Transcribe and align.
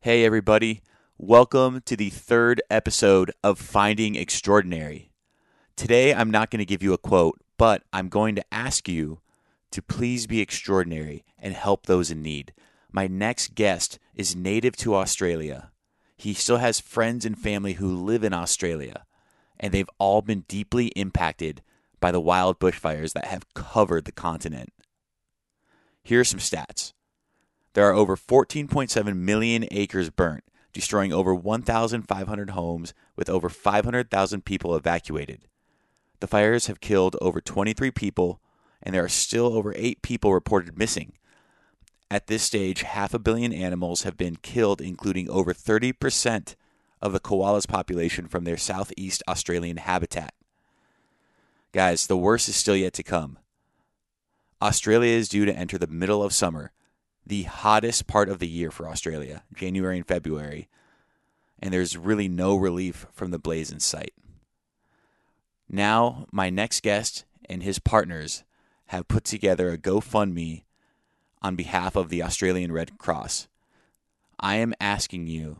Hey, 0.00 0.24
everybody. 0.24 0.80
Welcome 1.18 1.82
to 1.86 1.96
the 1.96 2.10
third 2.10 2.62
episode 2.70 3.32
of 3.42 3.58
Finding 3.58 4.14
Extraordinary. 4.14 5.10
Today, 5.74 6.14
I'm 6.14 6.30
not 6.30 6.52
going 6.52 6.60
to 6.60 6.64
give 6.64 6.84
you 6.84 6.92
a 6.92 6.98
quote, 6.98 7.40
but 7.56 7.82
I'm 7.92 8.08
going 8.08 8.36
to 8.36 8.54
ask 8.54 8.88
you 8.88 9.18
to 9.72 9.82
please 9.82 10.28
be 10.28 10.40
extraordinary 10.40 11.24
and 11.36 11.52
help 11.52 11.86
those 11.86 12.12
in 12.12 12.22
need. 12.22 12.52
My 12.92 13.08
next 13.08 13.56
guest 13.56 13.98
is 14.14 14.36
native 14.36 14.76
to 14.76 14.94
Australia. 14.94 15.72
He 16.16 16.32
still 16.32 16.58
has 16.58 16.78
friends 16.78 17.24
and 17.24 17.36
family 17.36 17.72
who 17.72 17.92
live 17.92 18.22
in 18.22 18.32
Australia, 18.32 19.04
and 19.58 19.74
they've 19.74 19.90
all 19.98 20.22
been 20.22 20.44
deeply 20.46 20.86
impacted 20.94 21.60
by 21.98 22.12
the 22.12 22.20
wild 22.20 22.60
bushfires 22.60 23.14
that 23.14 23.24
have 23.24 23.52
covered 23.52 24.04
the 24.04 24.12
continent. 24.12 24.72
Here 26.04 26.20
are 26.20 26.24
some 26.24 26.38
stats. 26.38 26.92
There 27.78 27.88
are 27.88 27.94
over 27.94 28.16
14.7 28.16 29.16
million 29.18 29.64
acres 29.70 30.10
burnt, 30.10 30.42
destroying 30.72 31.12
over 31.12 31.32
1,500 31.32 32.50
homes 32.50 32.92
with 33.14 33.30
over 33.30 33.48
500,000 33.48 34.44
people 34.44 34.74
evacuated. 34.74 35.46
The 36.18 36.26
fires 36.26 36.66
have 36.66 36.80
killed 36.80 37.14
over 37.20 37.40
23 37.40 37.92
people, 37.92 38.40
and 38.82 38.92
there 38.92 39.04
are 39.04 39.08
still 39.08 39.56
over 39.56 39.72
8 39.76 40.02
people 40.02 40.34
reported 40.34 40.76
missing. 40.76 41.12
At 42.10 42.26
this 42.26 42.42
stage, 42.42 42.82
half 42.82 43.14
a 43.14 43.18
billion 43.20 43.52
animals 43.52 44.02
have 44.02 44.16
been 44.16 44.34
killed, 44.42 44.80
including 44.80 45.30
over 45.30 45.54
30% 45.54 46.56
of 47.00 47.12
the 47.12 47.20
koalas 47.20 47.68
population 47.68 48.26
from 48.26 48.42
their 48.42 48.56
southeast 48.56 49.22
Australian 49.28 49.76
habitat. 49.76 50.34
Guys, 51.70 52.08
the 52.08 52.16
worst 52.16 52.48
is 52.48 52.56
still 52.56 52.74
yet 52.74 52.94
to 52.94 53.04
come. 53.04 53.38
Australia 54.60 55.12
is 55.12 55.28
due 55.28 55.44
to 55.44 55.56
enter 55.56 55.78
the 55.78 55.86
middle 55.86 56.24
of 56.24 56.32
summer, 56.32 56.72
the 57.28 57.42
hottest 57.44 58.06
part 58.06 58.28
of 58.28 58.38
the 58.38 58.48
year 58.48 58.70
for 58.70 58.88
Australia, 58.88 59.42
January 59.54 59.98
and 59.98 60.06
February, 60.08 60.68
and 61.60 61.72
there's 61.72 61.96
really 61.96 62.28
no 62.28 62.56
relief 62.56 63.06
from 63.12 63.30
the 63.30 63.38
blaze 63.38 63.70
in 63.70 63.80
sight. 63.80 64.14
Now, 65.68 66.26
my 66.32 66.48
next 66.48 66.82
guest 66.82 67.26
and 67.48 67.62
his 67.62 67.78
partners 67.78 68.44
have 68.86 69.08
put 69.08 69.24
together 69.24 69.70
a 69.70 69.78
GoFundMe 69.78 70.64
on 71.42 71.54
behalf 71.54 71.96
of 71.96 72.08
the 72.08 72.22
Australian 72.22 72.72
Red 72.72 72.96
Cross. 72.96 73.46
I 74.40 74.56
am 74.56 74.74
asking 74.80 75.26
you 75.26 75.58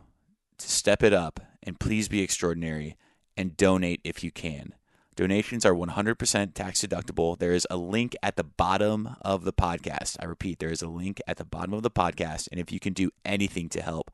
to 0.57 0.69
step 0.69 1.03
it 1.03 1.13
up 1.13 1.39
and 1.61 1.79
please 1.79 2.07
be 2.07 2.21
extraordinary 2.21 2.97
and 3.37 3.55
donate 3.55 4.01
if 4.03 4.23
you 4.23 4.31
can. 4.31 4.73
Donations 5.15 5.65
are 5.65 5.73
100% 5.73 6.53
tax 6.53 6.81
deductible. 6.81 7.37
There 7.37 7.51
is 7.51 7.67
a 7.69 7.77
link 7.77 8.15
at 8.23 8.37
the 8.37 8.43
bottom 8.43 9.15
of 9.21 9.43
the 9.43 9.51
podcast. 9.51 10.15
I 10.21 10.25
repeat, 10.25 10.59
there 10.59 10.71
is 10.71 10.81
a 10.81 10.87
link 10.87 11.21
at 11.27 11.37
the 11.37 11.45
bottom 11.45 11.73
of 11.73 11.83
the 11.83 11.91
podcast. 11.91 12.47
And 12.51 12.59
if 12.59 12.71
you 12.71 12.79
can 12.79 12.93
do 12.93 13.11
anything 13.25 13.67
to 13.69 13.81
help 13.81 14.11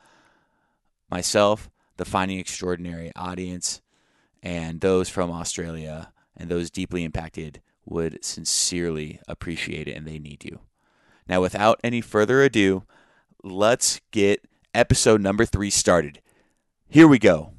myself, 1.10 1.70
the 1.98 2.06
Finding 2.06 2.40
Extraordinary 2.40 3.12
audience, 3.16 3.82
and 4.42 4.82
those 4.82 5.10
from 5.10 5.32
Australia 5.32 6.12
and 6.36 6.50
those 6.50 6.70
deeply 6.70 7.04
impacted 7.04 7.62
would 7.86 8.24
sincerely 8.24 9.20
appreciate 9.28 9.88
it 9.88 9.96
and 9.96 10.08
they 10.08 10.20
need 10.20 10.44
you. 10.44 10.60
Now, 11.28 11.42
without 11.42 11.80
any 11.84 12.02
further 12.02 12.42
ado, 12.42 12.84
let's 13.44 14.02
get 14.12 14.46
episode 14.74 15.22
number 15.22 15.46
three 15.46 15.70
started. 15.70 16.22
Here 16.88 17.08
we 17.08 17.20
go. 17.20 17.55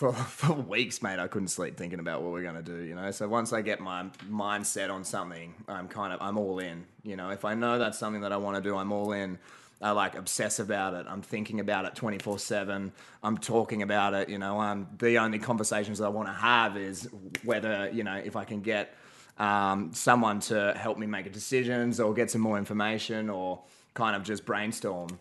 For, 0.00 0.12
for 0.14 0.54
weeks, 0.54 1.02
mate, 1.02 1.18
I 1.18 1.28
couldn't 1.28 1.48
sleep 1.48 1.76
thinking 1.76 1.98
about 2.00 2.22
what 2.22 2.32
we're 2.32 2.40
going 2.40 2.54
to 2.54 2.62
do, 2.62 2.78
you 2.84 2.94
know? 2.94 3.10
So 3.10 3.28
once 3.28 3.52
I 3.52 3.60
get 3.60 3.80
my 3.80 4.06
mind 4.26 4.66
set 4.66 4.88
on 4.88 5.04
something, 5.04 5.52
I'm 5.68 5.88
kind 5.88 6.14
of, 6.14 6.22
I'm 6.22 6.38
all 6.38 6.58
in, 6.58 6.86
you 7.02 7.16
know? 7.16 7.28
If 7.28 7.44
I 7.44 7.52
know 7.52 7.78
that's 7.78 7.98
something 7.98 8.22
that 8.22 8.32
I 8.32 8.38
want 8.38 8.56
to 8.56 8.62
do, 8.62 8.78
I'm 8.78 8.92
all 8.92 9.12
in. 9.12 9.38
I 9.82 9.90
like 9.90 10.14
obsess 10.14 10.58
about 10.58 10.94
it. 10.94 11.04
I'm 11.06 11.20
thinking 11.20 11.60
about 11.60 11.84
it 11.84 11.94
24 11.96 12.38
7. 12.38 12.90
I'm 13.22 13.36
talking 13.36 13.82
about 13.82 14.14
it, 14.14 14.30
you 14.30 14.38
know? 14.38 14.58
Um, 14.58 14.86
the 14.96 15.18
only 15.18 15.38
conversations 15.38 15.98
that 15.98 16.06
I 16.06 16.08
want 16.08 16.28
to 16.28 16.34
have 16.34 16.78
is 16.78 17.06
whether, 17.44 17.90
you 17.92 18.02
know, 18.02 18.16
if 18.16 18.36
I 18.36 18.44
can 18.46 18.62
get 18.62 18.96
um, 19.36 19.92
someone 19.92 20.40
to 20.40 20.72
help 20.78 20.96
me 20.96 21.06
make 21.06 21.30
decisions 21.30 22.00
or 22.00 22.14
get 22.14 22.30
some 22.30 22.40
more 22.40 22.56
information 22.56 23.28
or 23.28 23.60
kind 23.92 24.16
of 24.16 24.22
just 24.22 24.46
brainstorm 24.46 25.18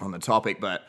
on 0.00 0.12
the 0.12 0.20
topic. 0.20 0.60
But 0.60 0.86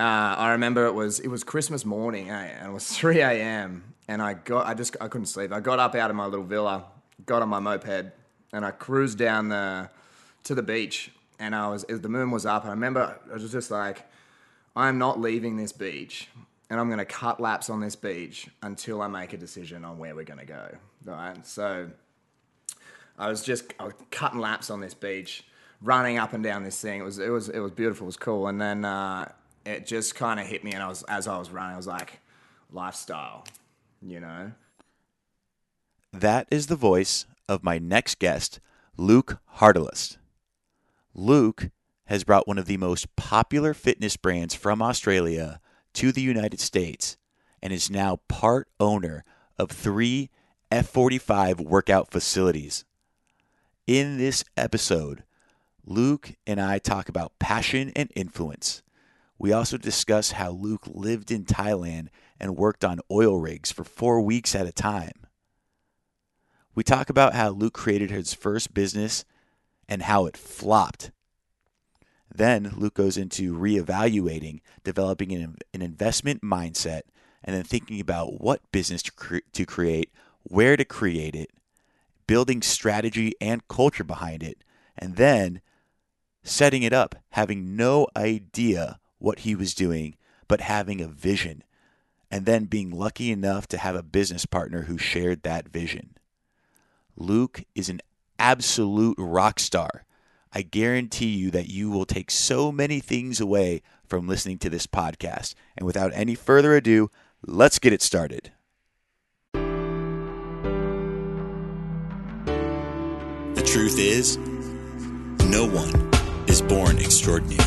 uh, 0.00 0.34
I 0.36 0.52
remember 0.52 0.86
it 0.86 0.94
was 0.94 1.20
it 1.20 1.28
was 1.28 1.44
Christmas 1.44 1.84
morning, 1.84 2.30
eh? 2.30 2.34
and 2.58 2.70
it 2.70 2.72
was 2.72 2.88
3 2.96 3.20
a.m. 3.20 3.94
and 4.08 4.22
I 4.22 4.34
got 4.34 4.66
I 4.66 4.74
just 4.74 4.96
I 5.00 5.08
couldn't 5.08 5.26
sleep. 5.26 5.52
I 5.52 5.60
got 5.60 5.78
up 5.78 5.94
out 5.94 6.10
of 6.10 6.16
my 6.16 6.26
little 6.26 6.44
villa, 6.44 6.84
got 7.26 7.42
on 7.42 7.48
my 7.48 7.60
moped, 7.60 8.12
and 8.52 8.64
I 8.64 8.70
cruised 8.70 9.18
down 9.18 9.48
the 9.48 9.90
to 10.44 10.54
the 10.54 10.62
beach. 10.62 11.12
And 11.38 11.54
I 11.54 11.68
was 11.68 11.84
the 11.88 12.08
moon 12.08 12.30
was 12.30 12.44
up, 12.44 12.62
and 12.62 12.70
I 12.70 12.74
remember 12.74 13.18
I 13.30 13.34
was 13.34 13.50
just 13.50 13.70
like, 13.70 14.06
I'm 14.76 14.98
not 14.98 15.20
leaving 15.20 15.56
this 15.56 15.72
beach 15.72 16.28
and 16.70 16.78
I'm 16.78 16.86
going 16.86 16.98
to 16.98 17.04
cut 17.04 17.40
laps 17.40 17.68
on 17.68 17.80
this 17.80 17.96
beach 17.96 18.48
until 18.62 19.02
I 19.02 19.08
make 19.08 19.32
a 19.32 19.36
decision 19.36 19.84
on 19.84 19.98
where 19.98 20.14
we're 20.14 20.24
going 20.24 20.38
to 20.38 20.46
go. 20.46 20.68
Right. 21.04 21.44
So 21.44 21.90
I 23.18 23.28
was 23.28 23.42
just 23.42 23.74
I 23.78 23.84
was 23.84 23.94
cutting 24.10 24.38
laps 24.38 24.70
on 24.70 24.80
this 24.80 24.94
beach, 24.94 25.44
running 25.82 26.16
up 26.16 26.32
and 26.32 26.44
down 26.44 26.62
this 26.62 26.80
thing. 26.80 27.00
It 27.00 27.04
was 27.04 27.18
it 27.18 27.30
was 27.30 27.48
it 27.48 27.58
was 27.58 27.72
beautiful. 27.72 28.04
It 28.04 28.06
was 28.06 28.16
cool. 28.16 28.46
And 28.46 28.60
then 28.60 28.84
uh, 28.84 29.32
it 29.64 29.86
just 29.86 30.14
kind 30.14 30.40
of 30.40 30.46
hit 30.46 30.64
me, 30.64 30.72
and 30.72 30.82
I 30.82 30.88
was 30.88 31.02
as 31.04 31.26
I 31.26 31.38
was 31.38 31.50
running, 31.50 31.74
I 31.74 31.76
was 31.76 31.86
like, 31.86 32.20
lifestyle, 32.72 33.44
you 34.02 34.20
know. 34.20 34.52
That 36.12 36.48
is 36.50 36.66
the 36.66 36.76
voice 36.76 37.26
of 37.48 37.62
my 37.62 37.78
next 37.78 38.18
guest, 38.18 38.60
Luke 38.96 39.38
Hartelust. 39.56 40.18
Luke 41.14 41.70
has 42.06 42.24
brought 42.24 42.48
one 42.48 42.58
of 42.58 42.66
the 42.66 42.76
most 42.76 43.14
popular 43.16 43.74
fitness 43.74 44.16
brands 44.16 44.54
from 44.54 44.82
Australia 44.82 45.60
to 45.94 46.12
the 46.12 46.22
United 46.22 46.60
States 46.60 47.16
and 47.62 47.72
is 47.72 47.90
now 47.90 48.20
part 48.28 48.68
owner 48.80 49.24
of 49.58 49.70
three 49.70 50.30
F 50.70 50.88
45 50.88 51.60
workout 51.60 52.10
facilities. 52.10 52.84
In 53.86 54.18
this 54.18 54.44
episode, 54.56 55.24
Luke 55.84 56.34
and 56.46 56.60
I 56.60 56.78
talk 56.78 57.08
about 57.08 57.38
passion 57.38 57.92
and 57.96 58.10
influence. 58.14 58.82
We 59.40 59.52
also 59.52 59.76
discuss 59.76 60.32
how 60.32 60.52
Luke 60.52 60.84
lived 60.86 61.32
in 61.32 61.44
Thailand 61.44 62.10
and 62.38 62.56
worked 62.56 62.84
on 62.84 63.00
oil 63.10 63.38
rigs 63.38 63.72
for 63.72 63.82
four 63.82 64.20
weeks 64.20 64.54
at 64.54 64.68
a 64.68 64.72
time. 64.72 65.26
We 66.76 66.84
talk 66.84 67.10
about 67.10 67.34
how 67.34 67.50
Luke 67.50 67.74
created 67.74 68.12
his 68.12 68.32
first 68.32 68.72
business 68.72 69.24
and 69.88 70.02
how 70.02 70.26
it 70.26 70.36
flopped 70.36 71.10
then 72.34 72.72
Luke 72.76 72.94
goes 72.94 73.16
into 73.16 73.56
reevaluating, 73.56 74.60
developing 74.84 75.32
an, 75.32 75.56
an 75.74 75.82
investment 75.82 76.42
mindset, 76.42 77.02
and 77.42 77.56
then 77.56 77.64
thinking 77.64 78.00
about 78.00 78.40
what 78.40 78.70
business 78.70 79.02
to, 79.02 79.12
cre- 79.12 79.38
to 79.52 79.66
create, 79.66 80.12
where 80.44 80.76
to 80.76 80.84
create 80.84 81.34
it, 81.34 81.50
building 82.26 82.62
strategy 82.62 83.34
and 83.40 83.66
culture 83.68 84.04
behind 84.04 84.42
it, 84.42 84.62
and 84.96 85.16
then 85.16 85.60
setting 86.42 86.82
it 86.82 86.92
up, 86.92 87.16
having 87.30 87.76
no 87.76 88.06
idea 88.16 89.00
what 89.20 89.40
he 89.40 89.54
was 89.54 89.74
doing, 89.74 90.16
but 90.48 90.60
having 90.60 91.00
a 91.00 91.06
vision, 91.06 91.62
and 92.30 92.44
then 92.44 92.64
being 92.64 92.90
lucky 92.90 93.30
enough 93.30 93.68
to 93.68 93.78
have 93.78 93.94
a 93.94 94.02
business 94.02 94.44
partner 94.46 94.82
who 94.82 94.98
shared 94.98 95.44
that 95.44 95.68
vision. 95.68 96.16
Luke 97.16 97.62
is 97.76 97.88
an 97.88 98.00
absolute 98.38 99.14
rock 99.18 99.60
star 99.60 100.04
I 100.52 100.62
guarantee 100.62 101.28
you 101.28 101.52
that 101.52 101.68
you 101.68 101.90
will 101.90 102.04
take 102.04 102.28
so 102.30 102.72
many 102.72 102.98
things 102.98 103.40
away 103.40 103.82
from 104.04 104.26
listening 104.26 104.58
to 104.58 104.70
this 104.70 104.86
podcast. 104.86 105.54
And 105.76 105.86
without 105.86 106.10
any 106.12 106.34
further 106.34 106.74
ado, 106.74 107.08
let's 107.46 107.78
get 107.78 107.92
it 107.92 108.02
started. 108.02 108.50
The 113.52 113.62
truth 113.64 113.96
is, 113.96 114.38
no 115.46 115.66
one 115.66 116.10
is 116.48 116.62
born 116.62 116.98
extraordinary, 116.98 117.62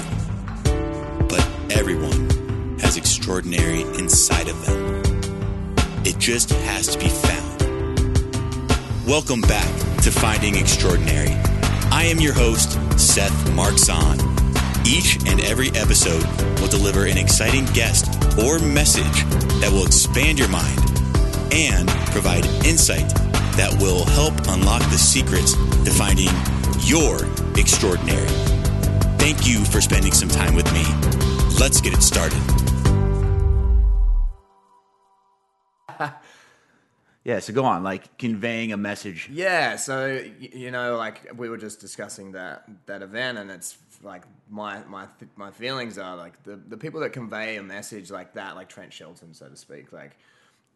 everyone 1.73 2.29
has 2.79 2.97
extraordinary 2.97 3.81
inside 3.97 4.47
of 4.47 4.65
them. 4.65 5.01
It 6.05 6.19
just 6.19 6.51
has 6.51 6.87
to 6.87 6.99
be 6.99 7.09
found. 7.09 8.17
Welcome 9.07 9.41
back 9.41 9.67
to 10.03 10.11
Finding 10.11 10.55
Extraordinary 10.55 11.31
I 11.91 12.03
am 12.05 12.19
your 12.19 12.33
host, 12.33 12.73
Seth 12.99 13.33
Markson. 13.51 14.19
Each 14.85 15.17
and 15.27 15.39
every 15.41 15.69
episode 15.69 16.23
will 16.59 16.67
deliver 16.67 17.05
an 17.05 17.17
exciting 17.17 17.65
guest 17.67 18.07
or 18.39 18.59
message 18.59 19.23
that 19.61 19.69
will 19.71 19.85
expand 19.85 20.37
your 20.37 20.49
mind 20.49 20.79
and 21.51 21.87
provide 22.11 22.45
insight 22.65 23.09
that 23.55 23.75
will 23.79 24.05
help 24.05 24.33
unlock 24.47 24.81
the 24.91 24.97
secrets 24.97 25.53
to 25.53 25.91
finding 25.91 26.29
your 26.81 27.25
extraordinary. 27.57 28.27
Thank 29.17 29.47
you 29.47 29.63
for 29.65 29.81
spending 29.81 30.11
some 30.11 30.29
time 30.29 30.55
with 30.55 30.71
me. 30.73 31.32
Let's 31.59 31.81
get 31.81 31.93
it 31.93 32.01
started. 32.01 32.41
Yeah, 37.25 37.39
so 37.39 37.53
go 37.53 37.63
on, 37.63 37.83
like 37.83 38.17
conveying 38.17 38.73
a 38.73 38.77
message. 38.77 39.29
Yeah, 39.31 39.77
so 39.77 40.21
you 40.39 40.71
know, 40.71 40.97
like 40.97 41.31
we 41.37 41.47
were 41.47 41.57
just 41.57 41.79
discussing 41.79 42.33
that 42.33 42.65
that 42.85 43.01
event, 43.01 43.37
and 43.37 43.49
it's 43.49 43.77
like 44.01 44.23
my 44.49 44.83
my 44.83 45.07
th- 45.19 45.31
my 45.37 45.51
feelings 45.51 45.97
are 45.97 46.17
like 46.17 46.43
the 46.43 46.57
the 46.57 46.75
people 46.75 46.99
that 46.99 47.13
convey 47.13 47.55
a 47.55 47.63
message 47.63 48.11
like 48.11 48.33
that, 48.33 48.55
like 48.55 48.67
Trent 48.67 48.91
Shelton, 48.91 49.33
so 49.33 49.47
to 49.47 49.55
speak, 49.55 49.93
like 49.93 50.17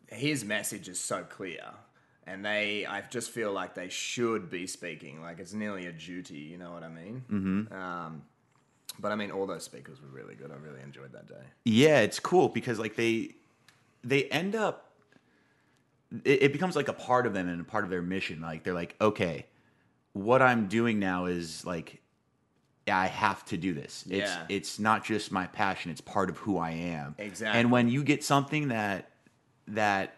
his 0.08 0.46
message 0.46 0.88
is 0.88 1.00
so 1.00 1.24
clear. 1.24 1.64
And 2.26 2.44
they, 2.44 2.86
I 2.86 3.02
just 3.10 3.32
feel 3.32 3.54
like 3.54 3.74
they 3.74 3.88
should 3.88 4.50
be 4.50 4.68
speaking. 4.68 5.22
Like 5.22 5.40
it's 5.40 5.54
nearly 5.54 5.86
a 5.86 5.94
duty. 5.94 6.40
You 6.40 6.58
know 6.58 6.72
what 6.72 6.84
I 6.84 6.90
mean? 6.90 7.24
Mm-hmm. 7.32 7.74
Um, 7.74 8.22
but 9.00 9.12
I 9.12 9.16
mean, 9.16 9.32
all 9.32 9.46
those 9.46 9.64
speakers 9.64 10.02
were 10.02 10.08
really 10.10 10.36
good. 10.36 10.52
I 10.52 10.56
really 10.56 10.82
enjoyed 10.82 11.12
that 11.14 11.28
day. 11.28 11.44
Yeah, 11.66 12.00
it's 12.00 12.20
cool 12.20 12.50
because 12.50 12.80
like 12.80 12.96
they 12.96 13.36
they 14.04 14.26
end 14.26 14.56
up 14.56 14.92
it, 16.24 16.44
it 16.44 16.54
becomes 16.54 16.76
like 16.76 16.88
a 16.88 16.94
part 16.94 17.26
of 17.26 17.34
them 17.34 17.48
and 17.48 17.62
a 17.62 17.64
part 17.64 17.84
of 17.84 17.90
their 17.90 18.02
mission. 18.02 18.42
Like 18.42 18.64
they're 18.64 18.74
like, 18.74 18.96
okay, 19.02 19.46
what 20.14 20.42
I'm 20.42 20.68
doing 20.68 21.00
now 21.00 21.26
is 21.26 21.66
like 21.66 22.02
I 22.90 23.08
have 23.08 23.44
to 23.46 23.58
do 23.58 23.74
this. 23.74 24.06
It's 24.10 24.32
Yeah. 24.32 24.46
it's 24.50 24.80
not 24.80 25.04
just 25.04 25.32
my 25.32 25.48
passion, 25.48 25.92
it's 25.92 26.02
part 26.02 26.30
of 26.30 26.38
who 26.38 26.58
I 26.58 26.72
am. 26.72 27.16
Exactly. 27.18 27.60
And 27.60 27.72
when 27.72 27.90
you 27.90 28.04
get 28.04 28.24
something 28.24 28.70
that 28.70 29.10
that 29.68 30.16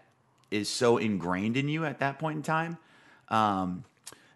is 0.51 0.69
so 0.69 0.97
ingrained 0.97 1.57
in 1.57 1.67
you 1.67 1.85
at 1.85 1.99
that 1.99 2.19
point 2.19 2.37
in 2.37 2.43
time, 2.43 2.77
um 3.29 3.83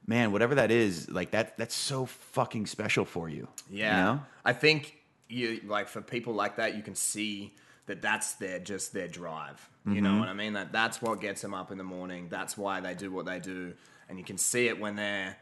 man, 0.07 0.31
whatever 0.31 0.55
that 0.55 0.71
is, 0.71 1.09
like 1.09 1.31
that 1.31 1.57
that's 1.57 1.75
so 1.75 2.05
fucking 2.05 2.65
special 2.65 3.05
for 3.05 3.29
you. 3.29 3.47
Yeah, 3.69 3.97
You 3.97 4.03
know? 4.03 4.21
I 4.45 4.53
think 4.53 4.97
you 5.29 5.61
like 5.65 5.87
for 5.87 6.01
people 6.01 6.33
like 6.33 6.57
that, 6.57 6.75
you 6.75 6.83
can 6.83 6.95
see 6.95 7.53
that 7.85 8.01
that's 8.01 8.33
their 8.35 8.59
just 8.59 8.93
their 8.93 9.07
drive. 9.07 9.69
You 9.85 9.93
Mm-hmm. 9.95 10.03
know 10.03 10.19
what 10.19 10.29
I 10.29 10.33
mean? 10.33 10.53
That 10.53 10.71
that's 10.71 11.01
what 11.01 11.19
gets 11.19 11.41
them 11.41 11.53
up 11.53 11.71
in 11.71 11.77
the 11.77 11.83
morning. 11.83 12.27
That's 12.29 12.57
why 12.57 12.79
they 12.79 12.93
do 12.93 13.11
what 13.11 13.25
they 13.25 13.39
do, 13.39 13.73
and 14.07 14.17
you 14.17 14.23
can 14.23 14.37
see 14.37 14.67
it 14.67 14.79
when 14.79 14.95
they're 14.95 15.35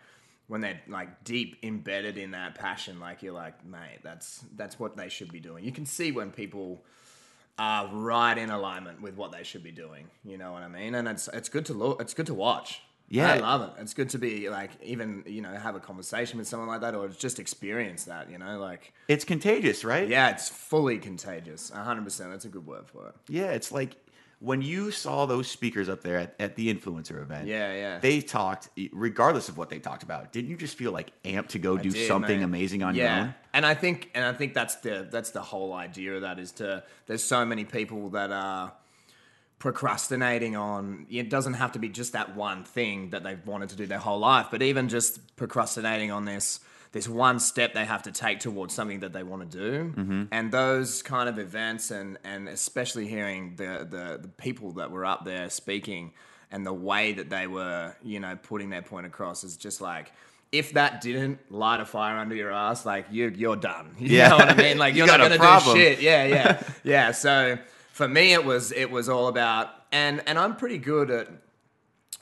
when 0.48 0.62
they're 0.62 0.82
like 0.88 1.24
deep 1.24 1.58
embedded 1.64 2.18
in 2.18 2.32
that 2.32 2.56
passion. 2.56 3.00
Like 3.00 3.22
you're 3.24 3.34
like, 3.34 3.64
mate, 3.66 4.00
that's 4.04 4.44
that's 4.56 4.80
what 4.80 4.98
they 4.98 5.10
should 5.10 5.32
be 5.32 5.40
doing. 5.40 5.64
You 5.64 5.72
can 5.72 5.86
see 5.86 6.12
when 6.12 6.32
people 6.32 6.84
are 7.60 7.88
right 7.94 8.36
in 8.38 8.50
alignment 8.50 9.02
with 9.02 9.16
what 9.16 9.32
they 9.32 9.44
should 9.44 9.62
be 9.64 9.72
doing. 9.72 10.08
You 10.26 10.38
know 10.40 10.54
what 10.54 10.64
I 10.64 10.68
mean? 10.68 10.96
And 10.96 11.08
it's 11.08 11.28
it's 11.34 11.50
good 11.50 11.66
to 11.68 11.74
look. 11.74 12.02
It's 12.02 12.14
good 12.16 12.26
to 12.28 12.34
watch. 12.34 12.82
Yeah. 13.12 13.34
I 13.34 13.38
love 13.40 13.62
it. 13.62 13.82
It's 13.82 13.94
good 13.94 14.10
to 14.12 14.18
be 14.18 14.50
like 14.50 14.72
even 14.82 15.24
you 15.28 15.42
know 15.42 15.52
have 15.54 15.76
a 15.76 15.80
conversation 15.80 16.40
with 16.40 16.48
someone 16.48 16.70
like 16.70 16.82
that 16.82 16.96
or 16.96 17.10
just 17.10 17.40
experience 17.40 18.06
that. 18.06 18.32
You 18.32 18.38
know, 18.38 18.60
like 18.60 18.94
It's 19.08 19.26
contagious, 19.26 19.84
right? 19.84 20.08
yeah, 20.08 20.30
it's 20.30 20.50
fully 20.50 20.98
contagious. 20.98 21.70
hundred 21.70 22.04
percent. 22.06 22.32
That's 22.32 22.46
a 22.46 22.50
good 22.50 22.66
word 22.66 22.88
for 22.88 23.10
it. 23.10 23.16
Yeah, 23.28 23.52
it's 23.52 23.72
like 23.72 23.98
when 24.40 24.62
you 24.64 24.90
saw 24.90 25.28
those 25.28 25.48
speakers 25.48 25.88
up 25.88 26.02
there 26.02 26.18
at, 26.18 26.36
at 26.40 26.56
the 26.56 26.74
influencer 26.74 27.22
event. 27.22 27.48
Yeah, 27.48 27.74
yeah. 27.74 28.00
They 28.00 28.22
talked, 28.22 28.70
regardless 28.92 29.50
of 29.50 29.58
what 29.58 29.70
they 29.70 29.78
talked 29.78 30.02
about. 30.02 30.32
Didn't 30.32 30.50
you 30.50 30.58
just 30.58 30.76
feel 30.78 30.92
like 30.92 31.12
amped 31.24 31.50
to 31.50 31.60
go 31.60 31.78
do 31.78 31.92
did, 31.92 32.08
something 32.08 32.40
mate. 32.40 32.46
amazing 32.46 32.82
on 32.82 32.96
your 32.96 33.06
yeah. 33.06 33.22
own? 33.22 33.36
And 33.54 33.66
I 33.66 33.76
think 33.76 34.10
and 34.16 34.26
I 34.26 34.34
think 34.34 34.54
that's 34.54 34.76
the 34.78 35.08
that's 35.12 35.32
the 35.32 35.42
whole 35.42 35.74
idea 35.74 36.16
of 36.16 36.22
that 36.22 36.40
is 36.40 36.52
to 36.54 36.84
there's 37.06 37.24
so 37.24 37.46
many 37.46 37.66
people 37.66 38.10
that 38.10 38.32
are 38.32 38.74
procrastinating 39.62 40.56
on 40.56 41.06
it 41.12 41.30
doesn't 41.30 41.54
have 41.54 41.72
to 41.74 41.78
be 41.80 41.88
just 41.88 42.14
that 42.14 42.36
one 42.36 42.64
thing 42.64 43.12
that 43.12 43.24
they've 43.24 43.46
wanted 43.46 43.70
to 43.70 43.76
do 43.76 43.86
their 43.86 44.00
whole 44.00 44.18
life, 44.18 44.48
but 44.50 44.64
even 44.64 44.90
just 44.90 45.36
procrastinating 45.36 46.10
on 46.12 46.26
this 46.26 46.60
this 46.94 47.08
one 47.08 47.40
step 47.40 47.74
they 47.74 47.86
have 47.86 48.02
to 48.04 48.12
take 48.12 48.40
towards 48.40 48.74
something 48.74 49.02
that 49.02 49.14
they 49.14 49.22
want 49.22 49.50
to 49.50 49.58
do. 49.58 49.94
Mm-hmm. 49.96 50.24
And 50.32 50.52
those 50.52 51.04
kind 51.04 51.30
of 51.30 51.38
events 51.38 51.92
and 51.92 52.18
and 52.24 52.50
especially 52.50 53.08
hearing 53.08 53.54
the, 53.56 53.88
the 53.90 54.18
the 54.24 54.28
people 54.30 54.72
that 54.74 54.90
were 54.90 55.06
up 55.06 55.26
there 55.26 55.48
speaking 55.52 56.12
and 56.50 56.66
the 56.66 56.74
way 56.74 57.14
that 57.14 57.30
they 57.30 57.46
were, 57.46 57.96
you 58.04 58.20
know, 58.20 58.36
putting 58.42 58.72
their 58.72 58.82
point 58.82 59.06
across 59.06 59.44
is 59.44 59.58
just 59.58 59.80
like 59.80 60.12
if 60.52 60.74
that 60.74 61.02
didn't 61.02 61.38
light 61.52 61.80
a 61.80 61.86
fire 61.86 62.18
under 62.18 62.36
your 62.36 62.52
ass, 62.52 62.84
like 62.84 63.06
you, 63.12 63.32
you're 63.38 63.56
done. 63.56 63.96
You 64.00 64.18
Yeah. 64.18 64.30
know 64.30 64.38
what 64.38 64.50
I 64.50 64.56
mean? 64.56 64.78
Like 64.80 64.94
You 64.96 65.06
you're 65.06 65.18
not 65.18 65.20
gonna 65.22 65.38
problem. 65.38 65.76
do 65.78 65.82
shit. 65.82 66.02
Yeah, 66.02 66.26
yeah, 66.26 66.64
yeah. 66.84 67.12
So 67.12 67.58
for 67.92 68.08
me, 68.08 68.34
it 68.34 68.44
was 68.46 68.72
it 68.72 68.90
was 68.92 69.10
all 69.10 69.28
about, 69.28 69.70
and 69.92 70.22
and 70.28 70.38
I'm 70.40 70.56
pretty 70.56 70.78
good 70.78 71.12
at 71.12 71.28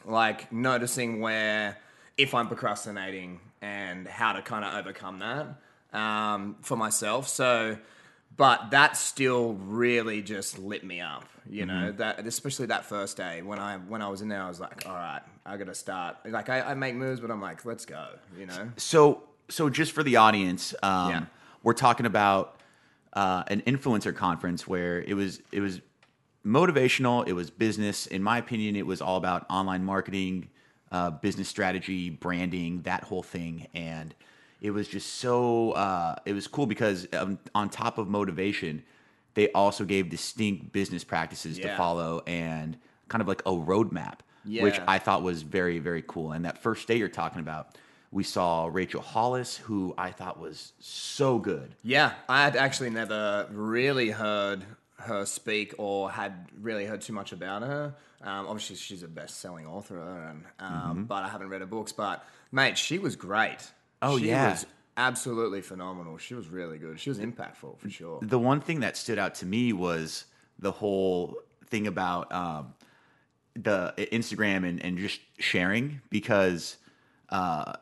like 0.06 0.51
noticing 0.51 1.19
where 1.21 1.77
if 2.18 2.33
I'm 2.33 2.48
procrastinating 2.48 3.39
and 3.62 4.07
how 4.07 4.33
to 4.33 4.42
kind 4.42 4.63
of 4.66 4.74
overcome 4.75 5.19
that 5.19 5.98
um, 5.98 6.56
for 6.62 6.75
myself. 6.77 7.27
So, 7.27 7.77
but 8.36 8.71
that 8.71 8.95
still 8.98 9.54
really 9.54 10.21
just 10.21 10.57
lit 10.57 10.83
me 10.83 11.01
up, 11.01 11.25
you 11.50 11.66
know. 11.66 11.92
That 11.92 12.25
especially 12.25 12.68
that 12.68 12.86
first 12.86 13.18
day 13.18 13.42
when 13.42 13.60
I 13.60 13.77
when 13.77 14.01
I 14.01 14.07
was 14.07 14.21
in 14.21 14.30
there, 14.30 14.42
I 14.42 14.48
was 14.48 14.60
like, 14.60 14.86
all 14.88 14.94
right, 14.95 15.21
I 15.45 15.57
got 15.57 15.68
to 15.68 15.75
start. 15.75 16.18
Like 16.25 16.50
I, 16.50 16.62
I 16.62 16.74
make 16.74 16.95
moves, 16.95 17.19
but 17.19 17.31
I'm 17.31 17.42
like, 17.42 17.66
let's 17.66 17.86
go, 17.86 18.07
you 18.38 18.45
know. 18.45 18.71
So, 18.77 19.24
so 19.50 19.69
just 19.69 19.92
for 19.92 20.04
the 20.04 20.16
audience, 20.16 20.74
um, 20.83 21.10
Yeah. 21.10 21.25
we're 21.63 21.74
talking 21.74 22.06
about 22.06 22.59
uh, 23.14 23.44
an 23.48 23.62
influencer 23.62 24.16
conference 24.16 24.68
where 24.68 25.02
it 25.02 25.14
was 25.14 25.42
it 25.52 25.62
was 25.62 25.82
motivational. 26.46 27.28
It 27.28 27.34
was 27.34 27.50
business. 27.50 28.08
In 28.08 28.24
my 28.24 28.38
opinion, 28.38 28.76
it 28.76 28.86
was 28.86 29.02
all 29.02 29.18
about 29.18 29.46
online 29.50 29.84
marketing, 29.84 30.50
uh, 30.92 31.12
business 31.12 31.48
strategy, 31.48 32.10
branding, 32.10 32.82
that 32.84 33.04
whole 33.04 33.24
thing, 33.24 33.68
and 33.74 34.14
it 34.62 34.72
was 34.72 34.88
just 34.88 35.16
so 35.16 35.72
uh, 35.72 36.16
it 36.26 36.34
was 36.34 36.48
cool 36.48 36.66
because 36.66 37.08
um, 37.14 37.40
on 37.56 37.70
top 37.70 37.98
of 37.98 38.08
motivation, 38.08 38.84
they 39.34 39.52
also 39.54 39.86
gave 39.86 40.10
distinct 40.10 40.72
business 40.72 41.04
practices 41.04 41.58
to 41.58 41.68
follow 41.78 42.22
and 42.28 42.78
kind 43.08 43.22
of 43.22 43.28
like 43.28 43.42
a 43.42 43.52
roadmap, 43.52 44.20
which 44.64 44.80
I 44.88 45.00
thought 45.00 45.24
was 45.24 45.42
very 45.44 45.80
very 45.80 46.04
cool. 46.08 46.32
And 46.34 46.46
that 46.46 46.62
first 46.62 46.88
day 46.88 46.96
you're 46.98 47.08
talking 47.08 47.40
about, 47.40 47.78
we 48.12 48.24
saw 48.24 48.68
Rachel 48.72 49.02
Hollis, 49.02 49.58
who 49.58 49.94
I 49.98 50.12
thought 50.12 50.40
was 50.40 50.74
so 50.80 51.38
good. 51.40 51.76
Yeah, 51.84 52.14
I 52.28 52.44
had 52.44 52.56
actually 52.56 52.90
never 52.90 53.48
really 53.52 54.10
heard 54.10 54.64
her 54.98 55.26
speak 55.26 55.76
or 55.78 56.10
had 56.12 56.48
really 56.60 56.86
heard 56.86 57.02
too 57.02 57.14
much 57.14 57.32
about 57.32 57.62
her. 57.62 57.94
Um, 58.22 58.48
obviously, 58.48 58.76
she's 58.76 59.04
a 59.04 59.08
best-selling 59.08 59.66
author, 59.66 60.00
and 60.30 60.44
um, 60.60 60.72
Mm-hmm. 60.74 61.04
but 61.04 61.24
I 61.24 61.30
haven't 61.30 61.50
read 61.50 61.62
her 61.62 61.68
books. 61.68 61.92
But 61.94 62.26
mate, 62.52 62.78
she 62.78 63.00
was 63.00 63.16
great. 63.16 63.60
Oh, 64.02 64.18
she 64.20 64.28
yeah. 64.28 64.52
was 64.52 64.66
absolutely 64.98 65.62
phenomenal. 65.62 66.18
She 66.18 66.34
was 66.34 66.50
really 66.50 66.78
good. 66.80 67.00
She 67.00 67.10
was 67.10 67.20
impactful 67.20 67.80
for 67.80 67.90
sure. 67.90 68.20
The 68.22 68.40
one 68.40 68.60
thing 68.60 68.82
that 68.82 68.98
stood 68.98 69.20
out 69.20 69.36
to 69.36 69.46
me 69.46 69.72
was 69.72 70.26
the 70.58 70.72
whole 70.72 71.38
thing 71.68 71.88
about 71.88 72.30
um, 72.34 72.74
the 73.56 73.94
Instagram 74.12 74.68
and, 74.68 74.84
and 74.84 74.98
just 74.98 75.22
sharing 75.38 76.02
because 76.10 76.76
uh, 77.30 77.74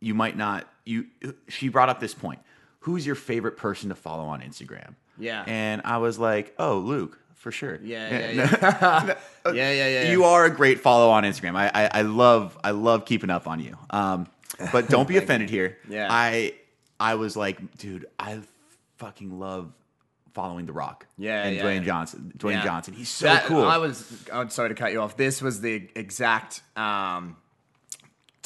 you 0.00 0.14
might 0.14 0.36
not 0.36 0.66
you. 0.84 1.06
She 1.48 1.68
brought 1.68 1.88
up 1.88 2.00
this 2.00 2.14
point. 2.14 2.40
Who's 2.80 3.04
your 3.04 3.16
favorite 3.16 3.56
person 3.56 3.88
to 3.88 3.94
follow 3.94 4.24
on 4.26 4.40
Instagram? 4.40 4.94
Yeah. 5.18 5.44
and 5.46 5.82
I 5.84 5.96
was 5.98 6.18
like, 6.18 6.54
oh, 6.58 6.78
Luke, 6.78 7.18
for 7.34 7.50
sure. 7.50 7.80
Yeah, 7.82 8.10
yeah, 8.10 8.30
yeah. 8.30 9.14
yeah, 9.46 9.52
yeah, 9.52 9.88
yeah. 9.88 10.10
You 10.10 10.24
are 10.24 10.44
a 10.44 10.50
great 10.50 10.80
follow 10.80 11.10
on 11.10 11.24
Instagram. 11.24 11.56
I, 11.56 11.70
I, 11.74 11.90
I 12.00 12.02
love 12.02 12.56
I 12.62 12.72
love 12.72 13.04
keeping 13.04 13.30
up 13.30 13.46
on 13.46 13.60
you. 13.60 13.76
Um, 13.90 14.26
but 14.72 14.88
don't 14.90 15.08
be 15.08 15.16
offended 15.16 15.50
here. 15.50 15.78
Yeah. 15.88 16.08
I 16.10 16.54
I 17.00 17.14
was 17.14 17.36
like, 17.36 17.78
dude, 17.78 18.06
I 18.18 18.40
fucking 18.98 19.38
love 19.38 19.72
following 20.34 20.66
The 20.66 20.72
Rock. 20.72 21.06
Yeah, 21.16 21.44
and 21.44 21.56
yeah, 21.56 21.62
Dwayne 21.62 21.76
yeah. 21.80 21.84
Johnson. 21.86 22.32
Dwayne. 22.36 22.62
Johnson. 22.62 22.94
He's 22.94 23.08
so 23.08 23.26
That- 23.26 23.44
cool. 23.46 23.64
I 23.64 23.78
was. 23.78 24.24
I'm 24.32 24.50
sorry 24.50 24.68
to 24.68 24.74
cut 24.74 24.92
you 24.92 25.00
off. 25.00 25.16
This 25.16 25.40
was 25.42 25.60
the 25.60 25.88
exact 25.94 26.62
um, 26.76 27.36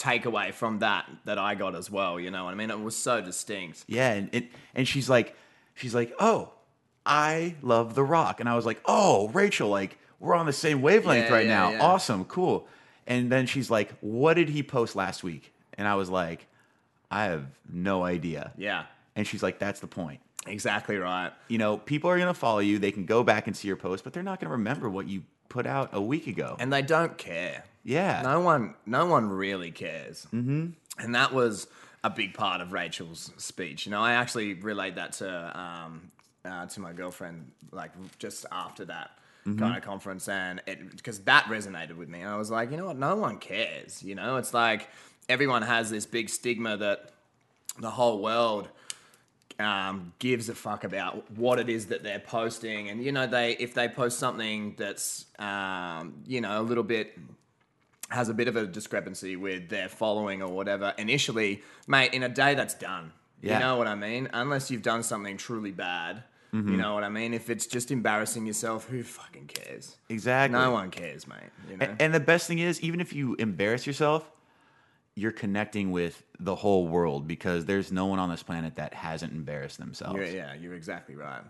takeaway 0.00 0.52
from 0.52 0.78
that 0.80 1.09
that 1.26 1.38
I 1.38 1.54
got 1.54 1.75
as 1.76 1.90
well. 1.90 2.19
You 2.19 2.30
know 2.30 2.45
what 2.45 2.52
I 2.52 2.54
mean? 2.54 2.71
It 2.71 2.80
was 2.80 2.97
so 2.97 3.21
distinct. 3.21 3.85
yeah, 3.87 4.12
and, 4.12 4.30
and 4.33 4.49
and 4.75 4.88
she's 4.88 5.09
like, 5.11 5.37
she's 5.75 5.95
like, 5.95 6.12
oh, 6.19 6.52
I 7.07 7.57
love 7.62 7.95
The 7.95 8.04
Rock, 8.04 8.40
and 8.40 8.49
I 8.49 8.57
was 8.57 8.66
like, 8.66 8.80
oh, 8.85 9.28
Rachel, 9.28 9.69
like 9.69 9.99
we're 10.19 10.35
on 10.35 10.47
the 10.47 10.52
same 10.52 10.83
wavelength 10.83 11.28
Yeah, 11.28 11.33
right 11.35 11.47
yeah, 11.47 11.59
now. 11.59 11.71
yeah. 11.71 11.83
Awesome, 11.83 12.25
cool. 12.26 12.66
And 13.07 13.33
then 13.33 13.47
she's 13.47 13.71
like, 13.71 13.92
what 14.00 14.35
did 14.35 14.49
he 14.50 14.62
post 14.62 14.95
last 14.95 15.25
week? 15.25 15.52
And 15.78 15.88
I 15.88 15.95
was 15.95 16.11
like, 16.11 16.47
I 17.11 17.25
have 17.25 17.47
no 17.73 18.04
idea. 18.04 18.52
Yeah, 18.57 18.85
And 19.16 19.26
she's 19.26 19.42
like, 19.42 19.59
that's 19.59 19.80
the 19.80 19.87
point. 19.87 20.21
exactly 20.47 20.97
right. 20.97 21.33
You 21.49 21.57
know, 21.59 21.76
people 21.78 22.11
are 22.11 22.16
going 22.19 22.28
to 22.28 22.38
follow 22.38 22.59
you. 22.61 22.78
They 22.78 22.92
can 22.92 23.07
go 23.07 23.25
back 23.25 23.47
and 23.47 23.57
see 23.57 23.66
your 23.66 23.78
post, 23.78 24.04
but 24.04 24.12
they're 24.12 24.23
not 24.23 24.38
going 24.40 24.49
to 24.49 24.52
remember 24.52 24.88
what 24.90 25.09
you 25.09 25.23
put 25.49 25.66
out 25.66 25.88
a 25.92 26.00
week 26.02 26.26
ago. 26.26 26.54
and 26.61 26.71
they 26.73 26.83
don't 26.83 27.16
care. 27.19 27.64
Yeah. 27.84 28.22
No 28.22 28.40
one, 28.40 28.75
no 28.87 29.06
one 29.06 29.28
really 29.28 29.70
cares. 29.70 30.26
Mm-hmm. 30.32 30.68
And 30.99 31.14
that 31.14 31.32
was 31.32 31.66
a 32.04 32.10
big 32.10 32.34
part 32.34 32.60
of 32.60 32.72
Rachel's 32.72 33.32
speech. 33.37 33.87
You 33.87 33.92
know, 33.92 34.02
I 34.02 34.12
actually 34.12 34.54
relayed 34.54 34.96
that 34.96 35.12
to 35.14 35.58
um, 35.58 36.10
uh, 36.44 36.66
to 36.66 36.80
my 36.80 36.92
girlfriend, 36.92 37.50
like 37.72 37.92
just 38.18 38.46
after 38.50 38.84
that 38.87 39.10
kind 39.44 39.76
of 39.76 39.82
conference, 39.82 40.28
and 40.28 40.60
it 40.66 40.96
because 40.96 41.20
that 41.20 41.44
resonated 41.44 41.96
with 41.96 42.08
me. 42.08 42.20
And 42.20 42.30
I 42.30 42.37
was 42.37 42.50
like, 42.50 42.70
you 42.70 42.76
know 42.76 42.87
what? 42.87 42.96
No 42.96 43.16
one 43.16 43.38
cares. 43.38 44.02
You 44.02 44.14
know, 44.14 44.37
it's 44.37 44.54
like 44.54 44.88
everyone 45.28 45.62
has 45.62 45.90
this 45.90 46.06
big 46.06 46.28
stigma 46.28 46.76
that 46.76 47.10
the 47.78 47.90
whole 47.90 48.20
world 48.20 48.68
um, 49.58 50.12
gives 50.18 50.49
a 50.49 50.54
fuck 50.54 50.84
about 50.84 51.30
what 51.32 51.58
it 51.58 51.68
is 51.68 51.87
that 51.87 52.02
they're 52.02 52.18
posting, 52.18 52.88
and 52.88 53.02
you 53.02 53.12
know 53.12 53.26
they 53.26 53.52
if 53.52 53.75
they 53.75 53.88
post 53.88 54.18
something 54.18 54.75
that's 54.78 55.26
um, 55.38 56.22
you 56.26 56.40
know 56.40 56.60
a 56.60 56.62
little 56.62 56.84
bit 56.84 57.18
has 58.11 58.29
a 58.29 58.35
bit 58.35 58.49
of 58.49 58.57
a 58.57 58.67
discrepancy 58.67 59.37
with 59.37 59.69
their 59.69 59.88
following 59.88 60.43
or 60.43 60.49
whatever. 60.52 60.93
Initially, 60.99 61.62
mate, 61.87 62.12
in 62.12 62.23
a 62.23 62.29
day 62.29 62.55
that's 62.55 62.75
done. 62.75 63.12
Yeah. 63.40 63.55
You 63.55 63.61
know 63.61 63.76
what 63.76 63.87
I 63.87 63.95
mean? 63.95 64.29
Unless 64.33 64.71
you've 64.71 64.83
done 64.83 65.02
something 65.02 65.37
truly 65.37 65.71
bad. 65.73 66.25
Mm-hmm. 66.52 66.73
You 66.73 66.76
know 66.79 66.95
what 66.95 67.05
I 67.05 67.09
mean? 67.09 67.33
If 67.33 67.49
it's 67.49 67.67
just 67.67 67.90
embarrassing 67.93 68.45
yourself, 68.45 68.87
who 68.88 69.02
fucking 69.05 69.47
cares? 69.47 69.97
Exactly. 70.09 70.59
No 70.59 70.73
one 70.73 70.90
cares, 70.90 71.26
mate. 71.29 71.37
You 71.71 71.76
know? 71.76 71.87
A- 71.87 72.02
And 72.02 72.12
the 72.12 72.19
best 72.21 72.49
thing 72.49 72.59
is, 72.59 72.81
even 72.81 73.00
if 73.00 73.12
you 73.12 73.37
embarrass 73.38 73.87
yourself, 73.87 74.29
you're 75.14 75.31
connecting 75.33 75.93
with 75.93 76.23
the 76.40 76.55
whole 76.57 76.88
world 76.88 77.29
because 77.29 77.67
there's 77.67 77.93
no 77.93 78.07
one 78.07 78.19
on 78.19 78.31
this 78.31 78.43
planet 78.43 78.76
that 78.76 78.95
hasn't 78.95 79.33
embarrassed 79.33 79.79
themselves. 79.79 80.17
You're- 80.19 80.35
yeah, 80.35 80.55
you're 80.55 80.75
exactly 80.75 81.14
right. 81.14 81.43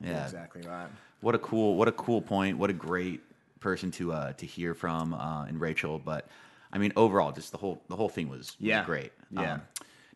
You're 0.00 0.12
Yeah. 0.12 0.24
exactly 0.24 0.62
right. 0.62 0.88
What 1.20 1.34
a 1.34 1.38
cool, 1.38 1.74
what 1.74 1.88
a 1.88 1.92
cool 1.92 2.22
point. 2.22 2.58
What 2.58 2.70
a 2.70 2.74
great 2.74 3.20
person 3.60 3.90
to 3.92 4.12
uh, 4.12 4.32
to 4.34 4.46
hear 4.46 4.74
from 4.74 5.14
uh, 5.14 5.46
in 5.46 5.58
Rachel. 5.58 5.98
But 5.98 6.28
I 6.72 6.78
mean, 6.78 6.92
overall, 6.96 7.32
just 7.32 7.52
the 7.52 7.58
whole 7.58 7.82
the 7.88 7.96
whole 7.96 8.08
thing 8.08 8.28
was, 8.28 8.38
was 8.38 8.56
Yeah. 8.60 8.84
great. 8.84 9.12
Um, 9.36 9.44
Yeah. 9.44 9.58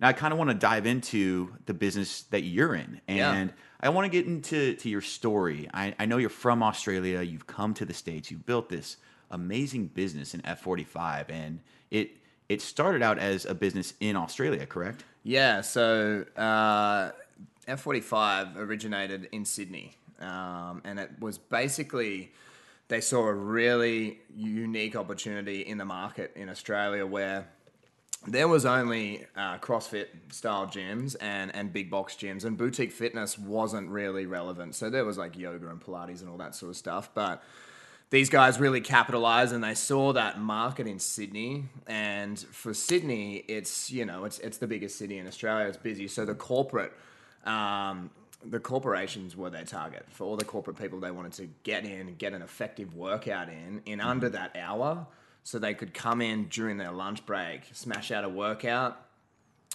now 0.00 0.08
I 0.08 0.12
kind 0.12 0.32
of 0.32 0.38
want 0.38 0.50
to 0.50 0.54
dive 0.54 0.86
into 0.86 1.54
the 1.66 1.74
business 1.74 2.22
that 2.30 2.42
you're 2.42 2.74
in, 2.74 3.00
Yeah. 3.08 3.32
and 3.32 3.52
I 3.80 3.88
want 3.88 4.04
to 4.04 4.10
get 4.10 4.26
into 4.26 4.74
to 4.74 4.88
your 4.88 5.00
story. 5.00 5.68
I, 5.74 5.94
I 5.98 6.06
know 6.06 6.18
you're 6.18 6.28
from 6.30 6.62
Australia. 6.62 7.22
You've 7.22 7.46
come 7.46 7.74
to 7.74 7.84
the 7.84 7.94
states. 7.94 8.30
You've 8.30 8.46
built 8.46 8.68
this 8.68 8.96
amazing 9.30 9.86
business 9.88 10.34
in 10.34 10.42
F45, 10.42 11.30
and 11.30 11.60
it 11.90 12.10
it 12.48 12.60
started 12.60 13.02
out 13.02 13.18
as 13.18 13.46
a 13.46 13.54
business 13.54 13.94
in 14.00 14.14
Australia, 14.16 14.66
correct? 14.66 15.04
Yeah, 15.24 15.62
so 15.62 16.24
uh, 16.36 17.12
F45 17.66 18.56
originated 18.56 19.28
in 19.32 19.44
Sydney. 19.44 19.96
Um, 20.20 20.82
and 20.84 20.98
it 20.98 21.10
was 21.18 21.38
basically, 21.38 22.32
they 22.92 23.00
saw 23.00 23.26
a 23.26 23.32
really 23.32 24.20
unique 24.36 24.94
opportunity 24.96 25.62
in 25.62 25.78
the 25.78 25.84
market 25.84 26.30
in 26.36 26.50
Australia 26.50 27.06
where 27.06 27.48
there 28.26 28.46
was 28.46 28.66
only 28.66 29.24
uh, 29.34 29.56
CrossFit 29.58 30.08
style 30.30 30.66
gyms 30.66 31.16
and, 31.18 31.54
and 31.54 31.72
big 31.72 31.90
box 31.90 32.14
gyms, 32.14 32.44
and 32.44 32.58
boutique 32.58 32.92
fitness 32.92 33.38
wasn't 33.38 33.88
really 33.88 34.26
relevant. 34.26 34.74
So 34.74 34.90
there 34.90 35.06
was 35.06 35.16
like 35.16 35.38
yoga 35.38 35.70
and 35.70 35.80
Pilates 35.80 36.20
and 36.20 36.28
all 36.28 36.36
that 36.36 36.54
sort 36.54 36.68
of 36.68 36.76
stuff. 36.76 37.08
But 37.14 37.42
these 38.10 38.28
guys 38.28 38.60
really 38.60 38.82
capitalized 38.82 39.54
and 39.54 39.64
they 39.64 39.74
saw 39.74 40.12
that 40.12 40.38
market 40.38 40.86
in 40.86 40.98
Sydney. 40.98 41.64
And 41.86 42.38
for 42.38 42.74
Sydney, 42.74 43.36
it's 43.48 43.90
you 43.90 44.04
know 44.04 44.26
it's 44.26 44.38
it's 44.40 44.58
the 44.58 44.66
biggest 44.66 44.98
city 44.98 45.16
in 45.16 45.26
Australia. 45.26 45.66
It's 45.66 45.78
busy, 45.78 46.08
so 46.08 46.26
the 46.26 46.34
corporate. 46.34 46.92
Um, 47.46 48.10
the 48.44 48.60
corporations 48.60 49.36
were 49.36 49.50
their 49.50 49.64
target 49.64 50.04
for 50.08 50.24
all 50.24 50.36
the 50.36 50.44
corporate 50.44 50.76
people 50.76 50.98
they 51.00 51.10
wanted 51.10 51.32
to 51.32 51.48
get 51.62 51.84
in 51.84 52.14
get 52.16 52.32
an 52.32 52.42
effective 52.42 52.94
workout 52.94 53.48
in 53.48 53.80
in 53.86 54.00
under 54.00 54.28
that 54.28 54.54
hour 54.56 55.06
so 55.44 55.58
they 55.58 55.74
could 55.74 55.94
come 55.94 56.20
in 56.20 56.46
during 56.48 56.76
their 56.76 56.92
lunch 56.92 57.24
break 57.26 57.62
smash 57.72 58.10
out 58.10 58.24
a 58.24 58.28
workout 58.28 59.06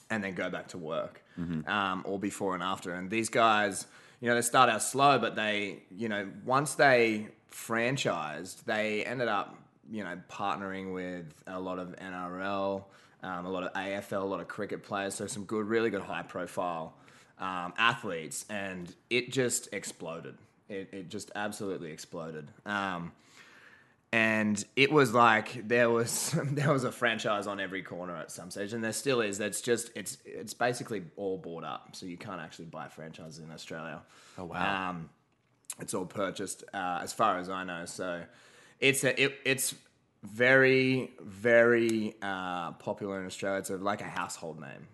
and 0.09 0.23
then 0.23 0.33
go 0.33 0.49
back 0.49 0.69
to 0.69 0.77
work, 0.77 1.21
um, 1.67 2.03
or 2.05 2.17
before 2.19 2.53
and 2.53 2.63
after. 2.63 2.93
And 2.93 3.09
these 3.09 3.29
guys, 3.29 3.85
you 4.21 4.29
know, 4.29 4.35
they 4.35 4.41
start 4.41 4.69
out 4.69 4.81
slow, 4.81 5.19
but 5.19 5.35
they, 5.35 5.83
you 5.91 6.09
know, 6.09 6.29
once 6.45 6.75
they 6.75 7.27
franchised, 7.51 8.63
they 8.65 9.03
ended 9.05 9.27
up, 9.27 9.55
you 9.89 10.03
know, 10.03 10.17
partnering 10.29 10.93
with 10.93 11.25
a 11.45 11.59
lot 11.59 11.79
of 11.79 11.95
NRL, 11.97 12.83
um, 13.23 13.45
a 13.45 13.49
lot 13.49 13.63
of 13.63 13.73
AFL, 13.73 14.21
a 14.21 14.25
lot 14.25 14.39
of 14.39 14.47
cricket 14.47 14.83
players. 14.83 15.15
So 15.15 15.27
some 15.27 15.43
good, 15.43 15.67
really 15.67 15.89
good 15.89 16.01
high 16.01 16.23
profile 16.23 16.93
um, 17.39 17.73
athletes, 17.77 18.45
and 18.49 18.93
it 19.09 19.31
just 19.31 19.73
exploded. 19.73 20.37
It, 20.69 20.89
it 20.91 21.09
just 21.09 21.31
absolutely 21.35 21.91
exploded. 21.91 22.49
Um, 22.65 23.11
and 24.13 24.63
it 24.75 24.91
was 24.91 25.13
like 25.13 25.67
there 25.67 25.89
was 25.89 26.31
there 26.51 26.71
was 26.71 26.83
a 26.83 26.91
franchise 26.91 27.47
on 27.47 27.59
every 27.59 27.83
corner 27.83 28.15
at 28.15 28.31
some 28.31 28.51
stage, 28.51 28.73
and 28.73 28.83
there 28.83 28.93
still 28.93 29.21
is. 29.21 29.37
That's 29.37 29.61
just 29.61 29.91
it's 29.95 30.17
it's 30.25 30.53
basically 30.53 31.03
all 31.15 31.37
bought 31.37 31.63
up, 31.63 31.89
so 31.93 32.05
you 32.05 32.17
can't 32.17 32.41
actually 32.41 32.65
buy 32.65 32.87
franchises 32.87 33.39
in 33.39 33.51
Australia. 33.51 34.01
Oh, 34.37 34.45
wow. 34.45 34.89
Um, 34.89 35.09
it's 35.79 35.93
all 35.93 36.05
purchased, 36.05 36.63
uh, 36.73 36.99
as 37.03 37.13
far 37.13 37.37
as 37.37 37.49
I 37.49 37.63
know. 37.63 37.85
So 37.85 38.23
it's 38.79 39.03
a, 39.03 39.21
it, 39.21 39.35
it's 39.45 39.75
very 40.23 41.11
very 41.21 42.15
uh, 42.21 42.71
popular 42.73 43.19
in 43.19 43.25
Australia. 43.25 43.59
It's 43.59 43.69
a, 43.69 43.77
like 43.77 44.01
a 44.01 44.05
household 44.05 44.59
name. 44.59 44.87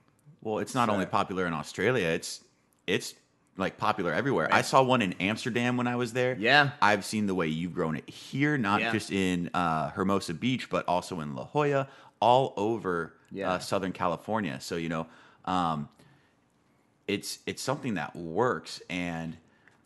Well, 0.43 0.59
it's 0.59 0.75
not 0.75 0.89
So- 0.89 0.93
only 0.93 1.05
popular 1.05 1.45
in 1.47 1.53
Australia; 1.53 2.07
it's 2.07 2.41
it's 2.85 3.15
like 3.55 3.77
popular 3.77 4.11
everywhere. 4.13 4.49
I 4.51 4.61
saw 4.61 4.81
one 4.83 5.01
in 5.01 5.13
Amsterdam 5.13 5.77
when 5.77 5.87
I 5.87 5.95
was 5.95 6.11
there. 6.13 6.35
Yeah. 6.39 6.71
I've 6.81 7.05
seen 7.05 7.27
the 7.27 7.35
way 7.35 7.47
you've 7.47 7.73
grown 7.75 7.95
it 7.95 8.09
here, 8.09 8.57
not 8.57 8.81
Yeah. 8.81 8.91
just 8.91 9.11
in 9.11 9.49
uh, 9.53 9.91
Hermosa 9.91 10.33
Beach, 10.33 10.69
but 10.71 10.87
also 10.87 11.19
in 11.21 11.35
La 11.35 11.45
Jolla, 11.45 11.87
all 12.19 12.53
over 12.57 13.13
Yeah. 13.31 13.51
uh, 13.53 13.59
Southern 13.59 13.91
California. 13.93 14.59
So 14.59 14.75
you 14.75 14.89
know, 14.89 15.05
um, 15.45 15.87
it's 17.07 17.39
it's 17.45 17.61
something 17.61 17.93
that 17.93 18.15
works, 18.15 18.81
and 18.89 19.37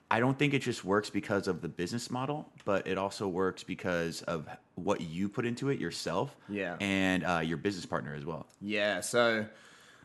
I 0.10 0.20
don't 0.22 0.40
think 0.40 0.54
it 0.54 0.62
just 0.62 0.86
works 0.86 1.10
because 1.10 1.48
of 1.48 1.62
the 1.62 1.68
business 1.68 2.10
model, 2.10 2.50
but 2.64 2.88
it 2.88 2.98
also 2.98 3.28
works 3.28 3.64
because 3.64 4.22
of 4.24 4.48
what 4.76 5.02
you 5.02 5.28
put 5.28 5.46
into 5.46 5.70
it 5.70 5.80
yourself, 5.80 6.36
Yeah. 6.48 6.78
and 6.80 7.26
uh, 7.26 7.42
your 7.44 7.58
business 7.58 7.86
partner 7.86 8.16
as 8.16 8.24
well. 8.26 8.48
Yeah, 8.62 9.02
so 9.02 9.46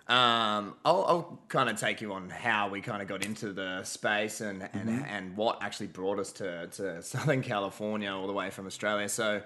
um, 0.08 0.74
I'll, 0.84 1.04
I'll 1.06 1.38
kind 1.48 1.68
of 1.68 1.78
take 1.78 2.00
you 2.00 2.12
on 2.12 2.28
how 2.28 2.68
we 2.68 2.80
kind 2.80 3.02
of 3.02 3.08
got 3.08 3.24
into 3.24 3.52
the 3.52 3.84
space 3.84 4.40
and, 4.40 4.68
and, 4.72 5.04
and 5.08 5.36
what 5.36 5.62
actually 5.62 5.86
brought 5.86 6.18
us 6.18 6.32
to, 6.32 6.66
to 6.66 7.02
Southern 7.02 7.42
California 7.42 8.10
all 8.10 8.26
the 8.26 8.32
way 8.32 8.50
from 8.50 8.66
Australia. 8.66 9.08
So 9.08 9.42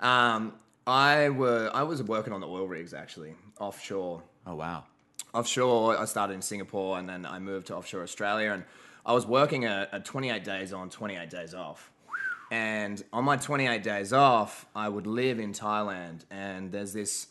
um, 0.00 0.54
I 0.86 1.30
were 1.30 1.70
I 1.72 1.82
was 1.82 2.02
working 2.02 2.32
on 2.32 2.40
the 2.40 2.48
oil 2.48 2.68
rigs 2.68 2.92
actually 2.92 3.34
offshore 3.58 4.22
Oh 4.46 4.54
wow! 4.54 4.84
offshore. 5.32 5.98
I 5.98 6.04
started 6.04 6.34
in 6.34 6.42
Singapore 6.42 6.98
and 6.98 7.08
then 7.08 7.24
I 7.24 7.38
moved 7.38 7.68
to 7.68 7.76
offshore 7.76 8.02
Australia. 8.02 8.52
And 8.52 8.64
I 9.06 9.12
was 9.12 9.26
working 9.26 9.64
a, 9.64 9.88
a 9.92 10.00
28 10.00 10.44
days 10.44 10.72
on, 10.72 10.90
28 10.90 11.30
days 11.30 11.54
off. 11.54 11.90
And 12.50 13.02
on 13.12 13.24
my 13.24 13.36
28 13.36 13.82
days 13.82 14.12
off, 14.12 14.66
I 14.76 14.88
would 14.88 15.06
live 15.06 15.38
in 15.40 15.52
Thailand. 15.52 16.20
And 16.30 16.70
there's 16.70 16.92
this 16.92 17.28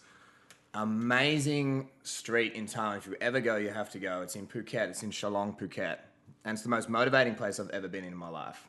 amazing 0.73 1.89
street 2.03 2.53
in 2.53 2.65
Thailand. 2.65 2.97
If 2.97 3.07
you 3.07 3.15
ever 3.21 3.39
go, 3.39 3.57
you 3.57 3.69
have 3.69 3.89
to 3.91 3.99
go. 3.99 4.21
It's 4.21 4.35
in 4.35 4.47
Phuket. 4.47 4.89
It's 4.89 5.03
in 5.03 5.11
Chalong, 5.11 5.57
Phuket. 5.59 5.97
And 6.45 6.55
it's 6.55 6.63
the 6.63 6.69
most 6.69 6.89
motivating 6.89 7.35
place 7.35 7.59
I've 7.59 7.69
ever 7.69 7.87
been 7.87 8.03
in 8.03 8.15
my 8.15 8.29
life. 8.29 8.67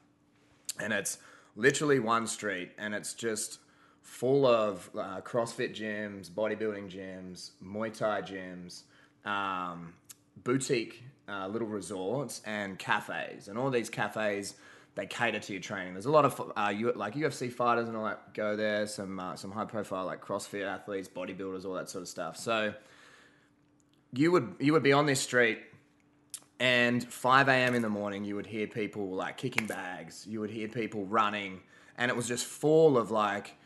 And 0.80 0.92
it's 0.92 1.18
literally 1.56 2.00
one 2.00 2.26
street, 2.26 2.72
and 2.78 2.94
it's 2.94 3.14
just 3.14 3.58
full 4.02 4.46
of 4.46 4.90
uh, 4.94 5.20
CrossFit 5.22 5.74
gyms, 5.74 6.30
bodybuilding 6.30 6.90
gyms, 6.90 7.52
Muay 7.64 7.96
Thai 7.96 8.22
gyms, 8.22 8.82
um, 9.28 9.94
boutique 10.42 11.02
uh, 11.28 11.48
little 11.48 11.68
resorts, 11.68 12.42
and 12.44 12.78
cafes. 12.78 13.48
And 13.48 13.58
all 13.58 13.70
these 13.70 13.88
cafes, 13.88 14.54
they 14.94 15.06
cater 15.06 15.40
to 15.40 15.52
your 15.52 15.62
training. 15.62 15.94
There's 15.94 16.06
a 16.06 16.10
lot 16.10 16.24
of 16.24 16.40
uh, 16.56 16.72
like 16.94 17.14
UFC 17.14 17.52
fighters 17.52 17.88
and 17.88 17.96
all 17.96 18.04
that 18.04 18.32
go 18.34 18.56
there. 18.56 18.86
Some 18.86 19.18
uh, 19.18 19.36
some 19.36 19.50
high 19.50 19.64
profile 19.64 20.06
like 20.06 20.24
CrossFit 20.24 20.66
athletes, 20.66 21.08
bodybuilders, 21.08 21.64
all 21.64 21.74
that 21.74 21.90
sort 21.90 22.02
of 22.02 22.08
stuff. 22.08 22.36
So 22.36 22.74
you 24.12 24.30
would 24.32 24.54
you 24.60 24.72
would 24.72 24.82
be 24.82 24.92
on 24.92 25.06
this 25.06 25.20
street 25.20 25.58
and 26.60 27.04
5 27.04 27.48
a.m. 27.48 27.74
in 27.74 27.82
the 27.82 27.88
morning, 27.88 28.24
you 28.24 28.36
would 28.36 28.46
hear 28.46 28.66
people 28.66 29.10
like 29.10 29.36
kicking 29.36 29.66
bags, 29.66 30.24
you 30.26 30.40
would 30.40 30.50
hear 30.50 30.68
people 30.68 31.04
running, 31.04 31.60
and 31.98 32.10
it 32.10 32.16
was 32.16 32.28
just 32.28 32.46
full 32.46 32.96
of 32.96 33.10
like 33.10 33.56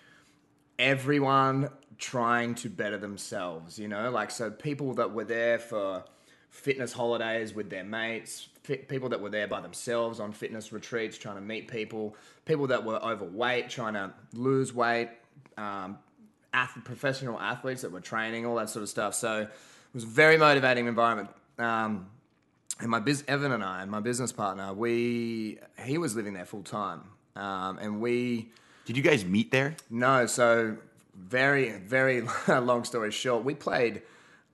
everyone 0.78 1.68
trying 1.98 2.54
to 2.54 2.70
better 2.70 2.96
themselves, 2.96 3.78
you 3.78 3.88
know? 3.88 4.10
Like, 4.10 4.30
so 4.30 4.50
people 4.50 4.94
that 4.94 5.12
were 5.12 5.24
there 5.24 5.58
for 5.58 6.04
fitness 6.50 6.92
holidays 6.92 7.54
with 7.54 7.70
their 7.70 7.84
mates, 7.84 8.48
fit, 8.62 8.88
people 8.88 9.08
that 9.10 9.20
were 9.20 9.30
there 9.30 9.46
by 9.46 9.60
themselves 9.60 10.20
on 10.20 10.32
fitness 10.32 10.72
retreats 10.72 11.16
trying 11.18 11.36
to 11.36 11.40
meet 11.42 11.68
people, 11.68 12.16
people 12.44 12.66
that 12.68 12.84
were 12.84 12.96
overweight 13.04 13.68
trying 13.70 13.94
to 13.94 14.12
lose 14.34 14.72
weight, 14.72 15.10
um, 15.56 15.98
ath- 16.52 16.78
professional 16.84 17.38
athletes 17.38 17.82
that 17.82 17.92
were 17.92 18.00
training, 18.00 18.46
all 18.46 18.56
that 18.56 18.70
sort 18.70 18.82
of 18.82 18.88
stuff. 18.88 19.14
So 19.14 19.42
it 19.42 19.50
was 19.94 20.04
a 20.04 20.08
very 20.08 20.36
motivating 20.36 20.86
environment. 20.86 21.30
Um, 21.58 22.08
and 22.80 22.88
my 22.90 23.00
biz 23.00 23.24
Evan 23.26 23.52
and 23.52 23.64
I, 23.64 23.82
and 23.82 23.90
my 23.90 24.00
business 24.00 24.30
partner, 24.30 24.72
we 24.72 25.58
he 25.84 25.98
was 25.98 26.14
living 26.14 26.34
there 26.34 26.44
full 26.44 26.62
time, 26.62 27.02
um, 27.34 27.78
and 27.78 28.00
we 28.00 28.50
Did 28.84 28.96
you 28.96 29.02
guys 29.02 29.24
meet 29.24 29.50
there? 29.50 29.74
no. 29.90 30.26
So 30.26 30.76
very 31.16 31.72
very 31.72 32.22
long 32.48 32.84
story 32.84 33.10
short, 33.10 33.44
we 33.44 33.54
played 33.54 34.02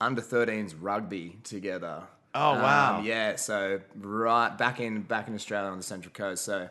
under 0.05 0.23
13s 0.23 0.75
rugby 0.79 1.39
together. 1.45 2.03
Oh, 2.35 2.53
wow. 2.55 2.99
Um, 2.99 3.05
yeah. 3.05 3.37
So 3.37 3.81
right 3.97 4.57
back 4.57 4.81
in 4.81 5.03
back 5.03 5.29
in 5.29 5.35
Australia 5.35 5.71
on 5.71 5.77
the 5.77 5.85
Central 5.85 6.13
Coast. 6.13 6.45
So 6.45 6.69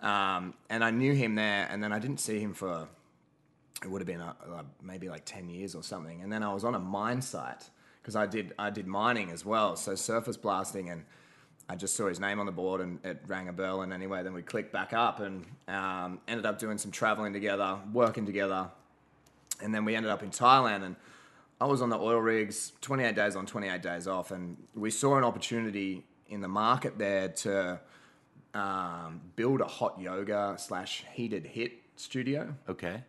um, 0.00 0.54
and 0.68 0.84
I 0.84 0.90
knew 0.90 1.12
him 1.14 1.34
there, 1.34 1.66
and 1.70 1.82
then 1.82 1.92
I 1.92 1.98
didn't 1.98 2.18
see 2.18 2.38
him 2.38 2.52
for 2.52 2.88
it 3.84 3.90
would 3.90 4.00
have 4.00 4.06
been 4.06 4.20
uh 4.20 4.32
uh 4.50 4.62
maybe 4.82 5.08
like 5.08 5.24
10 5.24 5.48
years 5.48 5.74
or 5.74 5.82
something 5.82 6.22
and 6.22 6.32
then 6.32 6.42
i 6.42 6.52
was 6.52 6.64
on 6.64 6.74
a 6.74 6.78
mine 6.78 7.20
site 7.20 7.68
because 8.00 8.16
i 8.16 8.26
did 8.26 8.54
i 8.58 8.70
did 8.70 8.86
mining 8.86 9.30
as 9.30 9.44
well 9.44 9.76
so 9.76 9.94
surface 9.94 10.36
blasting 10.36 10.88
and 10.88 11.04
i 11.68 11.76
just 11.76 11.94
saw 11.94 12.08
his 12.08 12.18
name 12.18 12.40
on 12.40 12.46
the 12.46 12.52
board 12.52 12.80
and 12.80 12.98
it 13.04 13.20
rang 13.26 13.48
a 13.48 13.52
bell 13.52 13.82
and 13.82 13.92
anyway 13.92 14.22
then 14.22 14.32
we 14.32 14.42
clicked 14.42 14.72
back 14.72 14.92
up 14.92 15.20
and 15.20 15.44
um, 15.68 16.18
ended 16.28 16.46
up 16.46 16.58
doing 16.58 16.78
some 16.78 16.90
traveling 16.90 17.32
together 17.32 17.78
working 17.92 18.24
together 18.24 18.68
and 19.62 19.74
then 19.74 19.84
we 19.84 19.94
ended 19.94 20.10
up 20.10 20.22
in 20.22 20.30
thailand 20.30 20.82
and 20.82 20.96
I 21.64 21.66
was 21.66 21.80
on 21.80 21.88
the 21.88 21.96
oil 21.98 22.18
rigs, 22.18 22.72
28 22.82 23.16
days 23.16 23.36
on, 23.36 23.46
28 23.46 23.80
days 23.80 24.06
off, 24.06 24.32
and 24.32 24.58
we 24.74 24.90
saw 24.90 25.16
an 25.16 25.24
opportunity 25.24 26.04
in 26.28 26.42
the 26.42 26.48
market 26.48 26.98
there 26.98 27.28
to 27.28 27.80
um, 28.52 29.22
build 29.34 29.62
a 29.62 29.66
hot 29.66 29.98
yoga 29.98 30.56
slash 30.58 31.06
heated 31.14 31.44
HIIT 31.54 31.72
studio 31.96 32.54
Okay. 32.68 33.02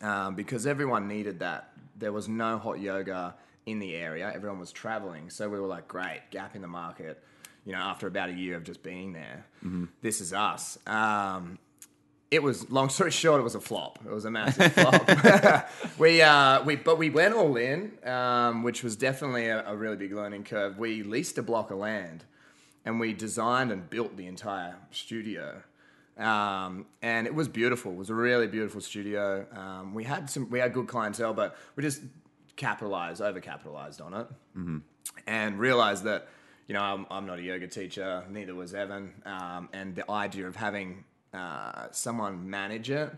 um, 0.00 0.34
because 0.36 0.66
everyone 0.66 1.06
needed 1.06 1.40
that. 1.40 1.72
There 1.98 2.10
was 2.10 2.28
no 2.28 2.56
hot 2.56 2.80
yoga 2.80 3.34
in 3.66 3.78
the 3.78 3.94
area. 3.94 4.32
Everyone 4.34 4.58
was 4.58 4.72
traveling, 4.72 5.28
so 5.28 5.46
we 5.50 5.60
were 5.60 5.66
like, 5.66 5.86
great 5.86 6.22
gap 6.30 6.56
in 6.56 6.62
the 6.62 6.66
market. 6.68 7.22
You 7.66 7.72
know, 7.72 7.80
after 7.80 8.06
about 8.06 8.30
a 8.30 8.32
year 8.32 8.56
of 8.56 8.64
just 8.64 8.82
being 8.82 9.12
there, 9.12 9.44
this 10.00 10.22
is 10.22 10.32
us. 10.32 10.78
Um, 10.86 11.58
it 12.30 12.42
was 12.42 12.70
long 12.70 12.88
story 12.90 13.10
short, 13.10 13.40
it 13.40 13.44
was 13.44 13.54
a 13.54 13.60
flop. 13.60 13.98
It 14.04 14.12
was 14.12 14.24
a 14.24 14.30
massive 14.30 14.72
flop. 14.72 15.68
we 15.98 16.20
uh, 16.20 16.62
we 16.64 16.76
but 16.76 16.98
we 16.98 17.10
went 17.10 17.34
all 17.34 17.56
in, 17.56 17.92
um, 18.04 18.62
which 18.62 18.82
was 18.82 18.96
definitely 18.96 19.46
a, 19.46 19.66
a 19.66 19.76
really 19.76 19.96
big 19.96 20.12
learning 20.12 20.44
curve. 20.44 20.78
We 20.78 21.02
leased 21.02 21.38
a 21.38 21.42
block 21.42 21.70
of 21.70 21.78
land, 21.78 22.24
and 22.84 23.00
we 23.00 23.12
designed 23.14 23.72
and 23.72 23.88
built 23.88 24.16
the 24.16 24.26
entire 24.26 24.76
studio. 24.90 25.62
Um, 26.18 26.86
and 27.00 27.26
it 27.26 27.34
was 27.34 27.48
beautiful. 27.48 27.92
It 27.92 27.98
was 27.98 28.10
a 28.10 28.14
really 28.14 28.48
beautiful 28.48 28.80
studio. 28.80 29.46
Um, 29.52 29.94
we 29.94 30.02
had 30.04 30.28
some, 30.28 30.50
we 30.50 30.58
had 30.58 30.72
good 30.74 30.88
clientele, 30.88 31.32
but 31.32 31.56
we 31.76 31.82
just 31.82 32.02
capitalized, 32.56 33.22
over 33.22 33.40
capitalized 33.40 34.00
on 34.00 34.14
it, 34.14 34.26
and 35.28 35.60
realized 35.60 36.02
that, 36.04 36.26
you 36.66 36.74
know, 36.74 36.82
I'm, 36.82 37.06
I'm 37.08 37.24
not 37.24 37.38
a 37.38 37.42
yoga 37.42 37.68
teacher, 37.68 38.24
neither 38.28 38.54
was 38.54 38.74
Evan, 38.74 39.14
um, 39.24 39.68
and 39.72 39.94
the 39.94 40.10
idea 40.10 40.48
of 40.48 40.56
having 40.56 41.04
uh, 41.34 41.86
someone 41.90 42.48
manage 42.48 42.90
it 42.90 43.12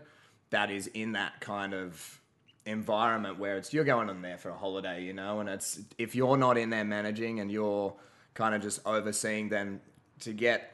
that 0.49 0.69
is 0.69 0.87
in 0.87 1.13
that 1.13 1.39
kind 1.39 1.73
of 1.73 2.19
environment 2.65 3.39
where 3.39 3.57
it's 3.57 3.73
you're 3.73 3.83
going 3.83 4.09
in 4.09 4.21
there 4.21 4.37
for 4.37 4.49
a 4.49 4.57
holiday, 4.57 5.03
you 5.03 5.13
know, 5.13 5.39
and 5.39 5.49
it's 5.49 5.79
if 5.97 6.13
you're 6.13 6.37
not 6.37 6.57
in 6.57 6.69
there 6.69 6.85
managing 6.85 7.39
and 7.39 7.51
you're 7.51 7.93
kind 8.33 8.53
of 8.53 8.61
just 8.61 8.79
overseeing, 8.85 9.49
then 9.49 9.81
to 10.19 10.33
get 10.33 10.73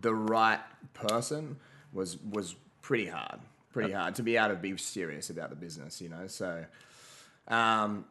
the 0.00 0.14
right 0.14 0.60
person 0.92 1.56
was 1.92 2.18
was 2.18 2.54
pretty 2.82 3.06
hard, 3.06 3.40
pretty 3.72 3.92
hard 3.92 4.14
to 4.16 4.22
be 4.22 4.36
able 4.36 4.50
to 4.50 4.56
be 4.56 4.76
serious 4.76 5.30
about 5.30 5.50
the 5.50 5.56
business, 5.56 6.00
you 6.00 6.08
know. 6.08 6.26
So, 6.26 6.64
um, 7.48 8.04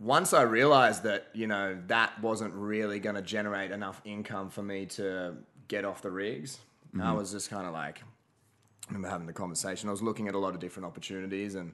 once 0.00 0.32
I 0.32 0.42
realized 0.42 1.02
that 1.04 1.28
you 1.34 1.46
know 1.46 1.76
that 1.88 2.20
wasn't 2.22 2.54
really 2.54 2.98
going 3.00 3.16
to 3.16 3.22
generate 3.22 3.70
enough 3.70 4.00
income 4.04 4.50
for 4.50 4.62
me 4.62 4.86
to 4.86 5.36
get 5.68 5.84
off 5.84 6.02
the 6.02 6.10
rigs, 6.10 6.58
I 7.00 7.12
was 7.12 7.32
just 7.32 7.50
kind 7.50 7.66
of 7.66 7.72
like, 7.72 7.98
I 7.98 8.92
remember 8.92 9.08
having 9.08 9.26
the 9.26 9.32
conversation. 9.32 9.88
I 9.88 9.92
was 9.92 10.02
looking 10.02 10.28
at 10.28 10.34
a 10.34 10.38
lot 10.38 10.54
of 10.54 10.60
different 10.60 10.86
opportunities 10.86 11.54
and 11.54 11.72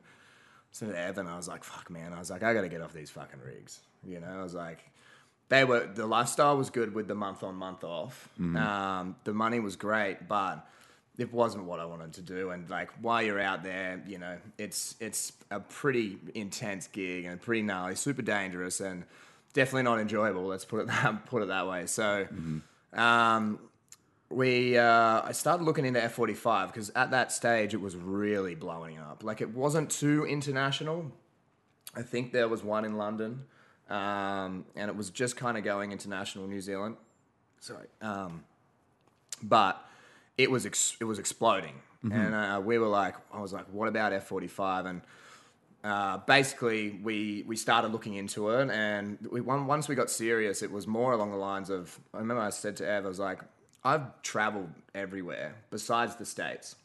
said 0.72 0.90
to 0.90 0.98
Evan, 0.98 1.26
I 1.26 1.36
was 1.36 1.48
like, 1.48 1.64
fuck, 1.64 1.90
man. 1.90 2.12
I 2.12 2.18
was 2.18 2.30
like, 2.30 2.42
I 2.42 2.54
got 2.54 2.62
to 2.62 2.68
get 2.68 2.80
off 2.80 2.92
these 2.92 3.10
fucking 3.10 3.40
rigs. 3.44 3.80
You 4.06 4.20
know, 4.20 4.28
I 4.28 4.42
was 4.42 4.54
like, 4.54 4.78
they 5.48 5.64
were, 5.64 5.86
the 5.86 6.06
lifestyle 6.06 6.56
was 6.56 6.70
good 6.70 6.94
with 6.94 7.08
the 7.08 7.14
month 7.14 7.42
on, 7.42 7.56
month 7.56 7.82
off. 7.84 8.28
Um, 8.56 9.16
the 9.24 9.32
money 9.34 9.58
was 9.60 9.76
great, 9.76 10.28
but 10.28 10.66
it 11.18 11.32
wasn't 11.32 11.64
what 11.64 11.80
I 11.80 11.84
wanted 11.84 12.12
to 12.14 12.22
do. 12.22 12.50
And 12.50 12.70
like, 12.70 12.90
while 13.02 13.20
you're 13.20 13.40
out 13.40 13.62
there, 13.64 14.00
you 14.06 14.18
know, 14.18 14.38
it's, 14.58 14.94
it's 15.00 15.32
a 15.50 15.58
pretty 15.60 16.18
intense 16.34 16.86
gig 16.86 17.24
and 17.24 17.40
pretty 17.40 17.62
gnarly, 17.62 17.96
super 17.96 18.22
dangerous 18.22 18.80
and 18.80 19.04
definitely 19.52 19.82
not 19.82 19.98
enjoyable. 19.98 20.44
Let's 20.44 20.64
put 20.64 20.80
it 20.82 20.86
that, 21.02 21.26
put 21.26 21.42
it 21.42 21.48
that 21.48 21.66
way. 21.66 21.86
So, 21.86 22.26
um, 22.92 23.58
we 24.30 24.78
uh, 24.78 25.22
I 25.24 25.32
started 25.32 25.64
looking 25.64 25.84
into 25.84 26.00
F45 26.00 26.68
because 26.68 26.90
at 26.94 27.10
that 27.10 27.32
stage 27.32 27.74
it 27.74 27.80
was 27.80 27.96
really 27.96 28.54
blowing 28.54 28.98
up. 28.98 29.24
Like 29.24 29.40
it 29.40 29.54
wasn't 29.54 29.90
too 29.90 30.24
international. 30.24 31.10
I 31.94 32.02
think 32.02 32.32
there 32.32 32.48
was 32.48 32.62
one 32.62 32.84
in 32.84 32.96
London, 32.96 33.44
um, 33.88 34.64
and 34.76 34.88
it 34.88 34.96
was 34.96 35.10
just 35.10 35.36
kind 35.36 35.58
of 35.58 35.64
going 35.64 35.90
international 35.90 36.46
New 36.46 36.60
Zealand. 36.60 36.96
Sorry, 37.58 37.88
um, 38.00 38.44
but 39.42 39.84
it 40.38 40.50
was 40.50 40.64
ex- 40.64 40.96
it 41.00 41.04
was 41.04 41.18
exploding, 41.18 41.74
and 42.12 42.34
uh, 42.34 42.62
we 42.64 42.78
were 42.78 42.86
like, 42.86 43.16
I 43.32 43.40
was 43.40 43.52
like, 43.52 43.66
what 43.72 43.88
about 43.88 44.12
F45? 44.12 44.86
And 44.86 45.02
uh, 45.82 46.18
basically, 46.18 47.00
we 47.02 47.42
we 47.48 47.56
started 47.56 47.90
looking 47.90 48.14
into 48.14 48.50
it, 48.50 48.70
and 48.70 49.18
we, 49.28 49.40
once 49.40 49.88
we 49.88 49.96
got 49.96 50.08
serious, 50.08 50.62
it 50.62 50.70
was 50.70 50.86
more 50.86 51.12
along 51.12 51.32
the 51.32 51.36
lines 51.36 51.68
of. 51.68 51.98
I 52.14 52.18
remember 52.18 52.42
I 52.42 52.50
said 52.50 52.76
to 52.76 52.88
Ev, 52.88 53.04
I 53.04 53.08
was 53.08 53.18
like, 53.18 53.40
I've 53.82 54.20
traveled 54.22 54.70
everywhere 54.94 55.54
besides 55.70 56.16
the 56.16 56.26
states, 56.26 56.76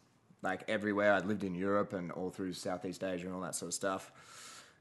like 0.42 0.64
everywhere. 0.68 1.14
I 1.14 1.20
lived 1.20 1.44
in 1.44 1.56
Europe 1.56 1.94
and 1.94 2.12
all 2.12 2.30
through 2.30 2.54
Southeast 2.54 3.04
Asia 3.04 3.26
and 3.26 3.36
all 3.36 3.42
that 3.42 3.56
sort 3.56 3.70
of 3.70 3.74
stuff. 3.74 4.12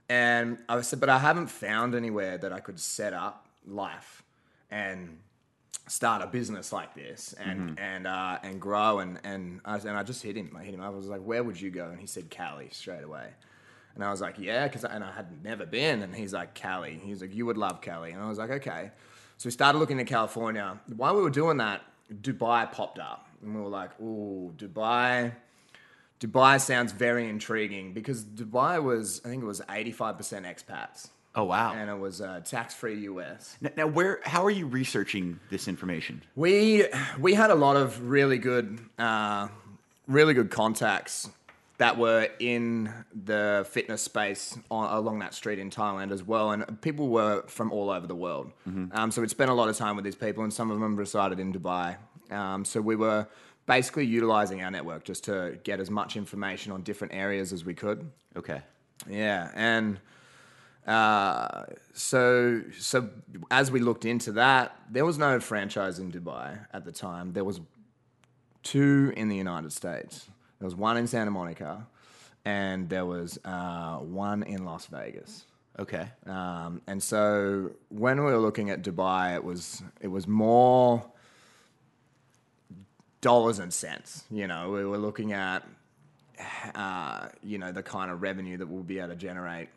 And 0.09 0.59
I 0.69 0.81
said, 0.83 1.01
but 1.01 1.09
I 1.09 1.19
haven't 1.19 1.49
found 1.49 1.95
anywhere 1.95 2.39
that 2.39 2.53
I 2.53 2.61
could 2.61 2.79
set 2.79 3.13
up 3.15 3.47
life 3.67 4.23
and 4.71 5.19
start 5.87 6.23
a 6.23 6.27
business 6.27 6.73
like 6.73 6.95
this 6.95 7.35
and 7.35 7.79
and 7.79 8.07
uh, 8.07 8.39
and 8.43 8.61
grow 8.61 9.01
and 9.01 9.19
and 9.25 9.61
I, 9.65 9.77
and 9.77 9.91
I 9.91 10.03
just 10.03 10.23
hit 10.23 10.37
him. 10.37 10.57
I 10.59 10.65
hit 10.65 10.75
him. 10.75 10.81
up. 10.81 10.87
I 10.87 10.97
was 10.97 11.07
like, 11.09 11.23
"Where 11.23 11.43
would 11.43 11.61
you 11.61 11.71
go?" 11.71 11.89
And 11.91 11.99
he 12.01 12.07
said, 12.07 12.31
"Cali," 12.31 12.69
straight 12.73 13.05
away. 13.05 13.29
And 13.95 14.03
I 14.03 14.11
was 14.11 14.21
like, 14.21 14.39
"Yeah," 14.39 14.67
because 14.67 14.85
and 14.85 15.05
I 15.05 15.13
had 15.13 15.43
never 15.45 15.67
been. 15.67 16.03
And 16.03 16.15
he's 16.15 16.33
like, 16.33 16.55
"Cali." 16.55 17.01
He's 17.03 17.21
like, 17.21 17.35
"You 17.35 17.47
would 17.47 17.59
love 17.59 17.81
Cali." 17.81 18.13
And 18.13 18.23
I 18.23 18.29
was 18.29 18.39
like, 18.39 18.51
"Okay." 18.51 18.91
So 19.37 19.47
we 19.47 19.51
started 19.51 19.79
looking 19.79 20.01
at 20.01 20.07
California. 20.07 20.79
While 20.97 21.17
we 21.17 21.23
were 21.23 21.31
doing 21.31 21.59
that, 21.59 21.83
Dubai 22.13 22.71
popped 22.71 22.99
up, 22.99 23.29
and 23.43 23.55
we 23.55 23.61
were 23.61 23.69
like, 23.69 23.99
"Ooh, 24.01 24.53
Dubai." 24.57 25.33
Dubai 26.21 26.61
sounds 26.61 26.93
very 26.93 27.29
intriguing 27.29 27.93
because 27.93 28.25
Dubai 28.25 28.83
was, 28.83 29.21
I 29.25 29.29
think 29.29 29.43
it 29.43 29.47
was 29.47 29.61
85% 29.69 30.47
expats. 30.47 31.09
Oh 31.35 31.45
wow. 31.45 31.75
And 31.75 31.91
it 31.91 31.99
was 31.99 32.21
uh, 32.21 32.41
tax-free 32.45 33.01
US. 33.11 33.59
N- 33.63 33.73
Now, 33.77 33.89
where? 33.89 34.21
How 34.25 34.45
are 34.45 34.51
you 34.51 34.67
researching 34.67 35.41
this 35.51 35.67
information? 35.69 36.23
We 36.37 36.87
we 37.19 37.35
had 37.35 37.51
a 37.51 37.57
lot 37.57 37.77
of 37.77 38.09
really 38.09 38.39
good, 38.39 38.79
uh, 38.99 39.49
really 40.07 40.33
good 40.33 40.51
contacts 40.51 41.29
that 41.79 41.99
were 41.99 42.29
in 42.39 42.93
the 43.25 43.67
fitness 43.69 44.01
space 44.03 44.57
on, 44.71 44.93
along 44.93 45.19
that 45.19 45.35
street 45.35 45.59
in 45.59 45.71
Thailand 45.71 46.13
as 46.13 46.23
well, 46.23 46.53
and 46.53 46.81
people 46.81 47.09
were 47.09 47.43
from 47.49 47.73
all 47.73 47.91
over 47.91 48.07
the 48.07 48.15
world. 48.15 48.53
Um, 48.93 49.11
so 49.11 49.21
we'd 49.21 49.31
spent 49.31 49.51
a 49.51 49.55
lot 49.55 49.69
of 49.69 49.77
time 49.77 49.97
with 49.97 50.05
these 50.05 50.15
people, 50.15 50.45
and 50.45 50.53
some 50.53 50.71
of 50.71 50.79
them 50.79 50.97
resided 50.97 51.41
in 51.41 51.53
Dubai. 51.53 51.97
Um, 52.31 52.65
so 52.65 52.81
we 52.81 52.97
were 52.97 53.27
basically 53.67 54.07
utilizing 54.07 54.63
our 54.63 54.71
network 54.71 55.05
just 55.05 55.25
to 55.25 55.59
get 55.65 55.81
as 55.81 55.91
much 55.91 56.17
information 56.17 56.71
on 56.71 56.83
different 56.83 57.13
areas 57.15 57.53
as 57.53 57.65
we 57.65 57.75
could. 57.75 58.11
Okay. 58.37 58.61
Yeah, 59.09 59.51
and 59.55 59.99
uh, 60.87 61.65
so 61.93 62.63
so 62.79 63.09
as 63.51 63.71
we 63.71 63.81
looked 63.81 64.05
into 64.05 64.33
that, 64.33 64.77
there 64.91 65.05
was 65.05 65.19
no 65.19 65.41
franchise 65.41 65.99
in 65.99 66.13
Dubai 66.13 66.67
at 66.73 66.85
the 66.85 66.93
time. 66.93 67.33
There 67.33 67.45
was 67.45 67.61
two 68.63 69.13
in 69.17 69.29
the 69.29 69.37
United 69.37 69.73
States. 69.73 70.29
There 70.65 70.69
was 70.69 70.77
one 70.77 70.97
in 70.97 71.07
Santa 71.07 71.31
Monica, 71.31 71.87
and 72.47 72.89
there 72.89 73.05
was 73.05 73.39
uh, 73.45 73.97
one 73.97 74.43
in 74.45 74.65
Las 74.65 74.87
Vegas. 74.87 75.45
Okay. 75.79 76.09
Um, 76.25 76.81
and 76.87 77.03
so 77.03 77.73
when 77.91 78.25
we 78.25 78.33
were 78.33 78.39
looking 78.39 78.71
at 78.71 78.83
Dubai, 78.83 79.35
it 79.35 79.45
was 79.45 79.83
it 80.01 80.09
was 80.09 80.27
more 80.27 81.05
dollars 83.21 83.59
and 83.59 83.75
cents. 83.75 84.25
You 84.31 84.47
know, 84.47 84.71
we 84.71 84.87
were 84.87 84.97
looking 84.97 85.35
at 85.35 85.69
uh, 86.75 87.29
you 87.43 87.59
know 87.59 87.71
the 87.71 87.83
kind 87.83 88.11
of 88.11 88.23
revenue 88.23 88.57
that 88.57 88.67
we'll 88.67 88.83
be 88.83 89.01
able 89.01 89.09
to 89.09 89.17
generate 89.17 89.69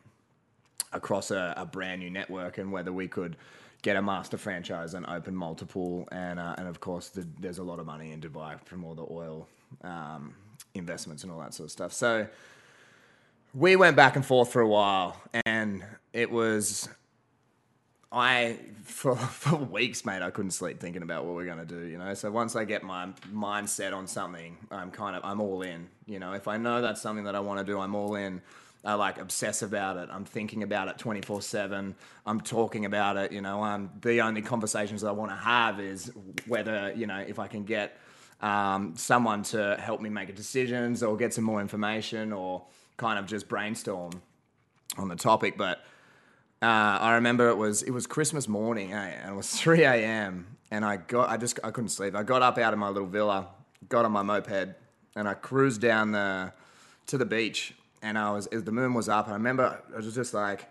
across 0.94 1.32
a, 1.32 1.54
a 1.58 1.66
brand 1.66 2.00
new 2.00 2.10
network, 2.10 2.60
and 2.60 2.72
whether 2.72 2.94
we 2.94 3.10
could 3.10 3.36
get 3.82 3.98
a 3.98 4.02
master 4.02 4.38
franchise 4.38 4.94
and 4.94 5.06
open 5.08 5.36
multiple, 5.36 6.08
and 6.14 6.40
uh, 6.40 6.56
and 6.58 6.66
of 6.66 6.80
course 6.80 7.10
the, 7.10 7.28
there's 7.42 7.58
a 7.58 7.64
lot 7.64 7.78
of 7.78 7.86
money 7.86 8.14
in 8.14 8.22
Dubai 8.22 8.58
from 8.64 8.86
all 8.86 8.96
the 8.96 9.06
oil 9.12 9.50
um, 9.84 10.34
investments 10.78 11.24
and 11.24 11.32
all 11.32 11.40
that 11.40 11.54
sort 11.54 11.68
of 11.68 11.72
stuff. 11.72 11.94
So 11.94 12.28
we 13.54 13.76
went 13.76 13.96
back 13.96 14.16
and 14.16 14.26
forth 14.26 14.52
for 14.52 14.62
a 14.62 14.68
while, 14.68 15.22
and 15.46 15.84
it 16.14 16.30
was 16.30 16.90
I 18.12 18.58
for 18.84 19.16
for 19.16 19.56
weeks, 19.56 20.06
mate. 20.06 20.22
I 20.22 20.30
couldn't 20.30 20.52
sleep 20.52 20.80
thinking 20.80 21.02
about 21.02 21.26
what 21.26 21.36
we're 21.36 21.46
gonna 21.46 21.66
do. 21.66 21.86
You 21.86 21.98
know, 21.98 22.14
so 22.14 22.32
once 22.32 22.56
I 22.56 22.66
get 22.66 22.84
my 22.84 23.10
mind 23.32 23.70
set 23.70 23.94
on 23.94 24.08
something, 24.08 24.58
I'm 24.72 24.92
kind 24.92 25.16
of 25.16 25.24
I'm 25.26 25.42
all 25.42 25.62
in. 25.62 25.88
You 26.06 26.20
know, 26.20 26.34
if 26.34 26.48
I 26.48 26.58
know 26.58 26.82
that's 26.82 27.02
something 27.02 27.26
that 27.26 27.36
I 27.36 27.40
want 27.40 27.60
to 27.60 27.66
do, 27.66 27.80
I'm 27.80 27.96
all 27.96 28.16
in. 28.16 28.42
I 28.86 28.94
like 28.94 29.18
obsess 29.18 29.64
about 29.64 29.98
it. 29.98 30.08
I'm 30.12 30.24
thinking 30.24 30.64
about 30.64 30.88
it 30.88 30.98
24 30.98 31.42
seven. 31.42 31.96
I'm 32.26 32.40
talking 32.40 32.86
about 32.86 33.18
it. 33.18 33.32
You 33.32 33.42
know, 33.42 33.64
um, 33.64 33.90
the 34.02 34.22
only 34.22 34.42
conversations 34.42 35.04
I 35.04 35.12
want 35.12 35.32
to 35.32 35.36
have 35.36 35.80
is 35.80 36.12
whether 36.46 36.94
you 36.96 37.08
know 37.08 37.20
if 37.20 37.40
I 37.40 37.48
can 37.48 37.64
get 37.64 38.00
um, 38.42 38.96
someone 38.96 39.44
to 39.44 39.78
help 39.80 40.02
me 40.02 40.10
make 40.10 40.34
decisions 40.36 41.04
or 41.04 41.18
get 41.18 41.34
some 41.34 41.44
more 41.44 41.62
information 41.62 42.34
or 42.34 42.64
kind 42.98 43.18
of 43.20 43.26
just 43.26 43.48
brainstorm 43.48 44.22
on 44.98 45.08
the 45.08 45.16
topic. 45.16 45.58
But 45.58 45.80
uh, 46.62 46.66
I 47.02 47.16
remember 47.16 47.50
it 47.50 47.58
was 47.58 47.84
it 47.84 47.92
was 47.92 48.08
Christmas 48.08 48.48
morning, 48.48 48.94
eh? 48.94 49.14
and 49.22 49.32
it 49.32 49.36
was 49.36 49.50
3 49.60 49.84
a.m. 49.84 50.58
And 50.70 50.84
I 50.84 50.98
got 50.98 51.30
I 51.30 51.38
just 51.38 51.60
I 51.64 51.72
couldn't 51.72 51.90
sleep. 51.90 52.16
I 52.16 52.24
got 52.24 52.42
up 52.42 52.58
out 52.58 52.74
of 52.74 52.80
my 52.80 52.90
little 52.90 53.08
villa, 53.08 53.48
got 53.90 54.06
on 54.06 54.12
my 54.12 54.22
moped, 54.22 54.76
and 55.16 55.28
I 55.28 55.34
cruised 55.34 55.82
down 55.82 56.12
the 56.12 56.52
to 57.08 57.18
the 57.18 57.26
beach 57.26 57.74
and 58.02 58.18
I 58.18 58.32
was 58.32 58.48
the 58.52 58.72
moon 58.72 58.94
was 58.94 59.10
up. 59.10 59.26
And 59.26 59.34
I 59.34 59.38
remember 59.38 59.82
I 59.94 59.96
was 59.96 60.14
just 60.14 60.34
like, 60.34 60.66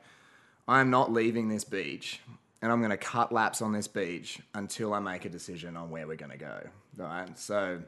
I'm 0.69 0.91
not 0.91 1.13
leaving 1.13 1.49
this 1.49 1.65
beach, 1.65 2.21
and 2.63 2.73
I'm 2.73 2.81
going 2.81 2.91
to 2.91 2.97
cut 2.97 3.33
laps 3.33 3.63
on 3.63 3.73
this 3.73 3.89
beach 3.89 4.41
until 4.55 4.95
I 4.95 5.01
make 5.01 5.25
a 5.25 5.29
decision 5.29 5.77
on 5.77 5.91
where 5.91 6.07
we're 6.07 6.17
going 6.17 6.33
to 6.33 6.39
go. 6.39 6.69
Right. 6.97 7.39
So 7.39 7.81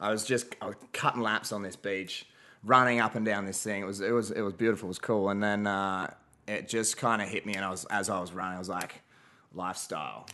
I 0.00 0.10
was 0.10 0.24
just 0.24 0.54
I 0.60 0.66
was 0.66 0.76
cutting 0.92 1.22
laps 1.22 1.52
on 1.52 1.62
this 1.62 1.76
beach, 1.76 2.26
running 2.64 3.00
up 3.00 3.14
and 3.14 3.24
down 3.24 3.46
this 3.46 3.62
thing. 3.62 3.82
It 3.82 3.86
was 3.86 4.00
it 4.00 4.10
was 4.10 4.30
it 4.30 4.42
was 4.42 4.52
beautiful. 4.52 4.88
It 4.88 4.88
was 4.88 4.98
cool. 4.98 5.30
And 5.30 5.42
then 5.42 5.66
uh, 5.66 6.12
it 6.46 6.68
just 6.68 6.96
kind 6.96 7.22
of 7.22 7.28
hit 7.28 7.46
me, 7.46 7.54
and 7.54 7.64
I 7.64 7.70
was 7.70 7.84
as 7.86 8.10
I 8.10 8.20
was 8.20 8.32
running, 8.32 8.56
I 8.56 8.58
was 8.58 8.68
like, 8.68 9.02
lifestyle, 9.54 10.26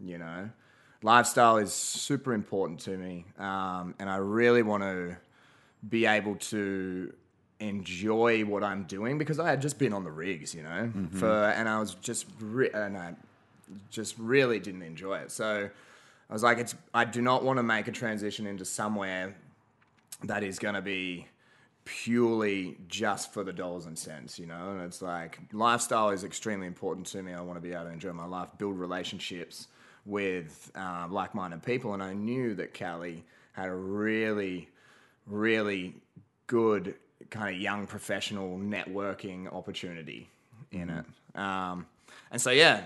you 0.00 0.18
know. 0.18 0.50
Lifestyle 1.04 1.56
is 1.56 1.72
super 1.72 2.32
important 2.32 2.78
to 2.80 2.96
me, 2.96 3.24
um, 3.36 3.94
and 3.98 4.08
I 4.08 4.16
really 4.16 4.62
want 4.62 4.84
to 4.84 5.16
be 5.88 6.06
able 6.06 6.36
to 6.36 7.12
enjoy 7.62 8.44
what 8.44 8.64
I'm 8.64 8.84
doing 8.84 9.18
because 9.18 9.38
I 9.38 9.48
had 9.48 9.62
just 9.62 9.78
been 9.78 9.92
on 9.92 10.04
the 10.04 10.10
rigs, 10.10 10.54
you 10.54 10.62
know, 10.62 10.90
mm-hmm. 10.94 11.16
for 11.16 11.26
and 11.26 11.68
I 11.68 11.78
was 11.78 11.94
just 11.94 12.26
re- 12.40 12.70
and 12.74 12.96
I 12.96 13.14
just 13.90 14.18
really 14.18 14.58
didn't 14.58 14.82
enjoy 14.82 15.18
it. 15.18 15.30
So 15.30 15.70
I 16.28 16.32
was 16.32 16.42
like, 16.42 16.58
it's 16.58 16.74
I 16.92 17.04
do 17.04 17.22
not 17.22 17.44
want 17.44 17.58
to 17.58 17.62
make 17.62 17.88
a 17.88 17.92
transition 17.92 18.46
into 18.46 18.64
somewhere 18.64 19.36
that 20.24 20.42
is 20.42 20.58
going 20.58 20.74
to 20.74 20.82
be 20.82 21.28
purely 21.84 22.76
just 22.88 23.32
for 23.32 23.42
the 23.42 23.52
dollars 23.52 23.86
and 23.86 23.98
cents, 23.98 24.38
you 24.38 24.46
know. 24.46 24.70
And 24.72 24.82
it's 24.82 25.00
like 25.00 25.38
lifestyle 25.52 26.10
is 26.10 26.24
extremely 26.24 26.66
important 26.66 27.06
to 27.08 27.22
me. 27.22 27.32
I 27.32 27.40
want 27.40 27.56
to 27.56 27.60
be 27.60 27.72
able 27.72 27.84
to 27.84 27.90
enjoy 27.90 28.12
my 28.12 28.26
life, 28.26 28.48
build 28.58 28.78
relationships 28.78 29.68
with 30.04 30.72
uh, 30.74 31.06
like-minded 31.08 31.62
people, 31.62 31.94
and 31.94 32.02
I 32.02 32.12
knew 32.12 32.54
that 32.56 32.74
Cali 32.74 33.24
had 33.52 33.68
a 33.68 33.74
really, 33.74 34.68
really 35.26 35.94
good 36.48 36.96
kind 37.30 37.54
of 37.54 37.60
young 37.60 37.86
professional 37.86 38.58
networking 38.58 39.52
opportunity 39.52 40.28
in 40.70 40.88
mm-hmm. 40.88 40.98
it. 40.98 41.40
Um, 41.40 41.86
and 42.30 42.40
so 42.40 42.50
yeah, 42.50 42.82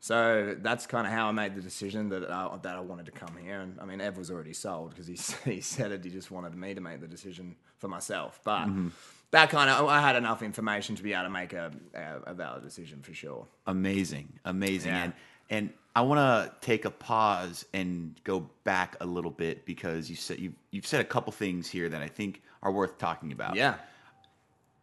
so 0.00 0.54
that's 0.60 0.86
kind 0.86 1.04
of 1.04 1.12
how 1.12 1.28
I 1.28 1.32
made 1.32 1.56
the 1.56 1.60
decision 1.60 2.10
that 2.10 2.30
I, 2.30 2.56
that 2.62 2.76
I 2.76 2.80
wanted 2.80 3.06
to 3.06 3.12
come 3.12 3.36
here. 3.42 3.60
And 3.60 3.78
I 3.80 3.84
mean, 3.84 4.00
Ev 4.00 4.16
was 4.16 4.30
already 4.30 4.52
sold 4.52 4.90
because 4.90 5.06
he 5.06 5.18
he 5.50 5.60
said 5.60 5.90
it. 5.92 6.04
He 6.04 6.10
just 6.10 6.30
wanted 6.30 6.54
me 6.54 6.74
to 6.74 6.80
make 6.80 7.00
the 7.00 7.08
decision 7.08 7.56
for 7.78 7.88
myself. 7.88 8.40
But 8.44 8.66
mm-hmm. 8.66 8.88
that 9.32 9.50
kind 9.50 9.68
of 9.68 9.86
I 9.88 10.00
had 10.00 10.16
enough 10.16 10.42
information 10.42 10.94
to 10.96 11.02
be 11.02 11.12
able 11.12 11.24
to 11.24 11.30
make 11.30 11.52
a, 11.52 11.72
a, 11.94 12.30
a 12.30 12.34
valid 12.34 12.62
decision 12.62 13.02
for 13.02 13.14
sure. 13.14 13.46
Amazing, 13.66 14.32
amazing, 14.44 14.92
yeah. 14.92 15.04
and 15.04 15.12
and 15.50 15.70
I 15.96 16.02
want 16.02 16.18
to 16.18 16.52
take 16.60 16.84
a 16.84 16.90
pause 16.90 17.64
and 17.72 18.14
go 18.22 18.48
back 18.64 18.96
a 19.00 19.06
little 19.06 19.30
bit 19.30 19.64
because 19.64 20.10
you 20.10 20.14
said 20.14 20.38
you 20.38 20.52
you've 20.70 20.86
said 20.86 21.00
a 21.00 21.04
couple 21.04 21.32
things 21.32 21.68
here 21.68 21.88
that 21.88 22.02
I 22.02 22.08
think 22.08 22.42
are 22.66 22.72
worth 22.72 22.98
talking 22.98 23.30
about. 23.30 23.54
Yeah. 23.54 23.76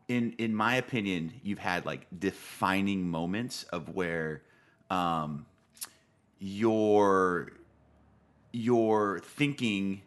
In 0.07 0.33
in 0.37 0.55
my 0.55 0.75
opinion, 0.75 1.33
you've 1.43 1.59
had 1.59 1.85
like 1.85 2.07
defining 2.17 3.09
moments 3.09 3.63
of 3.63 3.89
where 3.89 4.41
um, 4.89 5.45
your 6.39 7.51
your 8.53 9.19
thinking 9.19 10.01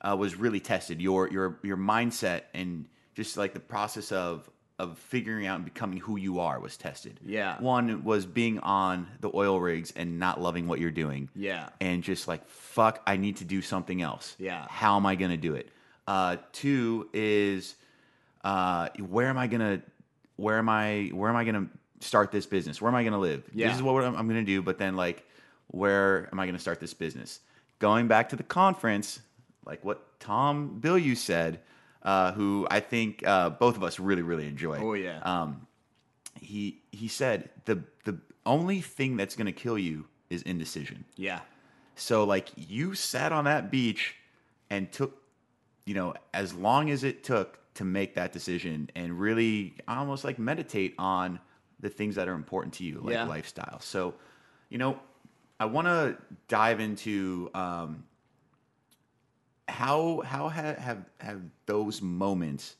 uh, 0.00 0.16
was 0.18 0.36
really 0.36 0.60
tested. 0.60 1.00
Your 1.02 1.28
your 1.28 1.58
your 1.62 1.76
mindset 1.76 2.42
and 2.54 2.86
just 3.14 3.36
like 3.36 3.52
the 3.52 3.60
process 3.60 4.12
of 4.12 4.48
of 4.78 4.98
figuring 4.98 5.46
out 5.46 5.56
and 5.56 5.64
becoming 5.66 5.98
who 5.98 6.16
you 6.16 6.40
are 6.40 6.58
was 6.58 6.78
tested. 6.78 7.20
Yeah. 7.22 7.60
One 7.60 8.02
was 8.02 8.24
being 8.24 8.60
on 8.60 9.08
the 9.20 9.30
oil 9.34 9.60
rigs 9.60 9.92
and 9.94 10.18
not 10.18 10.40
loving 10.40 10.66
what 10.68 10.78
you're 10.80 10.90
doing. 10.90 11.28
Yeah. 11.34 11.68
And 11.82 12.02
just 12.02 12.26
like 12.28 12.48
fuck, 12.48 13.02
I 13.06 13.18
need 13.18 13.36
to 13.38 13.44
do 13.44 13.60
something 13.60 14.00
else. 14.00 14.36
Yeah. 14.38 14.66
How 14.70 14.96
am 14.96 15.04
I 15.04 15.16
going 15.16 15.32
to 15.32 15.36
do 15.36 15.54
it? 15.54 15.68
Uh, 16.10 16.36
two 16.50 17.08
is 17.12 17.76
uh, 18.42 18.88
where 18.98 19.28
am 19.28 19.38
I 19.38 19.46
going 19.46 19.60
to 19.60 19.80
where 20.34 20.58
am 20.58 20.68
I 20.68 21.10
where 21.14 21.30
am 21.30 21.36
I 21.36 21.44
to 21.44 21.68
start 22.00 22.32
this 22.32 22.46
business? 22.46 22.82
Where 22.82 22.88
am 22.88 22.96
I 22.96 23.04
going 23.04 23.12
to 23.12 23.18
live? 23.20 23.44
Yeah. 23.54 23.68
This 23.68 23.76
is 23.76 23.82
what 23.82 24.02
I'm, 24.02 24.16
I'm 24.16 24.26
going 24.26 24.44
to 24.44 24.52
do. 24.54 24.60
But 24.60 24.76
then, 24.78 24.96
like, 24.96 25.24
where 25.68 26.28
am 26.32 26.40
I 26.40 26.46
going 26.46 26.56
to 26.56 26.60
start 26.60 26.80
this 26.80 26.94
business? 26.94 27.38
Going 27.78 28.08
back 28.08 28.30
to 28.30 28.36
the 28.36 28.42
conference, 28.42 29.20
like 29.64 29.84
what 29.84 30.18
Tom 30.18 30.80
Bilyeu 30.82 31.16
said, 31.16 31.60
uh, 32.02 32.32
who 32.32 32.66
I 32.68 32.80
think 32.80 33.24
uh, 33.24 33.50
both 33.50 33.76
of 33.76 33.84
us 33.84 34.00
really, 34.00 34.22
really 34.22 34.48
enjoy. 34.48 34.78
Oh 34.78 34.94
yeah. 34.94 35.20
Um, 35.22 35.68
he 36.40 36.80
he 36.90 37.06
said 37.06 37.50
the 37.66 37.84
the 38.04 38.18
only 38.44 38.80
thing 38.80 39.16
that's 39.16 39.36
going 39.36 39.46
to 39.46 39.52
kill 39.52 39.78
you 39.78 40.06
is 40.28 40.42
indecision. 40.42 41.04
Yeah. 41.14 41.40
So 41.94 42.24
like 42.24 42.48
you 42.56 42.94
sat 42.94 43.30
on 43.30 43.44
that 43.44 43.70
beach 43.70 44.16
and 44.70 44.90
took, 44.90 45.19
you 45.90 45.96
know, 45.96 46.14
as 46.32 46.54
long 46.54 46.88
as 46.88 47.02
it 47.02 47.24
took 47.24 47.58
to 47.74 47.84
make 47.84 48.14
that 48.14 48.32
decision 48.32 48.88
and 48.94 49.18
really 49.18 49.74
almost 49.88 50.22
like 50.22 50.38
meditate 50.38 50.94
on 51.00 51.40
the 51.80 51.88
things 51.88 52.14
that 52.14 52.28
are 52.28 52.34
important 52.34 52.74
to 52.74 52.84
you, 52.84 53.00
like 53.02 53.14
yeah. 53.14 53.24
lifestyle. 53.24 53.80
So, 53.80 54.14
you 54.68 54.78
know, 54.78 55.00
I 55.58 55.64
want 55.64 55.88
to 55.88 56.16
dive 56.46 56.78
into 56.78 57.50
um, 57.54 58.04
how 59.66 60.22
how 60.24 60.48
ha- 60.48 60.76
have 60.78 61.06
have 61.18 61.40
those 61.66 62.00
moments 62.00 62.76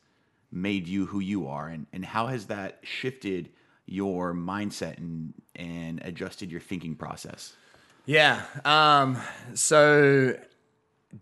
made 0.53 0.87
you 0.87 1.07
who 1.07 1.19
you 1.19 1.49
are, 1.49 1.67
and 1.67 1.89
and 1.93 2.05
how 2.05 2.29
has 2.29 2.47
that 2.47 2.79
shifted 2.83 3.51
your 3.87 4.35
mindset 4.35 4.99
and 4.99 5.35
and 5.57 6.01
adjusted 6.05 6.53
your 6.53 6.61
thinking 6.61 6.95
process? 6.95 7.55
Yeah. 8.07 8.45
Um, 8.65 9.19
so 9.55 10.39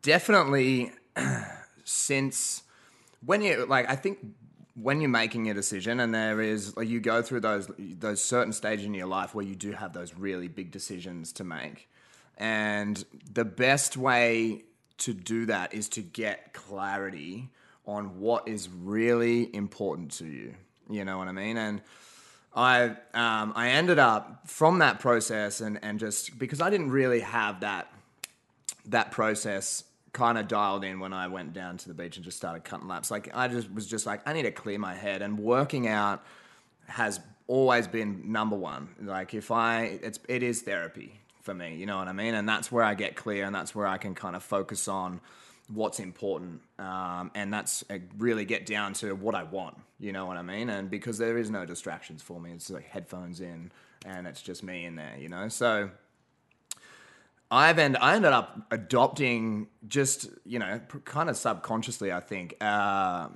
definitely 0.02 0.92
since 1.88 2.62
when 3.24 3.42
you 3.42 3.64
like, 3.66 3.88
I 3.88 3.96
think 3.96 4.18
when 4.74 5.00
you're 5.00 5.10
making 5.10 5.50
a 5.50 5.54
decision 5.54 6.00
and 6.00 6.14
there 6.14 6.40
is 6.40 6.76
like 6.76 6.88
you 6.88 7.00
go 7.00 7.22
through 7.22 7.40
those 7.40 7.68
those 7.78 8.22
certain 8.22 8.52
stages 8.52 8.86
in 8.86 8.94
your 8.94 9.06
life 9.06 9.34
where 9.34 9.44
you 9.44 9.56
do 9.56 9.72
have 9.72 9.92
those 9.92 10.14
really 10.14 10.48
big 10.48 10.70
decisions 10.70 11.32
to 11.32 11.44
make. 11.44 11.88
And 12.36 13.04
the 13.32 13.44
best 13.44 13.96
way 13.96 14.62
to 14.98 15.12
do 15.12 15.46
that 15.46 15.74
is 15.74 15.88
to 15.90 16.02
get 16.02 16.52
clarity 16.52 17.48
on 17.86 18.20
what 18.20 18.46
is 18.46 18.68
really 18.68 19.52
important 19.54 20.12
to 20.12 20.26
you. 20.26 20.54
You 20.90 21.04
know 21.04 21.18
what 21.18 21.28
i 21.28 21.32
mean? 21.32 21.56
And 21.56 21.80
i 22.54 22.84
um, 23.14 23.52
i 23.56 23.70
ended 23.70 23.98
up 23.98 24.46
from 24.46 24.78
that 24.78 25.00
process 25.00 25.60
and 25.60 25.78
and 25.82 25.98
just 25.98 26.38
because 26.38 26.60
i 26.60 26.70
didn't 26.70 26.90
really 26.90 27.20
have 27.20 27.60
that 27.60 27.92
that 28.86 29.10
process 29.10 29.84
kind 30.18 30.36
of 30.36 30.48
dialed 30.48 30.84
in 30.84 30.98
when 30.98 31.12
I 31.12 31.28
went 31.28 31.52
down 31.52 31.76
to 31.78 31.88
the 31.88 31.94
beach 31.94 32.16
and 32.16 32.24
just 32.24 32.36
started 32.36 32.64
cutting 32.64 32.88
laps. 32.88 33.08
Like 33.08 33.30
I 33.34 33.46
just 33.46 33.72
was 33.72 33.86
just 33.86 34.04
like 34.04 34.26
I 34.26 34.32
need 34.32 34.42
to 34.42 34.50
clear 34.50 34.78
my 34.78 34.94
head 34.94 35.22
and 35.22 35.38
working 35.38 35.86
out 35.86 36.24
has 36.86 37.20
always 37.46 37.86
been 37.86 38.32
number 38.32 38.56
one. 38.56 38.88
Like 39.00 39.32
if 39.32 39.52
I 39.52 39.82
it's 40.02 40.18
it 40.28 40.42
is 40.42 40.62
therapy 40.62 41.20
for 41.42 41.54
me, 41.54 41.76
you 41.76 41.86
know 41.86 41.98
what 41.98 42.08
I 42.08 42.12
mean? 42.12 42.34
And 42.34 42.48
that's 42.48 42.72
where 42.72 42.82
I 42.82 42.94
get 42.94 43.14
clear 43.14 43.44
and 43.44 43.54
that's 43.54 43.76
where 43.76 43.86
I 43.86 43.96
can 43.96 44.16
kind 44.16 44.34
of 44.34 44.42
focus 44.42 44.88
on 44.88 45.20
what's 45.72 46.00
important 46.00 46.62
um, 46.78 47.30
and 47.34 47.52
that's 47.52 47.84
uh, 47.90 47.98
really 48.16 48.44
get 48.44 48.66
down 48.66 48.94
to 48.94 49.14
what 49.14 49.34
I 49.34 49.44
want, 49.44 49.76
you 50.00 50.12
know 50.12 50.26
what 50.26 50.36
I 50.36 50.42
mean? 50.42 50.68
And 50.68 50.90
because 50.90 51.18
there 51.18 51.38
is 51.38 51.50
no 51.50 51.64
distractions 51.64 52.22
for 52.22 52.40
me, 52.40 52.52
it's 52.52 52.70
like 52.70 52.86
headphones 52.86 53.40
in 53.40 53.70
and 54.04 54.26
it's 54.26 54.42
just 54.42 54.62
me 54.62 54.86
in 54.86 54.96
there, 54.96 55.14
you 55.18 55.28
know? 55.28 55.48
So 55.48 55.90
I've 57.50 57.78
end, 57.78 57.96
I 58.00 58.16
ended 58.16 58.32
up 58.32 58.66
adopting 58.70 59.68
just 59.86 60.28
you 60.44 60.58
know 60.58 60.80
kind 61.04 61.30
of 61.30 61.36
subconsciously 61.36 62.12
I 62.12 62.20
think 62.20 62.54
uh, 62.60 63.28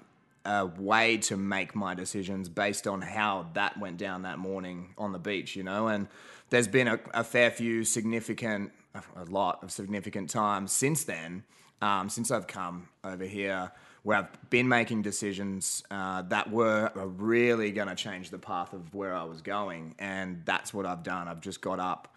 a 0.45 0.67
way 0.67 1.19
to 1.19 1.37
make 1.37 1.75
my 1.75 1.95
decisions 1.95 2.49
based 2.49 2.87
on 2.87 3.01
how 3.01 3.47
that 3.55 3.79
went 3.79 3.97
down 3.97 4.23
that 4.23 4.39
morning 4.39 4.95
on 4.99 5.13
the 5.13 5.19
beach 5.19 5.57
you 5.57 5.63
know? 5.63 5.89
And 5.89 6.09
there's 6.51 6.69
been 6.69 6.89
a, 6.89 7.01
a 7.15 7.25
fair 7.25 7.51
few 7.51 7.85
significant 7.85 8.73
a 9.17 9.25
lot 9.25 9.63
of 9.63 9.73
significant 9.73 10.29
times 10.29 10.73
since 10.73 11.05
then 11.05 11.45
um, 11.81 12.09
since 12.09 12.31
I've 12.31 12.47
come 12.47 12.89
over 13.03 13.25
here 13.25 13.73
where 14.03 14.19
I've 14.19 14.51
been 14.51 14.69
making 14.69 15.03
decisions 15.03 15.85
uh, 15.91 16.23
that 16.23 16.51
were 16.51 16.91
really 16.95 17.71
going 17.71 17.89
to 17.89 17.95
change 17.95 18.31
the 18.31 18.39
path 18.39 18.73
of 18.73 18.95
where 18.95 19.15
I 19.15 19.23
was 19.25 19.43
going. 19.43 19.95
And 19.99 20.43
that's 20.45 20.75
what 20.75 20.87
I've 20.87 21.05
done. 21.05 21.29
I've 21.29 21.41
just 21.41 21.61
got 21.61 21.79
up 21.79 22.12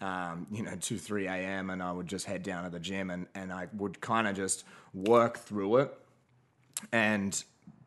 um, 0.00 0.46
you 0.50 0.62
know, 0.62 0.76
2, 0.78 0.98
3 0.98 1.26
a.m. 1.26 1.70
and 1.70 1.82
I 1.82 1.90
would 1.92 2.06
just 2.06 2.26
head 2.26 2.42
down 2.42 2.64
to 2.64 2.70
the 2.70 2.80
gym 2.80 3.10
and, 3.10 3.26
and 3.34 3.52
I 3.52 3.68
would 3.72 4.00
kind 4.00 4.28
of 4.28 4.36
just 4.36 4.64
work 4.92 5.38
through 5.38 5.78
it 5.78 5.94
and 6.92 7.42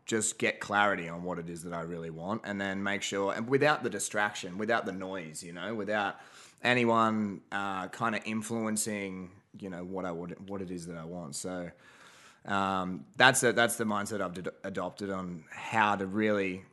just 0.06 0.40
get 0.40 0.60
clarity 0.60 1.08
on 1.08 1.24
what 1.24 1.38
it 1.38 1.50
is 1.50 1.64
that 1.64 1.74
I 1.74 1.82
really 1.82 2.10
want 2.10 2.42
and 2.44 2.60
then 2.60 2.82
make 2.82 3.04
sure, 3.04 3.32
and 3.34 3.48
without 3.48 3.84
the 3.84 3.92
distraction, 3.92 4.58
without 4.58 4.86
the 4.86 4.92
noise, 4.92 5.44
you 5.44 5.54
know, 5.54 5.76
without 5.76 6.16
anyone 6.64 7.42
uh, 7.52 7.90
kind 7.90 8.16
of 8.16 8.22
influencing, 8.26 9.30
you 9.60 9.70
know, 9.70 9.84
what 9.84 10.06
I 10.06 10.12
would, 10.12 10.50
what 10.50 10.62
it 10.64 10.72
is 10.72 10.88
that 10.88 10.98
I 10.98 11.06
want. 11.06 11.36
So 11.36 11.70
um, 12.46 13.06
that's, 13.18 13.44
a, 13.44 13.54
that's 13.54 13.76
the 13.76 13.84
mindset 13.84 14.20
I've 14.22 14.48
adopted 14.64 15.12
on 15.12 15.44
how 15.52 15.96
to 15.96 16.08
really 16.08 16.64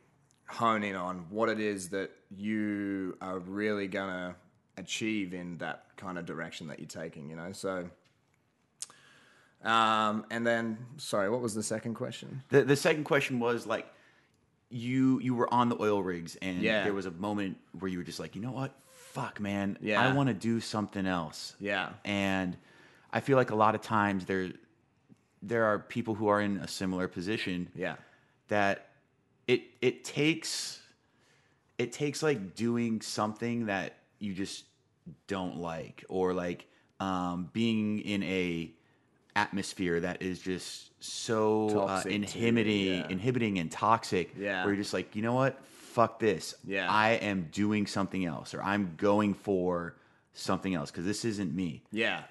hone 0.47 0.81
in 0.83 0.95
on 0.95 1.27
what 1.29 1.49
it 1.49 1.59
is 1.59 1.89
that 1.89 2.09
you 2.35 3.17
are 3.21 3.37
really 3.37 3.87
going 3.87 4.09
to 4.09 4.35
achieve 4.77 5.33
in 5.33 5.57
that 5.57 5.85
kind 5.97 6.17
of 6.17 6.25
direction 6.25 6.67
that 6.67 6.79
you're 6.79 6.87
taking, 6.87 7.29
you 7.29 7.35
know. 7.35 7.51
So 7.51 7.89
Um, 9.63 10.25
and 10.29 10.45
then, 10.45 10.77
sorry, 10.97 11.29
what 11.29 11.41
was 11.41 11.55
the 11.55 11.63
second 11.63 11.95
question? 11.95 12.43
The 12.49 12.63
the 12.63 12.75
second 12.75 13.05
question 13.05 13.39
was 13.39 13.65
like 13.65 13.87
you 14.69 15.19
you 15.19 15.33
were 15.33 15.51
on 15.53 15.69
the 15.69 15.77
oil 15.81 16.03
rigs 16.03 16.35
and 16.41 16.61
Yeah. 16.61 16.83
there 16.83 16.93
was 16.93 17.05
a 17.07 17.11
moment 17.11 17.57
where 17.79 17.89
you 17.89 17.97
were 17.97 18.03
just 18.03 18.19
like, 18.19 18.35
you 18.35 18.41
know 18.41 18.51
what? 18.51 18.73
Fuck 18.91 19.39
man. 19.39 19.77
Yeah. 19.81 19.99
I 20.01 20.13
want 20.13 20.27
to 20.27 20.33
do 20.33 20.59
something 20.59 21.07
else. 21.07 21.55
Yeah. 21.59 21.93
And 22.05 22.55
I 23.11 23.19
feel 23.19 23.35
like 23.37 23.49
a 23.49 23.55
lot 23.55 23.73
of 23.75 23.81
times 23.81 24.25
there 24.25 24.51
there 25.41 25.65
are 25.65 25.79
people 25.79 26.13
who 26.15 26.27
are 26.27 26.41
in 26.41 26.57
a 26.57 26.67
similar 26.67 27.07
position 27.07 27.69
Yeah. 27.73 27.95
that 28.49 28.89
it 29.47 29.61
it 29.81 30.03
takes 30.03 30.81
it 31.79 31.91
takes 31.91 32.21
like 32.21 32.53
doing 32.55 33.01
something 33.01 33.65
that 33.67 33.96
you 34.19 34.33
just 34.33 34.65
don't 35.27 35.57
like 35.57 36.03
or 36.09 36.33
like 36.33 36.65
um, 36.99 37.49
being 37.53 37.99
in 37.99 38.23
a 38.23 38.71
atmosphere 39.35 39.99
that 39.99 40.21
is 40.23 40.39
just 40.39 40.91
so 40.99 41.87
uh, 41.87 42.01
inhibiting 42.07 42.87
yeah. 42.95 43.07
inhibiting 43.09 43.59
and 43.59 43.71
toxic 43.71 44.33
Yeah. 44.37 44.63
where 44.65 44.73
you're 44.73 44.81
just 44.81 44.93
like 44.93 45.15
you 45.15 45.21
know 45.21 45.33
what 45.35 45.63
fuck 45.67 46.17
this 46.19 46.55
Yeah. 46.65 46.87
i 46.91 47.11
am 47.11 47.47
doing 47.51 47.85
something 47.85 48.25
else 48.25 48.55
or 48.55 48.63
i'm 48.63 48.93
going 48.97 49.35
for 49.35 49.95
something 50.33 50.73
else 50.73 50.89
because 50.89 51.05
this 51.05 51.23
isn't 51.23 51.53
me 51.53 51.83
Yeah. 51.91 52.23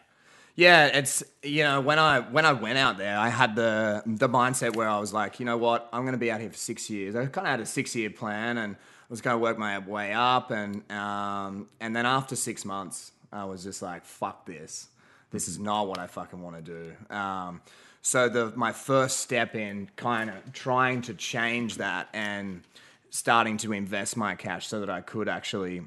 Yeah, 0.59 0.87
it's 0.87 1.23
you 1.43 1.65
know 1.65 1.83
when 1.83 1.99
I 1.99 2.21
when 2.21 2.47
I 2.47 2.53
went 2.55 2.79
out 2.79 2.97
there, 2.97 3.19
I 3.19 3.29
had 3.29 3.55
the 3.57 4.03
the 4.07 4.27
mindset 4.27 4.75
where 4.75 4.89
I 4.89 4.99
was 4.99 5.13
like, 5.13 5.39
you 5.39 5.45
know 5.45 5.59
what, 5.59 5.87
I'm 5.93 6.01
going 6.05 6.15
to 6.15 6.19
be 6.19 6.31
out 6.31 6.41
here 6.41 6.49
for 6.49 6.57
six 6.57 6.89
years. 6.89 7.15
I 7.15 7.27
kind 7.27 7.47
of 7.47 7.51
had 7.51 7.61
a 7.61 7.67
six 7.67 7.95
year 7.95 8.09
plan, 8.09 8.57
and 8.57 8.77
was 9.09 9.21
going 9.21 9.35
to 9.35 9.39
work 9.39 9.59
my 9.59 9.79
way 9.79 10.13
up, 10.13 10.51
and 10.51 10.91
um, 10.91 11.69
and 11.81 11.95
then 11.95 12.07
after 12.07 12.37
six 12.37 12.65
months, 12.65 13.13
I 13.33 13.45
was 13.45 13.63
just 13.63 13.83
like, 13.83 14.05
fuck 14.05 14.47
this, 14.47 14.89
this 15.31 15.49
is 15.49 15.59
not 15.59 15.89
what 15.89 15.99
I 15.99 16.07
fucking 16.07 16.41
want 16.43 16.57
to 16.57 16.63
do. 16.63 17.15
Um, 17.15 17.61
so 18.03 18.29
the 18.29 18.53
my 18.55 18.73
first 18.73 19.19
step 19.19 19.55
in 19.55 19.91
kind 19.97 20.31
of 20.31 20.53
trying 20.53 21.03
to 21.03 21.15
change 21.15 21.77
that 21.79 22.09
and 22.13 22.63
starting 23.11 23.57
to 23.57 23.73
invest 23.73 24.17
my 24.17 24.35
cash 24.35 24.69
so 24.69 24.81
that 24.81 24.91
I 24.91 25.01
could 25.01 25.29
actually 25.29 25.83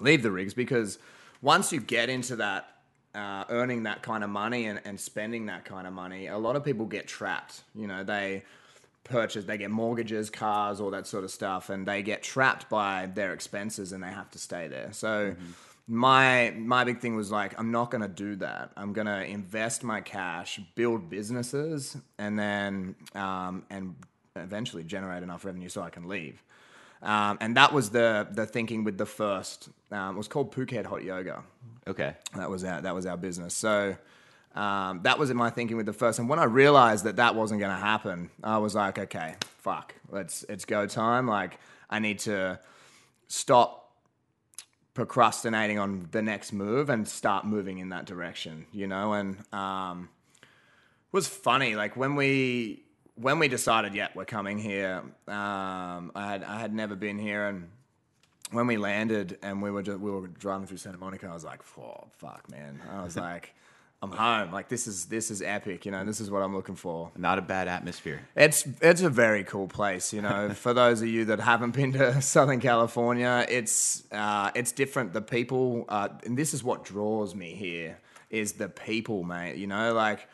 leave 0.00 0.22
the 0.22 0.30
rigs 0.30 0.54
because 0.54 0.98
once 1.42 1.72
you 1.72 1.80
get 1.80 2.08
into 2.08 2.36
that 2.36 2.68
uh, 3.14 3.44
earning 3.48 3.82
that 3.82 4.02
kind 4.02 4.22
of 4.22 4.30
money 4.30 4.66
and, 4.66 4.80
and 4.84 4.98
spending 5.00 5.46
that 5.46 5.64
kind 5.64 5.86
of 5.86 5.92
money 5.92 6.26
a 6.26 6.38
lot 6.38 6.54
of 6.56 6.64
people 6.64 6.86
get 6.86 7.06
trapped 7.06 7.62
you 7.74 7.86
know 7.86 8.04
they 8.04 8.42
purchase 9.08 9.44
they 9.44 9.56
get 9.56 9.70
mortgages 9.70 10.30
cars 10.30 10.80
all 10.80 10.90
that 10.90 11.06
sort 11.06 11.24
of 11.24 11.30
stuff 11.30 11.70
and 11.70 11.86
they 11.86 12.02
get 12.02 12.22
trapped 12.22 12.68
by 12.68 13.08
their 13.14 13.32
expenses 13.32 13.92
and 13.92 14.02
they 14.02 14.08
have 14.08 14.30
to 14.30 14.38
stay 14.38 14.68
there 14.68 14.92
so 14.92 15.34
my 15.88 16.52
my 16.56 16.84
big 16.84 17.00
thing 17.00 17.14
was 17.14 17.30
like 17.30 17.58
i'm 17.58 17.70
not 17.70 17.90
going 17.90 18.02
to 18.02 18.08
do 18.08 18.34
that 18.36 18.70
i'm 18.76 18.92
going 18.92 19.06
to 19.06 19.24
invest 19.24 19.84
my 19.84 20.00
cash 20.00 20.60
build 20.74 21.08
businesses 21.08 21.96
and 22.18 22.38
then 22.38 22.94
um, 23.14 23.64
and 23.70 23.94
eventually 24.34 24.82
generate 24.82 25.22
enough 25.22 25.44
revenue 25.44 25.68
so 25.68 25.82
i 25.82 25.90
can 25.90 26.08
leave 26.08 26.42
um, 27.02 27.38
and 27.40 27.56
that 27.56 27.72
was 27.72 27.90
the 27.90 28.26
the 28.32 28.46
thinking 28.46 28.84
with 28.84 28.98
the 28.98 29.06
first. 29.06 29.68
Um, 29.90 30.16
it 30.16 30.18
was 30.18 30.28
called 30.28 30.52
Phuket 30.52 30.86
Hot 30.86 31.04
Yoga. 31.04 31.42
okay 31.86 32.14
That 32.34 32.50
was 32.50 32.64
our 32.64 32.80
that 32.80 32.94
was 32.94 33.06
our 33.06 33.16
business. 33.16 33.54
So 33.54 33.96
um, 34.56 35.00
that 35.02 35.18
was 35.18 35.28
in 35.30 35.36
my 35.36 35.50
thinking 35.50 35.76
with 35.76 35.86
the 35.86 35.92
first. 35.92 36.18
And 36.18 36.28
when 36.28 36.38
I 36.38 36.44
realized 36.44 37.04
that 37.04 37.16
that 37.16 37.34
wasn't 37.34 37.60
going 37.60 37.72
to 37.72 37.80
happen, 37.80 38.30
I 38.42 38.58
was 38.58 38.74
like, 38.74 38.98
okay, 38.98 39.36
fuck, 39.58 39.94
let's 40.10 40.44
it's 40.48 40.64
go 40.64 40.86
time. 40.86 41.28
Like 41.28 41.60
I 41.90 41.98
need 41.98 42.20
to 42.20 42.58
stop 43.28 43.92
procrastinating 44.94 45.78
on 45.78 46.08
the 46.10 46.22
next 46.22 46.54
move 46.54 46.88
and 46.88 47.06
start 47.06 47.44
moving 47.44 47.78
in 47.78 47.90
that 47.90 48.06
direction. 48.06 48.66
You 48.72 48.86
know, 48.86 49.12
and 49.12 49.36
um, 49.52 50.08
it 50.42 51.12
was 51.12 51.28
funny. 51.28 51.76
Like 51.76 51.96
when 51.96 52.16
we 52.16 52.82
when 53.16 53.38
we 53.38 53.48
decided, 53.48 53.94
yeah, 53.94 54.08
we're 54.14 54.24
coming 54.24 54.58
here. 54.58 55.02
Um, 55.28 56.12
I 56.14 56.26
had 56.26 56.44
I 56.44 56.60
had 56.60 56.72
never 56.72 56.96
been 56.96 57.18
here, 57.18 57.46
and 57.46 57.68
when 58.52 58.66
we 58.66 58.78
landed 58.78 59.38
and 59.42 59.60
we 59.60 59.70
were 59.70 59.82
just, 59.82 59.98
we 59.98 60.10
were 60.10 60.28
driving 60.28 60.66
through 60.66 60.78
Santa 60.78 60.98
Monica, 60.98 61.26
I 61.26 61.34
was 61.34 61.44
like, 61.44 61.60
"Oh 61.78 62.08
fuck, 62.16 62.50
man!" 62.50 62.80
I 62.90 63.02
was 63.02 63.16
like, 63.28 63.54
"I'm 64.02 64.10
home. 64.10 64.52
Like 64.52 64.68
this 64.68 64.86
is 64.86 65.06
this 65.06 65.30
is 65.30 65.42
epic. 65.42 65.86
You 65.86 65.92
know, 65.92 66.04
this 66.04 66.20
is 66.20 66.30
what 66.30 66.42
I'm 66.42 66.54
looking 66.54 66.76
for." 66.76 67.10
not 67.16 67.38
a 67.38 67.42
bad 67.42 67.68
atmosphere 67.68 68.20
It's 68.36 68.66
it's 68.80 69.02
a 69.02 69.10
very 69.10 69.44
cool 69.44 69.68
place, 69.68 70.12
you 70.12 70.22
know. 70.22 70.50
For 70.54 70.74
those 70.74 71.02
of 71.02 71.08
you 71.08 71.26
that 71.26 71.40
haven't 71.40 71.72
been 71.72 71.92
to 71.92 72.20
Southern 72.36 72.60
California, 72.60 73.44
it's 73.48 74.04
uh, 74.12 74.50
it's 74.54 74.72
different. 74.72 75.12
The 75.12 75.22
people, 75.22 75.84
uh, 75.88 76.08
and 76.24 76.36
this 76.36 76.54
is 76.54 76.62
what 76.62 76.84
draws 76.84 77.34
me 77.34 77.54
here, 77.54 77.98
is 78.30 78.52
the 78.52 78.68
people, 78.68 79.22
mate. 79.24 79.56
You 79.56 79.66
know, 79.66 79.92
like 79.92 80.28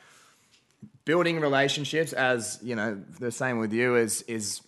building 1.05 1.40
relationships. 1.40 2.12
As 2.12 2.59
you 2.62 2.77
know, 2.77 3.01
the 3.18 3.31
same 3.31 3.59
with 3.59 3.72
you 3.72 3.96
is 3.96 4.22
is 4.22 4.61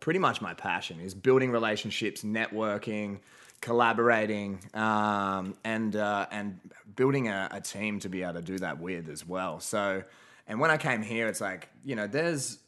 pretty 0.00 0.18
much 0.18 0.40
my 0.40 0.54
passion 0.54 1.00
is 1.00 1.14
building 1.14 1.50
relationships, 1.50 2.22
networking, 2.22 3.20
collaborating, 3.60 4.60
um, 4.74 5.54
and 5.64 5.96
uh, 5.96 6.26
and 6.30 6.58
building 6.98 7.28
a, 7.28 7.48
a 7.52 7.60
team 7.60 8.00
to 8.00 8.08
be 8.08 8.22
able 8.24 8.34
to 8.34 8.42
do 8.42 8.58
that 8.58 8.80
with 8.80 9.08
as 9.08 9.24
well. 9.24 9.60
So, 9.60 10.02
and 10.48 10.58
when 10.58 10.70
I 10.72 10.76
came 10.76 11.00
here, 11.00 11.28
it's 11.28 11.40
like 11.40 11.68
you 11.84 11.94
know, 11.96 12.08
there's 12.08 12.58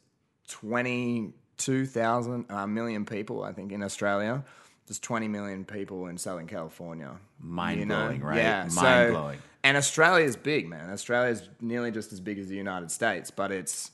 twenty 0.49 1.33
two 1.59 1.85
thousand 1.85 2.47
uh, 2.49 2.67
million 2.67 3.05
people, 3.05 3.43
I 3.43 3.53
think, 3.53 3.73
in 3.73 3.83
Australia. 3.83 4.45
There's 4.87 4.99
20 4.99 5.29
million 5.29 5.65
people 5.65 6.09
in 6.09 6.19
Southern 6.19 6.49
California. 6.49 7.13
Mind-blowing, 7.39 8.23
right? 8.23 8.39
Yeah, 8.39 8.67
so- 8.67 8.83
Mind-blowing. 8.83 9.39
and 9.63 9.77
Australia 9.77 10.25
is 10.27 10.35
big, 10.37 10.69
man. 10.69 10.91
Australia 10.91 11.31
is 11.31 11.49
nearly 11.61 11.93
just 11.93 12.13
as 12.13 12.19
big 12.19 12.41
as 12.41 12.49
the 12.49 12.57
United 12.57 12.91
States, 12.91 13.31
but 13.31 13.53
it's 13.53 13.93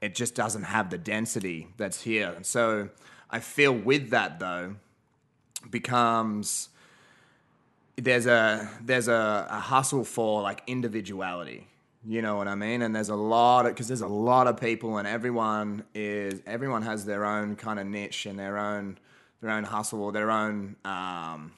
it 0.00 0.16
just 0.16 0.34
doesn't 0.34 0.64
have 0.64 0.90
the 0.90 0.98
density 0.98 1.68
that's 1.76 2.02
here. 2.02 2.32
And 2.34 2.44
so 2.44 2.88
I 3.30 3.38
feel 3.38 3.72
with 3.72 4.10
that 4.10 4.40
though 4.40 4.74
becomes 5.70 6.70
there's 7.96 8.26
a 8.26 8.68
there's 8.82 9.08
a, 9.08 9.46
a 9.50 9.60
hustle 9.60 10.04
for 10.04 10.42
like 10.42 10.62
individuality. 10.66 11.68
You 12.04 12.20
know 12.20 12.36
what 12.36 12.48
I 12.48 12.56
mean? 12.56 12.82
And 12.82 12.94
there's 12.94 13.10
a 13.10 13.14
lot 13.14 13.66
of 13.66 13.72
because 13.72 13.86
there's 13.86 14.00
a 14.00 14.08
lot 14.08 14.46
of 14.46 14.60
people, 14.60 14.98
and 14.98 15.06
everyone 15.06 15.84
is 15.94 16.40
everyone 16.46 16.82
has 16.82 17.04
their 17.04 17.24
own 17.24 17.56
kind 17.56 17.78
of 17.78 17.86
niche 17.86 18.26
and 18.26 18.38
their 18.38 18.58
own 18.58 18.98
their 19.40 19.50
own 19.50 19.64
hustle 19.64 20.02
or 20.02 20.12
their 20.12 20.30
own 20.30 20.76
um, 20.84 21.52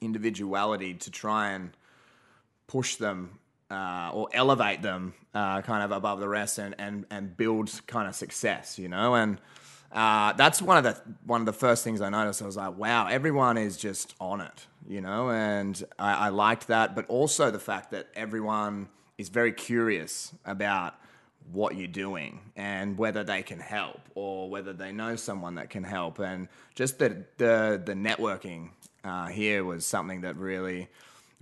individuality 0.00 0.94
to 0.94 1.10
try 1.10 1.50
and 1.50 1.70
push 2.66 2.96
them 2.96 3.38
uh, 3.70 4.10
or 4.12 4.28
elevate 4.32 4.82
them 4.82 5.14
uh, 5.34 5.62
kind 5.62 5.82
of 5.82 5.92
above 5.92 6.20
the 6.20 6.28
rest 6.28 6.58
and, 6.58 6.74
and, 6.78 7.06
and 7.10 7.36
build 7.36 7.70
kind 7.86 8.08
of 8.08 8.14
success, 8.14 8.78
you 8.78 8.88
know? 8.88 9.14
And 9.14 9.38
uh, 9.94 10.32
that's 10.32 10.60
one 10.60 10.76
of 10.76 10.84
the 10.84 11.00
one 11.24 11.40
of 11.40 11.46
the 11.46 11.52
first 11.52 11.84
things 11.84 12.00
I 12.00 12.10
noticed. 12.10 12.42
I 12.42 12.46
was 12.46 12.56
like, 12.56 12.76
wow, 12.76 13.06
everyone 13.06 13.56
is 13.56 13.76
just 13.76 14.14
on 14.20 14.40
it, 14.40 14.66
you 14.88 15.00
know? 15.00 15.30
And 15.30 15.82
I, 15.98 16.26
I 16.26 16.28
liked 16.30 16.66
that, 16.68 16.94
but 16.94 17.06
also 17.08 17.50
the 17.50 17.60
fact 17.60 17.92
that 17.92 18.08
everyone 18.14 18.88
is 19.18 19.28
very 19.28 19.52
curious 19.52 20.34
about 20.44 20.94
what 21.52 21.76
you're 21.76 21.86
doing 21.86 22.40
and 22.56 22.98
whether 22.98 23.22
they 23.22 23.42
can 23.42 23.60
help 23.60 24.00
or 24.14 24.48
whether 24.48 24.72
they 24.72 24.90
know 24.92 25.14
someone 25.14 25.56
that 25.56 25.70
can 25.70 25.84
help 25.84 26.18
and 26.18 26.48
just 26.74 26.98
the 26.98 27.24
the, 27.36 27.80
the 27.84 27.92
networking 27.92 28.70
uh, 29.04 29.26
here 29.26 29.62
was 29.62 29.84
something 29.84 30.22
that 30.22 30.36
really 30.36 30.88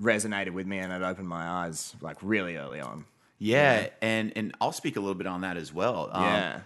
resonated 0.01 0.51
with 0.51 0.67
me 0.67 0.79
and 0.79 0.93
it 0.93 1.03
opened 1.03 1.29
my 1.29 1.47
eyes 1.47 1.95
like 2.01 2.17
really 2.21 2.57
early 2.57 2.81
on 2.81 3.05
Yeah, 3.39 3.89
and 4.03 4.33
and 4.37 4.55
I'll 4.61 4.73
speak 4.73 4.97
a 4.97 5.01
little 5.01 5.15
bit 5.15 5.29
on 5.29 5.43
that 5.43 5.57
as 5.57 5.73
well. 5.73 6.11
Um, 6.13 6.23
Yeah. 6.25 6.61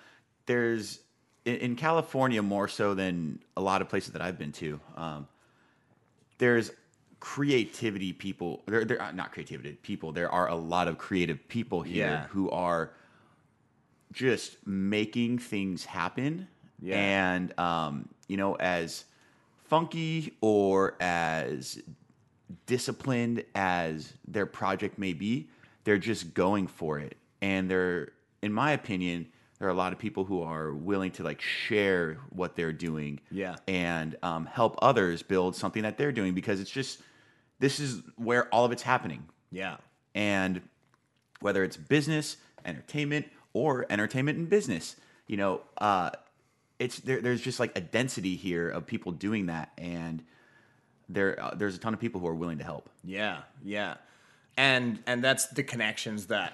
there's 0.47 1.01
in, 1.47 1.57
in 1.57 1.77
California 1.77 2.43
more 2.43 2.69
so 2.69 2.93
than 2.95 3.39
a 3.57 3.63
lot 3.63 3.81
of 3.81 3.89
places 3.89 4.13
that 4.13 4.21
I've 4.21 4.37
been 4.39 4.53
to. 4.53 4.79
Um, 4.97 5.29
there's 6.39 6.71
creativity 7.21 8.13
people. 8.13 8.63
There, 8.67 8.85
there 8.85 9.01
are 9.01 9.13
not 9.13 9.33
creativity 9.33 9.73
people. 9.83 10.13
There 10.13 10.31
are 10.31 10.49
a 10.49 10.55
lot 10.55 10.89
of 10.89 10.99
creative 10.99 11.49
people 11.49 11.81
here 11.83 12.07
Yeah. 12.07 12.27
who 12.27 12.51
are 12.51 12.91
just 14.13 14.67
making 14.67 15.39
things 15.39 15.85
happen. 15.87 16.49
Yeah. 16.81 16.97
And 16.97 17.59
um, 17.59 18.09
you 18.29 18.37
know, 18.37 18.55
as 18.57 19.05
funky 19.65 20.35
or 20.41 20.95
as 21.01 21.81
disciplined 22.67 23.45
as 23.55 24.13
their 24.29 24.47
project 24.47 24.99
may 24.99 25.13
be, 25.13 25.49
they're 25.85 25.99
just 25.99 26.35
going 26.35 26.67
for 26.67 26.99
it. 26.99 27.17
And 27.41 27.71
they're, 27.71 28.13
in 28.43 28.53
my 28.53 28.73
opinion, 28.73 29.27
there 29.59 29.69
are 29.69 29.71
a 29.71 29.75
lot 29.75 29.93
of 29.93 29.99
people 29.99 30.25
who 30.25 30.43
are 30.43 30.73
willing 30.73 31.11
to 31.13 31.23
like 31.23 31.41
share 31.41 32.19
what 32.31 32.57
they're 32.57 32.73
doing, 32.73 33.21
Yeah. 33.31 33.57
and 33.67 34.17
um, 34.23 34.47
help 34.47 34.77
others 34.83 35.23
build 35.23 35.57
something 35.57 35.83
that 35.83 35.97
they're 35.99 36.13
doing 36.13 36.35
because 36.35 36.61
it's 36.61 36.71
just 36.71 37.01
this 37.59 37.81
is 37.81 38.03
where 38.17 38.49
all 38.55 38.65
of 38.65 38.73
it's 38.73 38.83
happening. 38.83 39.25
yeah 39.51 39.77
And 40.15 40.61
whether 41.41 41.65
it's 41.65 41.77
business, 41.77 42.37
entertainment, 42.65 43.27
or 43.55 43.87
entertainment 43.89 44.37
and 44.39 44.49
business, 44.51 44.97
you 45.27 45.37
know, 45.39 45.63
uh, 45.79 46.11
it's 46.79 46.99
there, 47.01 47.23
there's 47.23 47.41
just 47.41 47.59
like 47.59 47.77
a 47.77 47.81
density 47.81 48.37
here 48.37 48.69
of 48.69 48.87
people 48.87 49.13
doing 49.13 49.47
that, 49.47 49.73
and 49.79 50.23
there 51.09 51.43
uh, 51.43 51.55
there's 51.55 51.75
a 51.77 51.79
ton 51.79 51.95
of 51.95 52.01
people 52.01 52.21
who 52.21 52.27
are 52.27 52.35
willing 52.35 52.59
to 52.59 52.65
help. 52.65 52.91
Yeah, 53.05 53.39
yeah. 53.65 53.95
and 54.59 54.99
and 55.07 55.25
that's 55.25 55.47
the 55.47 55.63
connections 55.63 56.27
that 56.27 56.53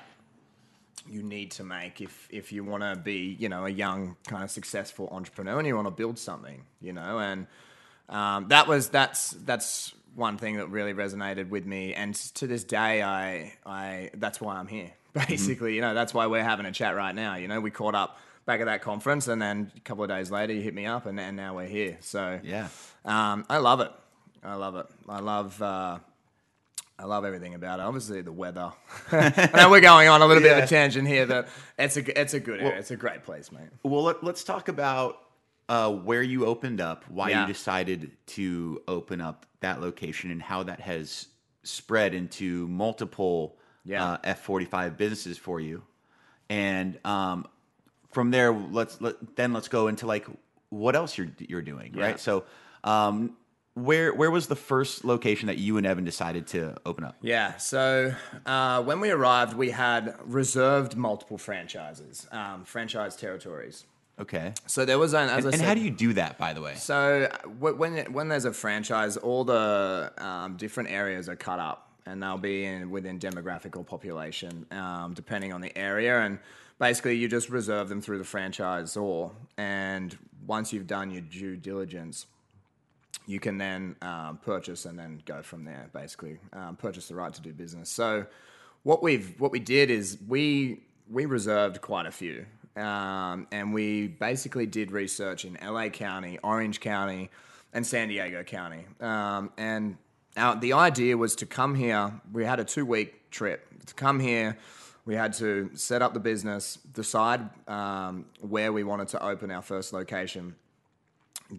you 1.09 1.23
need 1.23 1.51
to 1.53 1.65
make 1.65 2.01
if 2.01 2.29
if 2.31 2.53
you 2.53 2.65
want 2.65 2.83
to 2.83 2.97
be 2.97 3.37
you 3.39 3.49
know 3.49 3.67
a 3.67 3.71
young 3.71 4.17
kind 4.27 4.43
of 4.45 4.51
successful 4.51 5.09
entrepreneur 5.13 5.59
and 5.59 5.67
you 5.67 5.75
want 5.75 5.87
to 5.87 5.91
build 5.93 6.19
something 6.19 6.65
you 6.81 6.93
know? 6.93 7.19
And 7.19 7.47
um, 8.09 8.49
that 8.49 8.67
was 8.69 8.89
that's 8.89 9.31
that's 9.31 9.93
one 10.15 10.37
thing 10.37 10.57
that 10.57 10.69
really 10.69 10.93
resonated 10.93 11.49
with 11.49 11.65
me. 11.65 11.95
And 11.95 12.15
to 12.35 12.47
this 12.47 12.65
day 12.65 13.03
I 13.03 13.55
I 13.65 14.11
that's 14.15 14.41
why 14.41 14.57
I'm 14.57 14.67
here 14.67 14.93
basically. 15.29 15.75
You 15.75 15.81
know 15.81 15.95
that's 15.95 16.13
why 16.13 16.27
we're 16.27 16.43
having 16.45 16.67
a 16.67 16.73
chat 16.73 16.95
right 16.97 17.15
now. 17.15 17.37
You 17.37 17.49
know 17.49 17.61
we 17.61 17.71
caught 17.71 17.95
up 17.95 18.19
back 18.45 18.61
at 18.61 18.67
that 18.67 18.83
conference 18.83 19.29
and 19.29 19.41
then 19.41 19.71
a 19.77 19.81
couple 19.81 20.03
of 20.05 20.11
days 20.11 20.31
later 20.31 20.53
you 20.53 20.61
hit 20.61 20.75
me 20.75 20.85
up 20.85 21.07
and, 21.07 21.19
and 21.21 21.37
now 21.37 21.55
we're 21.57 21.67
here. 21.69 21.97
So 22.01 22.41
Yeah. 22.43 22.69
um, 23.05 23.45
I 23.49 23.59
love 23.59 23.81
it. 23.81 23.93
I 24.45 24.55
love 24.57 24.75
it. 24.77 24.87
I 25.09 25.21
love 25.21 25.63
uh, 25.63 25.99
I 27.03 27.05
love 27.07 27.25
everything 27.25 27.55
about 27.55 27.81
it. 27.81 27.83
Obviously, 27.83 28.23
the 28.23 28.31
weather. 28.33 28.73
I 29.13 29.51
know 29.57 29.71
we're 29.71 29.81
going 29.81 30.09
on 30.09 30.23
a 30.23 30.27
little 30.27 30.43
bit 30.43 30.57
of 30.57 30.63
a 30.65 30.67
tangent 30.69 31.09
here, 31.09 31.27
but 31.27 31.49
it's 31.79 31.97
a 31.97 32.21
it's 32.21 32.35
a 32.35 32.41
good 32.41 32.61
area. 32.61 32.79
It's 32.79 32.93
a 32.93 32.97
great 32.97 33.25
place, 33.25 33.51
mate. 33.51 33.69
Well, 33.83 34.05
let, 34.05 34.23
let's 34.23 34.45
talk 34.45 34.69
about 34.69 35.19
uh, 35.69 35.91
where 35.91 36.23
you 36.23 36.47
opened 36.47 36.81
up, 36.81 37.05
why 37.09 37.31
Yeah. 37.31 37.43
you 37.43 37.53
decided 37.53 38.13
to 38.29 38.83
open 38.87 39.21
up 39.21 39.47
that 39.61 39.81
location, 39.81 40.31
and 40.31 40.41
how 40.41 40.63
that 40.63 40.81
has 40.81 41.27
spread 41.65 42.15
into 42.15 42.69
multiple 42.69 43.57
Yeah. 43.85 44.13
uh, 44.13 44.19
F 44.23 44.41
forty 44.43 44.65
five 44.67 44.97
businesses 44.97 45.37
for 45.39 45.61
you. 45.61 45.83
And 46.49 46.99
um, 47.05 47.47
from 48.13 48.31
there, 48.31 48.53
let's 48.53 49.01
let, 49.01 49.35
then 49.37 49.53
let's 49.53 49.69
go 49.69 49.89
into 49.89 50.07
like 50.07 50.27
what 50.69 50.95
else 50.95 51.19
you're 51.19 51.29
you're 51.39 51.63
doing, 51.63 51.95
Yeah. 51.97 52.05
right? 52.05 52.21
So, 52.21 52.45
um, 52.85 53.37
where 53.75 54.13
where 54.13 54.31
was 54.31 54.49
the 54.49 54.57
first 54.57 55.05
location 55.05 55.47
that 55.47 55.59
you 55.59 55.77
and 55.79 55.87
Evan 55.87 56.05
decided 56.05 56.47
to 56.49 56.77
open 56.85 57.05
up? 57.05 57.17
Yeah. 57.23 57.57
So 57.57 58.15
uh, 58.45 58.83
when 58.83 59.01
we 59.01 59.11
arrived, 59.11 59.55
we 59.55 59.71
had 59.71 60.15
reserved 60.25 60.97
multiple 60.97 61.39
franchises, 61.39 62.27
um, 62.33 62.65
franchise 62.65 63.17
territories. 63.17 63.85
Okay. 64.19 64.53
So 64.67 64.85
there 64.85 64.99
was 64.99 65.15
an 65.15 65.31
as 65.31 65.47
I 65.47 65.51
And 65.51 65.59
said, 65.59 65.67
how 65.67 65.75
do 65.75 65.81
you 65.81 65.91
do 65.91 66.13
that, 66.15 66.37
by 66.37 66.53
the 66.53 66.61
way? 66.61 66.75
So 66.75 67.29
wh- 67.61 67.79
when 67.79 68.13
when 68.13 68.29
there's 68.29 68.45
a 68.45 68.53
franchise, 68.53 69.17
all 69.17 69.45
the 69.45 70.13
um, 70.19 70.57
different 70.57 70.91
areas 70.91 71.29
are 71.31 71.37
cut 71.37 71.59
up, 71.59 71.89
and 72.05 72.23
they'll 72.23 72.37
be 72.37 72.65
in 72.65 72.91
within 72.91 73.19
demographic 73.19 73.75
or 73.77 73.85
population, 73.85 74.67
um, 74.71 75.15
depending 75.15 75.53
on 75.55 75.63
the 75.63 75.77
area. 75.79 76.21
And 76.21 76.39
basically, 76.79 77.17
you 77.17 77.27
just 77.27 77.49
reserve 77.49 77.89
them 77.89 78.03
through 78.03 78.19
the 78.19 78.25
franchisor, 78.25 79.31
and 79.57 80.17
once 80.47 80.75
you've 80.75 80.87
done 80.87 81.11
your 81.11 81.23
due 81.23 81.57
diligence, 81.57 82.27
you 83.27 83.41
can 83.41 83.59
then 83.59 83.97
um, 84.03 84.39
purchase 84.43 84.85
and 84.85 84.99
then 84.99 85.23
go 85.25 85.43
from 85.43 85.65
there. 85.65 85.89
Basically, 85.93 86.39
um, 86.53 86.77
purchase 86.77 87.09
the 87.09 87.15
right 87.15 87.33
to 87.33 87.43
do 87.43 87.53
business. 87.53 87.89
So 87.89 88.27
what 88.83 89.03
we've 89.03 89.39
what 89.41 89.53
we 89.53 89.61
did 89.61 89.91
is 89.91 90.19
we 90.27 90.81
we 91.11 91.27
reserved 91.27 91.81
quite 91.81 92.07
a 92.07 92.11
few, 92.11 92.47
um, 92.77 93.47
and 93.53 93.73
we 93.73 94.09
basically 94.09 94.67
did 94.67 94.91
research 94.91 95.45
in 95.45 95.59
LA 95.63 95.89
County, 95.89 96.39
Orange 96.43 96.81
County, 96.81 97.31
and 97.73 97.87
San 97.87 98.09
Diego 98.09 98.43
County. 98.43 98.85
Um, 99.01 99.53
and 99.57 99.97
the 100.61 100.73
idea 100.73 101.17
was 101.17 101.37
to 101.37 101.47
come 101.47 101.75
here. 101.75 102.13
We 102.33 102.45
had 102.45 102.61
a 102.61 102.65
two 102.65 102.87
week 102.87 103.31
trip 103.31 103.67
to 103.87 103.95
come 103.95 104.21
here. 104.21 104.57
We 105.05 105.17
had 105.17 105.33
to 105.35 105.71
set 105.75 106.01
up 106.01 106.15
the 106.15 106.21
business, 106.21 106.79
decide 106.93 107.41
um, 107.69 108.27
where 108.41 108.73
we 108.73 108.85
wanted 108.85 109.09
to 109.09 109.23
open 109.25 109.51
our 109.51 109.63
first 109.63 109.93
location 109.93 110.55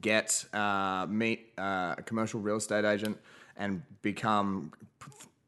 get 0.02 0.46
uh, 0.54 1.06
meet 1.10 1.54
uh, 1.58 1.96
a 1.98 2.04
commercial 2.04 2.40
real 2.40 2.58
estate 2.58 2.86
agent 2.86 3.18
and 3.58 3.84
become 4.02 4.72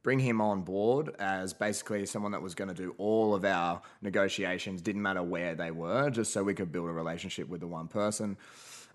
bring 0.03 0.19
him 0.19 0.39
on 0.39 0.61
board 0.61 1.15
as 1.17 1.51
basically 1.51 2.05
someone 2.05 2.31
that 2.31 2.41
was 2.41 2.53
going 2.53 2.67
to 2.67 2.75
do 2.75 2.93
all 2.99 3.33
of 3.33 3.43
our 3.43 3.81
negotiations 4.03 4.79
didn't 4.79 5.01
matter 5.01 5.23
where 5.23 5.55
they 5.55 5.71
were 5.71 6.11
just 6.11 6.31
so 6.31 6.43
we 6.43 6.53
could 6.53 6.71
build 6.71 6.87
a 6.87 6.91
relationship 6.91 7.49
with 7.49 7.59
the 7.59 7.65
one 7.65 7.87
person 7.87 8.37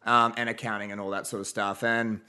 um, 0.07 0.33
and 0.37 0.49
accounting 0.49 0.93
and 0.93 1.01
all 1.01 1.11
that 1.11 1.27
sort 1.27 1.41
of 1.41 1.49
stuff. 1.49 1.83
And 1.83 2.21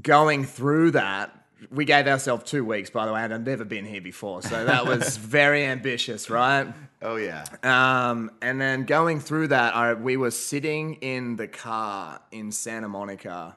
going 0.00 0.44
through 0.44 0.92
that 0.92 1.41
we 1.70 1.84
gave 1.84 2.06
ourselves 2.06 2.44
two 2.50 2.64
weeks 2.64 2.90
by 2.90 3.06
the 3.06 3.12
way 3.12 3.22
and 3.22 3.32
i'd 3.32 3.44
never 3.46 3.64
been 3.64 3.84
here 3.84 4.00
before 4.00 4.42
so 4.42 4.64
that 4.64 4.84
was 4.86 5.16
very 5.38 5.64
ambitious 5.64 6.28
right 6.30 6.66
Oh 7.04 7.16
yeah. 7.16 7.44
um, 7.64 8.30
and 8.40 8.60
then 8.60 8.84
going 8.84 9.18
through 9.18 9.48
that, 9.48 9.74
I, 9.74 9.94
we 9.94 10.16
were 10.16 10.30
sitting 10.30 10.94
in 11.00 11.34
the 11.34 11.48
car 11.48 12.20
in 12.30 12.52
Santa 12.52 12.88
Monica, 12.88 13.56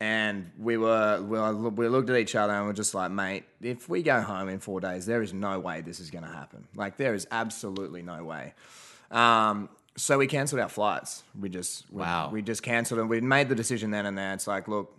and 0.00 0.50
we 0.58 0.78
were 0.78 1.20
we, 1.20 1.38
were, 1.38 1.68
we 1.68 1.88
looked 1.88 2.08
at 2.08 2.16
each 2.16 2.34
other 2.34 2.54
and 2.54 2.66
we're 2.66 2.72
just 2.72 2.94
like, 2.94 3.10
mate, 3.10 3.44
if 3.60 3.90
we 3.90 4.02
go 4.02 4.22
home 4.22 4.48
in 4.48 4.58
four 4.58 4.80
days, 4.80 5.04
there 5.04 5.20
is 5.20 5.34
no 5.34 5.58
way 5.60 5.82
this 5.82 6.00
is 6.00 6.10
going 6.10 6.24
to 6.24 6.30
happen. 6.30 6.66
Like 6.74 6.96
there 6.96 7.12
is 7.12 7.26
absolutely 7.30 8.00
no 8.00 8.24
way. 8.24 8.54
Um, 9.10 9.68
so 9.98 10.16
we 10.16 10.26
cancelled 10.26 10.62
our 10.62 10.70
flights. 10.70 11.24
We 11.38 11.50
just 11.50 11.84
we, 11.92 12.00
Wow. 12.00 12.30
we 12.32 12.40
just 12.40 12.62
cancelled 12.62 13.00
and 13.00 13.10
we 13.10 13.20
made 13.20 13.50
the 13.50 13.54
decision 13.54 13.90
then 13.90 14.06
and 14.06 14.16
there. 14.16 14.32
It's 14.32 14.46
like, 14.46 14.66
look, 14.66 14.96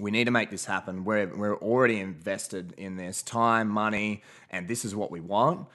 we 0.00 0.10
need 0.10 0.24
to 0.24 0.30
make 0.30 0.50
this 0.50 0.64
happen. 0.64 1.04
We're, 1.04 1.26
we're 1.26 1.56
already 1.56 2.00
invested 2.00 2.74
in 2.76 2.96
this 2.96 3.22
time, 3.22 3.68
money, 3.68 4.22
and 4.50 4.68
this 4.68 4.84
is 4.84 4.94
what 4.94 5.10
we 5.10 5.20
want. 5.20 5.66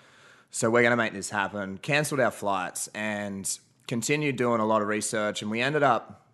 So 0.51 0.69
we're 0.69 0.81
going 0.81 0.91
to 0.91 0.97
make 0.97 1.13
this 1.13 1.29
happen. 1.29 1.77
Cancelled 1.77 2.19
our 2.19 2.31
flights 2.31 2.87
and 2.95 3.59
continued 3.87 4.37
doing 4.37 4.61
a 4.61 4.65
lot 4.65 4.81
of 4.81 4.87
research. 4.87 5.41
And 5.41 5.51
we 5.51 5.61
ended 5.61 5.83
up 5.83 6.25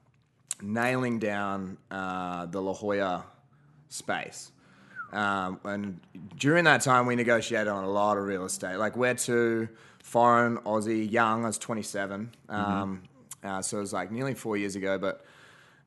nailing 0.61 1.19
down 1.19 1.77
uh, 1.89 2.45
the 2.45 2.61
La 2.61 2.73
Jolla 2.73 3.25
space. 3.89 4.51
Um, 5.11 5.59
and 5.63 5.99
during 6.37 6.65
that 6.65 6.81
time, 6.81 7.05
we 7.05 7.15
negotiated 7.15 7.67
on 7.67 7.83
a 7.83 7.89
lot 7.89 8.17
of 8.17 8.23
real 8.23 8.45
estate. 8.45 8.77
Like 8.77 8.95
we're 8.95 9.15
two 9.15 9.67
foreign, 10.03 10.57
Aussie, 10.59 11.11
young. 11.11 11.43
I 11.43 11.47
was 11.47 11.57
27. 11.57 12.31
Um, 12.47 13.03
uh, 13.43 13.61
so 13.61 13.77
it 13.77 13.81
was 13.81 13.93
like 13.93 14.11
nearly 14.11 14.33
four 14.33 14.55
years 14.55 14.75
ago. 14.75 14.97
But 14.97 15.25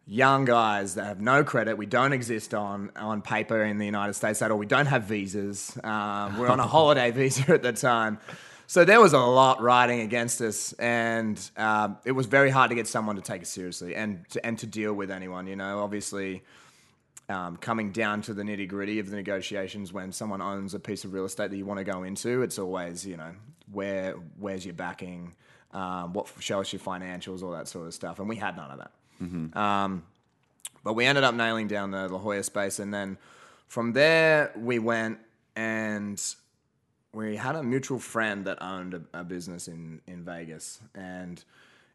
young 0.06 0.44
guys 0.44 0.94
that 0.96 1.04
have 1.04 1.20
no 1.20 1.44
credit. 1.44 1.76
We 1.78 1.86
don't 1.86 2.12
exist 2.12 2.54
on 2.54 2.90
on 2.96 3.22
paper 3.22 3.62
in 3.62 3.78
the 3.78 3.86
United 3.86 4.14
States 4.14 4.42
at 4.42 4.50
all. 4.50 4.58
We 4.58 4.66
don't 4.66 4.86
have 4.86 5.04
visas. 5.04 5.78
Um, 5.82 6.38
we're 6.38 6.48
on 6.48 6.60
a 6.60 6.66
holiday 6.66 7.10
visa 7.10 7.54
at 7.54 7.62
the 7.62 7.72
time. 7.72 8.18
So 8.66 8.84
there 8.84 9.00
was 9.00 9.12
a 9.12 9.18
lot 9.18 9.60
riding 9.60 10.00
against 10.00 10.40
us, 10.40 10.72
and 10.74 11.38
um, 11.56 11.98
it 12.04 12.12
was 12.12 12.26
very 12.26 12.48
hard 12.48 12.70
to 12.70 12.74
get 12.74 12.88
someone 12.88 13.16
to 13.16 13.22
take 13.22 13.42
it 13.42 13.46
seriously 13.46 13.94
and 13.94 14.26
to, 14.30 14.44
and 14.44 14.58
to 14.58 14.66
deal 14.66 14.94
with 14.94 15.10
anyone. 15.10 15.46
You 15.46 15.56
know, 15.56 15.80
obviously, 15.80 16.42
um, 17.28 17.58
coming 17.58 17.92
down 17.92 18.22
to 18.22 18.34
the 18.34 18.42
nitty 18.42 18.66
gritty 18.68 18.98
of 19.00 19.10
the 19.10 19.16
negotiations 19.16 19.92
when 19.92 20.12
someone 20.12 20.40
owns 20.40 20.72
a 20.72 20.80
piece 20.80 21.04
of 21.04 21.12
real 21.12 21.26
estate 21.26 21.50
that 21.50 21.56
you 21.56 21.66
want 21.66 21.78
to 21.78 21.84
go 21.84 22.04
into, 22.04 22.42
it's 22.42 22.58
always 22.58 23.06
you 23.06 23.18
know 23.18 23.32
where 23.70 24.14
where's 24.38 24.64
your 24.64 24.74
backing, 24.74 25.34
um, 25.72 26.14
what 26.14 26.28
show 26.38 26.60
us 26.60 26.72
your 26.72 26.80
financials, 26.80 27.42
all 27.42 27.50
that 27.50 27.68
sort 27.68 27.86
of 27.86 27.92
stuff, 27.92 28.18
and 28.18 28.28
we 28.28 28.36
had 28.36 28.56
none 28.56 28.70
of 28.70 28.78
that. 28.78 28.92
Um, 29.56 30.02
but 30.82 30.94
we 30.94 31.04
ended 31.06 31.24
up 31.24 31.34
nailing 31.34 31.68
down 31.68 31.90
the 31.90 32.08
La 32.08 32.18
Jolla 32.18 32.42
space, 32.42 32.78
and 32.78 32.92
then 32.92 33.18
from 33.68 33.92
there 33.92 34.52
we 34.56 34.78
went 34.78 35.18
and 35.56 36.20
we 37.12 37.36
had 37.36 37.56
a 37.56 37.62
mutual 37.62 37.98
friend 37.98 38.44
that 38.44 38.60
owned 38.60 38.94
a, 38.94 39.20
a 39.20 39.24
business 39.24 39.68
in 39.68 40.00
in 40.06 40.24
Vegas, 40.24 40.80
and 40.94 41.42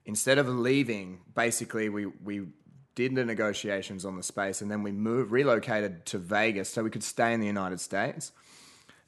instead 0.05 0.38
of 0.38 0.47
leaving, 0.47 1.19
basically 1.36 1.89
we 1.89 2.05
we 2.05 2.47
did 2.95 3.15
the 3.15 3.23
negotiations 3.23 4.05
on 4.05 4.17
the 4.17 4.23
space, 4.23 4.62
and 4.62 4.69
then 4.71 4.84
we 4.84 4.91
moved 4.91 5.32
relocated 5.32 6.05
to 6.05 6.17
Vegas 6.17 6.69
so 6.69 6.84
we 6.84 6.89
could 6.89 7.03
stay 7.03 7.34
in 7.34 7.39
the 7.39 7.47
United 7.47 7.79
States, 7.79 8.32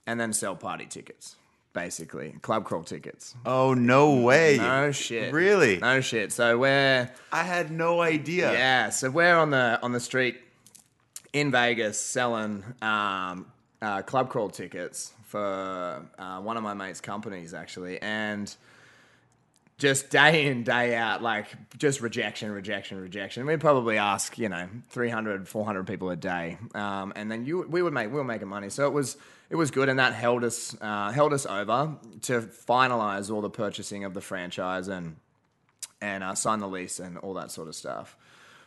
and 0.06 0.19
then 0.19 0.32
sell 0.32 0.56
party 0.56 0.86
tickets, 0.86 1.36
basically 1.74 2.32
club 2.42 2.66
crawl 2.66 2.84
tickets. 2.84 3.36
Oh 3.46 3.74
no 3.74 4.16
way. 4.22 4.58
No 4.58 4.92
shit. 4.92 5.34
Really? 5.34 5.78
No 5.78 6.02
shit. 6.02 6.32
So 6.32 6.58
we're 6.58 7.10
I 7.32 7.44
had 7.44 7.72
no 7.72 8.02
idea. 8.02 8.52
yeah, 8.54 8.90
so 8.90 9.10
we're 9.10 9.36
on 9.36 9.52
the 9.52 9.80
on 9.82 9.92
the 9.92 10.00
street 10.00 10.40
in 11.34 11.52
Vegas 11.52 12.00
selling 12.00 12.64
um, 12.82 13.46
uh, 13.82 14.02
club 14.02 14.30
crawl 14.30 14.50
tickets 14.50 15.14
for 15.26 16.06
uh, 16.20 16.42
one 16.42 16.58
of 16.58 16.64
my 16.64 16.74
mates' 16.74 17.00
companies 17.02 17.54
actually, 17.54 18.02
and 18.02 18.54
just 19.82 20.12
day 20.12 20.46
in 20.46 20.63
day 20.63 20.96
out 20.96 21.23
like 21.23 21.48
just 21.77 22.02
rejection 22.02 22.52
rejection 22.52 23.02
rejection. 23.02 23.48
We'd 23.48 23.60
probably 23.60 23.98
ask 23.98 24.38
you 24.38 24.48
know 24.48 24.69
300 24.90 25.48
400 25.48 25.88
people 25.88 26.12
a 26.12 26.15
day. 26.15 26.60
Um, 26.75 27.12
and 27.15 27.32
then 27.32 27.46
you 27.46 27.65
we 27.67 27.82
would 27.82 27.92
make 27.92 28.10
we 28.10 28.13
were 28.13 28.23
making 28.23 28.48
money. 28.48 28.69
So 28.69 28.86
it 28.86 28.94
was 28.94 29.17
it 29.50 29.56
was 29.56 29.71
good 29.71 29.90
and 29.90 29.98
that 29.98 30.13
held 30.13 30.44
us 30.44 30.77
uh, 30.79 31.12
held 31.12 31.34
us 31.34 31.48
over 31.48 31.96
to 32.21 32.42
finalize 32.42 33.32
all 33.34 33.42
the 33.42 33.50
purchasing 33.50 34.04
of 34.04 34.13
the 34.13 34.21
franchise 34.21 34.88
and 34.88 35.15
and 36.00 36.23
uh, 36.23 36.36
sign 36.36 36.60
the 36.60 36.67
lease 36.67 37.00
and 37.00 37.17
all 37.17 37.34
that 37.34 37.50
sort 37.50 37.67
of 37.67 37.73
stuff, 37.73 38.15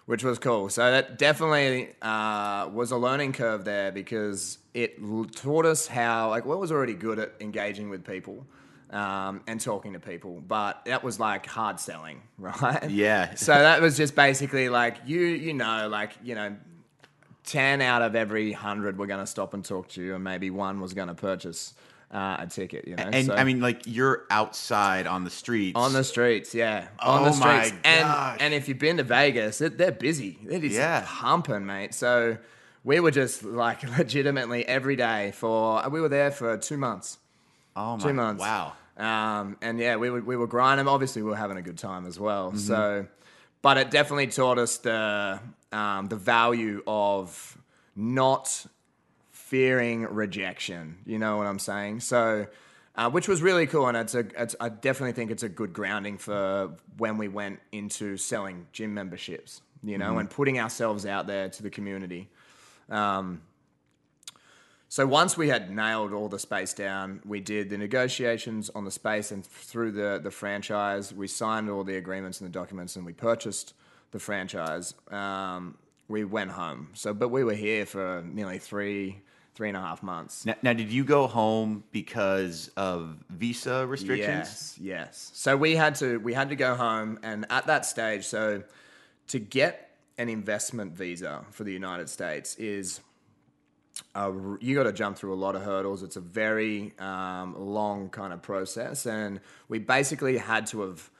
which 0.06 0.24
was 0.24 0.40
cool. 0.40 0.68
So 0.68 0.90
that 0.90 1.16
definitely 1.16 1.90
uh, 2.02 2.68
was 2.72 2.90
a 2.90 2.96
learning 2.96 3.34
curve 3.34 3.64
there 3.64 3.92
because 3.92 4.58
it 4.74 4.98
taught 5.36 5.64
us 5.64 5.86
how 5.86 6.30
like 6.30 6.44
what 6.44 6.58
was 6.58 6.72
already 6.72 6.94
good 6.94 7.20
at 7.20 7.34
engaging 7.38 7.88
with 7.88 8.04
people 8.04 8.44
um, 8.90 9.42
and 9.46 9.60
talking 9.60 9.94
to 9.94 10.00
people, 10.00 10.40
but 10.46 10.84
that 10.86 11.02
was 11.02 11.18
like 11.18 11.46
hard 11.46 11.80
selling, 11.80 12.22
right? 12.38 12.90
Yeah. 12.90 13.34
So 13.34 13.52
that 13.52 13.80
was 13.80 13.96
just 13.96 14.14
basically 14.14 14.68
like 14.68 14.98
you 15.06 15.20
you 15.20 15.54
know 15.54 15.88
like 15.88 16.12
you 16.22 16.34
know 16.34 16.56
ten 17.44 17.80
out 17.80 18.02
of 18.02 18.14
every 18.16 18.52
hundred 18.52 18.98
were 18.98 19.06
going 19.06 19.20
to 19.20 19.26
stop 19.26 19.54
and 19.54 19.64
talk 19.64 19.88
to 19.90 20.02
you, 20.02 20.14
and 20.14 20.24
maybe 20.24 20.50
one 20.50 20.80
was 20.80 20.94
going 20.94 21.08
to 21.08 21.14
purchase 21.14 21.74
uh, 22.10 22.36
a 22.40 22.46
ticket. 22.46 22.86
You 22.86 22.96
know, 22.96 23.04
And 23.12 23.26
So- 23.26 23.34
I 23.34 23.44
mean, 23.44 23.60
like 23.60 23.82
you're 23.86 24.24
outside 24.30 25.06
on 25.06 25.24
the 25.24 25.30
streets. 25.30 25.76
on 25.76 25.92
the 25.92 26.04
streets, 26.04 26.54
yeah, 26.54 26.88
on 27.00 27.22
Oh 27.22 27.24
the 27.24 27.32
streets, 27.32 27.72
my 27.72 27.78
and 27.90 28.02
gosh. 28.04 28.36
and 28.40 28.54
if 28.54 28.68
you've 28.68 28.78
been 28.78 28.96
to 28.98 29.02
Vegas, 29.02 29.60
it, 29.60 29.76
they're 29.78 29.92
busy. 29.92 30.38
They're 30.44 30.60
just 30.60 30.74
Yeah. 30.76 31.04
pumping, 31.06 31.66
mate. 31.66 31.92
So 31.94 32.38
we 32.84 33.00
were 33.00 33.10
just 33.10 33.42
like 33.42 33.82
legitimately 33.98 34.66
every 34.66 34.96
day 34.96 35.32
for 35.34 35.82
we 35.90 36.00
were 36.00 36.08
there 36.08 36.30
for 36.30 36.56
two 36.56 36.76
months. 36.76 37.18
Oh 37.76 37.96
my, 37.96 38.02
two 38.02 38.12
months. 38.14 38.40
Wow. 38.40 38.72
Um, 38.96 39.56
and 39.60 39.78
yeah, 39.78 39.96
we 39.96 40.10
were, 40.10 40.20
we 40.20 40.36
were 40.36 40.46
grinding. 40.46 40.86
Obviously, 40.86 41.22
we 41.22 41.30
were 41.30 41.36
having 41.36 41.56
a 41.56 41.62
good 41.62 41.78
time 41.78 42.06
as 42.06 42.18
well. 42.18 42.48
Mm-hmm. 42.48 42.58
So, 42.58 43.06
but 43.62 43.78
it 43.78 43.90
definitely 43.90 44.28
taught 44.28 44.58
us 44.58 44.78
the 44.78 45.40
um, 45.72 46.08
the 46.08 46.16
value 46.16 46.82
of 46.86 47.58
not 47.96 48.66
fearing 49.30 50.02
rejection. 50.02 50.98
You 51.06 51.18
know 51.18 51.36
what 51.36 51.46
I'm 51.46 51.58
saying? 51.58 52.00
So, 52.00 52.46
uh, 52.94 53.10
which 53.10 53.26
was 53.26 53.42
really 53.42 53.66
cool, 53.66 53.88
and 53.88 53.96
it's 53.96 54.14
a 54.14 54.26
it's, 54.40 54.54
I 54.60 54.68
definitely 54.68 55.12
think 55.12 55.30
it's 55.30 55.42
a 55.42 55.48
good 55.48 55.72
grounding 55.72 56.18
for 56.18 56.76
when 56.96 57.18
we 57.18 57.28
went 57.28 57.60
into 57.72 58.16
selling 58.16 58.66
gym 58.72 58.94
memberships. 58.94 59.60
You 59.82 59.98
know, 59.98 60.16
and 60.16 60.30
putting 60.30 60.58
ourselves 60.58 61.04
out 61.04 61.26
there 61.26 61.50
to 61.50 61.62
the 61.62 61.68
community. 61.68 62.30
Um, 62.88 63.42
so 64.88 65.06
once 65.06 65.36
we 65.36 65.48
had 65.48 65.74
nailed 65.74 66.12
all 66.12 66.28
the 66.28 66.38
space 66.38 66.72
down, 66.72 67.20
we 67.24 67.40
did 67.40 67.68
the 67.70 67.78
negotiations 67.78 68.70
on 68.74 68.84
the 68.84 68.90
space 68.90 69.32
and 69.32 69.44
through 69.44 69.92
the, 69.92 70.20
the 70.22 70.30
franchise. 70.30 71.12
We 71.12 71.26
signed 71.26 71.68
all 71.68 71.84
the 71.84 71.96
agreements 71.96 72.40
and 72.40 72.48
the 72.48 72.52
documents 72.52 72.96
and 72.96 73.04
we 73.04 73.12
purchased 73.12 73.74
the 74.12 74.18
franchise. 74.20 74.94
Um, 75.10 75.76
we 76.08 76.24
went 76.24 76.50
home. 76.50 76.90
So, 76.94 77.12
but 77.14 77.28
we 77.30 77.44
were 77.44 77.54
here 77.54 77.86
for 77.86 78.22
nearly 78.26 78.58
three, 78.58 79.22
three 79.54 79.68
and 79.68 79.76
a 79.76 79.80
half 79.80 80.02
months. 80.02 80.46
Now, 80.46 80.54
now, 80.62 80.72
did 80.72 80.90
you 80.90 81.04
go 81.04 81.26
home 81.26 81.84
because 81.90 82.70
of 82.76 83.16
visa 83.30 83.86
restrictions? 83.86 84.76
Yes, 84.78 84.78
yes. 84.80 85.30
So 85.34 85.56
we 85.56 85.76
had 85.76 85.94
to 85.96 86.18
we 86.18 86.34
had 86.34 86.50
to 86.50 86.56
go 86.56 86.74
home, 86.74 87.18
and 87.22 87.46
at 87.50 87.66
that 87.66 87.86
stage, 87.86 88.24
so 88.24 88.62
to 89.28 89.38
get 89.38 89.90
an 90.18 90.28
investment 90.28 90.92
visa 90.92 91.44
for 91.50 91.64
the 91.64 91.72
United 91.72 92.08
States 92.08 92.54
is 92.56 93.00
you 94.60 94.74
got 94.74 94.84
to 94.84 94.92
jump 94.92 95.16
through 95.16 95.34
a 95.34 95.36
lot 95.36 95.54
of 95.54 95.62
hurdles. 95.62 96.02
It's 96.02 96.16
a 96.16 96.20
very 96.20 96.92
um, 96.98 97.54
long 97.58 98.08
kind 98.08 98.32
of 98.32 98.42
process, 98.42 99.06
and 99.06 99.40
we 99.68 99.78
basically 99.78 100.38
had 100.38 100.66
to 100.68 100.82
have 100.82 101.10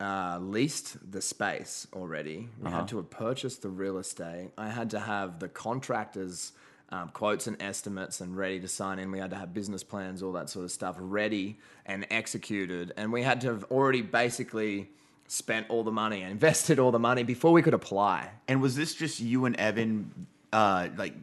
uh, 0.00 0.38
leased 0.40 1.12
the 1.12 1.22
space 1.22 1.86
already. 1.92 2.48
We 2.60 2.70
had 2.70 2.88
to 2.88 2.96
have 2.96 3.08
purchased 3.08 3.62
the 3.62 3.68
real 3.68 3.98
estate. 3.98 4.50
I 4.58 4.68
had 4.68 4.90
to 4.90 5.00
have 5.00 5.38
the 5.38 5.48
contractors' 5.48 6.52
um, 6.90 7.10
quotes 7.10 7.46
and 7.46 7.60
estimates 7.62 8.20
and 8.20 8.36
ready 8.36 8.58
to 8.60 8.68
sign 8.68 8.98
in. 8.98 9.12
We 9.12 9.18
had 9.18 9.30
to 9.30 9.36
have 9.36 9.54
business 9.54 9.84
plans, 9.84 10.22
all 10.22 10.32
that 10.32 10.50
sort 10.50 10.64
of 10.64 10.72
stuff 10.72 10.96
ready 10.98 11.58
and 11.86 12.04
executed. 12.10 12.92
And 12.96 13.12
we 13.12 13.22
had 13.22 13.40
to 13.42 13.48
have 13.48 13.64
already 13.70 14.02
basically 14.02 14.90
spent 15.28 15.70
all 15.70 15.84
the 15.84 15.92
money 15.92 16.22
and 16.22 16.32
invested 16.32 16.78
all 16.78 16.90
the 16.90 16.98
money 16.98 17.22
before 17.22 17.52
we 17.52 17.62
could 17.62 17.74
apply. 17.74 18.30
And 18.48 18.60
was 18.60 18.74
this 18.74 18.94
just 18.94 19.20
you 19.20 19.44
and 19.44 19.56
Evan, 19.56 20.26
uh, 20.52 20.88
like 20.96 21.14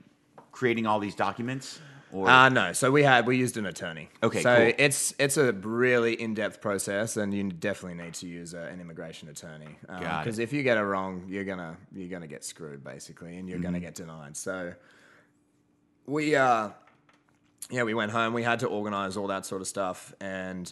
creating 0.60 0.86
all 0.86 1.00
these 1.00 1.16
documents? 1.16 1.80
Or 2.12 2.28
Uh, 2.28 2.50
no. 2.50 2.74
So 2.74 2.92
we 2.92 3.04
had 3.04 3.26
we 3.28 3.38
used 3.38 3.56
an 3.58 3.66
attorney. 3.66 4.10
Okay, 4.24 4.42
So 4.42 4.56
cool. 4.58 4.74
it's 4.86 5.14
it's 5.20 5.38
a 5.38 5.54
really 5.54 6.14
in 6.20 6.34
depth 6.34 6.60
process, 6.60 7.18
and 7.18 7.34
you 7.34 7.44
definitely 7.52 8.04
need 8.04 8.16
to 8.16 8.28
use 8.28 8.54
a, 8.54 8.64
an 8.74 8.82
immigration 8.82 9.30
attorney 9.30 9.78
because 9.82 10.38
if 10.40 10.52
you 10.52 10.62
get 10.64 10.78
it 10.78 10.82
wrong, 10.84 11.24
you're 11.30 11.46
gonna 11.46 11.78
you're 11.96 12.10
gonna 12.10 12.28
get 12.28 12.44
screwed 12.44 12.84
basically, 12.84 13.38
and 13.38 13.48
you're 13.48 13.58
Mm-hmm. 13.60 13.64
gonna 13.64 13.80
get 13.80 13.96
denied. 13.96 14.36
So 14.36 14.74
we 16.08 16.36
uh 16.36 16.70
yeah 17.70 17.84
we 17.84 17.94
went 17.94 18.12
home. 18.12 18.34
We 18.34 18.44
had 18.44 18.60
to 18.62 18.68
organize 18.68 19.16
all 19.16 19.28
that 19.28 19.46
sort 19.46 19.62
of 19.62 19.68
stuff, 19.68 20.14
and 20.20 20.72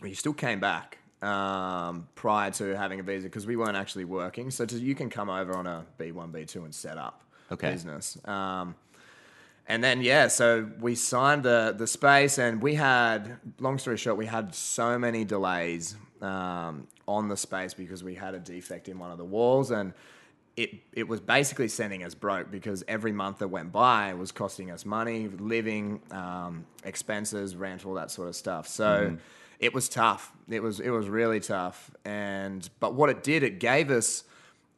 we 0.00 0.14
still 0.14 0.32
came 0.32 0.58
back 0.58 0.98
um, 1.22 2.08
prior 2.14 2.50
to 2.52 2.76
having 2.76 2.98
a 2.98 3.02
visa 3.02 3.26
because 3.28 3.46
we 3.46 3.56
weren't 3.56 3.76
actually 3.76 4.04
working. 4.06 4.50
So 4.50 4.64
to, 4.66 4.76
you 4.76 4.94
can 4.94 5.10
come 5.10 5.28
over 5.30 5.54
on 5.54 5.66
a 5.66 5.84
B 5.98 6.12
one 6.12 6.30
B 6.32 6.44
two 6.44 6.64
and 6.64 6.74
set 6.74 6.98
up 6.98 7.22
Okay. 7.52 7.70
business. 7.72 8.18
Um, 8.26 8.74
and 9.66 9.82
then 9.82 10.02
yeah, 10.02 10.28
so 10.28 10.68
we 10.80 10.94
signed 10.94 11.42
the 11.42 11.74
the 11.76 11.86
space, 11.86 12.38
and 12.38 12.60
we 12.60 12.74
had 12.74 13.38
long 13.60 13.78
story 13.78 13.96
short, 13.96 14.16
we 14.18 14.26
had 14.26 14.54
so 14.54 14.98
many 14.98 15.24
delays 15.24 15.96
um, 16.20 16.86
on 17.08 17.28
the 17.28 17.36
space 17.36 17.72
because 17.72 18.04
we 18.04 18.14
had 18.14 18.34
a 18.34 18.38
defect 18.38 18.88
in 18.88 18.98
one 18.98 19.10
of 19.10 19.16
the 19.16 19.24
walls, 19.24 19.70
and 19.70 19.94
it 20.56 20.70
it 20.92 21.08
was 21.08 21.20
basically 21.20 21.68
sending 21.68 22.04
us 22.04 22.14
broke 22.14 22.50
because 22.50 22.84
every 22.88 23.12
month 23.12 23.38
that 23.38 23.48
went 23.48 23.72
by 23.72 24.12
was 24.12 24.32
costing 24.32 24.70
us 24.70 24.84
money, 24.84 25.28
living 25.28 26.02
um, 26.10 26.66
expenses, 26.84 27.56
rent, 27.56 27.86
all 27.86 27.94
that 27.94 28.10
sort 28.10 28.28
of 28.28 28.36
stuff. 28.36 28.68
So. 28.68 29.16
It 29.60 29.72
was 29.72 29.88
tough. 29.88 30.32
It 30.50 30.62
was 30.62 30.80
it 30.80 30.90
was 30.90 31.08
really 31.08 31.38
tough, 31.38 31.90
and 32.04 32.68
but 32.80 32.94
what 32.94 33.08
it 33.08 33.22
did, 33.22 33.44
it 33.44 33.60
gave 33.60 33.90
us 33.90 34.24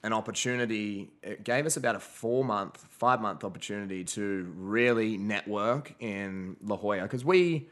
an 0.07 0.13
opportunity. 0.13 1.11
It 1.21 1.43
gave 1.43 1.67
us 1.67 1.77
about 1.77 1.97
a 1.97 1.99
four 1.99 2.45
month, 2.45 2.77
five 2.91 3.21
month 3.21 3.43
opportunity 3.43 4.05
to 4.05 4.51
really 4.57 5.19
network 5.19 5.95
in 5.99 6.57
La 6.63 6.77
Jolla 6.77 7.03
because 7.03 7.25
we 7.25 7.69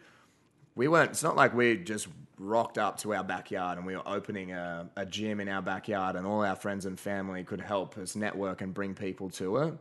we 0.75 0.89
weren't. 0.89 1.13
It's 1.13 1.23
not 1.23 1.37
like 1.37 1.55
we 1.55 1.77
just 1.77 2.09
rocked 2.37 2.77
up 2.77 2.99
to 2.99 3.15
our 3.15 3.23
backyard 3.23 3.79
and 3.79 3.87
we 3.87 3.95
were 3.95 4.07
opening 4.07 4.51
a, 4.51 4.91
a 4.97 5.07
gym 5.07 5.39
in 5.39 5.49
our 5.49 5.63
backyard 5.63 6.17
and 6.17 6.27
all 6.27 6.45
our 6.45 6.57
friends 6.57 6.87
and 6.87 6.99
family 6.99 7.45
could 7.45 7.61
help 7.61 7.97
us 7.97 8.17
network 8.17 8.61
and 8.61 8.75
bring 8.75 8.95
people 8.95 9.31
to 9.31 9.59
it. 9.59 9.75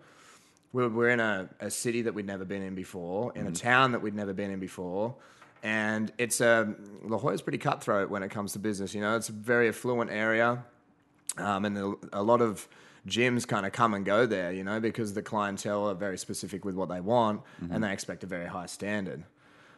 We're, 0.72 0.90
we're 0.90 1.10
in 1.10 1.20
a, 1.20 1.50
a 1.60 1.72
city 1.72 2.04
that 2.04 2.14
we'd 2.14 2.28
never 2.28 2.46
been 2.46 2.62
in 2.62 2.76
before, 2.76 3.32
in 3.34 3.42
a 3.42 3.46
mm-hmm. 3.46 3.54
town 3.54 3.92
that 3.94 4.04
we'd 4.04 4.14
never 4.14 4.34
been 4.34 4.52
in 4.52 4.60
before. 4.60 5.16
And 5.64 6.14
it's 6.20 6.40
a, 6.40 6.76
La 7.04 7.18
Jolla's 7.18 7.42
pretty 7.42 7.58
cutthroat 7.58 8.12
when 8.12 8.22
it 8.22 8.30
comes 8.30 8.54
to 8.54 8.60
business. 8.60 8.94
You 8.94 9.02
know, 9.02 9.16
it's 9.16 9.30
a 9.30 9.34
very 9.34 9.70
affluent 9.70 10.12
area 10.12 10.64
um, 11.38 11.66
and 11.66 11.98
a, 12.12 12.22
lot 12.22 12.42
of 12.42 12.68
gyms 13.08 13.48
kind 13.48 13.66
of 13.66 13.72
come 13.72 13.94
and 13.94 14.06
go 14.06 14.26
there, 14.26 14.52
you 14.52 14.64
know, 14.64 14.80
because 14.80 15.14
the 15.14 15.22
clientele 15.22 15.90
are 15.90 15.94
very 15.94 16.18
specific 16.18 16.64
with 16.64 16.76
what 16.76 16.90
they 16.90 17.02
want 17.02 17.42
and 17.72 17.84
they 17.84 17.92
expect 17.92 18.24
a 18.24 18.28
very 18.28 18.48
high 18.48 18.66
standard. 18.68 19.24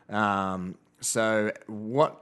Um, 0.09 0.75
so 1.01 1.51
what 1.67 2.21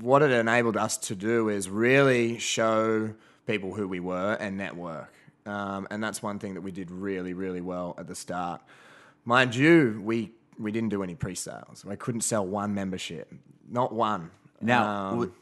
what 0.00 0.22
it 0.22 0.30
enabled 0.30 0.76
us 0.76 0.96
to 0.96 1.14
do 1.14 1.48
is 1.48 1.68
really 1.68 2.38
show 2.38 3.14
people 3.46 3.74
who 3.74 3.86
we 3.86 4.00
were 4.00 4.34
and 4.40 4.56
network, 4.56 5.12
um, 5.46 5.86
and 5.90 6.02
that's 6.02 6.22
one 6.22 6.38
thing 6.38 6.54
that 6.54 6.62
we 6.62 6.72
did 6.72 6.90
really 6.90 7.34
really 7.34 7.60
well 7.60 7.94
at 7.98 8.06
the 8.06 8.14
start. 8.14 8.62
Mind 9.24 9.54
you, 9.54 10.00
we 10.02 10.32
we 10.58 10.72
didn't 10.72 10.88
do 10.88 11.02
any 11.02 11.14
pre-sales. 11.14 11.84
We 11.84 11.96
couldn't 11.96 12.22
sell 12.22 12.46
one 12.46 12.74
membership, 12.74 13.32
not 13.68 13.92
one. 13.92 14.30
now, 14.60 15.10
Um, 15.10 15.32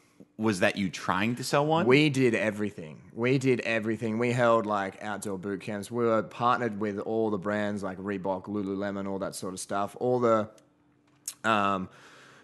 was 0.41 0.59
that 0.61 0.75
you 0.75 0.89
trying 0.89 1.35
to 1.35 1.43
sell 1.43 1.65
one? 1.65 1.85
we 1.85 2.09
did 2.09 2.35
everything. 2.35 3.01
We 3.13 3.37
did 3.37 3.59
everything. 3.61 4.17
We 4.17 4.31
held 4.31 4.65
like 4.65 5.01
outdoor 5.01 5.37
boot 5.37 5.61
camps. 5.61 5.91
We 5.91 6.05
were 6.05 6.23
partnered 6.23 6.79
with 6.79 6.99
all 6.99 7.29
the 7.29 7.37
brands 7.37 7.83
like 7.83 7.97
Reebok, 7.97 8.45
Lululemon, 8.45 9.07
all 9.07 9.19
that 9.19 9.35
sort 9.35 9.53
of 9.53 9.59
stuff. 9.59 9.95
All 9.99 10.19
the 10.19 10.49
um, 11.43 11.89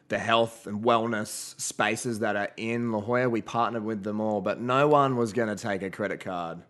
the 0.10 0.18
health 0.18 0.68
and 0.68 0.84
wellness 0.84 1.60
spaces 1.60 2.20
that 2.20 2.36
are 2.36 2.52
in 2.58 2.92
La 2.92 3.02
Jolla, 3.02 3.30
we 3.30 3.42
partnered 3.42 3.84
with 3.84 4.04
them 4.04 4.22
all. 4.22 4.42
But 4.42 4.62
no 4.62 4.88
one 4.88 5.18
was 5.18 5.34
going 5.34 5.50
to 5.50 5.62
take 5.62 5.82
a 5.82 5.90
credit 5.90 6.20
card 6.22 6.64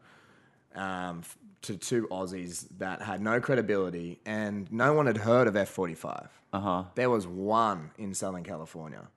um, 0.75 1.21
to 1.63 1.77
two 1.77 2.07
Aussies 2.09 2.67
that 2.79 3.01
had 3.01 3.21
no 3.21 3.39
credibility, 3.39 4.19
and 4.25 4.71
no 4.71 4.93
one 4.93 5.05
had 5.05 5.17
heard 5.17 5.47
of 5.47 5.53
F45. 5.53 6.29
Uh-huh. 6.53 6.83
There 6.95 7.09
was 7.09 7.27
one 7.27 7.91
in 7.97 8.13
Southern 8.13 8.43
California, 8.43 9.07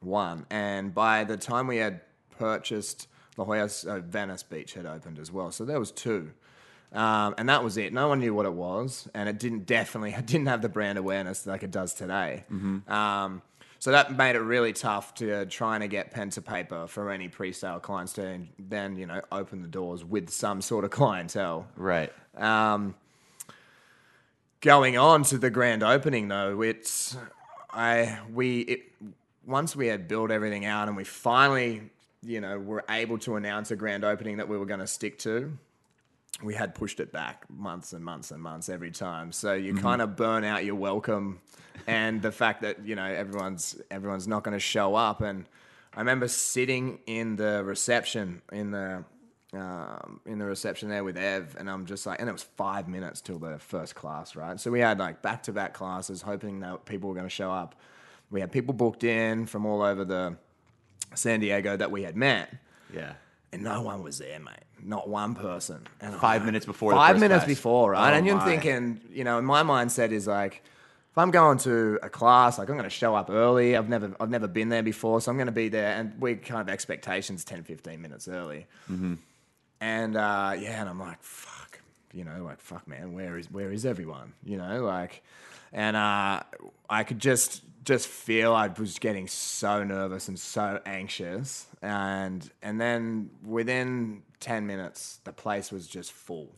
one, 0.00 0.46
and 0.50 0.94
by 0.94 1.24
the 1.24 1.36
time 1.36 1.66
we 1.66 1.78
had 1.78 2.00
purchased 2.38 3.08
La 3.36 3.44
Jolla, 3.44 3.68
uh, 3.88 4.00
Venice 4.00 4.42
Beach 4.42 4.74
had 4.74 4.86
opened 4.86 5.18
as 5.18 5.30
well, 5.30 5.50
so 5.50 5.64
there 5.64 5.78
was 5.78 5.90
two. 5.90 6.32
Um, 6.92 7.34
and 7.36 7.48
that 7.48 7.64
was 7.64 7.76
it. 7.76 7.92
No 7.92 8.08
one 8.08 8.20
knew 8.20 8.32
what 8.32 8.46
it 8.46 8.52
was, 8.52 9.08
and 9.12 9.28
it 9.28 9.38
didn't 9.38 9.66
definitely 9.66 10.12
it 10.18 10.26
didn't 10.26 10.46
have 10.46 10.62
the 10.62 10.68
brand 10.68 10.98
awareness 10.98 11.46
like 11.46 11.62
it 11.62 11.70
does 11.70 11.94
today. 11.94 12.44
Um, 12.90 13.42
so 13.78 13.90
that 13.90 14.16
made 14.16 14.36
it 14.36 14.40
really 14.40 14.72
tough 14.72 15.14
to 15.16 15.44
trying 15.46 15.80
to 15.80 15.88
get 15.88 16.10
pen 16.10 16.30
to 16.30 16.42
paper 16.42 16.86
for 16.86 17.10
any 17.10 17.28
pre-sale 17.28 17.78
clients 17.78 18.14
to 18.14 18.40
then 18.58 18.96
you 18.96 19.06
know 19.06 19.20
open 19.30 19.62
the 19.62 19.68
doors 19.68 20.04
with 20.04 20.30
some 20.30 20.62
sort 20.62 20.84
of 20.84 20.90
clientele. 20.90 21.66
right. 21.76 22.12
Um, 22.36 22.94
going 24.60 24.98
on 24.98 25.22
to 25.24 25.38
the 25.38 25.50
grand 25.50 25.82
opening, 25.82 26.28
though, 26.28 26.62
it's 26.62 27.16
I 27.70 28.18
we 28.32 28.60
it, 28.60 28.80
once 29.46 29.76
we 29.76 29.86
had 29.86 30.08
built 30.08 30.30
everything 30.30 30.64
out 30.64 30.88
and 30.88 30.96
we 30.96 31.04
finally, 31.04 31.82
you 32.22 32.40
know, 32.40 32.58
were 32.58 32.84
able 32.90 33.18
to 33.18 33.36
announce 33.36 33.70
a 33.70 33.76
grand 33.76 34.04
opening 34.04 34.38
that 34.38 34.48
we 34.48 34.58
were 34.58 34.66
going 34.66 34.80
to 34.80 34.86
stick 34.86 35.18
to. 35.20 35.56
We 36.42 36.54
had 36.54 36.74
pushed 36.74 37.00
it 37.00 37.12
back 37.12 37.48
months 37.48 37.92
and 37.92 38.04
months 38.04 38.30
and 38.30 38.42
months 38.42 38.68
every 38.68 38.90
time, 38.90 39.32
so 39.32 39.54
you 39.54 39.74
kind 39.74 40.02
of 40.02 40.16
burn 40.16 40.44
out 40.44 40.66
your 40.66 40.74
welcome, 40.74 41.40
and 41.86 42.20
the 42.20 42.30
fact 42.30 42.60
that 42.60 42.84
you 42.84 42.94
know 42.94 43.06
everyone's 43.06 43.80
everyone's 43.90 44.28
not 44.28 44.44
going 44.44 44.52
to 44.52 44.60
show 44.60 44.94
up. 44.94 45.22
And 45.22 45.46
I 45.94 46.00
remember 46.00 46.28
sitting 46.28 46.98
in 47.06 47.36
the 47.36 47.64
reception 47.64 48.42
in 48.52 48.70
the 48.70 49.04
um, 49.54 50.20
in 50.26 50.38
the 50.38 50.44
reception 50.44 50.90
there 50.90 51.04
with 51.04 51.16
Ev, 51.16 51.56
and 51.58 51.70
I'm 51.70 51.86
just 51.86 52.04
like, 52.04 52.20
and 52.20 52.28
it 52.28 52.32
was 52.32 52.42
five 52.42 52.86
minutes 52.86 53.22
till 53.22 53.38
the 53.38 53.58
first 53.58 53.94
class, 53.94 54.36
right? 54.36 54.60
So 54.60 54.70
we 54.70 54.80
had 54.80 54.98
like 54.98 55.22
back 55.22 55.44
to 55.44 55.52
back 55.52 55.72
classes, 55.72 56.20
hoping 56.20 56.60
that 56.60 56.84
people 56.84 57.08
were 57.08 57.14
going 57.14 57.26
to 57.26 57.30
show 57.30 57.50
up. 57.50 57.76
We 58.30 58.40
had 58.40 58.50
people 58.52 58.74
booked 58.74 59.04
in 59.04 59.46
from 59.46 59.66
all 59.66 59.82
over 59.82 60.04
the 60.04 60.36
San 61.14 61.40
Diego 61.40 61.76
that 61.76 61.90
we 61.90 62.02
had 62.02 62.16
met, 62.16 62.52
Yeah. 62.92 63.12
and 63.52 63.62
no 63.62 63.82
one 63.82 64.02
was 64.02 64.18
there, 64.18 64.38
mate. 64.40 64.54
Not 64.82 65.08
one 65.08 65.34
person. 65.34 65.86
And 66.00 66.14
Five 66.14 66.40
like- 66.42 66.46
minutes 66.46 66.66
before 66.66 66.90
the 66.92 66.96
Five 66.96 67.18
minutes 67.20 67.44
before, 67.44 67.92
right? 67.92 68.12
Oh 68.12 68.16
and 68.16 68.26
you're 68.26 68.40
thinking, 68.40 69.00
you 69.10 69.24
know, 69.24 69.40
my 69.40 69.62
mindset 69.62 70.10
is 70.10 70.26
like, 70.26 70.62
if 71.10 71.18
I'm 71.18 71.30
going 71.30 71.56
to 71.60 71.98
a 72.02 72.10
class, 72.10 72.58
like 72.58 72.68
I'm 72.68 72.74
going 72.76 72.84
to 72.84 72.90
show 72.90 73.14
up 73.14 73.30
early. 73.30 73.74
I've 73.74 73.88
never, 73.88 74.14
I've 74.20 74.28
never 74.28 74.46
been 74.46 74.68
there 74.68 74.82
before, 74.82 75.20
so 75.22 75.30
I'm 75.30 75.38
going 75.38 75.46
to 75.46 75.52
be 75.52 75.68
there. 75.70 75.92
And 75.98 76.20
we 76.20 76.34
kind 76.36 76.60
of 76.60 76.68
expectations 76.68 77.42
10, 77.44 77.62
15 77.64 78.02
minutes 78.02 78.28
early. 78.28 78.66
And 79.80 80.16
uh, 80.16 80.54
yeah, 80.58 80.80
and 80.80 80.88
I'm 80.88 80.98
like, 81.00 81.22
fuck, 81.22 81.80
you 82.12 82.24
know, 82.24 82.42
like 82.44 82.60
fuck, 82.60 82.86
man, 82.88 83.12
where 83.14 83.38
is 83.38 83.50
where 83.50 83.70
is 83.72 83.84
everyone? 83.86 84.32
You 84.44 84.56
know, 84.58 84.82
like, 84.84 85.22
and 85.72 85.96
uh, 85.96 86.42
I 86.88 87.04
could 87.04 87.18
just 87.18 87.62
just 87.86 88.08
feel 88.08 88.52
I 88.52 88.66
was 88.68 88.98
getting 88.98 89.26
so 89.28 89.82
nervous 89.82 90.28
and 90.28 90.38
so 90.38 90.80
anxious, 90.84 91.66
and 91.80 92.50
and 92.60 92.78
then 92.80 93.30
within 93.42 94.22
ten 94.40 94.66
minutes, 94.66 95.20
the 95.24 95.32
place 95.32 95.72
was 95.72 95.86
just 95.86 96.12
full. 96.12 96.52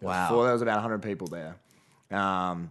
It 0.00 0.06
was 0.06 0.14
Wow. 0.16 0.28
full. 0.28 0.42
there 0.42 0.52
was 0.54 0.62
about 0.62 0.80
hundred 0.80 1.02
people 1.02 1.28
there, 1.28 1.56
um, 2.10 2.70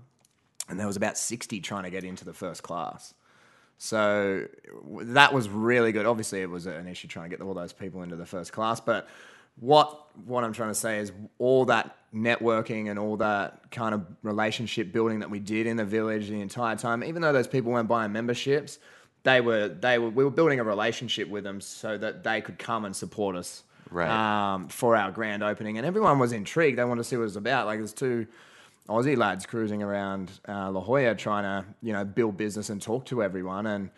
and 0.67 0.77
there 0.79 0.87
was 0.87 0.97
about 0.97 1.17
sixty 1.17 1.61
trying 1.61 1.83
to 1.83 1.89
get 1.91 2.03
into 2.03 2.25
the 2.25 2.33
first 2.33 2.63
class. 2.63 3.13
So 3.77 4.45
that 5.01 5.31
was 5.33 5.47
really 5.47 5.93
good. 5.93 6.05
Obviously, 6.05 6.41
it 6.41 6.49
was 6.49 6.65
an 6.65 6.87
issue 6.87 7.07
trying 7.07 7.29
to 7.29 7.37
get 7.37 7.45
all 7.45 7.53
those 7.53 7.71
people 7.71 8.01
into 8.03 8.17
the 8.17 8.25
first 8.25 8.51
class. 8.51 8.81
But 8.81 9.07
what 9.59 10.05
what 10.25 10.43
I'm 10.43 10.53
trying 10.53 10.69
to 10.69 10.75
say 10.75 10.99
is 10.99 11.11
all 11.37 11.65
that 11.65 11.95
networking 12.13 12.89
and 12.89 12.97
all 12.99 13.17
that 13.17 13.69
kind 13.71 13.93
of 13.93 14.05
relationship 14.23 14.91
building 14.91 15.19
that 15.19 15.29
we 15.29 15.39
did 15.39 15.67
in 15.67 15.77
the 15.77 15.85
village 15.85 16.27
the 16.29 16.41
entire 16.41 16.75
time, 16.75 17.03
even 17.03 17.21
though 17.21 17.31
those 17.33 17.47
people 17.47 17.71
weren't 17.71 17.87
buying 17.87 18.11
memberships, 18.11 18.79
they 19.23 19.41
were 19.41 19.67
they 19.69 19.97
were 19.99 20.09
we 20.09 20.23
were 20.23 20.31
building 20.31 20.59
a 20.59 20.63
relationship 20.63 21.29
with 21.29 21.43
them 21.43 21.61
so 21.61 21.97
that 21.97 22.23
they 22.23 22.41
could 22.41 22.57
come 22.59 22.85
and 22.85 22.95
support 22.95 23.35
us 23.35 23.63
Right. 23.91 24.07
um, 24.53 24.67
for 24.67 24.95
our 24.95 25.09
grand 25.11 25.41
opening. 25.41 25.77
And 25.79 25.85
everyone 25.87 26.19
was 26.19 26.31
intrigued. 26.31 26.77
They 26.77 26.83
wanted 26.83 27.01
to 27.01 27.09
see 27.09 27.15
what 27.15 27.23
it 27.23 27.25
was 27.25 27.35
about. 27.37 27.65
Like 27.65 27.79
there's 27.79 27.91
two 27.93 28.27
Aussie 28.87 29.17
lads 29.17 29.47
cruising 29.47 29.81
around 29.81 30.29
uh, 30.47 30.69
La 30.69 30.79
Jolla 30.79 31.15
trying 31.15 31.43
to, 31.43 31.67
you 31.81 31.93
know, 31.93 32.05
build 32.05 32.37
business 32.37 32.69
and 32.69 32.79
talk 32.79 33.05
to 33.05 33.23
everyone. 33.23 33.65
And 33.65 33.89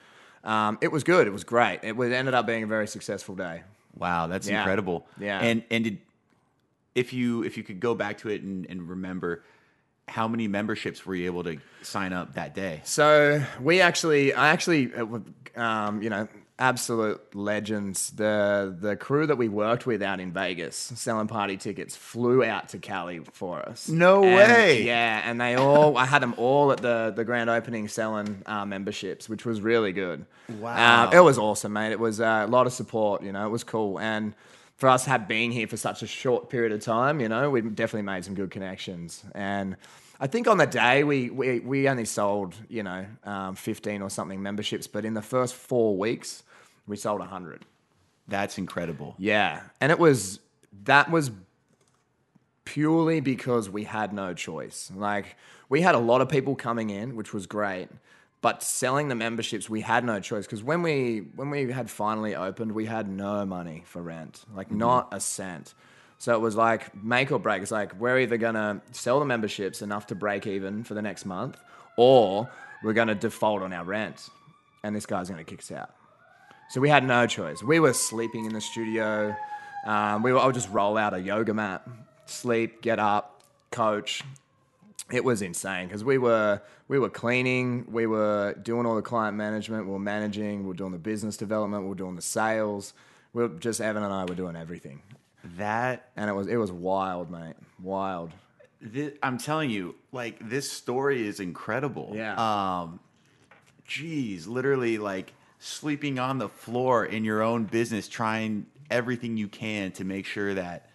um, 0.46 0.78
it 0.82 0.94
was 0.94 1.04
good. 1.04 1.28
It 1.28 1.32
was 1.32 1.44
great. 1.44 1.80
It 1.84 1.98
was, 1.98 2.10
ended 2.14 2.34
up 2.34 2.46
being 2.48 2.64
a 2.64 2.68
very 2.68 2.88
successful 2.88 3.36
day. 3.36 3.64
Wow, 3.96 4.28
that's 4.28 4.48
Yeah. 4.48 4.60
incredible. 4.60 5.06
Yeah. 5.20 5.40
And 5.40 5.64
and 5.70 5.84
did, 5.84 5.98
if 6.96 7.14
you 7.14 7.44
if 7.44 7.58
you 7.58 7.64
could 7.64 7.80
go 7.80 7.96
back 7.96 8.20
to 8.20 8.30
it 8.30 8.42
and, 8.42 8.66
and 8.70 8.90
remember 8.90 9.44
how 10.08 10.28
many 10.28 10.48
memberships 10.48 11.06
were 11.06 11.16
you 11.16 11.26
able 11.26 11.44
to 11.44 11.58
sign 11.82 12.12
up 12.12 12.34
that 12.34 12.54
day? 12.54 12.82
So 12.84 13.42
we 13.62 13.80
actually, 13.80 14.34
I 14.34 14.50
actually, 14.50 14.94
uh, 14.94 15.06
um, 15.56 16.02
you 16.02 16.10
know, 16.10 16.28
absolute 16.62 17.20
legends. 17.36 18.12
The 18.12 18.74
the 18.80 18.96
crew 18.96 19.26
that 19.28 19.38
we 19.38 19.50
worked 19.50 19.86
with 19.86 20.02
out 20.02 20.20
in 20.20 20.32
Vegas 20.32 20.76
selling 20.78 21.28
party 21.28 21.58
tickets 21.58 21.96
flew 21.96 22.44
out 22.44 22.70
to 22.70 22.78
Cali 22.78 23.20
for 23.34 23.60
us. 23.68 23.90
No 23.90 24.24
And- 24.24 24.36
way. 24.36 24.84
Yeah, 24.84 25.22
and 25.26 25.42
they 25.42 25.56
all, 25.56 25.98
I 25.98 26.06
had 26.06 26.22
them 26.22 26.36
all 26.38 26.72
at 26.72 26.80
the 26.82 27.12
the 27.16 27.26
grand 27.26 27.50
opening 27.50 27.88
selling 27.90 28.44
uh, 28.46 28.66
memberships, 28.66 29.28
which 29.28 29.46
was 29.46 29.60
really 29.60 29.92
good. 29.92 30.26
Wow. 30.60 31.08
Um, 31.08 31.14
it 31.14 31.20
was 31.20 31.38
awesome, 31.38 31.74
mate. 31.74 31.92
It 31.92 32.00
was 32.00 32.22
uh, 32.22 32.46
a 32.46 32.48
lot 32.48 32.68
of 32.68 32.74
support. 32.74 33.24
You 33.24 33.32
know, 33.34 33.46
it 33.46 33.50
was 33.52 33.64
cool 33.64 34.00
and. 34.00 34.34
For 34.78 34.90
us, 34.90 35.06
have 35.06 35.28
been 35.28 35.52
here 35.52 35.68
for 35.68 35.78
such 35.78 36.02
a 36.02 36.08
short 36.08 36.50
period 36.50 36.72
of 36.72 36.82
time, 36.82 37.22
you 37.22 37.30
know, 37.30 37.52
we 37.52 37.62
definitely 37.62 38.02
made 38.02 38.26
some 38.26 38.34
good 38.34 38.50
connections. 38.50 39.24
And 39.36 39.78
I 40.20 40.26
think 40.26 40.48
on 40.48 40.58
the 40.58 40.66
day 40.66 41.04
we 41.04 41.30
we, 41.30 41.60
we 41.60 41.88
only 41.88 42.06
sold 42.06 42.56
you 42.68 42.82
know 42.82 43.06
um, 43.24 43.54
fifteen 43.54 44.02
or 44.02 44.10
something 44.10 44.42
memberships, 44.42 44.88
but 44.88 45.06
in 45.06 45.14
the 45.14 45.22
first 45.22 45.54
four 45.54 45.96
weeks 45.96 46.42
we 46.88 46.96
sold 46.96 47.22
hundred. 47.22 47.66
That's 48.28 48.58
incredible. 48.58 49.16
Yeah, 49.18 49.62
and 49.80 49.92
it 49.92 50.00
was 50.00 50.40
that 50.84 51.12
was 51.12 51.32
purely 52.66 53.20
because 53.20 53.70
we 53.70 53.84
had 53.84 54.14
no 54.14 54.34
choice. 54.34 54.92
Like 54.96 55.36
we 55.70 55.82
had 55.82 55.96
a 55.96 56.00
lot 56.00 56.22
of 56.22 56.30
people 56.30 56.56
coming 56.56 56.90
in, 56.90 57.16
which 57.16 57.34
was 57.34 57.46
great, 57.46 57.90
but 58.42 58.64
selling 58.64 59.08
the 59.08 59.16
memberships 59.16 59.70
we 59.70 59.82
had 59.82 60.04
no 60.04 60.20
choice 60.20 60.46
because 60.46 60.64
when 60.64 60.82
we 60.82 61.28
when 61.36 61.50
we 61.50 61.72
had 61.72 61.90
finally 61.90 62.36
opened, 62.36 62.72
we 62.72 62.86
had 62.86 63.10
no 63.10 63.46
money 63.46 63.84
for 63.86 64.02
rent, 64.02 64.46
like 64.56 64.68
mm-hmm. 64.68 64.80
not 64.80 65.10
a 65.12 65.20
cent. 65.20 65.74
So 66.18 66.36
it 66.36 66.40
was 66.40 66.56
like 66.56 66.94
make 67.04 67.32
or 67.32 67.40
break. 67.40 67.62
It's 67.62 67.72
like 67.72 68.00
we're 68.00 68.20
either 68.20 68.38
gonna 68.38 68.82
sell 68.92 69.20
the 69.20 69.26
memberships 69.26 69.82
enough 69.82 70.08
to 70.08 70.16
break 70.16 70.48
even 70.48 70.84
for 70.84 70.94
the 70.94 71.02
next 71.02 71.26
month, 71.26 71.60
or 71.98 72.50
we're 72.84 72.94
gonna 72.94 73.16
default 73.16 73.64
on 73.64 73.74
our 73.74 73.84
rent, 73.84 74.30
and 74.84 74.96
this 74.96 75.06
guy's 75.06 75.30
gonna 75.30 75.44
kick 75.44 75.60
us 75.60 75.72
out. 75.72 75.92
So 76.72 76.80
we 76.80 76.90
had 76.90 77.04
no 77.04 77.28
choice. 77.28 77.62
We 77.62 77.80
were 77.80 77.94
sleeping 77.94 78.46
in 78.46 78.54
the 78.54 78.62
studio. 78.62 79.36
Um, 79.86 80.24
we 80.24 80.32
were, 80.32 80.40
I 80.40 80.46
would 80.46 80.56
just 80.56 80.70
roll 80.70 80.98
out 80.98 81.14
a 81.14 81.20
yoga 81.20 81.54
mat, 81.54 81.86
sleep, 82.26 82.82
get 82.82 82.98
up, 83.00 83.44
coach. 83.72 84.24
It 85.12 85.26
was 85.26 85.42
insane 85.42 85.88
because 85.88 86.04
we 86.06 86.18
were 86.18 86.62
we 86.88 86.98
were 86.98 87.10
cleaning, 87.10 87.86
we 87.90 88.06
were 88.06 88.54
doing 88.62 88.86
all 88.86 88.96
the 88.96 89.02
client 89.02 89.36
management, 89.36 89.86
we 89.86 89.92
were 89.92 90.00
managing, 90.00 90.62
we 90.62 90.68
were 90.70 90.74
doing 90.74 90.94
the 90.94 90.98
business 90.98 91.36
development, 91.36 91.84
we 91.84 91.90
were 91.90 91.96
doing 91.96 92.16
the 92.16 92.22
sales. 92.22 92.94
We 93.34 93.44
were 93.44 93.50
just 93.50 93.82
Evan 93.82 94.04
and 94.04 94.14
I 94.14 94.24
were 94.26 94.36
doing 94.36 94.56
everything, 94.56 95.02
That 95.58 96.10
and 96.16 96.30
it 96.30 96.34
was 96.34 96.48
it 96.48 96.56
was 96.56 96.72
wild, 96.72 97.30
mate, 97.30 97.56
wild. 97.82 98.32
thi- 98.94 99.14
I'm 99.22 99.38
telling 99.38 99.70
you, 99.70 99.96
like 100.14 100.38
this 100.48 100.72
story 100.72 101.28
is 101.28 101.42
incredible. 101.42 102.12
Yeah. 102.14 102.36
Um, 102.36 103.02
geez, 103.86 104.48
literally 104.48 104.98
like 104.98 105.34
sleeping 105.62 106.18
on 106.18 106.40
the 106.40 106.50
floor 106.50 107.06
in 107.06 107.24
your 107.24 107.44
own 107.44 107.66
business, 107.66 108.08
trying 108.08 108.66
everything 108.90 109.38
you 109.38 109.48
can 109.48 109.92
to 109.92 110.04
make 110.04 110.26
sure 110.26 110.56
that 110.56 110.90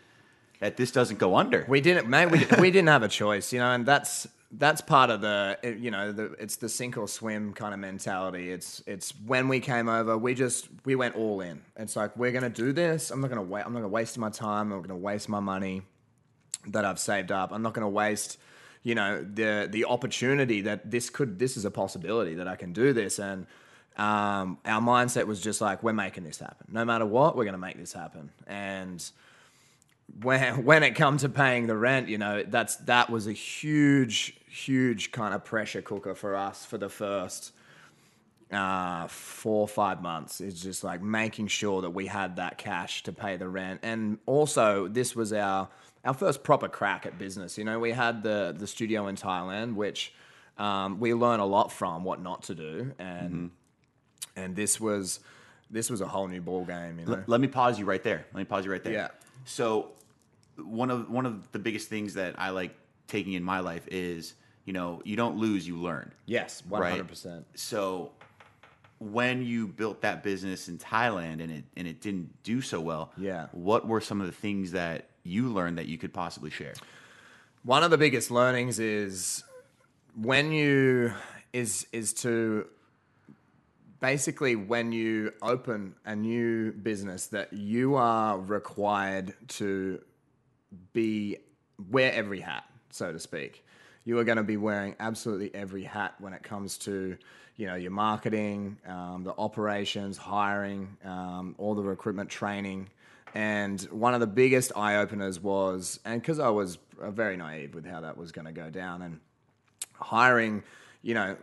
that 0.59 0.77
this 0.77 0.91
doesn't 0.91 1.19
go 1.19 1.37
under. 1.37 1.65
We 1.69 1.81
didn't, 1.81 2.09
mate. 2.09 2.31
We, 2.31 2.47
we 2.59 2.71
didn't 2.71 2.89
have 2.89 3.03
a 3.03 3.09
choice, 3.09 3.53
you 3.53 3.61
know, 3.61 3.71
and 3.73 3.87
that's 3.87 4.27
that's 4.51 4.81
part 4.81 5.11
of 5.11 5.21
the, 5.21 5.59
you 5.79 5.91
know, 5.91 6.13
the, 6.13 6.33
it's 6.41 6.57
the 6.57 6.69
sink 6.69 6.97
or 6.97 7.07
swim 7.07 7.53
kind 7.53 7.75
of 7.75 7.81
mentality. 7.81 8.51
It's 8.51 8.83
it's 8.87 9.13
when 9.25 9.49
we 9.49 9.61
came 9.61 9.89
over, 9.89 10.19
we 10.19 10.35
just 10.35 10.69
we 10.85 10.97
went 10.97 11.15
all 11.15 11.41
in. 11.41 11.63
It's 11.77 11.95
like 11.95 12.17
we're 12.17 12.33
gonna 12.33 12.51
do 12.51 12.73
this. 12.73 13.13
I'm 13.13 13.21
not 13.21 13.29
gonna 13.31 13.43
wait. 13.43 13.65
I'm 13.65 13.73
not 13.73 13.81
gonna 13.81 13.89
waste 13.89 14.19
my 14.19 14.31
time. 14.31 14.73
I'm 14.73 14.81
not 14.81 14.89
gonna 14.89 14.99
waste 14.99 15.29
my 15.29 15.41
money 15.41 15.83
that 16.69 16.85
I've 16.85 16.99
saved 16.99 17.31
up. 17.31 17.53
I'm 17.53 17.63
not 17.63 17.73
gonna 17.73 17.89
waste, 17.89 18.39
you 18.83 18.97
know, 18.97 19.23
the 19.23 19.69
the 19.71 19.85
opportunity 19.85 20.63
that 20.63 20.91
this 20.91 21.09
could 21.09 21.39
this 21.39 21.57
is 21.57 21.65
a 21.65 21.71
possibility 21.71 22.35
that 22.35 22.49
I 22.49 22.57
can 22.57 22.73
do 22.73 22.93
this 22.93 23.21
and. 23.21 23.47
Um, 23.97 24.59
our 24.65 24.81
mindset 24.81 25.27
was 25.27 25.41
just 25.41 25.61
like 25.61 25.83
we're 25.83 25.93
making 25.93 26.25
this 26.25 26.39
happen. 26.39 26.67
No 26.71 26.85
matter 26.85 27.07
what, 27.07 27.37
we're 27.37 27.45
going 27.45 27.55
to 27.55 27.59
make 27.59 27.79
this 27.79 27.93
happen. 27.93 28.31
And 28.47 29.03
when 30.23 30.65
when 30.65 30.83
it 30.83 30.95
come 30.95 31.17
to 31.19 31.29
paying 31.29 31.67
the 31.67 31.77
rent, 31.77 32.09
you 32.09 32.19
know, 32.19 32.43
that's 32.43 32.77
that 32.77 33.11
was 33.11 33.27
a 33.27 33.33
huge, 33.33 34.39
huge 34.49 35.13
kind 35.13 35.35
of 35.35 35.45
pressure 35.45 35.83
cooker 35.83 36.15
for 36.15 36.37
us 36.37 36.65
for 36.65 36.79
the 36.79 36.89
first 36.89 37.53
uh, 38.53 39.07
four 39.09 39.63
or 39.63 39.69
five 39.69 40.03
months. 40.03 40.41
It's 40.41 40.61
just 40.61 40.85
like 40.85 41.03
making 41.03 41.49
sure 41.49 41.83
that 41.83 41.91
we 41.91 42.07
had 42.07 42.37
that 42.37 42.59
cash 42.59 43.03
to 43.05 43.13
pay 43.13 43.37
the 43.37 43.49
rent, 43.49 43.81
and 43.83 44.19
also 44.27 44.89
this 44.89 45.17
was 45.17 45.33
our 45.33 45.69
our 46.05 46.15
first 46.15 46.43
proper 46.45 46.69
crack 46.69 47.07
at 47.07 47.19
business. 47.19 47.59
You 47.59 47.65
know, 47.65 47.79
we 47.79 47.93
had 47.93 48.23
the 48.23 48.55
the 48.57 48.67
studio 48.67 49.09
in 49.09 49.17
Thailand, 49.17 49.75
which 49.75 50.13
um, 50.59 51.01
we 51.01 51.15
learn 51.15 51.41
a 51.41 51.47
lot 51.47 51.73
from 51.73 52.05
what 52.05 52.23
not 52.23 52.45
to 52.45 52.55
do, 52.55 52.93
and 52.99 53.51
and 54.37 54.55
this 54.55 54.81
was 54.81 55.21
this 55.71 55.91
was 55.91 56.01
a 56.01 56.07
whole 56.07 56.29
new 56.29 56.41
ball 56.41 56.65
game. 56.65 57.01
You 57.01 57.07
know, 57.07 57.25
Let 57.27 57.41
me 57.41 57.49
pause 57.49 57.79
you 57.79 57.85
right 57.85 58.03
there. 58.03 58.25
Let 58.33 58.39
me 58.39 58.45
pause 58.45 58.65
you 58.65 58.71
right 58.71 58.83
there. 58.83 58.93
Yeah. 58.93 59.09
So 59.45 59.91
one 60.57 60.91
of 60.91 61.11
one 61.11 61.27
of 61.27 61.51
the 61.53 61.59
biggest 61.59 61.89
things 61.89 62.15
that 62.15 62.35
I 62.39 62.51
like 62.51 62.75
taking 63.09 63.33
in 63.35 63.43
my 63.43 63.61
life 63.61 63.87
is, 63.91 64.35
you 64.65 64.73
know, 64.73 65.03
you 65.05 65.17
don't 65.17 65.37
lose, 65.37 65.67
you 65.67 65.77
learn. 65.77 66.13
yes, 66.27 66.63
hundred 66.71 67.09
percent. 67.09 67.47
So 67.55 68.13
when 68.99 69.43
you 69.43 69.67
built 69.69 70.01
that 70.01 70.23
business 70.23 70.69
in 70.69 70.79
Thailand 70.79 71.43
and 71.43 71.51
it 71.51 71.65
and 71.77 71.87
it 71.87 72.01
didn't 72.01 72.43
do 72.43 72.61
so 72.61 72.81
well, 72.81 73.13
Yeah. 73.17 73.47
What 73.53 73.87
were 73.87 74.01
some 74.01 74.21
of 74.21 74.27
the 74.27 74.33
things 74.33 74.73
that 74.73 75.09
you 75.23 75.49
learned 75.53 75.79
that 75.79 75.87
you 75.87 75.99
could 75.99 76.15
possibly 76.15 76.51
share? 76.51 76.75
One 77.63 77.83
of 77.83 77.91
the 77.91 77.99
biggest 77.99 78.31
learnings 78.31 78.79
is 78.79 79.43
when 80.15 80.53
you 80.53 81.13
is 81.53 81.87
is 81.93 82.13
to 82.15 82.69
basically 84.01 84.57
when 84.57 84.93
you 84.93 85.33
open 85.43 85.95
a 86.05 86.15
new 86.15 86.73
business 86.73 87.27
that 87.29 87.53
you 87.53 87.95
are 87.95 88.39
required 88.39 89.35
to 89.49 90.01
be 90.93 91.39
wear 91.91 92.13
every 92.13 92.41
hat, 92.41 92.65
so 92.91 93.13
to 93.13 93.19
speak. 93.19 93.65
You 94.05 94.19
are 94.19 94.25
going 94.25 94.37
to 94.37 94.45
be 94.45 94.57
wearing 94.57 94.95
absolutely 95.01 95.55
every 95.55 95.83
hat 95.83 96.15
when 96.21 96.33
it 96.33 96.43
comes 96.43 96.79
to, 96.79 97.17
you 97.57 97.67
know, 97.67 97.75
your 97.75 97.91
marketing, 97.91 98.79
um, 98.87 99.25
the 99.25 99.35
operations, 99.37 100.17
hiring, 100.17 100.97
um, 101.05 101.55
all 101.59 101.75
the 101.75 101.83
recruitment 101.83 102.31
training, 102.31 102.89
And 103.37 103.83
one 103.91 104.15
of 104.15 104.21
the 104.21 104.27
biggest 104.27 104.73
eye 104.77 104.97
openers 104.97 105.39
was, 105.39 106.01
and 106.07 106.23
because 106.23 106.39
I 106.39 106.49
was 106.49 106.79
very 106.99 107.37
naive 107.37 107.75
with 107.75 107.85
how 107.85 108.01
that 108.01 108.17
was 108.17 108.33
going 108.33 108.47
to 108.47 108.53
go 108.53 108.71
down, 108.71 109.03
and 109.03 109.21
hiring, 109.93 110.63
you 111.03 111.13
know, 111.13 111.37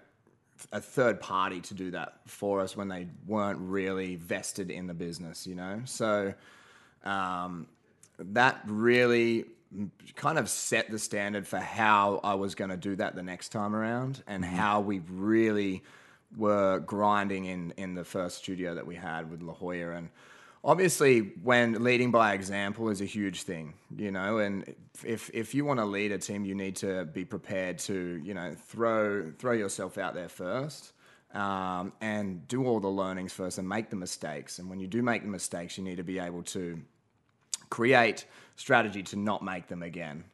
a 0.72 0.80
third 0.82 1.20
party 1.20 1.62
to 1.62 1.74
do 1.74 1.92
that 1.92 2.20
for 2.26 2.62
us 2.62 2.76
when 2.76 2.88
they 2.88 3.08
weren't 3.28 3.60
really 3.60 4.16
vested 4.16 4.72
in 4.72 4.88
the 4.88 4.94
business, 4.94 5.46
you 5.46 5.56
know? 5.56 5.82
So 5.86 6.34
um, 7.04 7.68
that 8.20 8.62
really 8.66 9.46
kind 10.16 10.38
of 10.38 10.50
set 10.50 10.90
the 10.92 11.00
standard 11.00 11.48
for 11.48 11.60
how 11.60 12.20
I 12.24 12.36
was 12.36 12.56
going 12.56 12.70
to 12.70 12.78
do 12.78 12.96
that 12.98 13.16
the 13.16 13.24
next 13.24 13.50
time 13.50 13.76
around 13.76 14.24
and 14.28 14.46
how 14.46 14.82
we 14.82 15.00
really 15.10 15.84
were 16.38 16.80
grinding 16.80 17.46
in, 17.46 17.74
in 17.78 17.96
the 17.96 18.04
first 18.04 18.38
studio 18.38 18.76
that 18.76 18.86
we 18.86 18.96
had 18.96 19.30
with 19.30 19.42
La 19.42 19.54
Jolla. 19.54 19.92
And 19.92 20.10
obviously, 20.64 21.20
when 21.44 21.84
leading 21.84 22.12
by 22.12 22.34
example 22.34 22.90
is 22.90 23.02
a 23.02 23.06
huge 23.06 23.44
thing, 23.44 23.74
you 23.96 24.12
know, 24.12 24.38
and 24.38 24.74
if, 25.04 25.30
if 25.34 25.54
you 25.54 25.66
want 25.66 25.80
to 25.80 25.86
lead 25.86 26.12
a 26.12 26.18
team, 26.18 26.46
you 26.46 26.56
need 26.56 26.76
to 26.78 27.06
be 27.06 27.26
prepared 27.26 27.80
to, 27.80 28.22
you 28.24 28.34
know, 28.34 28.56
throw, 28.68 29.32
throw 29.38 29.54
yourself 29.54 29.98
out 29.98 30.14
there 30.14 30.30
first. 30.30 30.94
Um, 31.34 31.94
and 32.00 32.48
do 32.48 32.68
all 32.68 32.80
the 32.80 32.88
learnings 32.88 33.34
first 33.34 33.58
and 33.58 33.68
make 33.68 33.90
the 33.90 33.96
mistakes. 33.96 34.60
And 34.60 34.70
when 34.70 34.80
you 34.80 34.86
do 34.86 35.02
make 35.02 35.24
the 35.24 35.30
mistakes, 35.30 35.80
you 35.80 35.84
need 35.84 35.98
to 35.98 36.04
be 36.04 36.20
able 36.20 36.44
to 36.44 36.80
create 37.72 38.28
strategy 38.56 39.02
to 39.02 39.16
not 39.16 39.44
make 39.44 39.68
them 39.68 39.82
again. 39.82 40.26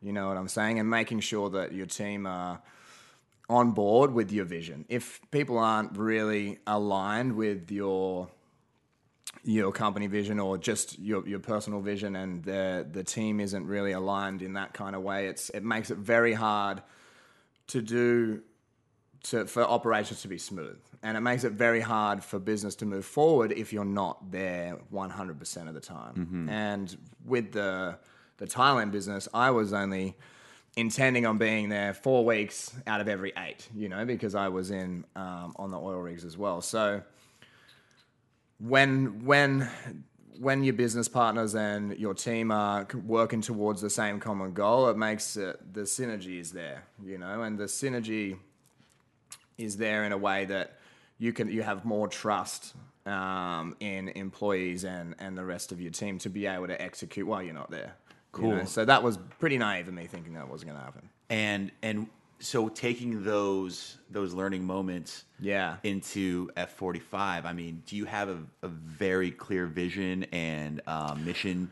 You 0.00 0.14
know 0.14 0.28
what 0.28 0.38
I'm 0.38 0.48
saying? 0.48 0.78
And 0.78 0.88
making 0.88 1.20
sure 1.20 1.50
that 1.50 1.72
your 1.72 1.84
team 1.84 2.26
are 2.26 2.62
on 3.50 3.72
board 3.72 4.14
with 4.14 4.32
your 4.32 4.46
vision. 4.46 4.86
If 4.88 5.20
people 5.30 5.58
aren't 5.58 5.94
really 5.98 6.58
aligned 6.66 7.36
with 7.36 7.70
your 7.70 8.30
your 9.46 9.70
company 9.70 10.08
vision 10.08 10.40
or 10.40 10.58
just 10.58 10.98
your, 10.98 11.26
your 11.26 11.38
personal 11.38 11.80
vision 11.80 12.16
and 12.16 12.42
the 12.42 12.86
the 12.90 13.04
team 13.04 13.38
isn't 13.40 13.66
really 13.66 13.92
aligned 13.92 14.42
in 14.42 14.54
that 14.54 14.74
kind 14.74 14.96
of 14.96 15.02
way, 15.02 15.28
it's 15.28 15.50
it 15.50 15.62
makes 15.62 15.90
it 15.90 15.98
very 15.98 16.32
hard 16.32 16.82
to 17.68 17.80
do 17.80 18.42
to, 19.22 19.46
for 19.46 19.62
operations 19.62 20.22
to 20.22 20.28
be 20.28 20.38
smooth. 20.38 20.78
And 21.02 21.16
it 21.16 21.20
makes 21.20 21.44
it 21.44 21.52
very 21.52 21.80
hard 21.80 22.22
for 22.22 22.38
business 22.38 22.74
to 22.76 22.86
move 22.86 23.04
forward 23.04 23.52
if 23.52 23.72
you're 23.72 23.84
not 23.84 24.30
there 24.30 24.78
100% 24.92 25.68
of 25.68 25.74
the 25.74 25.80
time. 25.80 26.14
Mm-hmm. 26.14 26.48
And 26.48 26.96
with 27.24 27.52
the, 27.52 27.98
the 28.38 28.46
Thailand 28.46 28.92
business, 28.92 29.28
I 29.34 29.50
was 29.50 29.72
only 29.72 30.16
intending 30.76 31.26
on 31.26 31.38
being 31.38 31.68
there 31.70 31.94
four 31.94 32.24
weeks 32.24 32.72
out 32.86 33.00
of 33.00 33.08
every 33.08 33.32
eight, 33.38 33.68
you 33.74 33.88
know, 33.88 34.04
because 34.04 34.34
I 34.34 34.48
was 34.48 34.70
in 34.70 35.04
um, 35.16 35.54
on 35.56 35.70
the 35.70 35.78
oil 35.78 35.98
rigs 35.98 36.24
as 36.24 36.36
well. 36.36 36.60
So 36.60 37.02
when, 38.58 39.24
when, 39.24 39.68
when 40.38 40.64
your 40.64 40.74
business 40.74 41.08
partners 41.08 41.54
and 41.54 41.96
your 41.98 42.14
team 42.14 42.50
are 42.50 42.86
working 43.04 43.40
towards 43.40 43.80
the 43.80 43.90
same 43.90 44.20
common 44.20 44.52
goal, 44.52 44.88
it 44.88 44.96
makes 44.96 45.36
it, 45.36 45.74
the 45.74 45.82
synergy 45.82 46.40
is 46.40 46.52
there, 46.52 46.84
you 47.04 47.18
know, 47.18 47.42
and 47.42 47.58
the 47.58 47.64
synergy 47.64 48.38
is 49.58 49.76
there 49.76 50.04
in 50.04 50.12
a 50.12 50.18
way 50.18 50.44
that 50.44 50.78
you 51.18 51.32
can 51.32 51.48
you 51.48 51.62
have 51.62 51.84
more 51.84 52.08
trust 52.08 52.74
um, 53.06 53.76
in 53.80 54.08
employees 54.10 54.84
and 54.84 55.14
and 55.18 55.36
the 55.36 55.44
rest 55.44 55.72
of 55.72 55.80
your 55.80 55.90
team 55.90 56.18
to 56.18 56.28
be 56.28 56.46
able 56.46 56.66
to 56.66 56.80
execute 56.80 57.26
while 57.26 57.42
you're 57.42 57.54
not 57.54 57.70
there. 57.70 57.94
you 58.36 58.42
know? 58.42 58.56
Cool. 58.58 58.66
So 58.66 58.84
that 58.84 59.02
was 59.02 59.18
pretty 59.38 59.58
naive 59.58 59.88
of 59.88 59.94
me 59.94 60.06
thinking 60.06 60.34
that 60.34 60.48
wasn't 60.48 60.72
going 60.72 60.78
to 60.78 60.84
happen. 60.84 61.08
And 61.30 61.70
and 61.82 62.08
so 62.38 62.68
taking 62.68 63.24
those 63.24 63.96
those 64.10 64.32
learning 64.34 64.64
moments 64.64 65.24
Yeah. 65.40 65.76
into 65.82 66.48
F45, 66.56 67.44
I 67.44 67.52
mean, 67.52 67.82
do 67.86 67.96
you 67.96 68.04
have 68.04 68.28
a, 68.28 68.38
a 68.62 68.68
very 68.68 69.30
clear 69.32 69.66
vision 69.66 70.24
and 70.32 70.80
uh, 70.86 71.16
mission 71.24 71.70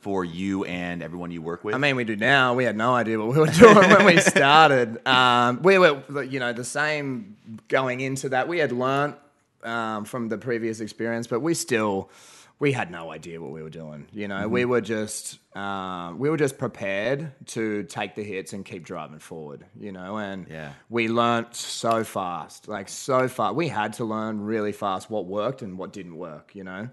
for 0.00 0.24
you 0.24 0.64
and 0.64 1.02
everyone 1.02 1.30
you 1.30 1.42
work 1.42 1.62
with? 1.64 1.74
I 1.74 1.78
mean, 1.78 1.96
we 1.96 2.04
do 2.04 2.16
now. 2.16 2.54
We 2.54 2.64
had 2.64 2.76
no 2.76 2.94
idea 2.94 3.18
what 3.18 3.28
we 3.28 3.38
were 3.38 3.46
doing 3.46 3.74
when 3.76 4.06
we 4.06 4.18
started. 4.20 5.06
Um, 5.06 5.62
we 5.62 5.78
were, 5.78 6.02
you 6.24 6.40
know, 6.40 6.52
the 6.52 6.64
same 6.64 7.36
going 7.68 8.00
into 8.00 8.30
that. 8.30 8.48
We 8.48 8.58
had 8.58 8.72
learnt 8.72 9.16
um, 9.62 10.04
from 10.04 10.28
the 10.28 10.38
previous 10.38 10.80
experience, 10.80 11.26
but 11.26 11.40
we 11.40 11.54
still, 11.54 12.10
we 12.58 12.72
had 12.72 12.90
no 12.90 13.10
idea 13.10 13.40
what 13.40 13.50
we 13.50 13.62
were 13.62 13.70
doing. 13.70 14.06
You 14.12 14.28
know, 14.28 14.48
we 14.48 14.64
were 14.64 14.80
just, 14.80 15.38
um, 15.56 16.18
we 16.18 16.30
were 16.30 16.36
just 16.36 16.56
prepared 16.56 17.32
to 17.46 17.82
take 17.84 18.14
the 18.14 18.22
hits 18.22 18.52
and 18.52 18.64
keep 18.64 18.84
driving 18.84 19.18
forward. 19.18 19.64
You 19.78 19.92
know, 19.92 20.18
and 20.18 20.46
Yeah. 20.48 20.72
we 20.88 21.08
learned 21.08 21.48
so 21.54 22.04
fast, 22.04 22.68
like 22.68 22.88
so 22.88 23.28
fast. 23.28 23.54
We 23.56 23.68
had 23.68 23.94
to 23.94 24.04
learn 24.04 24.40
really 24.40 24.72
fast 24.72 25.10
what 25.10 25.26
worked 25.26 25.62
and 25.62 25.76
what 25.78 25.92
didn't 25.92 26.16
work. 26.16 26.54
You 26.54 26.64
know, 26.64 26.88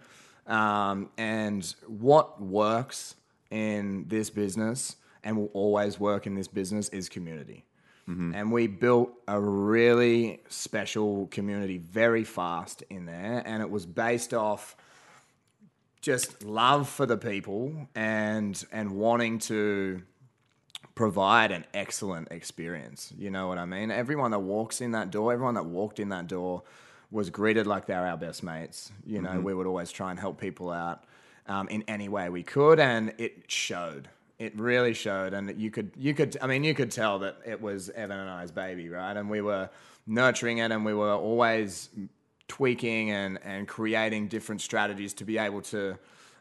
um, 0.47 1.09
and 1.17 1.63
what 1.87 2.41
works 2.41 3.15
in 3.51 4.05
this 4.07 4.29
business 4.29 4.95
and 5.23 5.37
will 5.37 5.51
always 5.53 5.99
work 5.99 6.25
in 6.25 6.33
this 6.35 6.47
business 6.47 6.89
is 6.89 7.07
community. 7.09 7.65
And 8.07 8.51
we 8.51 8.67
built 8.67 9.13
a 9.25 9.39
really 9.39 10.41
special 10.49 11.27
community 11.27 11.77
very 11.77 12.25
fast 12.25 12.83
in 12.89 13.05
there, 13.05 13.41
and 13.45 13.61
it 13.63 13.69
was 13.69 13.85
based 13.85 14.33
off 14.33 14.75
just 16.01 16.43
love 16.43 16.89
for 16.89 17.05
the 17.05 17.17
people 17.17 17.87
and 17.95 18.63
and 18.71 18.91
wanting 18.91 19.39
to 19.39 20.01
provide 20.95 21.51
an 21.51 21.65
excellent 21.73 22.27
experience. 22.31 23.13
You 23.17 23.31
know 23.31 23.47
what 23.47 23.57
I 23.57 23.65
mean? 23.65 23.91
Everyone 23.91 24.31
that 24.31 24.39
walks 24.39 24.81
in 24.81 24.91
that 24.91 25.11
door, 25.11 25.31
everyone 25.31 25.53
that 25.55 25.65
walked 25.65 25.99
in 25.99 26.09
that 26.09 26.27
door 26.27 26.63
was 27.11 27.29
greeted 27.29 27.67
like 27.67 27.85
they're 27.85 28.05
our 28.05 28.17
best 28.17 28.43
mates. 28.43 28.91
You 29.05 29.21
know, 29.21 29.39
we 29.39 29.53
would 29.53 29.67
always 29.67 29.91
try 29.91 30.11
and 30.11 30.19
help 30.19 30.39
people 30.39 30.71
out 30.71 31.03
um, 31.47 31.67
in 31.69 31.83
any 31.87 32.09
way 32.09 32.29
we 32.29 32.43
could, 32.43 32.79
and 32.79 33.13
it 33.17 33.43
showed. 33.47 34.09
It 34.39 34.57
really 34.59 34.93
showed, 34.93 35.33
and 35.33 35.59
you 35.59 35.69
could, 35.69 35.91
you 35.95 36.13
could, 36.15 36.35
I 36.41 36.47
mean, 36.47 36.63
you 36.63 36.73
could 36.73 36.89
tell 36.89 37.19
that 37.19 37.37
it 37.45 37.61
was 37.61 37.89
Evan 37.91 38.17
and 38.17 38.29
I's 38.29 38.51
baby, 38.51 38.89
right? 38.89 39.15
And 39.15 39.29
we 39.29 39.41
were 39.41 39.69
nurturing 40.07 40.57
it, 40.59 40.71
and 40.71 40.83
we 40.83 40.93
were 40.93 41.13
always 41.13 41.89
tweaking 42.51 43.11
and, 43.11 43.39
and 43.45 43.65
creating 43.65 44.27
different 44.27 44.59
strategies 44.59 45.13
to 45.13 45.23
be 45.23 45.37
able 45.37 45.61
to 45.61 45.97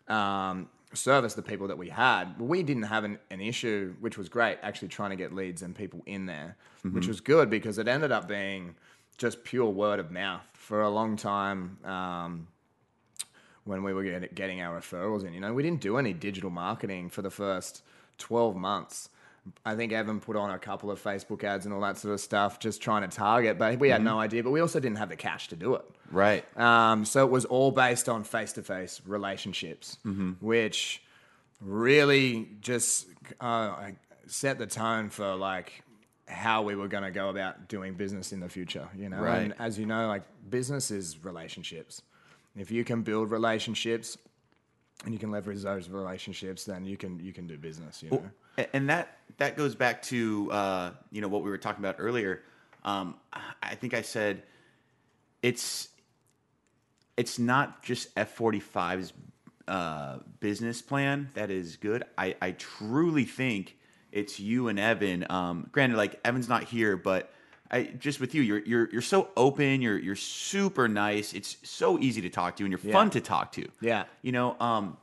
um, 0.09 0.69
service 0.93 1.35
the 1.35 1.43
people 1.43 1.69
that 1.69 1.79
we 1.79 1.89
had. 1.89 2.37
We 2.41 2.65
didn't 2.65 2.83
have 2.83 3.05
an, 3.05 3.21
an 3.31 3.41
issue, 3.41 3.95
which 4.01 4.19
was 4.19 4.29
great, 4.29 4.59
actually 4.61 4.89
trying 4.89 5.11
to 5.11 5.17
get 5.17 5.33
leads 5.33 5.63
and 5.63 5.73
people 5.73 6.03
in 6.07 6.27
there, 6.27 6.57
which 6.91 7.07
was 7.07 7.21
good 7.21 7.49
because 7.49 7.79
it 7.79 7.87
ended 7.87 8.11
up 8.11 8.27
being 8.27 8.75
just 9.19 9.45
pure 9.45 9.71
word 9.71 10.01
of 10.01 10.11
mouth 10.11 10.43
for 10.53 10.83
a 10.83 10.91
long 10.91 11.17
time. 11.17 11.79
Um, 11.85 12.49
when 13.63 13.85
we 13.85 13.93
were 13.93 14.03
getting 14.35 14.63
our 14.63 14.81
referrals 14.81 15.25
in, 15.25 15.33
you 15.33 15.39
know, 15.39 15.55
we 15.55 15.63
didn't 15.63 15.81
do 15.81 15.97
any 15.97 16.13
digital 16.13 16.51
marketing 16.51 17.09
for 17.09 17.23
the 17.23 17.31
first 17.31 17.85
12 18.19 18.57
months. 18.57 19.11
I 19.65 19.75
think 19.77 19.93
Evan 19.93 20.21
put 20.21 20.37
on 20.37 20.51
a 20.51 20.59
couple 20.59 20.91
of 20.91 21.03
Facebook 21.03 21.45
ads 21.45 21.67
and 21.67 21.75
all 21.75 21.81
that 21.83 21.99
sort 21.99 22.15
of 22.15 22.21
stuff, 22.21 22.59
just 22.59 22.81
trying 22.81 23.03
to 23.09 23.15
target, 23.17 23.59
but 23.59 23.79
we 23.79 23.89
had 23.91 24.03
no 24.03 24.19
idea. 24.19 24.43
But 24.43 24.51
we 24.51 24.61
also 24.61 24.81
didn't 24.81 24.99
have 24.99 25.09
the 25.09 25.17
cash 25.17 25.49
to 25.49 25.57
do 25.57 25.75
it. 25.75 25.85
right. 26.11 26.45
Um, 26.59 27.05
so 27.05 27.25
it 27.25 27.31
was 27.31 27.45
all 27.45 27.71
based 27.71 28.09
on 28.09 28.25
face 28.25 28.53
to 28.55 28.63
face 28.63 29.01
relationships, 29.07 29.99
which 30.41 31.03
really 31.61 32.49
just 32.61 33.07
uh, 33.41 33.91
set 34.27 34.59
the 34.59 34.67
tone 34.67 35.11
for 35.11 35.35
like 35.35 35.83
how 36.27 36.63
we 36.63 36.77
were 36.77 36.89
going 36.89 37.03
to 37.03 37.11
go 37.11 37.29
about 37.29 37.69
doing 37.69 37.95
business 37.95 38.33
in 38.33 38.41
the 38.41 38.49
future. 38.49 38.89
You 38.97 39.09
know, 39.09 39.19
Right. 39.21 39.39
and 39.43 39.55
as 39.59 39.79
you 39.79 39.87
know, 39.87 40.07
like 40.07 40.23
business 40.49 40.91
is 40.91 41.25
relationships. 41.25 42.03
If 42.57 42.71
you 42.71 42.85
can 42.85 43.03
build 43.03 43.31
relationships 43.31 44.17
and 45.05 45.13
you 45.15 45.19
can 45.19 45.31
leverage 45.31 45.63
those 45.63 45.89
relationships, 45.89 46.65
then 46.65 46.85
you 46.85 46.97
can 46.97 47.21
you 47.21 47.33
can 47.33 47.47
do 47.47 47.57
business. 47.59 48.03
You 48.03 48.11
know. 48.11 48.31
And 48.73 48.89
that 48.91 49.19
that 49.39 49.57
goes 49.57 49.75
back 49.75 50.03
to 50.03 50.51
uh, 50.53 50.91
you 51.11 51.21
know 51.21 51.29
what 51.29 51.43
we 51.43 51.51
were 51.51 51.59
talking 51.59 51.83
about 51.83 51.97
earlier. 51.99 52.43
Um, 52.85 53.15
I 53.63 53.75
think 53.75 53.95
I 53.95 54.03
said 54.03 54.43
it's 55.43 55.89
it's 57.17 57.39
not 57.39 57.83
just 57.83 58.15
F45's 58.15 59.13
uh, 59.69 60.19
business 60.41 60.83
plan 60.83 61.29
that 61.35 61.51
is 61.51 61.77
good. 61.77 62.05
I, 62.17 62.35
I 62.41 62.53
truly 62.53 63.25
think 63.25 63.77
it's 64.11 64.41
you 64.41 64.69
and 64.69 64.79
Evan. 64.79 65.27
Um, 65.31 65.69
granted, 65.71 65.97
like 65.97 66.19
Evan's 66.25 66.49
not 66.49 66.65
here, 66.65 66.97
but 66.97 67.33
I 67.71 67.85
just 67.85 68.21
with 68.21 68.35
you, 68.35 68.43
you're 68.43 68.59
you're 68.59 68.89
you're 68.91 69.03
so 69.03 69.29
open. 69.37 69.81
You're 69.81 69.99
you're 69.99 70.17
super 70.17 70.89
nice. 70.89 71.33
It's 71.35 71.57
so 71.63 71.99
easy 71.99 72.23
to 72.23 72.31
talk 72.31 72.57
to, 72.57 72.65
and 72.65 72.73
you're 72.73 72.79
fun 72.93 73.11
to 73.11 73.21
talk 73.21 73.53
to. 73.53 73.69
Yeah. 73.81 74.05
you 74.23 74.33
know. 74.33 74.57
Um, 74.59 74.97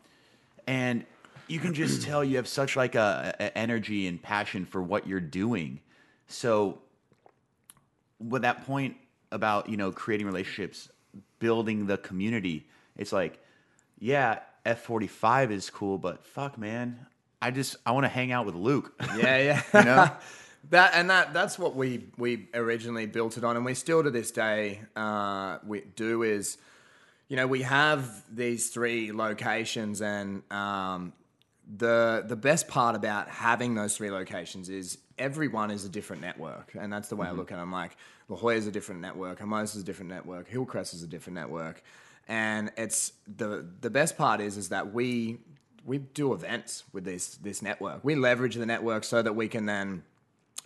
and 0.66 1.06
you 1.48 1.60
can 1.60 1.74
just 1.74 2.02
tell 2.02 2.24
you 2.24 2.38
have 2.38 2.48
such 2.48 2.76
like 2.76 2.96
a, 2.96 3.36
a 3.40 3.58
energy 3.58 4.08
and 4.08 4.22
passion 4.22 4.66
for 4.66 4.82
what 4.82 5.08
you're 5.08 5.20
doing. 5.20 5.80
So 6.28 6.80
with 8.20 8.42
that 8.42 8.66
point 8.66 8.98
about 9.32 9.70
you 9.70 9.78
know 9.78 9.92
creating 9.92 10.28
relationships, 10.28 10.90
building 11.40 11.88
the 11.88 11.98
community, 11.98 12.68
it's 12.96 13.14
like, 13.14 13.40
yeah, 14.00 14.40
F 14.66 14.82
forty 14.82 15.08
five 15.08 15.52
is 15.52 15.70
cool, 15.70 15.98
but 15.98 16.26
fuck, 16.26 16.58
man, 16.58 17.06
I 17.42 17.52
just 17.52 17.78
I 17.86 17.92
want 17.92 18.04
to 18.04 18.10
hang 18.10 18.32
out 18.32 18.46
with 18.46 18.56
Luke. 18.56 18.94
Yeah, 19.16 19.38
yeah. 19.42 19.62
You 19.74 19.86
know? 19.86 20.10
that 20.70 20.92
and 20.96 21.10
that 21.10 21.34
that's 21.34 21.58
what 21.58 21.76
we 21.76 22.06
we 22.18 22.48
originally 22.54 23.06
built 23.06 23.38
it 23.38 23.44
on, 23.44 23.56
and 23.56 23.66
we 23.66 23.74
still 23.74 24.04
to 24.04 24.12
this 24.12 24.32
day 24.32 24.82
uh, 24.96 25.60
we 25.66 25.82
do 25.96 26.24
is, 26.24 26.58
you 27.30 27.38
know, 27.38 27.48
we 27.48 27.62
have 27.62 28.24
these 28.34 28.70
three 28.70 29.12
locations, 29.12 30.02
and 30.02 30.44
um, 30.52 31.14
the 31.76 32.24
the 32.28 32.36
best 32.36 32.68
part 32.68 32.96
about 32.96 33.28
having 33.28 33.76
those 33.76 33.98
three 33.98 34.10
locations 34.12 34.70
is 34.70 34.98
everyone 35.18 35.72
is 35.72 35.84
a 35.86 35.90
different 35.90 36.22
network, 36.22 36.74
and 36.80 36.92
that's 36.94 37.10
the 37.10 37.16
way 37.16 37.28
I 37.28 37.32
look 37.32 37.52
at 37.52 37.58
it. 37.58 37.62
I'm 37.62 37.72
like, 37.72 37.98
La 38.30 38.38
Jolla 38.38 38.54
is 38.56 38.68
a 38.68 38.72
different 38.72 39.02
network, 39.02 39.40
Hermosa 39.40 39.78
is 39.78 39.84
a 39.84 39.86
different 39.86 40.10
network, 40.10 40.48
Hillcrest 40.48 40.94
is 40.94 41.04
a 41.04 41.08
different 41.08 41.36
network, 41.36 41.84
and 42.28 42.72
it's 42.78 43.12
the 43.38 43.66
the 43.82 43.90
best 43.90 44.18
part 44.18 44.40
is 44.40 44.56
is 44.58 44.70
that 44.70 44.94
we 44.94 45.40
we 45.86 45.98
do 45.98 46.34
events 46.34 46.84
with 46.94 47.04
this 47.04 47.36
this 47.36 47.62
network. 47.62 48.04
We 48.04 48.16
leverage 48.16 48.56
the 48.56 48.66
network 48.66 49.04
so 49.04 49.22
that 49.22 49.34
we 49.36 49.48
can 49.48 49.66
then 49.66 50.04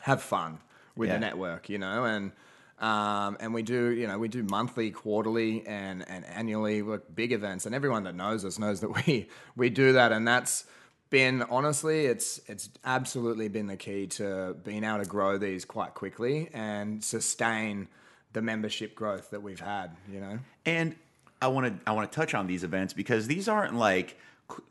have 0.01 0.21
fun 0.21 0.59
with 0.95 1.09
Yeah. 1.09 1.15
the 1.15 1.19
network, 1.21 1.69
you 1.69 1.77
know, 1.79 2.03
and 2.05 2.31
um, 2.79 3.37
and 3.39 3.53
we 3.53 3.61
do, 3.61 3.91
you 3.91 4.07
know, 4.07 4.17
we 4.17 4.27
do 4.27 4.43
monthly, 4.43 4.91
quarterly, 4.91 5.65
and 5.67 6.07
and 6.09 6.25
annually 6.25 6.81
like 6.83 7.01
big 7.15 7.31
events, 7.31 7.65
and 7.65 7.73
everyone 7.75 8.03
that 8.03 8.15
knows 8.15 8.43
us 8.45 8.59
knows 8.59 8.81
that 8.81 8.89
we 9.07 9.29
we 9.55 9.69
do 9.69 9.93
that, 9.93 10.11
and 10.11 10.27
that's 10.27 10.65
been 11.11 11.43
honestly, 11.43 12.07
it's 12.07 12.41
it's 12.47 12.69
absolutely 12.83 13.47
been 13.49 13.67
the 13.67 13.77
key 13.77 14.07
to 14.07 14.55
being 14.63 14.83
able 14.83 14.99
to 14.99 15.05
grow 15.05 15.37
these 15.37 15.63
quite 15.65 15.93
quickly 15.93 16.49
and 16.53 17.03
sustain 17.03 17.87
the 18.33 18.41
membership 18.41 18.95
growth 18.95 19.29
that 19.29 19.43
we've 19.43 19.59
had, 19.59 19.95
you 20.11 20.19
know. 20.19 20.39
And 20.65 20.95
I 21.41 21.49
want 21.49 21.67
to 21.67 21.89
I 21.89 21.93
want 21.93 22.11
to 22.11 22.15
touch 22.15 22.33
on 22.33 22.47
these 22.47 22.63
events 22.63 22.93
because 22.93 23.27
these 23.27 23.47
aren't 23.47 23.75
like 23.75 24.17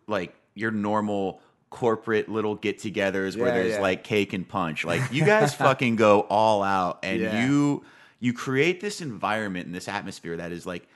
like 0.09 0.35
your 0.55 0.73
normal 0.73 1.41
corporate 1.69 2.29
little 2.29 2.57
get-togethers 2.57 3.37
where 3.37 3.53
there's 3.53 3.75
yeah. 3.75 3.81
like 3.81 4.03
cake 4.03 4.33
and 4.33 4.49
punch. 4.49 4.85
Like 4.85 5.03
you 5.13 5.25
guys 5.25 5.55
fucking 5.55 5.97
go 5.97 6.23
all 6.23 6.65
out 6.65 6.99
and 7.05 7.21
Yeah. 7.21 7.47
you 7.47 7.85
you 8.19 8.33
create 8.33 8.81
this 8.81 9.01
environment 9.01 9.67
and 9.67 9.75
this 9.75 9.89
atmosphere 9.89 10.39
that 10.39 10.53
is 10.53 10.67
like 10.67 10.89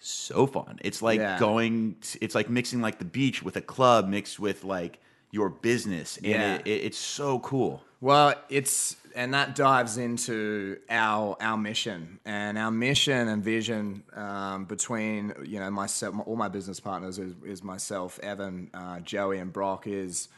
so 0.00 0.46
fun. 0.46 0.78
It's 0.82 1.02
like 1.02 1.20
Yeah. 1.20 1.38
going 1.38 1.96
it's 2.20 2.34
like 2.34 2.48
mixing 2.50 2.80
like 2.80 2.98
the 2.98 3.04
beach 3.04 3.42
with 3.42 3.56
a 3.56 3.60
club 3.60 4.08
mixed 4.08 4.40
with 4.40 4.64
like 4.64 4.98
your 5.30 5.48
business 5.48 6.16
and 6.16 6.26
Yeah. 6.26 6.54
it, 6.56 6.66
it, 6.66 6.84
it's 6.86 6.98
so 6.98 7.38
cool. 7.40 7.82
Well, 8.00 8.34
it's 8.48 8.96
and 9.14 9.34
that 9.34 9.54
dives 9.54 9.98
into 9.98 10.78
our 10.88 11.36
our 11.40 11.56
mission 11.58 12.18
and 12.24 12.56
our 12.56 12.70
mission 12.70 13.28
and 13.28 13.42
vision 13.44 14.04
um, 14.14 14.64
between 14.64 15.34
you 15.44 15.60
know 15.60 15.70
myself, 15.70 16.14
all 16.26 16.36
my 16.36 16.48
business 16.48 16.80
partners 16.80 17.18
is, 17.18 17.34
is 17.44 17.62
myself, 17.62 18.18
Evan, 18.20 18.70
uh, 18.72 19.00
Joey, 19.00 19.38
and 19.38 19.52
Brock 19.52 19.86
is 19.86 20.28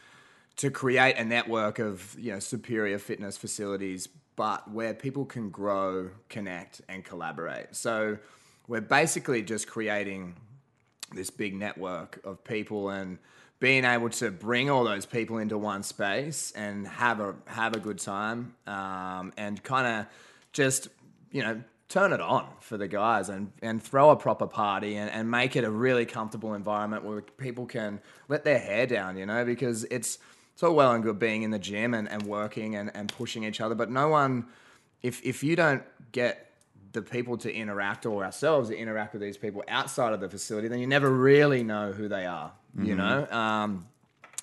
to 0.57 0.69
create 0.69 1.15
a 1.17 1.23
network 1.23 1.79
of 1.79 2.15
you 2.19 2.33
know 2.33 2.39
superior 2.39 2.99
fitness 2.99 3.37
facilities, 3.37 4.07
but 4.35 4.69
where 4.69 4.93
people 4.93 5.23
can 5.25 5.49
grow, 5.49 6.09
connect, 6.29 6.81
and 6.89 7.05
collaborate. 7.05 7.75
So 7.75 8.17
we're 8.67 8.81
basically 8.81 9.41
just 9.41 9.67
creating 9.67 10.35
this 11.13 11.29
big 11.29 11.55
network 11.55 12.19
of 12.23 12.43
people 12.43 12.89
and 12.89 13.17
being 13.59 13.85
able 13.85 14.09
to 14.09 14.29
bring 14.29 14.69
all 14.69 14.83
those 14.83 15.05
people 15.05 15.37
into 15.37 15.57
one 15.57 15.83
space 15.83 16.51
and 16.55 16.87
have 16.87 17.19
a 17.19 17.35
have 17.45 17.73
a 17.75 17.79
good 17.79 17.99
time 17.99 18.55
um, 18.67 19.31
and 19.37 19.63
kind 19.63 19.87
of 19.87 20.05
just 20.51 20.89
you 21.31 21.41
know 21.41 21.61
turn 21.87 22.11
it 22.11 22.21
on 22.21 22.47
for 22.59 22.75
the 22.75 22.87
guys 22.87 23.29
and, 23.29 23.51
and 23.61 23.81
throw 23.83 24.09
a 24.09 24.15
proper 24.15 24.47
party 24.47 24.95
and, 24.95 25.11
and 25.11 25.29
make 25.29 25.55
it 25.55 25.63
a 25.63 25.69
really 25.69 26.05
comfortable 26.05 26.55
environment 26.55 27.03
where 27.03 27.21
people 27.21 27.65
can 27.65 28.01
let 28.27 28.43
their 28.43 28.59
hair 28.59 28.87
down 28.87 29.15
you 29.15 29.25
know 29.25 29.45
because 29.45 29.83
it's 29.85 30.17
it's 30.53 30.61
all 30.61 30.75
well 30.75 30.91
and 30.91 31.03
good 31.03 31.17
being 31.17 31.43
in 31.43 31.51
the 31.51 31.59
gym 31.59 31.93
and, 31.93 32.09
and 32.09 32.23
working 32.23 32.75
and, 32.75 32.91
and 32.95 33.09
pushing 33.09 33.43
each 33.43 33.61
other 33.61 33.75
but 33.75 33.89
no 33.89 34.07
one 34.09 34.45
if 35.01 35.23
if 35.23 35.43
you 35.43 35.55
don't 35.55 35.83
get 36.11 36.52
the 36.93 37.01
people 37.01 37.37
to 37.37 37.53
interact 37.53 38.05
or 38.05 38.23
ourselves 38.23 38.69
to 38.69 38.77
interact 38.77 39.13
with 39.13 39.21
these 39.21 39.37
people 39.37 39.63
outside 39.67 40.13
of 40.13 40.19
the 40.19 40.29
facility, 40.29 40.67
then 40.67 40.79
you 40.79 40.87
never 40.87 41.09
really 41.09 41.63
know 41.63 41.91
who 41.91 42.07
they 42.07 42.25
are, 42.25 42.51
you 42.81 42.95
know? 42.95 43.27
Um, 43.29 43.87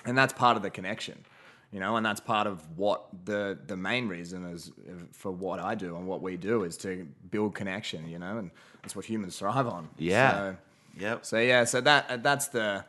and 0.05 0.17
that's 0.19 0.33
part 0.33 0.57
of 0.57 0.63
the 0.63 0.71
connection, 0.71 1.25
you 1.73 1.81
know, 1.81 1.97
and 1.97 2.05
that's 2.05 2.21
part 2.21 2.47
of 2.47 2.61
what 2.77 3.07
the, 3.25 3.59
the 3.67 3.77
main 3.77 4.09
reason 4.09 4.45
is 4.47 4.71
uh, 4.89 4.93
for 5.13 5.31
what 5.31 5.61
I 5.61 5.75
do 5.75 5.97
and 5.97 6.07
what 6.07 6.23
we 6.23 6.37
do 6.37 6.65
is 6.65 6.77
to 6.79 7.07
build 7.31 7.55
connection, 7.55 8.09
you 8.09 8.19
know, 8.19 8.39
and 8.39 8.51
that's 8.83 8.95
what 8.97 9.05
humans 9.05 9.39
thrive 9.39 9.67
on. 9.67 9.89
Yeah. 9.99 10.33
So, 10.33 10.57
Yep. 10.99 11.25
so 11.25 11.39
yeah, 11.39 11.65
so 11.65 11.81
that 11.83 12.23
that's 12.25 12.49
the 12.49 12.85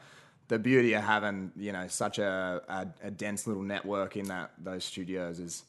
the 0.47 0.57
beauty 0.57 0.93
of 0.93 1.03
having 1.03 1.51
you 1.55 1.71
know 1.71 1.87
such 1.87 2.17
a, 2.17 2.61
a, 2.67 2.87
a 3.07 3.11
dense 3.11 3.45
little 3.45 3.61
network 3.63 4.17
in 4.17 4.25
that 4.25 4.51
those 4.57 4.83
studios 4.83 5.39
is 5.39 5.63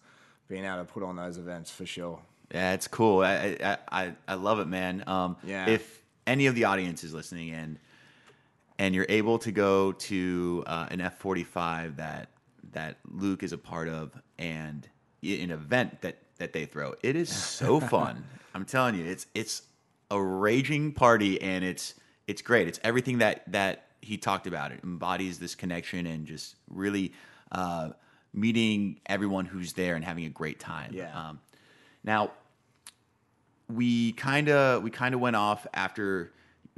being 0.48 0.64
able 0.64 0.78
to 0.78 0.84
put 0.84 1.02
on 1.02 1.14
those 1.16 1.36
events 1.36 1.70
for 1.70 1.84
sure. 1.86 2.20
Yeah, 2.52 2.74
it's 2.74 2.88
cool. 2.88 3.22
I 3.22 3.56
I, 3.62 3.78
I, 3.90 4.12
I 4.28 4.34
love 4.34 4.60
it, 4.60 4.66
man. 4.66 5.04
Um, 5.06 5.36
Yeah. 5.44 5.68
If 5.68 6.02
any 6.26 6.46
of 6.46 6.54
the 6.54 6.64
audience 6.64 7.04
is 7.04 7.12
listening 7.14 7.50
and 7.50 7.78
and 8.78 8.94
you're 8.94 9.06
able 9.08 9.38
to 9.38 9.52
go 9.52 9.92
to 9.92 10.64
uh, 10.66 10.86
an 10.90 11.00
F 11.00 11.18
forty 11.18 11.44
five 11.44 11.96
that 11.96 12.28
that 12.72 12.98
Luke 13.10 13.42
is 13.42 13.52
a 13.52 13.58
part 13.58 13.88
of 13.88 14.12
and 14.38 14.88
an 15.22 15.50
event 15.50 16.00
that 16.02 16.18
that 16.38 16.52
they 16.52 16.66
throw, 16.66 16.94
it 17.02 17.16
is 17.16 17.34
so 17.34 17.80
fun. 17.94 18.24
I'm 18.54 18.64
telling 18.64 18.94
you, 18.96 19.04
it's 19.04 19.26
it's 19.34 19.62
a 20.10 20.20
raging 20.20 20.92
party 20.92 21.40
and 21.40 21.64
it's 21.64 21.94
it's 22.26 22.42
great. 22.42 22.68
It's 22.68 22.80
everything 22.84 23.18
that 23.18 23.50
that 23.52 23.86
he 24.00 24.16
talked 24.18 24.46
about. 24.46 24.72
It 24.72 24.80
embodies 24.82 25.38
this 25.38 25.54
connection 25.54 26.06
and 26.06 26.26
just 26.26 26.56
really 26.68 27.12
uh, 27.52 27.90
meeting 28.34 29.00
everyone 29.06 29.46
who's 29.46 29.72
there 29.74 29.94
and 29.94 30.04
having 30.04 30.24
a 30.24 30.28
great 30.30 30.58
time. 30.58 30.90
Yeah. 30.92 31.28
Um, 31.28 31.40
now, 32.04 32.32
we 33.68 34.12
kind 34.12 34.48
of 34.48 34.82
we 34.82 34.90
kind 34.90 35.14
of 35.14 35.20
went 35.20 35.36
off 35.36 35.66
after 35.74 36.32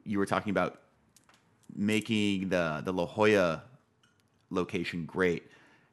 you 0.05 0.19
were 0.19 0.27
talking 0.27 0.51
about 0.51 0.81
making 1.75 2.49
the 2.49 2.83
the 2.85 2.93
La 2.93 3.07
Jolla 3.07 3.63
location 4.51 5.07
great. 5.07 5.45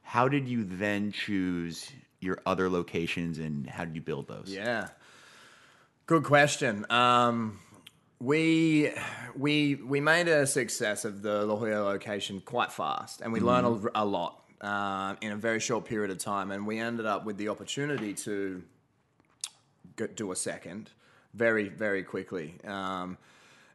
How 0.02 0.28
did 0.28 0.48
you 0.48 0.64
then 0.64 1.12
choose 1.12 1.90
your 2.20 2.38
other 2.46 2.68
locations 2.68 3.38
and 3.38 3.68
how 3.68 3.84
did 3.84 3.94
you 3.94 4.00
build 4.00 4.28
those? 4.28 4.46
Yeah. 4.48 4.88
Good 6.06 6.24
question. 6.24 6.86
Um, 6.90 7.58
we 8.20 8.92
we 9.36 9.76
we 9.76 10.00
made 10.00 10.28
a 10.28 10.46
success 10.46 11.04
of 11.04 11.22
the 11.22 11.44
La 11.44 11.56
Jolla 11.56 11.82
location 11.82 12.40
quite 12.40 12.72
fast, 12.72 13.20
and 13.20 13.32
we 13.32 13.40
learned 13.40 13.86
a, 13.94 14.02
a 14.02 14.04
lot 14.04 14.42
uh, 14.60 15.16
in 15.20 15.32
a 15.32 15.36
very 15.36 15.60
short 15.60 15.84
period 15.84 16.10
of 16.10 16.18
time. 16.18 16.50
And 16.50 16.66
we 16.66 16.78
ended 16.78 17.06
up 17.06 17.24
with 17.24 17.36
the 17.36 17.48
opportunity 17.48 18.14
to 18.14 18.62
do 20.14 20.32
a 20.32 20.36
second 20.36 20.90
very 21.34 21.68
very 21.68 22.02
quickly. 22.02 22.54
Um, 22.64 23.18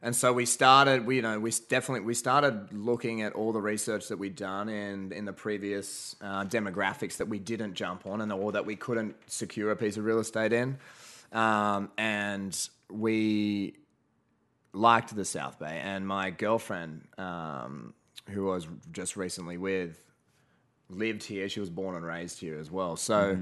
and 0.00 0.14
so 0.14 0.32
we 0.32 0.46
started, 0.46 1.06
we, 1.06 1.16
you 1.16 1.22
know, 1.22 1.40
we 1.40 1.50
definitely 1.68 2.06
we 2.06 2.14
started 2.14 2.72
looking 2.72 3.22
at 3.22 3.32
all 3.32 3.52
the 3.52 3.60
research 3.60 4.08
that 4.08 4.18
we'd 4.18 4.36
done 4.36 4.68
in 4.68 5.12
in 5.12 5.24
the 5.24 5.32
previous 5.32 6.14
uh, 6.20 6.44
demographics 6.44 7.16
that 7.16 7.28
we 7.28 7.38
didn't 7.38 7.74
jump 7.74 8.06
on 8.06 8.20
and 8.20 8.32
or 8.32 8.52
that 8.52 8.64
we 8.64 8.76
couldn't 8.76 9.16
secure 9.26 9.72
a 9.72 9.76
piece 9.76 9.96
of 9.96 10.04
real 10.04 10.20
estate 10.20 10.52
in, 10.52 10.78
um, 11.32 11.90
and 11.98 12.68
we 12.90 13.74
liked 14.72 15.14
the 15.16 15.24
South 15.24 15.58
Bay. 15.58 15.80
And 15.82 16.06
my 16.06 16.30
girlfriend, 16.30 17.08
um, 17.18 17.94
who 18.28 18.50
I 18.50 18.54
was 18.54 18.68
just 18.92 19.16
recently 19.16 19.56
with, 19.56 20.00
lived 20.88 21.24
here. 21.24 21.48
She 21.48 21.58
was 21.60 21.70
born 21.70 21.96
and 21.96 22.04
raised 22.04 22.38
here 22.38 22.58
as 22.58 22.70
well. 22.70 22.96
So 22.96 23.38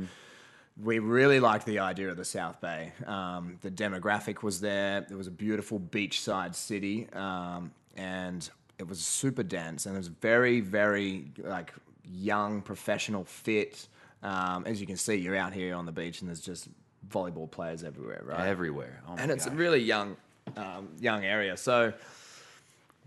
we 0.83 0.99
really 0.99 1.41
liked 1.41 1.65
the 1.65 1.79
idea 1.79 2.11
of 2.11 2.17
the 2.17 2.25
South 2.25 2.61
Bay. 2.61 2.93
Um, 3.07 3.59
the 3.63 3.71
demographic 3.71 4.43
was 4.43 4.61
there. 4.61 5.07
It 5.11 5.17
was 5.17 5.27
a 5.27 5.31
beautiful 5.31 5.81
beachside 5.81 6.55
city, 6.55 7.09
um, 7.13 7.73
and 7.97 8.49
it 8.79 8.87
was 8.87 9.01
super 9.01 9.43
dense 9.43 9.87
and 9.87 9.95
it 9.95 9.99
was 9.99 10.09
very, 10.09 10.61
very 10.61 11.31
like 11.39 11.73
young, 12.05 12.61
professional, 12.61 13.25
fit. 13.25 13.89
Um, 14.23 14.65
as 14.67 14.81
you 14.81 14.87
can 14.87 14.97
see, 14.97 15.15
you're 15.15 15.37
out 15.37 15.53
here 15.53 15.75
on 15.75 15.87
the 15.87 15.93
beach 15.93 16.21
and 16.21 16.29
there's 16.29 16.41
just 16.41 16.69
volleyball 17.09 17.51
players 17.51 17.85
everywhere, 17.85 18.23
right? 18.25 18.47
Everywhere. 18.47 19.03
Oh 19.09 19.17
and 19.19 19.31
it's 19.31 19.47
a 19.47 19.51
really 19.51 19.81
young, 19.81 20.17
um, 20.57 20.89
young 21.01 21.25
area. 21.25 21.57
So 21.57 21.93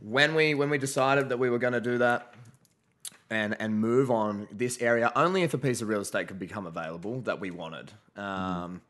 when 0.02 0.34
we 0.34 0.56
when 0.56 0.70
we 0.70 0.78
decided 0.78 1.30
that 1.30 1.38
we 1.38 1.50
were 1.50 1.60
going 1.60 1.74
to 1.74 1.82
do 1.82 1.98
that 2.00 2.29
and 3.30 3.56
and 3.60 3.80
move 3.80 4.12
on 4.12 4.48
this 4.52 4.82
area 4.82 5.12
only 5.16 5.44
if 5.44 5.54
a 5.54 5.58
piece 5.58 5.82
of 5.82 5.88
real 5.88 6.02
estate 6.02 6.28
could 6.28 6.40
become 6.40 6.68
available 6.68 7.22
that 7.22 7.40
we 7.40 7.52
wanted. 7.52 7.92
Um, 8.16 8.82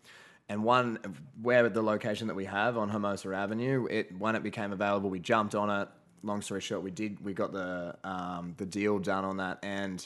And 0.52 0.64
one 0.64 0.98
where 1.44 1.70
the 1.70 1.84
location 1.84 2.28
that 2.28 2.36
we 2.36 2.46
have 2.46 2.76
on 2.76 2.90
Hermosa 2.90 3.32
Avenue, 3.36 3.86
it 3.90 4.18
when 4.18 4.36
it 4.36 4.42
became 4.42 4.72
available, 4.74 5.10
we 5.10 5.20
jumped 5.20 5.54
on 5.54 5.70
it. 5.70 5.88
Long 6.24 6.42
story 6.42 6.62
short, 6.62 6.82
we 6.84 6.92
did 6.92 7.24
we 7.24 7.34
got 7.34 7.52
the 7.52 7.96
um, 8.04 8.56
the 8.58 8.66
deal 8.66 8.98
done 9.00 9.26
on 9.26 9.38
that. 9.38 9.60
And 9.62 10.06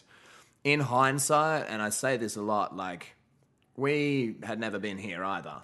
in 0.63 0.81
hindsight, 0.81 1.69
and 1.69 1.81
I 1.81 1.89
say 1.91 2.17
this 2.17 2.35
a 2.35 2.41
lot, 2.41 2.75
like 2.75 3.15
we 3.77 4.35
had 4.43 4.59
never 4.59 4.79
been 4.79 4.97
here 4.97 5.23
either 5.23 5.55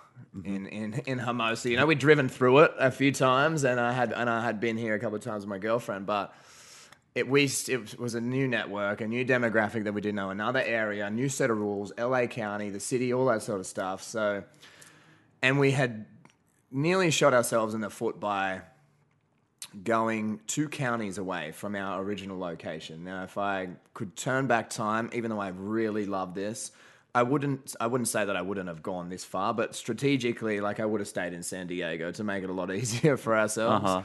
in, 0.43 0.65
in, 0.67 0.93
in 1.05 1.19
Hermosa. 1.19 1.69
You 1.69 1.77
know, 1.77 1.85
we'd 1.85 1.99
driven 1.99 2.29
through 2.29 2.59
it 2.59 2.71
a 2.79 2.89
few 2.89 3.11
times, 3.11 3.63
and 3.65 3.79
I 3.79 3.91
had 3.91 4.13
and 4.13 4.29
I 4.29 4.41
had 4.43 4.59
been 4.59 4.77
here 4.77 4.95
a 4.95 4.99
couple 4.99 5.17
of 5.17 5.23
times 5.23 5.43
with 5.43 5.49
my 5.49 5.59
girlfriend, 5.59 6.05
but 6.05 6.33
it 7.19 7.27
we 7.27 7.43
it 7.67 7.99
was 7.99 8.15
a 8.15 8.21
new 8.21 8.47
network, 8.47 9.01
a 9.01 9.07
new 9.07 9.23
demographic 9.25 9.83
that 9.83 9.93
we 9.93 10.01
didn't 10.01 10.15
know, 10.15 10.29
another 10.29 10.61
area, 10.61 11.05
a 11.05 11.09
new 11.09 11.29
set 11.29 11.49
of 11.49 11.57
rules, 11.57 11.91
LA 11.97 12.25
County, 12.25 12.69
the 12.69 12.79
city, 12.79 13.13
all 13.13 13.25
that 13.25 13.43
sort 13.43 13.59
of 13.59 13.67
stuff. 13.67 14.01
So, 14.01 14.43
and 15.41 15.59
we 15.59 15.71
had 15.71 16.05
nearly 16.71 17.11
shot 17.11 17.33
ourselves 17.33 17.73
in 17.73 17.81
the 17.81 17.89
foot 17.89 18.19
by 18.19 18.61
going 19.83 20.39
two 20.47 20.67
counties 20.67 21.17
away 21.17 21.51
from 21.51 21.75
our 21.75 22.01
original 22.01 22.39
location. 22.39 23.03
Now, 23.03 23.23
if 23.23 23.37
I 23.37 23.69
could 23.93 24.15
turn 24.15 24.47
back 24.47 24.69
time, 24.69 25.09
even 25.13 25.29
though 25.29 25.39
I 25.39 25.49
really 25.49 26.05
love 26.05 26.33
this, 26.33 26.71
I 27.13 27.23
wouldn't. 27.23 27.75
I 27.79 27.87
wouldn't 27.87 28.07
say 28.07 28.23
that 28.23 28.35
I 28.35 28.41
wouldn't 28.41 28.67
have 28.67 28.83
gone 28.83 29.09
this 29.09 29.25
far, 29.25 29.53
but 29.53 29.75
strategically, 29.75 30.61
like 30.61 30.79
I 30.79 30.85
would 30.85 31.01
have 31.01 31.07
stayed 31.07 31.33
in 31.33 31.43
San 31.43 31.67
Diego 31.67 32.11
to 32.11 32.23
make 32.23 32.43
it 32.43 32.49
a 32.49 32.53
lot 32.53 32.71
easier 32.73 33.17
for 33.17 33.37
ourselves. 33.37 33.85
Uh-huh. 33.85 34.03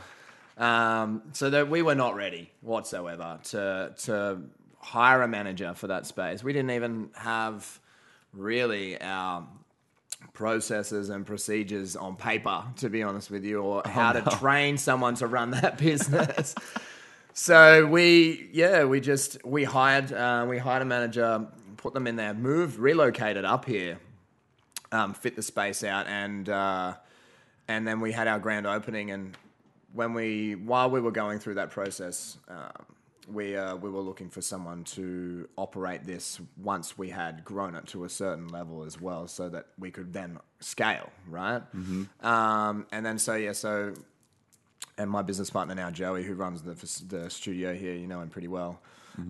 Um, 0.56 1.22
so 1.32 1.50
that 1.50 1.68
we 1.68 1.82
were 1.82 1.96
not 1.96 2.14
ready 2.14 2.52
whatsoever 2.60 3.40
to 3.44 3.92
to 4.04 4.38
hire 4.78 5.22
a 5.22 5.28
manager 5.28 5.74
for 5.74 5.88
that 5.88 6.06
space. 6.06 6.44
We 6.44 6.52
didn't 6.52 6.70
even 6.70 7.10
have 7.14 7.80
really 8.32 9.00
our 9.00 9.46
processes 10.32 11.10
and 11.10 11.26
procedures 11.26 11.96
on 11.96 12.16
paper, 12.16 12.62
to 12.76 12.88
be 12.88 13.02
honest 13.02 13.30
with 13.30 13.44
you, 13.44 13.60
or 13.60 13.82
how 13.84 14.12
to 14.12 14.22
train 14.38 14.78
someone 14.78 15.14
to 15.16 15.26
run 15.26 15.52
that 15.52 15.78
business. 15.78 16.54
so 17.32 17.86
we, 17.86 18.48
yeah, 18.52 18.84
we 18.84 19.00
just 19.00 19.44
we 19.44 19.64
hired 19.64 20.12
uh, 20.12 20.46
we 20.48 20.58
hired 20.58 20.82
a 20.82 20.86
manager, 20.86 21.46
put 21.76 21.94
them 21.94 22.06
in 22.06 22.16
there, 22.16 22.34
moved, 22.34 22.78
relocated 22.78 23.44
up 23.44 23.64
here, 23.64 23.98
um, 24.92 25.14
fit 25.14 25.36
the 25.36 25.42
space 25.42 25.82
out, 25.84 26.06
and 26.06 26.48
uh, 26.48 26.94
and 27.68 27.86
then 27.86 28.00
we 28.00 28.12
had 28.12 28.28
our 28.28 28.38
grand 28.38 28.66
opening. 28.66 29.10
And 29.10 29.36
when 29.94 30.12
we 30.12 30.54
while 30.56 30.90
we 30.90 31.00
were 31.00 31.12
going 31.12 31.38
through 31.38 31.54
that 31.54 31.70
process. 31.70 32.36
Um, 32.48 32.84
we 33.32 33.56
uh, 33.56 33.74
we 33.76 33.88
were 33.88 34.02
looking 34.02 34.28
for 34.28 34.42
someone 34.42 34.84
to 34.84 35.48
operate 35.56 36.04
this 36.04 36.38
once 36.62 36.98
we 36.98 37.08
had 37.08 37.42
grown 37.42 37.74
it 37.74 37.86
to 37.86 38.04
a 38.04 38.08
certain 38.10 38.48
level 38.48 38.84
as 38.84 39.00
well, 39.00 39.26
so 39.28 39.48
that 39.48 39.68
we 39.78 39.90
could 39.90 40.12
then 40.12 40.38
scale, 40.60 41.08
right? 41.26 41.62
Um, 42.20 42.86
and 42.92 43.06
then 43.06 43.18
so 43.18 43.34
yeah, 43.34 43.52
so 43.52 43.94
and 44.98 45.10
my 45.10 45.22
business 45.22 45.48
partner 45.48 45.74
now, 45.74 45.90
Joey, 45.90 46.22
who 46.22 46.34
runs 46.34 46.60
the 46.62 46.74
the 47.08 47.30
studio 47.30 47.72
here, 47.74 47.94
you 47.94 48.06
know 48.06 48.20
him 48.20 48.28
pretty 48.28 48.48
well. 48.48 48.82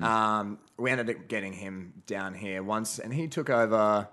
Um, 0.03 0.59
we 0.77 0.91
ended 0.91 1.11
up 1.11 1.29
getting 1.29 1.53
him 1.53 2.03
down 2.09 2.35
here 2.35 2.65
once, 2.65 2.99
and 2.99 3.15
he 3.15 3.29
took 3.29 3.49
over. 3.49 4.09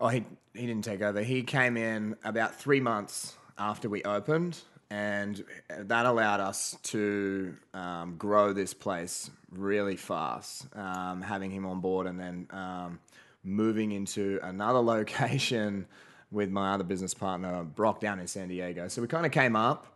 Oh, 0.00 0.08
he 0.08 0.24
he 0.54 0.66
didn't 0.66 0.84
take 0.84 1.02
over. 1.02 1.22
He 1.22 1.42
came 1.42 1.76
in 1.76 2.16
about 2.24 2.54
three 2.58 2.80
months 2.80 3.36
after 3.58 3.90
we 3.90 4.02
opened, 4.04 4.58
and 4.90 5.44
that 5.68 6.06
allowed 6.06 6.40
us 6.40 6.76
to 6.84 7.56
um, 7.74 8.16
grow 8.16 8.52
this 8.52 8.72
place 8.72 9.30
really 9.50 9.96
fast. 9.96 10.66
Um, 10.76 11.22
having 11.22 11.50
him 11.50 11.66
on 11.66 11.80
board, 11.80 12.06
and 12.06 12.18
then 12.18 12.46
um, 12.50 13.00
moving 13.42 13.92
into 13.92 14.38
another 14.42 14.78
location 14.82 15.86
with 16.30 16.50
my 16.50 16.74
other 16.74 16.84
business 16.84 17.14
partner, 17.14 17.62
Brock, 17.64 18.00
down 18.00 18.18
in 18.18 18.26
San 18.26 18.48
Diego. 18.48 18.88
So 18.88 19.02
we 19.02 19.08
kind 19.08 19.26
of 19.26 19.32
came 19.32 19.56
up. 19.56 19.86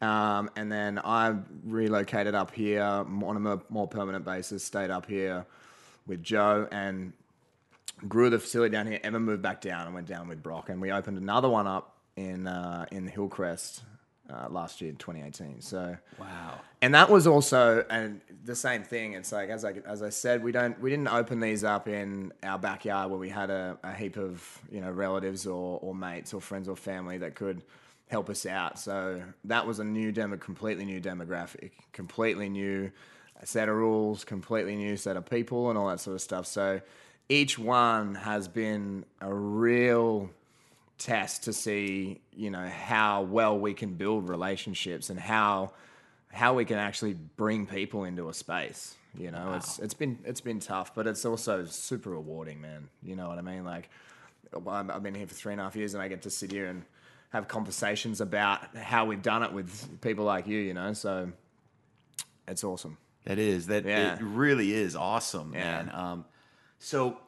Um, 0.00 0.50
and 0.54 0.70
then 0.70 1.00
I 1.02 1.34
relocated 1.64 2.34
up 2.34 2.52
here 2.52 2.82
on 2.82 3.36
a 3.36 3.58
more, 3.68 3.88
permanent 3.88 4.24
basis, 4.24 4.62
stayed 4.62 4.90
up 4.90 5.06
here 5.06 5.44
with 6.06 6.22
Joe 6.22 6.68
and 6.70 7.12
grew 8.06 8.30
the 8.30 8.38
facility 8.38 8.70
down 8.70 8.86
here. 8.86 9.00
Evan 9.02 9.22
moved 9.22 9.42
back 9.42 9.60
down 9.60 9.86
and 9.86 9.94
went 9.94 10.06
down 10.06 10.28
with 10.28 10.40
Brock, 10.40 10.68
and 10.68 10.80
we 10.80 10.92
opened 10.92 11.18
another 11.18 11.48
one 11.48 11.66
up 11.66 11.96
in 12.14 12.46
uh, 12.46 12.86
in 12.92 13.08
Hillcrest 13.08 13.82
uh, 14.32 14.48
last 14.50 14.80
year, 14.80 14.90
in 14.90 14.96
2018. 14.96 15.60
So 15.60 15.96
Wow. 16.18 16.60
and 16.82 16.94
that 16.94 17.10
was 17.10 17.26
also 17.26 17.84
and 17.90 18.20
the 18.44 18.54
same 18.54 18.82
thing. 18.82 19.14
It's 19.14 19.32
like 19.32 19.48
as 19.50 19.64
I 19.64 19.74
as 19.86 20.02
I 20.02 20.10
said, 20.10 20.42
we 20.42 20.52
don't 20.52 20.80
we 20.80 20.90
didn't 20.90 21.08
open 21.08 21.40
these 21.40 21.64
up 21.64 21.88
in 21.88 22.32
our 22.42 22.58
backyard 22.58 23.10
where 23.10 23.18
we 23.18 23.28
had 23.28 23.50
a, 23.50 23.78
a 23.82 23.92
heap 23.92 24.16
of 24.16 24.60
you 24.70 24.80
know 24.80 24.90
relatives 24.90 25.46
or, 25.46 25.78
or 25.82 25.94
mates 25.94 26.34
or 26.34 26.40
friends 26.40 26.68
or 26.68 26.76
family 26.76 27.18
that 27.18 27.34
could 27.34 27.62
help 28.08 28.30
us 28.30 28.46
out. 28.46 28.78
So 28.78 29.22
that 29.44 29.66
was 29.66 29.78
a 29.80 29.84
new 29.84 30.12
demo, 30.12 30.36
completely 30.36 30.84
new 30.84 31.00
demographic, 31.00 31.72
completely 31.92 32.48
new 32.48 32.90
set 33.44 33.68
of 33.68 33.76
rules, 33.76 34.24
completely 34.24 34.76
new 34.76 34.96
set 34.96 35.16
of 35.16 35.28
people, 35.28 35.68
and 35.68 35.78
all 35.78 35.88
that 35.88 36.00
sort 36.00 36.14
of 36.14 36.20
stuff. 36.22 36.46
So 36.46 36.80
each 37.28 37.58
one 37.58 38.14
has 38.14 38.48
been 38.48 39.04
a 39.20 39.32
real 39.32 40.30
test 40.98 41.44
to 41.44 41.52
see 41.52 42.20
you 42.34 42.50
know 42.50 42.66
how 42.68 43.22
well 43.22 43.56
we 43.58 43.72
can 43.72 43.94
build 43.94 44.28
relationships 44.28 45.10
and 45.10 45.18
how 45.20 45.72
how 46.32 46.54
we 46.54 46.64
can 46.64 46.76
actually 46.76 47.14
bring 47.36 47.66
people 47.66 48.04
into 48.04 48.28
a 48.28 48.34
space 48.34 48.96
you 49.16 49.30
know 49.30 49.54
it's 49.54 49.78
it's 49.78 49.94
been 49.94 50.18
it's 50.24 50.40
been 50.40 50.58
tough 50.58 50.94
but 50.94 51.06
it's 51.06 51.24
also 51.24 51.64
super 51.64 52.10
rewarding 52.10 52.60
man 52.60 52.88
you 53.02 53.14
know 53.14 53.28
what 53.28 53.38
i 53.38 53.40
mean 53.42 53.64
like 53.64 53.88
i've 54.68 55.02
been 55.02 55.14
here 55.14 55.26
for 55.26 55.34
three 55.34 55.52
and 55.52 55.60
a 55.60 55.64
half 55.64 55.76
years 55.76 55.94
and 55.94 56.02
i 56.02 56.08
get 56.08 56.22
to 56.22 56.30
sit 56.30 56.50
here 56.50 56.66
and 56.66 56.82
have 57.30 57.46
conversations 57.46 58.20
about 58.20 58.76
how 58.76 59.04
we've 59.04 59.22
done 59.22 59.42
it 59.44 59.52
with 59.52 60.00
people 60.00 60.24
like 60.24 60.46
you 60.48 60.58
you 60.58 60.74
know 60.74 60.92
so 60.92 61.30
it's 62.48 62.64
awesome 62.64 62.96
That 63.24 63.38
is 63.38 63.66
that. 63.68 63.84
Yeah. 63.84 64.14
It 64.14 64.22
really 64.22 64.72
is 64.72 64.96
awesome, 64.96 65.52
Yeah. 65.54 65.60
man. 65.84 65.90
Um, 65.94 66.24
so 66.78 67.18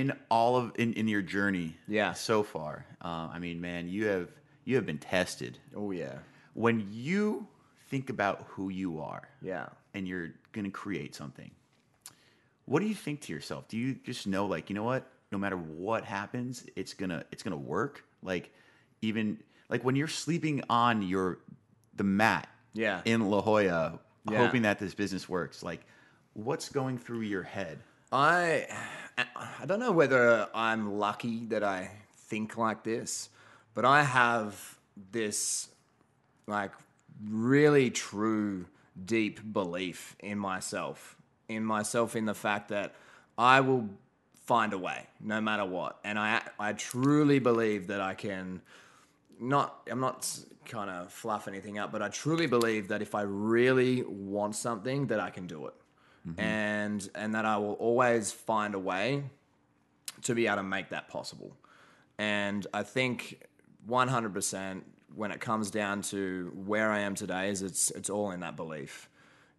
in 0.00 0.12
all 0.30 0.56
of 0.56 0.72
in, 0.76 0.92
in 0.94 1.08
your 1.08 1.22
journey, 1.22 1.76
Yeah. 1.88 2.12
so 2.14 2.42
far, 2.42 2.84
uh, 3.02 3.28
I 3.32 3.38
mean, 3.38 3.60
man, 3.60 3.88
you 3.88 4.06
have 4.06 4.28
you 4.64 4.76
have 4.76 4.86
been 4.86 4.98
tested. 4.98 5.58
oh 5.76 5.90
yeah 5.92 6.18
When 6.54 6.88
you 6.90 7.46
think 7.90 8.10
about 8.10 8.44
who 8.48 8.70
you 8.70 9.00
are, 9.00 9.28
yeah 9.42 9.66
and 9.94 10.08
you're 10.08 10.30
going 10.52 10.64
to 10.64 10.70
create 10.70 11.14
something, 11.14 11.50
what 12.64 12.80
do 12.80 12.86
you 12.86 12.94
think 12.94 13.20
to 13.22 13.32
yourself? 13.32 13.68
Do 13.68 13.76
you 13.76 13.94
just 14.04 14.26
know, 14.26 14.46
like, 14.46 14.68
you 14.70 14.74
know 14.74 14.82
what? 14.84 15.06
No 15.30 15.38
matter 15.38 15.56
what 15.56 16.04
happens, 16.04 16.66
it's 16.76 16.94
gonna 16.94 17.24
it's 17.32 17.42
gonna 17.42 17.56
work. 17.56 18.04
Like, 18.22 18.52
even 19.02 19.38
like 19.68 19.84
when 19.84 19.96
you're 19.96 20.08
sleeping 20.24 20.62
on 20.70 21.02
your 21.02 21.38
the 21.94 22.04
mat, 22.04 22.48
Yeah. 22.72 23.02
in 23.04 23.20
La 23.30 23.40
Jolla, 23.42 24.00
Yeah. 24.30 24.38
hoping 24.38 24.62
that 24.62 24.78
this 24.78 24.94
business 24.94 25.28
works. 25.28 25.62
Like, 25.62 25.82
what's 26.32 26.68
going 26.68 26.98
through 26.98 27.20
your 27.22 27.42
head? 27.42 27.78
I 28.14 28.68
I 29.18 29.66
don't 29.66 29.80
know 29.80 29.92
whether 29.92 30.48
I'm 30.54 30.98
lucky 30.98 31.46
that 31.46 31.64
I 31.64 31.90
think 32.16 32.56
like 32.56 32.84
this, 32.84 33.28
but 33.74 33.84
I 33.84 34.02
have 34.02 34.78
this 35.10 35.68
like 36.46 36.70
really 37.28 37.90
true 37.90 38.66
deep 39.04 39.40
belief 39.52 40.16
in 40.20 40.38
myself, 40.38 41.16
in 41.48 41.64
myself 41.64 42.14
in 42.14 42.24
the 42.24 42.34
fact 42.34 42.68
that 42.68 42.94
I 43.36 43.60
will 43.60 43.88
find 44.44 44.72
a 44.72 44.78
way 44.78 45.06
no 45.20 45.40
matter 45.40 45.64
what. 45.64 45.98
And 46.04 46.18
I 46.18 46.42
I 46.58 46.72
truly 46.72 47.40
believe 47.40 47.88
that 47.88 48.00
I 48.00 48.14
can 48.14 48.62
not 49.40 49.80
I'm 49.90 50.00
not 50.00 50.28
kind 50.66 50.88
of 50.88 51.12
fluff 51.12 51.48
anything 51.48 51.78
up, 51.78 51.90
but 51.90 52.00
I 52.00 52.08
truly 52.08 52.46
believe 52.46 52.88
that 52.88 53.02
if 53.02 53.14
I 53.14 53.22
really 53.22 54.02
want 54.02 54.54
something, 54.54 55.08
that 55.08 55.20
I 55.20 55.30
can 55.30 55.46
do 55.46 55.66
it, 55.66 55.74
and 56.38 57.08
and 57.14 57.34
that 57.34 57.44
I 57.44 57.56
will 57.58 57.74
always 57.74 58.32
find 58.32 58.74
a 58.74 58.78
way 58.78 59.24
to 60.22 60.34
be 60.34 60.46
able 60.46 60.56
to 60.56 60.62
make 60.62 60.88
that 60.90 61.08
possible. 61.08 61.56
And 62.18 62.66
I 62.72 62.82
think 62.82 63.46
100% 63.88 64.82
when 65.14 65.30
it 65.30 65.40
comes 65.40 65.70
down 65.70 66.02
to 66.02 66.52
where 66.66 66.90
I 66.90 67.00
am 67.00 67.14
today 67.14 67.50
is 67.50 67.62
it's 67.62 67.90
it's 67.90 68.10
all 68.10 68.30
in 68.30 68.40
that 68.40 68.56
belief, 68.56 69.08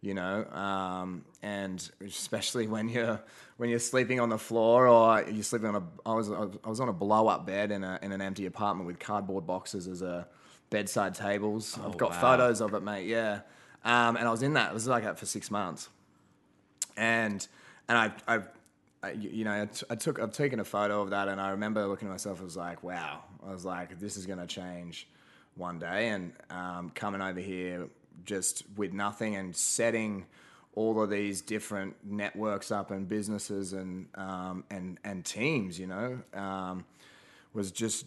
you 0.00 0.14
know. 0.14 0.44
Um, 0.46 1.24
and 1.42 1.88
especially 2.04 2.66
when 2.74 2.88
you're 2.88 3.20
when 3.56 3.70
you're 3.70 3.78
sleeping 3.78 4.20
on 4.20 4.28
the 4.28 4.38
floor 4.38 4.88
or 4.88 5.22
you're 5.22 5.42
sleeping 5.42 5.68
on 5.68 5.76
a 5.76 5.82
I 6.08 6.14
was 6.14 6.30
I 6.30 6.68
was 6.68 6.80
on 6.80 6.88
a 6.88 6.92
blow 6.92 7.28
up 7.28 7.46
bed 7.46 7.70
in 7.70 7.84
a 7.84 7.98
in 8.02 8.12
an 8.12 8.20
empty 8.20 8.46
apartment 8.46 8.86
with 8.86 8.98
cardboard 8.98 9.46
boxes 9.46 9.86
as 9.86 10.02
a 10.02 10.26
bedside 10.70 11.14
tables. 11.14 11.78
I've 11.82 11.96
got 11.96 12.10
wow. 12.10 12.20
photos 12.20 12.60
of 12.60 12.74
it, 12.74 12.82
mate. 12.82 13.06
Yeah. 13.06 13.40
Um, 13.84 14.16
and 14.16 14.26
I 14.26 14.32
was 14.32 14.42
in 14.42 14.54
that. 14.54 14.70
It 14.70 14.74
was 14.74 14.88
like 14.88 15.04
that 15.04 15.16
for 15.16 15.26
six 15.26 15.48
months 15.48 15.88
and 16.96 17.46
and 17.88 17.98
I, 17.98 18.36
I, 18.36 18.42
I 19.02 19.10
you 19.12 19.44
know, 19.44 19.68
I, 19.90 19.94
took 19.94 20.18
I've 20.20 20.32
taken 20.32 20.60
a 20.60 20.64
photo 20.64 21.02
of 21.02 21.10
that, 21.10 21.28
and 21.28 21.40
I 21.40 21.50
remember 21.50 21.86
looking 21.86 22.08
at 22.08 22.12
myself. 22.12 22.40
I 22.40 22.44
was 22.44 22.56
like, 22.56 22.82
wow. 22.82 23.24
I 23.46 23.52
was 23.52 23.64
like, 23.64 24.00
this 24.00 24.16
is 24.16 24.26
gonna 24.26 24.46
change 24.46 25.08
one 25.54 25.78
day, 25.78 26.08
and 26.08 26.32
um, 26.50 26.90
coming 26.94 27.20
over 27.20 27.40
here 27.40 27.88
just 28.24 28.64
with 28.76 28.92
nothing 28.92 29.36
and 29.36 29.54
setting 29.54 30.26
all 30.74 31.02
of 31.02 31.08
these 31.10 31.40
different 31.40 31.96
networks 32.04 32.70
up 32.70 32.90
and 32.90 33.08
businesses 33.08 33.72
and 33.72 34.08
um, 34.14 34.64
and 34.70 34.98
and 35.04 35.24
teams, 35.24 35.78
you 35.78 35.86
know, 35.86 36.20
um, 36.34 36.84
was 37.52 37.70
just 37.70 38.06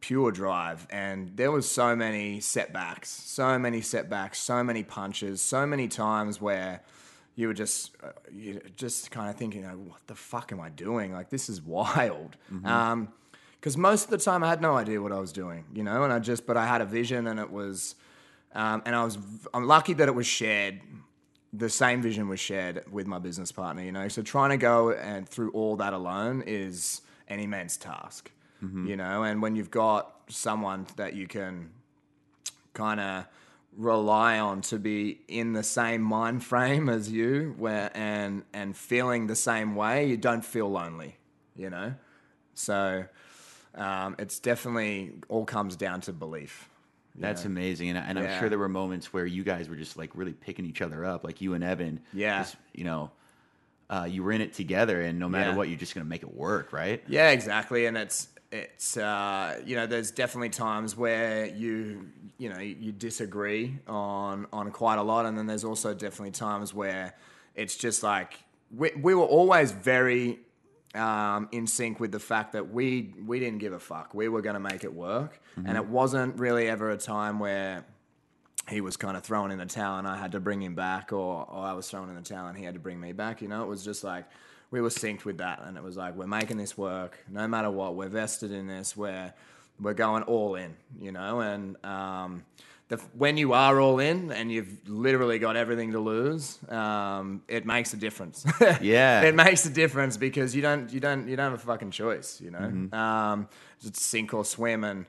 pure 0.00 0.30
drive 0.30 0.86
and 0.90 1.34
there 1.34 1.50
was 1.50 1.66
so 1.66 1.96
many 1.96 2.38
setbacks 2.38 3.08
so 3.08 3.58
many 3.58 3.80
setbacks 3.80 4.38
so 4.38 4.62
many 4.62 4.82
punches 4.82 5.40
so 5.40 5.64
many 5.64 5.88
times 5.88 6.42
where 6.42 6.82
you 7.36 7.48
were 7.48 7.54
just 7.54 7.96
uh, 8.02 8.08
you 8.32 8.60
just 8.76 9.10
kind 9.10 9.28
of 9.30 9.36
thinking 9.36 9.64
like, 9.64 9.76
what 9.76 10.06
the 10.06 10.14
fuck 10.14 10.52
am 10.52 10.60
i 10.60 10.68
doing 10.68 11.12
like 11.12 11.30
this 11.30 11.48
is 11.48 11.60
wild 11.76 12.36
because 13.60 13.76
most 13.76 14.04
of 14.04 14.10
the 14.10 14.18
time 14.18 14.42
i 14.44 14.48
had 14.48 14.60
no 14.60 14.74
idea 14.76 15.00
what 15.00 15.12
i 15.12 15.18
was 15.18 15.32
doing 15.32 15.64
you 15.74 15.82
know 15.82 16.04
and 16.04 16.12
i 16.12 16.18
just 16.18 16.46
but 16.46 16.56
i 16.56 16.66
had 16.66 16.80
a 16.80 16.86
vision 16.86 17.26
and 17.26 17.40
it 17.40 17.50
was 17.50 17.94
um, 18.54 18.82
and 18.86 18.94
i 18.94 19.02
was 19.02 19.18
i'm 19.52 19.66
lucky 19.66 19.94
that 19.94 20.08
it 20.08 20.14
was 20.14 20.26
shared 20.26 20.80
the 21.56 21.70
same 21.70 22.02
vision 22.02 22.28
was 22.28 22.40
shared 22.40 22.82
with 22.90 23.06
my 23.06 23.18
business 23.20 23.52
partner, 23.52 23.80
you 23.82 23.92
know. 23.92 24.08
So 24.08 24.22
trying 24.22 24.50
to 24.50 24.56
go 24.56 24.90
and 24.90 25.28
through 25.28 25.52
all 25.52 25.76
that 25.76 25.92
alone 25.92 26.42
is 26.46 27.00
an 27.28 27.38
immense 27.38 27.76
task, 27.76 28.30
you 28.88 28.96
know. 28.96 29.22
And 29.22 29.40
when 29.40 29.54
you've 29.54 29.70
got 29.70 30.22
someone 30.28 30.86
that 30.96 31.14
you 31.14 31.28
can 31.28 31.70
kind 32.72 32.98
of 32.98 33.26
rely 33.76 34.38
on 34.38 34.60
to 34.60 34.78
be 34.78 35.20
in 35.28 35.52
the 35.52 35.62
same 35.62 36.00
mind 36.02 36.44
frame 36.44 36.88
as 36.88 37.10
you 37.10 37.54
where 37.58 37.90
and 37.94 38.42
and 38.52 38.76
feeling 38.76 39.26
the 39.26 39.34
same 39.36 39.74
way 39.74 40.06
you 40.06 40.16
don't 40.16 40.44
feel 40.44 40.70
lonely 40.70 41.16
you 41.56 41.68
know 41.70 41.94
so 42.54 43.04
um, 43.74 44.14
it's 44.18 44.38
definitely 44.38 45.12
all 45.28 45.44
comes 45.44 45.74
down 45.76 46.00
to 46.02 46.12
belief 46.12 46.68
That's 47.16 47.44
amazing, 47.44 47.88
and, 47.90 47.98
and 47.98 48.18
I'm 48.18 48.38
sure 48.38 48.48
there 48.48 48.58
were 48.58 48.68
moments 48.68 49.12
where 49.12 49.26
you 49.26 49.42
guys 49.44 49.68
were 49.68 49.76
just 49.76 49.96
like 49.96 50.10
really 50.14 50.32
picking 50.32 50.64
each 50.66 50.80
other 50.82 51.04
up, 51.04 51.22
like 51.24 51.40
you 51.40 51.54
and 51.54 51.62
Evan. 51.64 52.00
Yeah. 52.12 52.42
just, 52.42 52.56
you 52.72 52.84
know, 52.84 53.10
uh, 53.90 54.06
you 54.10 54.22
were 54.24 54.32
in 54.32 54.40
it 54.40 54.52
together, 54.52 55.00
and 55.00 55.18
no 55.18 55.28
matter 55.28 55.50
Yeah. 55.50 55.56
what, 55.56 55.68
you're 55.68 55.78
just 55.78 55.94
gonna 55.94 56.04
make 56.06 56.22
it 56.22 56.34
work, 56.34 56.72
right? 56.72 57.02
Yeah, 57.06 57.30
exactly. 57.30 57.86
And 57.86 57.96
it's 57.96 58.28
it's 58.54 58.96
uh, 58.96 59.60
you 59.66 59.74
know 59.74 59.86
there's 59.86 60.12
definitely 60.12 60.50
times 60.50 60.96
where 60.96 61.46
you 61.46 62.08
you 62.38 62.48
know 62.48 62.60
you 62.60 62.92
disagree 62.92 63.78
on 63.88 64.46
on 64.52 64.70
quite 64.70 64.98
a 64.98 65.02
lot, 65.02 65.26
and 65.26 65.36
then 65.36 65.46
there's 65.46 65.64
also 65.64 65.92
definitely 65.92 66.30
times 66.30 66.72
where 66.72 67.14
it's 67.56 67.76
just 67.76 68.04
like 68.04 68.38
we 68.74 68.92
we 68.96 69.14
were 69.14 69.24
always 69.24 69.72
very 69.72 70.38
um, 70.94 71.48
in 71.50 71.66
sync 71.66 71.98
with 71.98 72.12
the 72.12 72.20
fact 72.20 72.52
that 72.52 72.72
we 72.72 73.12
we 73.26 73.40
didn't 73.40 73.58
give 73.58 73.72
a 73.72 73.80
fuck. 73.80 74.14
We 74.14 74.28
were 74.28 74.40
going 74.40 74.54
to 74.54 74.60
make 74.60 74.84
it 74.84 74.94
work, 74.94 75.40
and 75.56 75.76
it 75.76 75.86
wasn't 75.86 76.38
really 76.38 76.68
ever 76.68 76.90
a 76.90 76.96
time 76.96 77.40
where 77.40 77.84
he 78.68 78.80
was 78.80 78.96
kind 78.96 79.16
of 79.16 79.24
thrown 79.24 79.50
in 79.50 79.58
the 79.58 79.66
towel 79.66 79.98
and 79.98 80.08
I 80.08 80.16
had 80.16 80.32
to 80.32 80.40
bring 80.40 80.62
him 80.62 80.74
back, 80.74 81.12
or, 81.12 81.44
or 81.50 81.64
I 81.64 81.74
was 81.74 81.90
thrown 81.90 82.08
in 82.08 82.14
the 82.14 82.22
towel 82.22 82.46
and 82.46 82.56
he 82.56 82.64
had 82.64 82.72
to 82.72 82.80
bring 82.80 82.98
me 82.98 83.12
back. 83.12 83.42
You 83.42 83.48
know, 83.48 83.62
it 83.62 83.68
was 83.68 83.84
just 83.84 84.02
like 84.02 84.24
we 84.74 84.80
were 84.80 84.88
synced 84.88 85.24
with 85.24 85.38
that, 85.38 85.62
and 85.64 85.76
it 85.76 85.84
was 85.84 85.96
like 85.96 86.16
we're 86.16 86.26
making 86.26 86.56
this 86.56 86.76
work, 86.76 87.16
no 87.30 87.46
matter 87.46 87.70
what. 87.70 87.94
We're 87.94 88.08
vested 88.08 88.50
in 88.50 88.66
this. 88.66 88.96
We're 88.96 89.32
we're 89.80 89.94
going 89.94 90.24
all 90.24 90.56
in. 90.56 90.74
You 90.98 91.12
know, 91.12 91.38
and 91.38 91.76
um, 91.84 92.44
the, 92.88 92.96
when 93.16 93.36
you 93.36 93.52
are 93.52 93.80
all 93.80 94.00
in 94.00 94.32
and 94.32 94.50
you've 94.50 94.88
literally 94.88 95.38
got 95.38 95.54
everything 95.54 95.92
to 95.92 96.00
lose, 96.00 96.58
um, 96.68 97.42
it 97.46 97.64
makes 97.66 97.94
a 97.94 97.96
difference. 97.96 98.44
Yeah. 98.80 99.22
it 99.22 99.36
makes 99.36 99.64
a 99.64 99.70
difference 99.70 100.16
because 100.16 100.56
you 100.56 100.62
don't 100.62 100.92
you 100.92 100.98
don't 100.98 101.28
you 101.28 101.36
don't 101.36 101.52
have 101.52 101.60
a 101.60 101.66
fucking 101.66 101.92
choice. 101.92 102.40
You 102.40 102.50
know, 102.50 102.98
um, 102.98 103.48
it's 103.86 104.02
sink 104.02 104.34
or 104.34 104.44
swim 104.44 104.82
and 104.82 105.06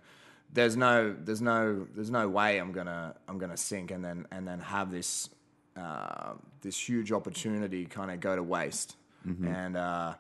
there's 0.53 0.78
no 0.78 1.16
there's 1.24 1.41
no 1.41 1.88
there's 1.95 2.11
no 2.11 2.30
way 2.30 2.59
I'm 2.59 2.72
gonna 2.72 3.16
I'm 3.28 3.39
gonna 3.39 3.57
sink 3.57 3.89
and 3.89 4.05
then 4.05 4.28
and 4.32 4.47
then 4.47 4.59
have 4.59 4.91
this 4.91 5.30
uh, 5.76 6.34
this 6.61 6.78
huge 6.88 7.11
opportunity 7.11 7.86
kind 7.86 8.11
of 8.11 8.20
go 8.20 8.36
to 8.36 8.43
waste. 8.43 8.95
And 9.26 9.78
uh, 9.78 10.13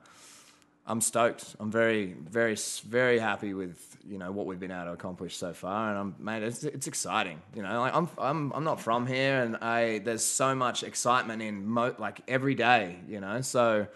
I'm 0.87 1.01
stoked. 1.01 1.55
I'm 1.59 1.71
very 1.71 2.13
very 2.13 2.55
very 2.87 3.19
happy 3.19 3.53
with 3.53 3.97
you 4.07 4.17
know 4.17 4.31
what 4.31 4.45
we've 4.45 4.59
been 4.59 4.71
able 4.71 4.85
to 4.85 4.91
accomplish 4.93 5.35
so 5.37 5.53
far, 5.53 5.89
and 5.89 5.97
I'm 5.97 6.15
mate. 6.19 6.43
It's, 6.43 6.63
it's 6.63 6.87
exciting. 6.87 7.41
You 7.55 7.63
know, 7.63 7.79
like 7.79 7.95
I'm 7.95 8.09
I'm 8.17 8.51
I'm 8.53 8.63
not 8.63 8.79
from 8.79 9.07
here, 9.07 9.41
and 9.41 9.57
I 9.57 9.99
there's 9.99 10.23
so 10.23 10.53
much 10.53 10.83
excitement 10.83 11.41
in 11.41 11.65
mo- 11.65 11.95
like 11.97 12.21
every 12.27 12.55
day. 12.55 12.97
You 13.07 13.19
know, 13.19 13.41
so 13.41 13.87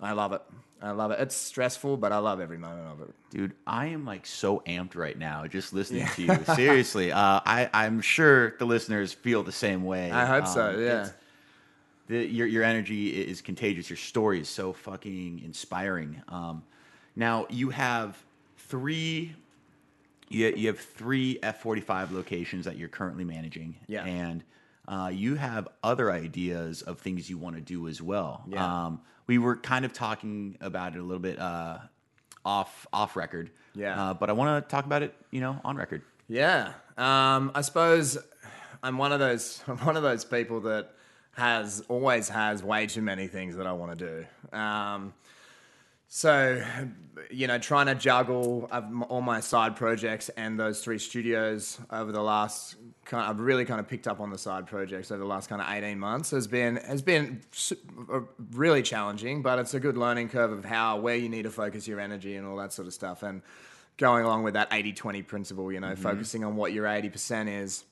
I 0.00 0.12
love 0.12 0.32
it. 0.32 0.42
I 0.80 0.92
love 0.92 1.10
it. 1.10 1.18
It's 1.20 1.34
stressful, 1.34 1.96
but 1.96 2.12
I 2.12 2.18
love 2.18 2.40
every 2.40 2.56
moment 2.56 2.86
of 2.92 3.08
it. 3.08 3.14
Dude, 3.30 3.52
I 3.66 3.86
am 3.86 4.06
like 4.06 4.24
so 4.26 4.60
amped 4.66 4.94
right 4.94 5.18
now 5.18 5.46
just 5.46 5.72
listening 5.72 6.06
to 6.14 6.22
you. 6.22 6.44
Seriously, 6.54 7.12
uh, 7.12 7.40
I 7.44 7.68
I'm 7.74 8.00
sure 8.00 8.54
the 8.58 8.64
listeners 8.64 9.12
feel 9.12 9.42
the 9.42 9.52
same 9.52 9.84
way. 9.84 10.12
I 10.12 10.24
hope 10.24 10.46
so, 10.46 10.70
Um, 10.70 10.82
yeah. 10.82 11.08
The, 12.08 12.26
your 12.26 12.46
your 12.46 12.62
energy 12.64 13.08
is 13.08 13.40
contagious. 13.40 13.88
Your 13.90 13.96
story 13.96 14.40
is 14.40 14.48
so 14.48 14.72
fucking 14.72 15.40
inspiring. 15.44 16.22
Um, 16.28 16.62
now 17.16 17.46
you 17.50 17.70
have 17.70 18.16
three. 18.56 19.34
You, 20.30 20.52
you 20.54 20.66
have 20.68 20.78
three 20.78 21.38
F 21.42 21.60
forty 21.62 21.80
five 21.80 22.12
locations 22.12 22.64
that 22.64 22.76
you're 22.76 22.88
currently 22.88 23.24
managing. 23.24 23.76
Yeah. 23.86 24.04
and 24.04 24.44
uh, 24.86 25.10
you 25.12 25.34
have 25.34 25.68
other 25.82 26.10
ideas 26.10 26.80
of 26.80 26.98
things 26.98 27.28
you 27.28 27.36
want 27.36 27.56
to 27.56 27.60
do 27.60 27.88
as 27.88 28.00
well. 28.00 28.42
Yeah. 28.48 28.86
Um, 28.86 29.02
we 29.26 29.36
were 29.36 29.56
kind 29.56 29.84
of 29.84 29.92
talking 29.92 30.56
about 30.62 30.94
it 30.94 30.98
a 30.98 31.02
little 31.02 31.18
bit 31.20 31.38
uh, 31.38 31.78
off 32.44 32.86
off 32.92 33.14
record. 33.16 33.50
Yeah. 33.74 34.02
Uh, 34.10 34.14
but 34.14 34.30
I 34.30 34.32
want 34.32 34.64
to 34.64 34.70
talk 34.70 34.86
about 34.86 35.02
it, 35.02 35.14
you 35.30 35.40
know, 35.40 35.60
on 35.62 35.76
record. 35.76 36.02
Yeah, 36.26 36.72
um, 36.96 37.52
I 37.54 37.60
suppose 37.62 38.18
I'm 38.82 38.98
one 38.98 39.12
of 39.12 39.18
those 39.18 39.62
I'm 39.68 39.78
one 39.84 39.96
of 39.96 40.02
those 40.02 40.24
people 40.24 40.60
that 40.62 40.94
has 41.38 41.84
always 41.88 42.28
has 42.28 42.64
way 42.64 42.86
too 42.86 43.00
many 43.00 43.28
things 43.28 43.54
that 43.56 43.66
I 43.66 43.72
want 43.72 43.96
to 43.96 44.26
do. 44.52 44.56
Um, 44.58 45.14
so, 46.08 46.60
you 47.30 47.46
know, 47.46 47.58
trying 47.58 47.86
to 47.86 47.94
juggle 47.94 48.68
all 49.08 49.20
my 49.20 49.38
side 49.38 49.76
projects 49.76 50.30
and 50.30 50.58
those 50.58 50.82
three 50.82 50.98
studios 50.98 51.78
over 51.92 52.10
the 52.10 52.22
last 52.22 52.76
kind, 53.04 53.30
I've 53.30 53.38
really 53.40 53.64
kind 53.64 53.78
of 53.78 53.86
picked 53.86 54.08
up 54.08 54.18
on 54.18 54.30
the 54.30 54.38
side 54.38 54.66
projects 54.66 55.12
over 55.12 55.20
the 55.20 55.28
last 55.28 55.48
kind 55.48 55.62
of 55.62 55.68
eighteen 55.70 55.98
months 55.98 56.30
has 56.32 56.48
been 56.48 56.76
has 56.76 57.02
been 57.02 57.42
uh, 58.12 58.20
really 58.52 58.82
challenging, 58.82 59.42
but 59.42 59.58
it's 59.60 59.74
a 59.74 59.80
good 59.80 59.96
learning 59.96 60.30
curve 60.30 60.50
of 60.50 60.64
how 60.64 60.98
where 60.98 61.16
you 61.16 61.28
need 61.28 61.42
to 61.42 61.50
focus 61.50 61.86
your 61.86 62.00
energy 62.00 62.36
and 62.36 62.46
all 62.46 62.56
that 62.56 62.72
sort 62.72 62.88
of 62.88 62.94
stuff, 62.94 63.22
and 63.22 63.42
going 63.96 64.24
along 64.24 64.44
with 64.44 64.54
that 64.54 64.70
80-20 64.70 65.26
principle, 65.26 65.70
you 65.72 65.80
know, 65.80 65.94
focusing 65.94 66.42
on 66.42 66.56
what 66.56 66.72
your 66.72 66.86
eighty 66.86 67.10
percent 67.10 67.48
is 67.48 67.84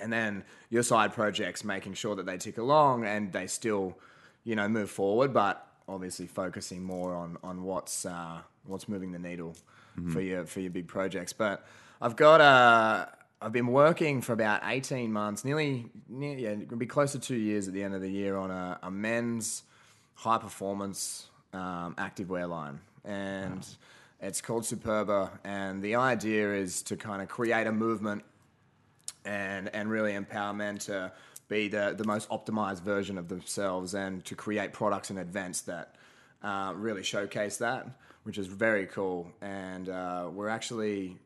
and 0.00 0.12
then 0.12 0.44
your 0.70 0.82
side 0.82 1.12
projects 1.12 1.64
making 1.64 1.94
sure 1.94 2.14
that 2.16 2.26
they 2.26 2.36
tick 2.36 2.58
along 2.58 3.04
and 3.04 3.32
they 3.32 3.46
still 3.46 3.96
you 4.44 4.54
know 4.56 4.68
move 4.68 4.90
forward 4.90 5.32
but 5.32 5.66
obviously 5.88 6.26
focusing 6.26 6.82
more 6.82 7.14
on 7.14 7.36
on 7.42 7.62
what's 7.62 8.04
uh, 8.06 8.38
what's 8.66 8.88
moving 8.88 9.12
the 9.12 9.18
needle 9.18 9.54
for 10.12 10.20
your 10.20 10.44
for 10.44 10.58
your 10.58 10.70
big 10.70 10.88
projects 10.88 11.32
but 11.32 11.64
i've 12.02 12.16
got 12.16 12.40
uh 12.40 13.06
I've 13.44 13.52
been 13.52 13.66
working 13.66 14.22
for 14.22 14.32
about 14.32 14.62
18 14.64 15.12
months, 15.12 15.44
nearly, 15.44 15.90
near, 16.08 16.38
yeah, 16.38 16.50
it'll 16.52 16.78
be 16.78 16.86
close 16.86 17.12
to 17.12 17.18
two 17.18 17.36
years 17.36 17.68
at 17.68 17.74
the 17.74 17.82
end 17.82 17.94
of 17.94 18.00
the 18.00 18.10
year 18.10 18.38
on 18.38 18.50
a, 18.50 18.78
a 18.82 18.90
men's 18.90 19.64
high 20.14 20.38
performance 20.38 21.28
um, 21.52 21.94
activewear 21.98 22.48
line. 22.48 22.80
And 23.04 23.66
it's 24.18 24.40
called 24.40 24.62
Superba. 24.62 25.30
And 25.44 25.82
the 25.82 25.96
idea 25.96 26.54
is 26.54 26.80
to 26.84 26.96
kind 26.96 27.20
of 27.20 27.28
create 27.28 27.66
a 27.66 27.72
movement 27.72 28.24
and 29.24 29.68
and 29.74 29.90
really 29.90 30.14
empower 30.14 30.52
men 30.52 30.78
to 30.78 31.12
be 31.48 31.68
the, 31.68 31.94
the 31.96 32.04
most 32.04 32.28
optimized 32.30 32.82
version 32.82 33.18
of 33.18 33.28
themselves 33.28 33.94
and 33.94 34.24
to 34.24 34.34
create 34.34 34.72
products 34.72 35.10
and 35.10 35.18
events 35.18 35.62
that 35.62 35.94
uh, 36.42 36.72
really 36.74 37.02
showcase 37.02 37.58
that, 37.58 37.86
which 38.22 38.38
is 38.38 38.46
very 38.46 38.86
cool. 38.86 39.30
And 39.42 39.88
uh, 39.88 40.30
we're 40.32 40.48
actually 40.48 41.18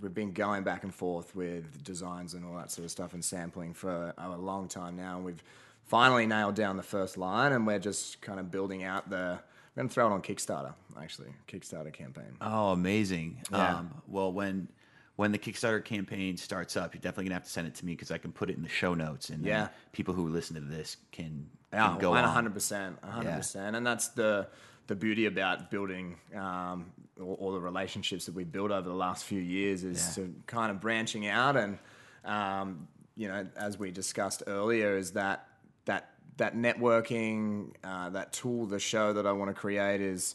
we've 0.00 0.14
been 0.14 0.32
going 0.32 0.64
back 0.64 0.84
and 0.84 0.94
forth 0.94 1.34
with 1.34 1.82
designs 1.82 2.34
and 2.34 2.44
all 2.44 2.56
that 2.56 2.70
sort 2.70 2.84
of 2.84 2.90
stuff 2.90 3.14
and 3.14 3.24
sampling 3.24 3.74
for 3.74 4.12
a 4.18 4.36
long 4.36 4.68
time 4.68 4.96
now. 4.96 5.16
And 5.16 5.24
we've 5.24 5.42
finally 5.86 6.26
nailed 6.26 6.54
down 6.54 6.76
the 6.76 6.82
first 6.82 7.16
line, 7.16 7.52
and 7.52 7.66
we're 7.66 7.78
just 7.78 8.20
kind 8.20 8.40
of 8.40 8.50
building 8.50 8.84
out 8.84 9.10
the. 9.10 9.40
We're 9.74 9.82
gonna 9.82 9.88
throw 9.88 10.06
it 10.06 10.12
on 10.12 10.22
Kickstarter, 10.22 10.72
actually, 11.00 11.30
Kickstarter 11.48 11.92
campaign. 11.92 12.36
Oh, 12.40 12.70
amazing. 12.70 13.42
Yeah. 13.50 13.78
Um, 13.78 14.02
well, 14.06 14.32
when 14.32 14.68
when 15.16 15.30
the 15.32 15.38
Kickstarter 15.38 15.84
campaign 15.84 16.36
starts 16.36 16.76
up, 16.76 16.92
you're 16.94 17.00
definitely 17.00 17.24
gonna 17.26 17.34
have 17.36 17.44
to 17.44 17.50
send 17.50 17.66
it 17.68 17.74
to 17.76 17.86
me 17.86 17.92
because 17.92 18.10
I 18.10 18.18
can 18.18 18.32
put 18.32 18.50
it 18.50 18.56
in 18.56 18.62
the 18.62 18.68
show 18.68 18.94
notes, 18.94 19.30
and 19.30 19.44
Yeah. 19.44 19.68
people 19.92 20.12
who 20.14 20.28
listen 20.28 20.54
to 20.56 20.60
this 20.62 20.96
can, 21.12 21.48
Yeah, 21.72 21.88
can 21.90 21.98
go 21.98 22.10
one 22.10 22.24
on. 22.24 22.30
hundred 22.30 22.54
percent, 22.54 22.98
hundred 23.04 23.30
Yeah. 23.30 23.36
percent, 23.36 23.76
and 23.76 23.86
that's 23.86 24.08
the 24.08 24.48
the 24.86 24.94
beauty 24.94 25.24
about 25.24 25.70
building 25.70 26.18
um, 26.36 26.92
all, 27.18 27.32
all 27.40 27.52
the 27.52 27.60
relationships 27.60 28.26
that 28.26 28.34
we've 28.34 28.52
built 28.52 28.70
over 28.70 28.86
the 28.86 28.94
last 28.94 29.24
few 29.24 29.40
years 29.40 29.82
is 29.82 30.18
Yeah. 30.18 30.24
to 30.24 30.34
kind 30.46 30.70
of 30.70 30.78
branching 30.78 31.26
out 31.26 31.56
and 31.56 31.78
um, 32.26 32.86
you 33.16 33.26
know 33.28 33.46
as 33.56 33.78
we 33.78 33.90
discussed 33.90 34.42
earlier 34.46 34.98
is 34.98 35.12
that 35.12 35.48
that 35.86 36.10
that 36.36 36.54
networking 36.54 37.72
uh, 37.82 38.10
that 38.10 38.34
tool 38.34 38.66
the 38.66 38.78
show 38.78 39.12
that 39.14 39.26
I 39.26 39.32
want 39.32 39.48
to 39.48 39.54
create 39.54 40.02
is 40.02 40.34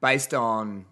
based 0.00 0.32
on 0.32 0.86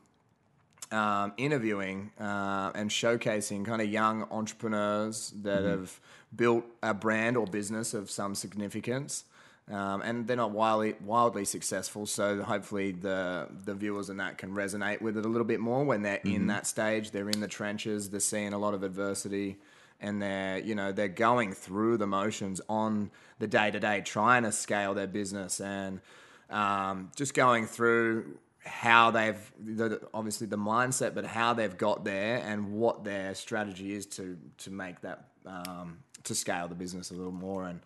um, 0.90 1.32
interviewing 1.36 2.10
uh, 2.20 2.72
and 2.74 2.90
showcasing 2.90 3.64
kind 3.64 3.82
of 3.82 3.88
young 3.88 4.26
entrepreneurs 4.30 5.32
that 5.42 5.64
have 5.64 6.00
built 6.34 6.64
a 6.82 6.94
brand 6.94 7.36
or 7.36 7.46
business 7.46 7.94
of 7.94 8.10
some 8.10 8.34
significance. 8.34 9.24
Um, 9.70 10.00
and 10.00 10.26
they're 10.26 10.36
not 10.36 10.52
wildly 10.52 10.94
wildly 11.04 11.44
successful, 11.44 12.06
so 12.06 12.42
hopefully 12.42 12.92
the 12.92 13.48
the 13.66 13.74
viewers 13.74 14.08
and 14.08 14.18
that 14.18 14.38
can 14.38 14.54
resonate 14.54 15.02
with 15.02 15.18
it 15.18 15.26
a 15.26 15.28
little 15.28 15.46
bit 15.46 15.60
more 15.60 15.84
when 15.84 16.00
they're 16.00 16.22
in 16.24 16.46
that 16.46 16.66
stage. 16.66 17.10
They're 17.10 17.28
in 17.28 17.40
the 17.40 17.48
trenches. 17.48 18.08
They're 18.08 18.20
seeing 18.20 18.54
a 18.54 18.58
lot 18.58 18.72
of 18.72 18.82
adversity, 18.82 19.58
and 20.00 20.22
they're 20.22 20.58
you 20.58 20.74
know 20.74 20.90
they're 20.92 21.08
going 21.08 21.52
through 21.52 21.98
the 21.98 22.06
motions 22.06 22.62
on 22.66 23.10
the 23.40 23.46
day 23.46 23.70
to 23.70 23.78
day, 23.78 24.00
trying 24.00 24.44
to 24.44 24.52
scale 24.52 24.94
their 24.94 25.06
business 25.06 25.60
and 25.60 26.00
um, 26.48 27.10
just 27.14 27.34
going 27.34 27.66
through 27.66 28.38
how 28.64 29.10
they've 29.10 29.52
the, 29.58 30.00
obviously 30.12 30.46
the 30.46 30.58
mindset, 30.58 31.14
but 31.14 31.24
how 31.24 31.54
they've 31.54 31.76
got 31.76 32.04
there 32.04 32.38
and 32.44 32.72
what 32.72 33.04
their 33.04 33.34
strategy 33.34 33.92
is 33.94 34.06
to 34.06 34.36
to 34.58 34.70
make 34.70 35.00
that 35.02 35.28
um, 35.46 35.98
to 36.24 36.34
scale 36.34 36.68
the 36.68 36.74
business 36.74 37.10
a 37.10 37.14
little 37.14 37.32
more. 37.32 37.66
And 37.66 37.80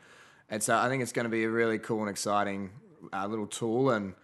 and 0.48 0.62
so 0.62 0.76
I 0.76 0.88
think 0.88 1.02
it's 1.02 1.12
going 1.12 1.24
to 1.24 1.30
be 1.30 1.44
a 1.44 1.50
really 1.50 1.78
cool 1.78 2.00
and 2.00 2.10
exciting 2.10 2.70
uh, 3.12 3.26
little 3.26 3.46
tool, 3.46 3.90
and 3.90 4.14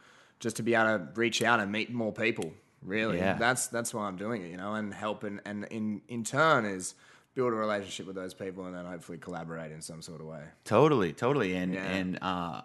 just 0.40 0.56
to 0.56 0.62
be 0.62 0.74
able 0.74 0.98
to 0.98 1.08
reach 1.14 1.42
out 1.42 1.60
and 1.60 1.70
meet 1.72 1.90
more 1.92 2.12
people. 2.12 2.52
Really, 2.82 3.18
Yeah. 3.18 3.34
that's 3.38 3.66
that's 3.66 3.92
why 3.92 4.06
I'm 4.06 4.16
doing 4.16 4.42
it, 4.42 4.50
you 4.50 4.56
know, 4.56 4.74
and 4.74 4.94
help 4.94 5.24
and, 5.24 5.40
and 5.44 5.64
in 5.64 6.00
in 6.08 6.22
turn 6.22 6.64
is 6.64 6.94
build 7.34 7.52
a 7.52 7.56
relationship 7.56 8.06
with 8.06 8.14
those 8.16 8.34
people, 8.34 8.66
and 8.66 8.74
then 8.74 8.84
hopefully 8.84 9.18
collaborate 9.18 9.72
in 9.72 9.80
some 9.80 10.00
sort 10.02 10.20
of 10.20 10.26
way. 10.28 10.42
Totally, 10.64 11.12
totally. 11.12 11.54
And 11.56 11.74
Yeah. 11.74 11.84
and 11.84 12.18
uh, 12.22 12.62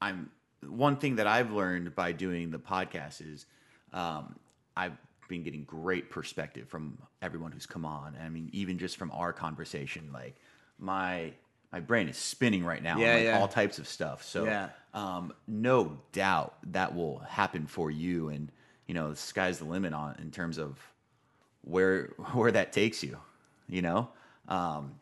I'm 0.00 0.30
one 0.66 0.96
thing 0.96 1.16
that 1.16 1.26
I've 1.26 1.52
learned 1.52 1.94
by 1.94 2.12
doing 2.12 2.50
the 2.50 2.58
podcast 2.58 3.20
is 3.20 3.46
um, 3.92 4.36
I've 4.76 4.96
been 5.28 5.42
getting 5.42 5.64
great 5.64 6.10
perspective 6.10 6.68
from 6.68 6.98
everyone 7.22 7.52
who's 7.52 7.66
come 7.66 7.84
on. 7.86 8.16
I 8.22 8.28
mean, 8.28 8.50
even 8.52 8.78
just 8.78 8.96
from 8.96 9.10
our 9.12 9.32
conversation, 9.32 10.10
like 10.12 10.36
my 10.78 11.32
my 11.72 11.80
brain 11.80 12.08
is 12.08 12.16
spinning 12.16 12.64
right 12.64 12.82
now. 12.82 12.98
Yeah, 12.98 13.14
like, 13.14 13.24
yeah. 13.24 13.38
all 13.38 13.46
types 13.48 13.78
of 13.78 13.86
stuff. 13.86 14.24
So 14.24 14.44
Yeah. 14.44 14.70
um, 14.92 15.32
no 15.46 15.98
doubt 16.12 16.54
that 16.72 16.94
will 16.94 17.20
happen 17.20 17.66
for 17.66 17.90
you. 17.90 18.28
And 18.28 18.50
you 18.86 18.94
know, 18.94 19.10
the 19.10 19.16
sky's 19.16 19.58
the 19.60 19.64
limit 19.66 19.92
on 19.94 20.16
in 20.20 20.30
terms 20.32 20.58
of 20.58 20.78
where 21.62 22.06
where 22.32 22.50
that 22.52 22.72
takes 22.72 23.02
you. 23.02 23.18
You 23.68 23.82
know. 23.82 24.08
Um, 24.48 24.96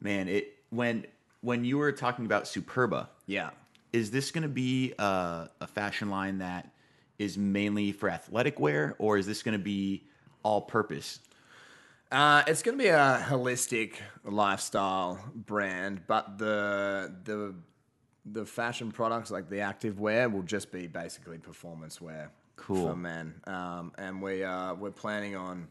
man 0.00 0.26
it 0.26 0.56
when 0.70 1.06
when 1.40 1.64
you 1.64 1.78
were 1.78 1.92
talking 1.92 2.24
about 2.26 2.44
superba 2.44 3.06
Yeah. 3.26 3.50
Is 3.92 4.10
this 4.10 4.30
going 4.30 4.42
to 4.42 4.48
be 4.48 4.94
a, 4.98 5.48
a 5.60 5.66
fashion 5.66 6.08
line 6.10 6.38
that 6.38 6.70
is 7.18 7.36
mainly 7.38 7.92
for 7.92 8.08
athletic 8.08 8.58
wear 8.58 8.94
or 8.98 9.18
is 9.18 9.26
this 9.26 9.42
going 9.42 9.56
to 9.58 9.62
be 9.64 10.04
all 10.42 10.60
purpose 10.62 11.20
Uh, 12.10 12.42
it's 12.46 12.62
going 12.62 12.76
to 12.76 12.82
be 12.82 12.90
a 12.90 13.24
holistic 13.28 13.94
lifestyle 14.24 15.18
brand, 15.34 16.02
but 16.06 16.36
the 16.38 17.10
the 17.24 17.54
the 18.24 18.44
fashion 18.44 18.92
products 18.92 19.30
like 19.30 19.48
the 19.48 19.60
active 19.60 19.98
wear 19.98 20.28
will 20.28 20.42
just 20.44 20.70
be 20.70 20.86
basically 20.86 21.38
performance 21.38 22.00
wear 22.00 22.30
Cool. 22.56 22.88
for 22.88 22.96
men. 22.96 23.34
Um, 23.46 23.92
and 23.98 24.20
we 24.22 24.44
uh, 24.44 24.74
we're 24.74 24.90
planning 24.92 25.36
on 25.36 25.68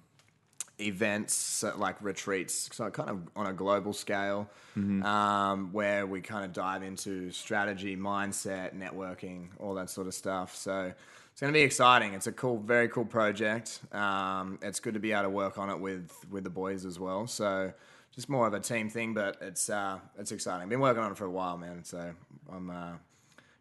events 0.82 1.64
like 1.78 2.02
retreats, 2.02 2.70
so 2.72 2.90
kind 2.90 3.10
of 3.10 3.20
on 3.36 3.48
a 3.48 3.54
global 3.54 3.94
scale, 3.94 4.50
um, 4.76 5.70
where 5.72 6.06
we 6.06 6.22
kind 6.22 6.46
of 6.46 6.54
dive 6.54 6.84
into 6.84 7.32
strategy, 7.32 7.96
mindset, 7.96 8.76
networking, 8.76 9.48
all 9.60 9.74
that 9.76 9.90
sort 9.90 10.08
of 10.08 10.14
stuff. 10.14 10.56
So 10.56 10.92
it's 11.32 11.42
going 11.42 11.54
to 11.54 11.58
be 11.58 11.64
exciting. 11.64 12.14
It's 12.14 12.28
a 12.28 12.32
cool, 12.32 12.58
very 12.60 12.88
cool 12.90 13.06
project. 13.06 13.80
Um, 13.94 14.60
it's 14.62 14.80
good 14.80 14.94
to 14.96 15.00
be 15.00 15.12
able 15.12 15.24
to 15.24 15.30
work 15.30 15.58
on 15.58 15.70
it 15.70 15.80
with 15.80 16.12
with 16.30 16.44
the 16.44 16.50
boys 16.50 16.86
as 16.86 17.00
well. 17.00 17.28
So 17.28 17.72
just 18.14 18.28
more 18.30 18.46
of 18.48 18.54
a 18.54 18.60
team 18.60 18.90
thing, 18.90 19.14
but 19.14 19.38
it's 19.42 19.70
uh, 19.70 20.00
it's 20.18 20.32
exciting. 20.32 20.68
Been 20.70 20.80
working 20.82 21.04
on 21.04 21.12
it 21.12 21.18
for 21.18 21.26
a 21.26 21.32
while, 21.32 21.58
man. 21.58 21.84
So 21.84 22.14
I'm 22.52 22.70
uh, 22.70 22.92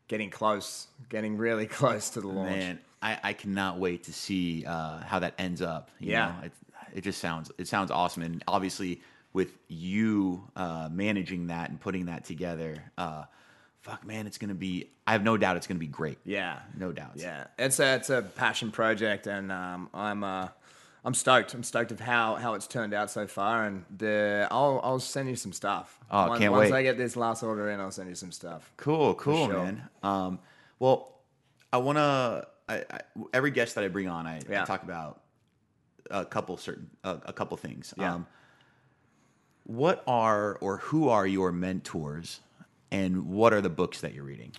getting 0.09 0.31
close, 0.31 0.89
getting 1.09 1.37
really 1.37 1.67
close 1.79 2.11
to 2.11 2.21
the 2.21 2.29
launch. 2.29 2.51
man 2.51 2.79
i, 3.03 3.19
I 3.23 3.33
cannot 3.33 3.79
wait 3.79 4.05
to 4.05 4.13
see 4.13 4.63
uh, 4.67 4.99
how 4.99 5.21
that 5.21 5.33
ends 5.39 5.63
up 5.63 5.91
you 6.01 6.11
Yeah. 6.11 6.35
know? 6.43 6.51
It, 6.95 7.03
just 7.03 7.21
sounds 7.21 7.51
it 7.59 7.69
sounds 7.69 7.91
awesome 7.91 8.23
and 8.23 8.43
obviously 8.47 9.01
with 9.33 9.57
you 9.69 10.43
uh, 10.57 10.89
managing 10.91 11.49
that 11.49 11.71
and 11.71 11.81
putting 11.81 12.07
that 12.07 12.25
together 12.25 12.83
uh, 12.99 13.25
fuck 13.81 14.07
man 14.07 14.27
it's 14.27 14.39
going 14.39 14.49
to 14.49 14.55
be 14.55 14.91
i 15.07 15.13
have 15.13 15.23
no 15.23 15.37
doubt 15.37 15.57
it's 15.57 15.67
going 15.67 15.77
to 15.77 15.81
be 15.81 15.87
great 15.87 16.19
Yeah, 16.25 16.59
no 16.77 16.93
doubt 16.93 17.13
Yeah, 17.17 17.47
it's 17.59 17.81
a 17.81 17.95
it's 17.97 18.11
a 18.11 18.23
passion 18.23 18.71
project, 18.71 19.27
and 19.27 19.51
um, 19.51 19.89
I'm 19.95 20.25
uh, 20.25 20.49
I'm 21.05 21.15
stoked. 21.15 21.55
I'm 21.55 21.63
stoked 21.63 21.93
of 21.93 22.01
how, 22.01 22.35
how 22.35 22.55
it's 22.55 22.67
turned 22.67 22.93
out 22.93 23.11
so 23.11 23.27
far, 23.27 23.65
and 23.65 23.85
the 23.97 24.47
I'll 24.51 24.81
I'll 24.85 24.99
send 24.99 25.29
you 25.29 25.37
some 25.37 25.53
stuff. 25.53 25.99
Oh, 26.11 26.29
once, 26.29 26.39
can't 26.39 26.53
once 26.53 26.71
wait. 26.71 26.77
I 26.79 26.83
get 26.83 26.99
this 26.99 27.17
last 27.17 27.43
order 27.43 27.71
in, 27.71 27.81
I'll 27.81 27.91
send 27.91 28.09
you 28.09 28.15
some 28.15 28.33
stuff. 28.33 28.71
Cool, 28.77 29.15
cool, 29.15 29.47
sure. 29.47 29.65
man. 29.65 29.89
Um, 30.03 30.39
well, 30.79 31.21
I 31.73 31.79
want 31.79 31.99
to. 31.99 32.47
I, 32.69 32.85
I, 32.91 33.01
every 33.33 33.51
guest 33.51 33.75
that 33.77 33.85
I 33.85 33.89
bring 33.89 34.09
on, 34.09 34.27
I, 34.27 34.41
I 34.49 34.65
talk 34.65 34.83
about 34.83 35.23
a 36.11 36.25
couple 36.25 36.57
certain 36.57 36.91
uh, 37.05 37.19
a 37.25 37.33
couple 37.33 37.57
things. 37.57 37.95
Yeah. 37.97 38.15
Um, 38.15 38.27
what 39.65 40.03
are 40.07 40.59
or 40.61 40.79
who 40.79 41.09
are 41.09 41.27
your 41.27 41.53
mentors, 41.53 42.41
and 42.91 43.29
what 43.29 43.53
are 43.53 43.61
the 43.61 43.71
books 43.71 44.01
that 44.01 44.15
you're 44.15 44.25
reading? 44.25 44.53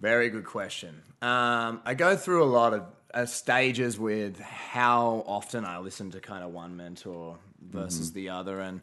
Very 0.00 0.30
good 0.30 0.44
question. 0.44 1.02
Um, 1.22 1.80
I 1.84 1.94
go 1.96 2.16
through 2.16 2.44
a 2.44 2.46
lot 2.46 2.74
of 2.74 2.86
uh, 3.12 3.26
stages 3.26 3.98
with 3.98 4.38
how 4.38 5.24
often 5.26 5.64
I 5.64 5.78
listen 5.78 6.10
to 6.12 6.20
kind 6.20 6.44
of 6.44 6.52
one 6.52 6.76
mentor 6.76 7.38
versus 7.60 8.12
the 8.12 8.28
other, 8.28 8.60
and 8.60 8.82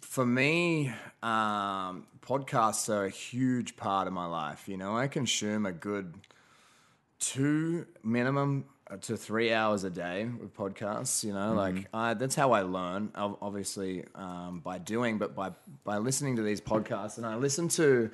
for 0.00 0.24
me, 0.24 0.88
um, 1.22 2.06
podcasts 2.22 2.88
are 2.88 3.04
a 3.04 3.10
huge 3.10 3.76
part 3.76 4.06
of 4.06 4.14
my 4.14 4.26
life. 4.26 4.68
You 4.68 4.78
know, 4.78 4.96
I 4.96 5.06
consume 5.06 5.66
a 5.66 5.72
good 5.72 6.14
two 7.18 7.86
minimum 8.02 8.64
to 9.02 9.16
three 9.16 9.52
hours 9.52 9.84
a 9.84 9.90
day 9.90 10.24
with 10.24 10.54
podcasts. 10.56 11.22
You 11.24 11.32
know, 11.34 11.52
like 11.54 11.86
I, 11.92 12.14
that's 12.14 12.34
how 12.34 12.52
I 12.52 12.62
learn. 12.62 13.10
Obviously, 13.14 14.04
um, 14.14 14.60
by 14.60 14.78
doing, 14.78 15.18
but 15.18 15.34
by 15.34 15.52
by 15.84 15.98
listening 15.98 16.36
to 16.36 16.42
these 16.42 16.60
podcasts, 16.60 17.16
and 17.18 17.26
I 17.26 17.36
listen 17.36 17.68
to 17.70 18.10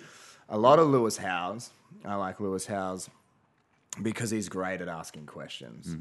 a 0.48 0.58
lot 0.58 0.78
of 0.78 0.88
Lewis 0.88 1.16
Howes. 1.16 1.70
I 2.04 2.16
like 2.16 2.40
Lewis 2.40 2.66
Howes 2.66 3.08
because 4.02 4.30
he's 4.30 4.48
great 4.48 4.80
at 4.80 4.88
asking 4.88 5.26
questions. 5.26 5.96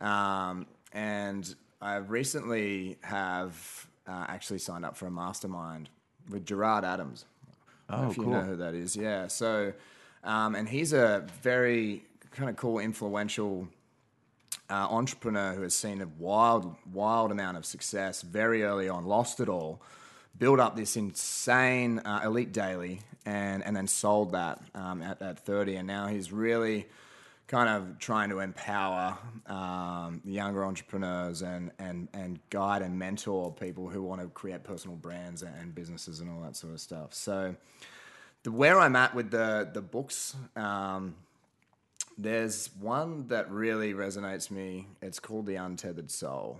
Um, 0.00 0.66
and 0.92 1.54
I 1.80 1.96
recently 1.96 2.98
have 3.02 3.86
uh, 4.06 4.26
actually 4.28 4.58
signed 4.58 4.84
up 4.84 4.96
for 4.96 5.06
a 5.06 5.10
mastermind 5.10 5.88
with 6.28 6.44
Gerard 6.44 6.84
Adams. 6.84 7.24
I 7.88 7.92
don't 7.96 8.00
know 8.02 8.06
Oh, 8.06 8.10
if 8.10 8.16
you 8.18 8.26
know 8.26 8.40
who 8.42 8.56
that 8.56 8.74
is. 8.74 8.94
Yeah. 8.94 9.26
So, 9.26 9.72
um, 10.22 10.54
and 10.54 10.68
he's 10.68 10.92
a 10.92 11.26
very 11.42 12.04
kind 12.30 12.48
of 12.50 12.56
cool, 12.56 12.78
influential 12.78 13.66
uh, 14.70 14.86
entrepreneur 14.88 15.52
who 15.52 15.62
has 15.62 15.74
seen 15.74 16.00
a 16.00 16.06
wild, 16.18 16.74
wild 16.92 17.30
amount 17.30 17.56
of 17.56 17.66
success 17.66 18.22
very 18.22 18.62
early 18.62 18.88
on, 18.88 19.04
lost 19.04 19.40
it 19.40 19.48
all, 19.48 19.82
built 20.38 20.60
up 20.60 20.76
this 20.76 20.96
insane 20.96 21.98
uh, 22.00 22.22
elite 22.24 22.52
daily, 22.52 23.00
and 23.26 23.64
and 23.64 23.76
then 23.76 23.86
sold 23.86 24.32
that 24.32 24.62
um, 24.74 25.02
at, 25.02 25.20
at 25.20 25.38
30, 25.40 25.76
and 25.76 25.86
now 25.86 26.06
he's 26.06 26.32
really 26.32 26.86
kind 27.50 27.68
of 27.68 27.98
trying 27.98 28.30
to 28.30 28.38
empower 28.38 29.18
um, 29.46 30.20
younger 30.24 30.64
entrepreneurs 30.64 31.42
and, 31.42 31.72
and, 31.80 32.06
and 32.14 32.38
guide 32.48 32.80
and 32.80 32.96
mentor 32.96 33.52
people 33.52 33.88
who 33.88 34.00
want 34.00 34.20
to 34.20 34.28
create 34.28 34.62
personal 34.62 34.96
brands 34.96 35.42
and 35.42 35.74
businesses 35.74 36.20
and 36.20 36.30
all 36.30 36.40
that 36.40 36.54
sort 36.54 36.72
of 36.72 36.78
stuff. 36.78 37.12
So, 37.12 37.56
the 38.44 38.52
where 38.52 38.78
I'm 38.78 38.94
at 38.94 39.16
with 39.16 39.32
the 39.32 39.68
the 39.70 39.82
books, 39.82 40.36
um, 40.56 41.16
there's 42.18 42.70
one 42.78 43.28
that 43.28 43.50
really 43.50 43.94
resonates 43.94 44.50
me. 44.50 44.86
It's 45.00 45.18
called 45.18 45.46
The 45.46 45.56
Untethered 45.56 46.10
Soul. 46.10 46.58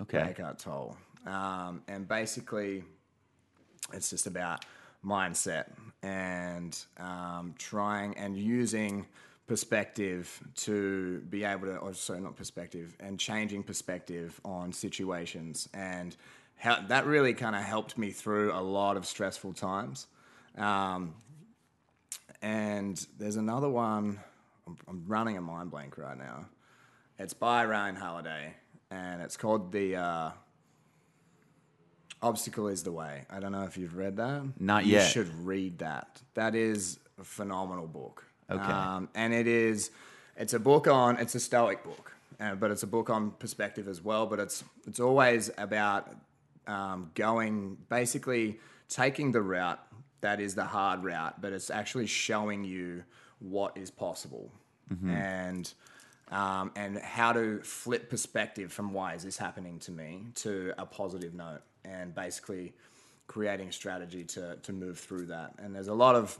Okay. 0.00 0.18
Eckhart 0.18 0.58
Tolle. 0.58 0.96
Um, 1.26 1.82
and 1.88 2.08
basically, 2.08 2.84
it's 3.92 4.10
just 4.10 4.26
about 4.26 4.64
mindset 5.04 5.66
and 6.02 6.78
um, 6.98 7.54
trying 7.58 8.16
and 8.16 8.36
using 8.36 9.06
perspective 9.46 10.40
to 10.54 11.20
be 11.28 11.44
able 11.44 11.66
to, 11.66 11.76
or 11.76 11.92
sorry, 11.92 12.20
not 12.20 12.36
perspective, 12.36 12.96
and 13.00 13.18
changing 13.18 13.62
perspective 13.62 14.40
on 14.44 14.72
situations. 14.72 15.68
And 15.74 16.16
how, 16.56 16.80
that 16.88 17.04
really 17.06 17.34
kind 17.34 17.56
of 17.56 17.62
helped 17.62 17.98
me 17.98 18.10
through 18.10 18.52
a 18.52 18.62
lot 18.62 18.96
of 18.96 19.04
stressful 19.04 19.54
times. 19.54 20.06
Um, 20.56 21.14
and 22.42 23.04
there's 23.18 23.36
another 23.36 23.68
one, 23.68 24.20
I'm, 24.70 24.78
I'm 24.88 25.04
running 25.06 25.36
a 25.36 25.40
mind 25.40 25.70
blank 25.70 25.98
right 25.98 26.16
now. 26.16 26.46
It's 27.18 27.34
by 27.34 27.64
Ryan 27.64 27.96
Holiday, 27.96 28.54
and 28.90 29.20
it's 29.20 29.36
called 29.36 29.72
The 29.72 29.96
uh, 29.96 30.30
Obstacle 32.22 32.68
is 32.68 32.82
the 32.82 32.92
Way. 32.92 33.24
I 33.28 33.40
don't 33.40 33.52
know 33.52 33.64
if 33.64 33.76
you've 33.76 33.96
read 33.96 34.16
that. 34.18 34.42
Not 34.58 34.86
you 34.86 34.92
yet. 34.92 35.10
should 35.10 35.28
read 35.44 35.78
that. 35.78 36.22
That 36.34 36.54
is 36.54 36.98
a 37.18 37.24
phenomenal 37.24 37.86
book. 37.86 38.24
Okay. 38.48 38.62
Um, 38.62 39.08
and 39.14 39.34
it 39.34 39.46
is, 39.46 39.90
it's 40.36 40.54
a 40.54 40.60
book 40.60 40.86
on, 40.86 41.18
it's 41.18 41.34
a 41.34 41.40
Stoic 41.40 41.82
book, 41.82 42.12
uh, 42.38 42.54
but 42.54 42.70
it's 42.70 42.84
a 42.84 42.88
book 42.88 43.10
on 43.10 43.32
perspective 43.32 43.88
as 43.88 44.02
well. 44.02 44.26
But 44.26 44.38
it's 44.38 44.64
it's 44.86 45.00
always 45.00 45.50
about 45.58 46.14
um, 46.66 47.10
going, 47.14 47.76
basically 47.88 48.60
taking 48.88 49.32
the 49.32 49.42
route 49.42 49.80
that 50.20 50.40
is 50.40 50.54
the 50.54 50.64
hard 50.64 51.02
route, 51.02 51.40
but 51.40 51.52
it's 51.52 51.70
actually 51.70 52.06
showing 52.06 52.64
you 52.64 53.02
what 53.40 53.76
is 53.76 53.90
possible 53.90 54.52
and 55.10 55.72
um, 56.30 56.70
and 56.76 56.98
how 56.98 57.32
to 57.32 57.60
flip 57.62 58.08
perspective 58.08 58.72
from 58.72 58.92
why 58.92 59.14
is 59.14 59.24
this 59.24 59.36
happening 59.36 59.78
to 59.80 59.90
me 59.90 60.26
to 60.36 60.72
a 60.78 60.86
positive 60.86 61.34
note, 61.34 61.62
and 61.84 62.14
basically 62.14 62.72
creating 63.26 63.72
strategy 63.72 64.24
to 64.24 64.56
to 64.62 64.72
move 64.72 64.98
through 64.98 65.26
that. 65.26 65.54
And 65.58 65.74
there's 65.74 65.88
a 65.88 65.94
lot 65.94 66.14
of 66.14 66.38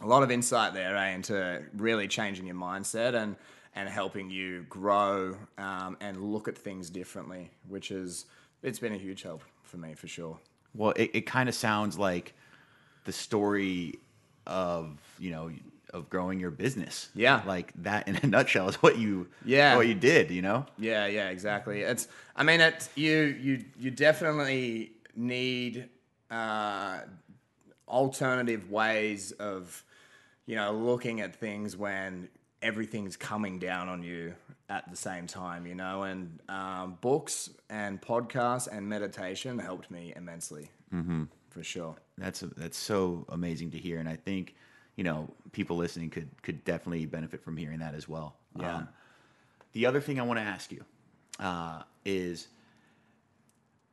a 0.00 0.06
lot 0.06 0.22
of 0.22 0.30
insight 0.30 0.74
there 0.74 0.96
eh, 0.96 1.10
into 1.10 1.62
really 1.76 2.08
changing 2.08 2.46
your 2.46 2.56
mindset 2.56 3.14
and 3.14 3.36
and 3.74 3.88
helping 3.88 4.30
you 4.30 4.66
grow 4.68 5.34
um, 5.56 5.96
and 6.00 6.22
look 6.22 6.46
at 6.48 6.58
things 6.58 6.90
differently, 6.90 7.50
which 7.68 7.90
is 7.90 8.26
it's 8.62 8.78
been 8.78 8.92
a 8.92 8.98
huge 8.98 9.22
help 9.22 9.42
for 9.62 9.78
me 9.78 9.94
for 9.94 10.06
sure. 10.06 10.38
Well, 10.74 10.92
it, 10.96 11.10
it 11.14 11.26
kind 11.26 11.48
of 11.48 11.54
sounds 11.54 11.98
like 11.98 12.34
the 13.04 13.12
story 13.12 13.98
of 14.46 14.98
you 15.18 15.30
know 15.30 15.50
of 15.92 16.08
growing 16.08 16.40
your 16.40 16.50
business. 16.50 17.10
Yeah. 17.14 17.42
like 17.46 17.72
that 17.82 18.08
in 18.08 18.16
a 18.16 18.26
nutshell 18.26 18.68
is 18.68 18.76
what 18.76 18.98
you 18.98 19.28
Yeah. 19.44 19.76
what 19.76 19.86
you 19.88 19.94
did. 19.94 20.30
You 20.30 20.42
know. 20.42 20.66
Yeah, 20.78 21.06
yeah, 21.06 21.28
exactly. 21.28 21.82
It's. 21.82 22.08
I 22.34 22.42
mean, 22.44 22.60
it. 22.60 22.88
You 22.94 23.12
you 23.40 23.64
you 23.78 23.90
definitely 23.90 24.92
need 25.14 25.88
uh, 26.30 27.00
alternative 27.88 28.70
ways 28.70 29.32
of, 29.32 29.84
you 30.46 30.56
know, 30.56 30.72
looking 30.72 31.20
at 31.20 31.36
things 31.36 31.76
when 31.76 32.28
everything's 32.62 33.16
coming 33.16 33.58
down 33.58 33.88
on 33.88 34.02
you 34.02 34.34
at 34.68 34.88
the 34.90 34.96
same 34.96 35.26
time. 35.26 35.66
You 35.66 35.74
know, 35.74 36.02
and 36.04 36.40
um, 36.48 36.98
books 37.00 37.50
and 37.68 38.00
podcasts 38.00 38.68
and 38.70 38.88
meditation 38.88 39.58
helped 39.58 39.90
me 39.90 40.12
immensely. 40.16 40.70
Mm-hmm. 40.92 41.24
For 41.50 41.62
sure. 41.62 41.96
That's 42.16 42.40
that's 42.56 42.78
so 42.78 43.26
amazing 43.28 43.72
to 43.72 43.78
hear, 43.78 43.98
and 43.98 44.08
I 44.08 44.16
think 44.16 44.54
you 44.96 45.04
know 45.04 45.28
people 45.52 45.76
listening 45.76 46.10
could 46.10 46.28
could 46.42 46.64
definitely 46.64 47.06
benefit 47.06 47.42
from 47.42 47.56
hearing 47.56 47.78
that 47.80 47.94
as 47.94 48.08
well. 48.08 48.36
Yeah. 48.58 48.76
Um, 48.76 48.88
the 49.72 49.86
other 49.86 50.00
thing 50.00 50.20
I 50.20 50.22
want 50.24 50.38
to 50.38 50.44
ask 50.44 50.70
you 50.70 50.84
uh, 51.40 51.82
is 52.04 52.48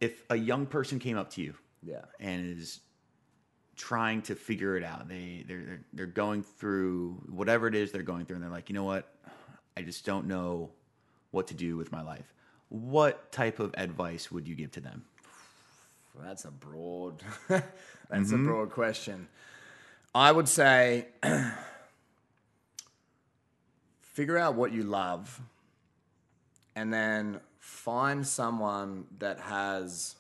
if 0.02 0.24
a 0.30 0.36
young 0.36 0.66
person 0.66 1.00
came 1.00 1.18
up 1.18 1.30
to 1.32 1.42
you, 1.42 1.54
Yeah. 1.84 2.02
and 2.20 2.58
is 2.58 2.82
trying 3.76 4.22
to 4.24 4.36
figure 4.36 4.76
it 4.78 4.84
out, 4.84 5.08
they 5.08 5.46
they're 5.48 5.62
they're, 5.64 5.82
they're 5.94 6.06
going 6.06 6.44
through 6.44 7.22
whatever 7.30 7.68
it 7.68 7.76
is 7.76 7.92
they're 7.92 8.04
going 8.04 8.26
through, 8.26 8.36
and 8.36 8.44
they're 8.44 8.52
like, 8.52 8.70
you 8.70 8.76
know 8.76 8.84
what, 8.84 9.14
I 9.78 9.82
just 9.82 10.06
don't 10.06 10.28
know 10.28 10.72
what 11.32 11.48
to 11.48 11.54
do 11.54 11.78
with 11.78 11.92
my 11.92 12.02
life. 12.02 12.34
What 12.70 13.32
type 13.32 13.60
of 13.60 13.74
advice 13.78 14.32
would 14.32 14.48
you 14.48 14.56
give 14.56 14.72
to 14.72 14.82
them? 14.82 15.06
Well, 16.14 16.26
that's 16.28 16.46
a 16.46 16.52
broad 16.52 17.24
that's 17.48 18.32
a 18.32 18.38
broad 18.38 18.72
question. 18.72 19.28
I 20.14 20.32
would 20.32 20.50
say 20.50 21.08
figure 24.02 24.38
out 24.38 24.56
what 24.56 24.72
you 24.72 24.84
love 24.84 25.40
and 26.76 26.92
then 26.92 27.40
find 27.60 28.26
someone 28.26 29.06
that 29.20 29.40
has 29.40 30.16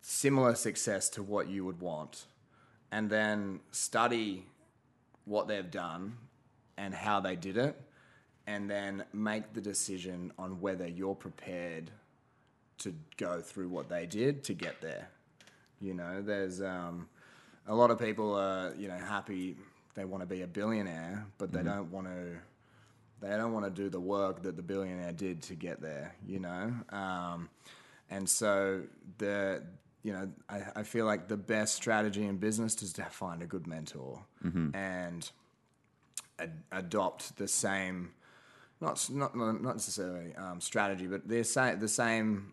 similar 0.00 0.54
success 0.54 1.08
to 1.10 1.22
what 1.22 1.48
you 1.48 1.64
would 1.64 1.80
want 1.80 2.26
and 2.90 3.08
then 3.08 3.60
study 3.70 4.46
what 5.24 5.46
they've 5.46 5.70
done 5.70 6.16
and 6.76 6.92
how 6.92 7.20
they 7.20 7.36
did 7.36 7.56
it 7.56 7.80
and 8.46 8.68
then 8.68 9.04
make 9.12 9.52
the 9.52 9.60
decision 9.60 10.32
on 10.38 10.60
whether 10.60 10.88
you're 10.88 11.14
prepared 11.14 11.90
to 12.78 12.94
go 13.16 13.40
through 13.40 13.68
what 13.68 13.88
they 13.88 14.06
did 14.06 14.42
to 14.44 14.54
get 14.54 14.80
there. 14.80 15.08
You 15.80 15.94
know, 15.94 16.20
there's 16.20 16.60
um, 16.60 17.08
a 17.66 17.74
lot 17.74 17.90
of 17.90 17.98
people 17.98 18.34
are 18.34 18.74
you 18.76 18.88
know 18.88 18.98
happy 18.98 19.56
they 19.94 20.04
want 20.04 20.22
to 20.22 20.26
be 20.26 20.42
a 20.42 20.46
billionaire, 20.46 21.24
but 21.38 21.52
they 21.52 21.62
don't 21.62 21.90
want 21.90 22.06
to 22.06 22.36
they 23.20 23.36
don't 23.36 23.52
want 23.52 23.64
to 23.64 23.70
do 23.70 23.88
the 23.88 24.00
work 24.00 24.42
that 24.42 24.56
the 24.56 24.62
billionaire 24.62 25.12
did 25.12 25.42
to 25.42 25.54
get 25.54 25.80
there. 25.80 26.14
You 26.26 26.40
know, 26.40 26.72
um, 26.90 27.48
and 28.10 28.28
so 28.28 28.82
the 29.18 29.62
you 30.02 30.12
know 30.12 30.28
I, 30.48 30.62
I 30.76 30.82
feel 30.82 31.06
like 31.06 31.28
the 31.28 31.36
best 31.36 31.74
strategy 31.74 32.24
in 32.26 32.36
business 32.38 32.82
is 32.82 32.92
to 32.94 33.04
find 33.04 33.42
a 33.42 33.46
good 33.46 33.66
mentor 33.66 34.20
and 34.74 35.30
ad- 36.38 36.62
adopt 36.72 37.36
the 37.36 37.48
same 37.48 38.10
not 38.80 39.08
not 39.10 39.36
not 39.36 39.62
necessarily 39.62 40.34
um, 40.36 40.60
strategy, 40.60 41.06
but 41.06 41.26
the 41.26 41.42
same 41.44 41.78
the 41.78 41.88
same 41.88 42.52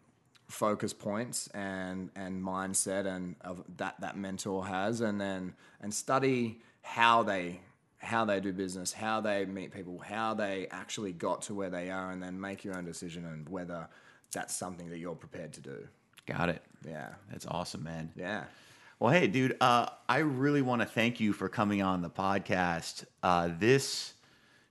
focus 0.51 0.93
points 0.93 1.47
and 1.53 2.09
and 2.15 2.43
mindset 2.43 3.05
and 3.05 3.35
of 3.41 3.63
that 3.77 3.99
that 4.01 4.17
mentor 4.17 4.65
has, 4.67 5.01
and 5.01 5.19
then 5.19 5.53
and 5.81 5.93
study 5.93 6.59
how 6.81 7.23
they 7.23 7.61
how 7.99 8.25
they 8.25 8.39
do 8.39 8.51
business, 8.51 8.91
how 8.93 9.21
they 9.21 9.45
meet 9.45 9.71
people, 9.71 9.99
how 9.99 10.33
they 10.33 10.67
actually 10.71 11.11
got 11.13 11.43
to 11.43 11.53
where 11.53 11.69
they 11.69 11.89
are, 11.91 12.11
and 12.11 12.21
then 12.21 12.39
make 12.39 12.63
your 12.65 12.75
own 12.75 12.83
decision 12.85 13.25
and 13.25 13.47
whether 13.47 13.87
that's 14.31 14.55
something 14.55 14.89
that 14.89 14.97
you're 14.97 15.15
prepared 15.15 15.53
to 15.53 15.61
do. 15.61 15.87
Got 16.25 16.49
it. 16.49 16.61
Yeah, 16.87 17.09
That's 17.29 17.45
awesome, 17.45 17.83
man. 17.83 18.11
yeah. 18.15 18.45
Well, 18.99 19.11
hey, 19.11 19.27
dude, 19.27 19.57
uh, 19.61 19.87
I 20.07 20.19
really 20.19 20.61
want 20.61 20.81
to 20.83 20.87
thank 20.87 21.19
you 21.19 21.33
for 21.33 21.49
coming 21.49 21.81
on 21.81 22.01
the 22.01 22.09
podcast. 22.09 23.05
Uh, 23.23 23.49
this 23.59 24.13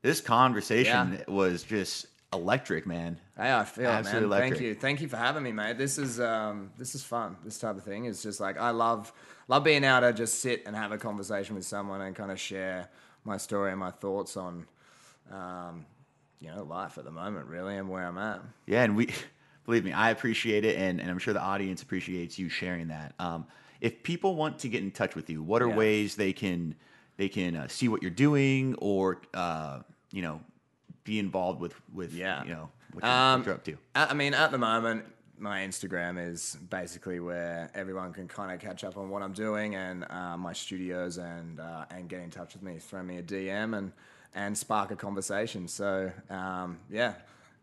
this 0.02 0.20
conversation 0.20 1.18
Yeah. 1.28 1.32
was 1.32 1.62
just 1.62 2.06
electric, 2.32 2.86
man. 2.86 3.18
Hey, 3.36 3.52
I 3.52 3.64
feel 3.64 3.90
Absolutely 3.90 4.28
man. 4.28 4.50
Thank 4.50 4.60
you, 4.60 4.74
thank 4.74 5.00
you 5.00 5.08
for 5.08 5.16
having 5.16 5.42
me, 5.42 5.52
mate. 5.52 5.78
This 5.78 5.98
is 5.98 6.20
um, 6.20 6.70
this 6.78 6.94
is 6.94 7.02
fun. 7.02 7.36
This 7.44 7.58
type 7.58 7.76
of 7.76 7.84
thing 7.84 8.04
is 8.04 8.22
just 8.22 8.40
like 8.40 8.58
I 8.58 8.70
love 8.70 9.12
love 9.48 9.64
being 9.64 9.84
able 9.84 10.00
to 10.02 10.12
just 10.12 10.40
sit 10.40 10.62
and 10.66 10.76
have 10.76 10.92
a 10.92 10.98
conversation 10.98 11.54
with 11.54 11.64
someone 11.64 12.00
and 12.00 12.14
kind 12.14 12.30
of 12.30 12.38
share 12.38 12.88
my 13.24 13.36
story 13.36 13.70
and 13.70 13.80
my 13.80 13.90
thoughts 13.90 14.36
on, 14.36 14.66
um, 15.30 15.84
you 16.40 16.48
know, 16.48 16.62
life 16.62 16.98
at 16.98 17.04
the 17.04 17.10
moment, 17.10 17.46
really, 17.46 17.76
and 17.76 17.88
where 17.88 18.06
I'm 18.06 18.18
at. 18.18 18.40
Yeah, 18.66 18.82
and 18.82 18.96
we 18.96 19.10
believe 19.64 19.84
me, 19.84 19.92
I 19.92 20.10
appreciate 20.10 20.64
it, 20.64 20.76
and, 20.76 21.00
and 21.00 21.10
I'm 21.10 21.18
sure 21.18 21.34
the 21.34 21.42
audience 21.42 21.82
appreciates 21.82 22.38
you 22.38 22.48
sharing 22.48 22.88
that. 22.88 23.14
Um, 23.18 23.46
if 23.80 24.02
people 24.02 24.36
want 24.36 24.58
to 24.60 24.68
get 24.68 24.82
in 24.82 24.90
touch 24.90 25.14
with 25.14 25.28
you, 25.30 25.42
what 25.42 25.62
are 25.62 25.68
Yeah. 25.68 25.76
ways 25.76 26.14
they 26.16 26.32
can 26.32 26.74
they 27.16 27.28
can 27.28 27.54
uh, 27.54 27.68
see 27.68 27.88
what 27.88 28.00
you're 28.02 28.10
doing, 28.10 28.74
or 28.78 29.20
uh, 29.34 29.80
you 30.12 30.22
know, 30.22 30.40
be 31.10 31.18
involved 31.18 31.60
with 31.60 31.74
with 31.92 32.12
Yeah. 32.14 32.44
you 32.44 32.50
know 32.54 32.70
what 32.92 33.02
you're, 33.04 33.12
Um, 33.12 33.40
what 33.40 33.46
you're 33.46 33.54
up 33.56 33.64
to? 33.64 33.76
I 33.96 34.14
mean, 34.14 34.32
at 34.32 34.50
the 34.52 34.58
moment, 34.58 35.04
my 35.38 35.60
Instagram 35.68 36.14
is 36.32 36.56
basically 36.68 37.18
where 37.18 37.68
everyone 37.74 38.12
can 38.12 38.28
kind 38.28 38.52
of 38.52 38.60
catch 38.60 38.84
up 38.84 38.96
on 38.96 39.10
what 39.10 39.20
I'm 39.22 39.32
doing 39.32 39.74
and 39.74 40.04
uh, 40.08 40.36
my 40.36 40.52
studios 40.52 41.18
and 41.18 41.58
uh, 41.58 41.86
and 41.94 42.08
get 42.08 42.20
in 42.20 42.30
touch 42.30 42.54
with 42.54 42.62
me, 42.62 42.78
throw 42.78 43.02
me 43.02 43.18
a 43.18 43.22
DM 43.22 43.76
and 43.76 43.92
and 44.34 44.56
spark 44.56 44.92
a 44.92 44.96
conversation. 44.96 45.66
So 45.66 46.12
um, 46.28 46.78
yeah, 46.88 47.14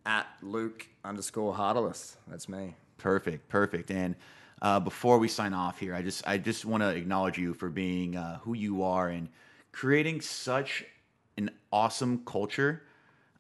at 0.06 0.28
Luke 0.42 0.86
underscore 1.06 1.54
Hartelust, 1.54 2.18
that's 2.28 2.50
me. 2.50 2.76
Perfect, 2.98 3.48
perfect. 3.48 3.92
And 3.92 4.16
uh, 4.62 4.80
before 4.82 5.20
we 5.20 5.28
sign 5.30 5.54
off 5.54 5.80
here, 5.80 5.96
I 5.96 6.02
just 6.02 6.28
I 6.28 6.38
just 6.38 6.66
want 6.66 6.84
to 6.84 6.90
acknowledge 6.90 7.38
you 7.38 7.54
for 7.54 7.70
being 7.70 8.18
uh, 8.18 8.40
who 8.40 8.54
you 8.56 8.84
are 8.84 9.08
and 9.08 9.30
creating 9.72 10.20
such 10.22 10.84
an 11.38 11.50
awesome 11.72 12.26
culture 12.26 12.82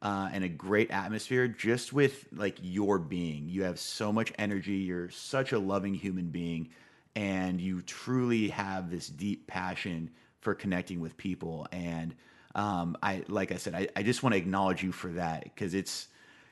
uh, 0.02 0.30
and 0.32 0.44
a 0.44 0.49
great 0.49 0.91
atmosphere 0.91 1.48
just 1.48 1.94
with 1.94 2.28
like 2.32 2.57
your 2.61 2.99
being. 2.99 3.49
You 3.49 3.64
have 3.64 3.80
so 3.80 4.14
much 4.14 4.32
energy. 4.38 4.74
You're 4.74 5.10
such 5.10 5.52
a 5.52 5.60
loving 5.60 5.94
human 5.94 6.30
being, 6.30 6.69
and 7.15 7.60
you 7.60 7.82
truly 7.82 8.49
have 8.49 8.91
this 8.91 9.07
deep 9.07 9.48
passion 9.48 10.11
for 10.41 10.53
connecting 10.53 10.99
with 10.99 11.18
people. 11.18 11.68
And 11.72 12.15
um, 12.56 12.98
I, 13.02 13.24
like 13.28 13.52
I 13.52 13.57
said, 13.57 13.76
I, 13.76 13.88
I 13.95 14.03
just 14.03 14.24
want 14.24 14.34
to 14.34 14.38
acknowledge 14.38 14.84
you 14.84 14.91
for 14.91 15.10
that 15.10 15.44
because 15.44 15.74
it's 15.74 16.07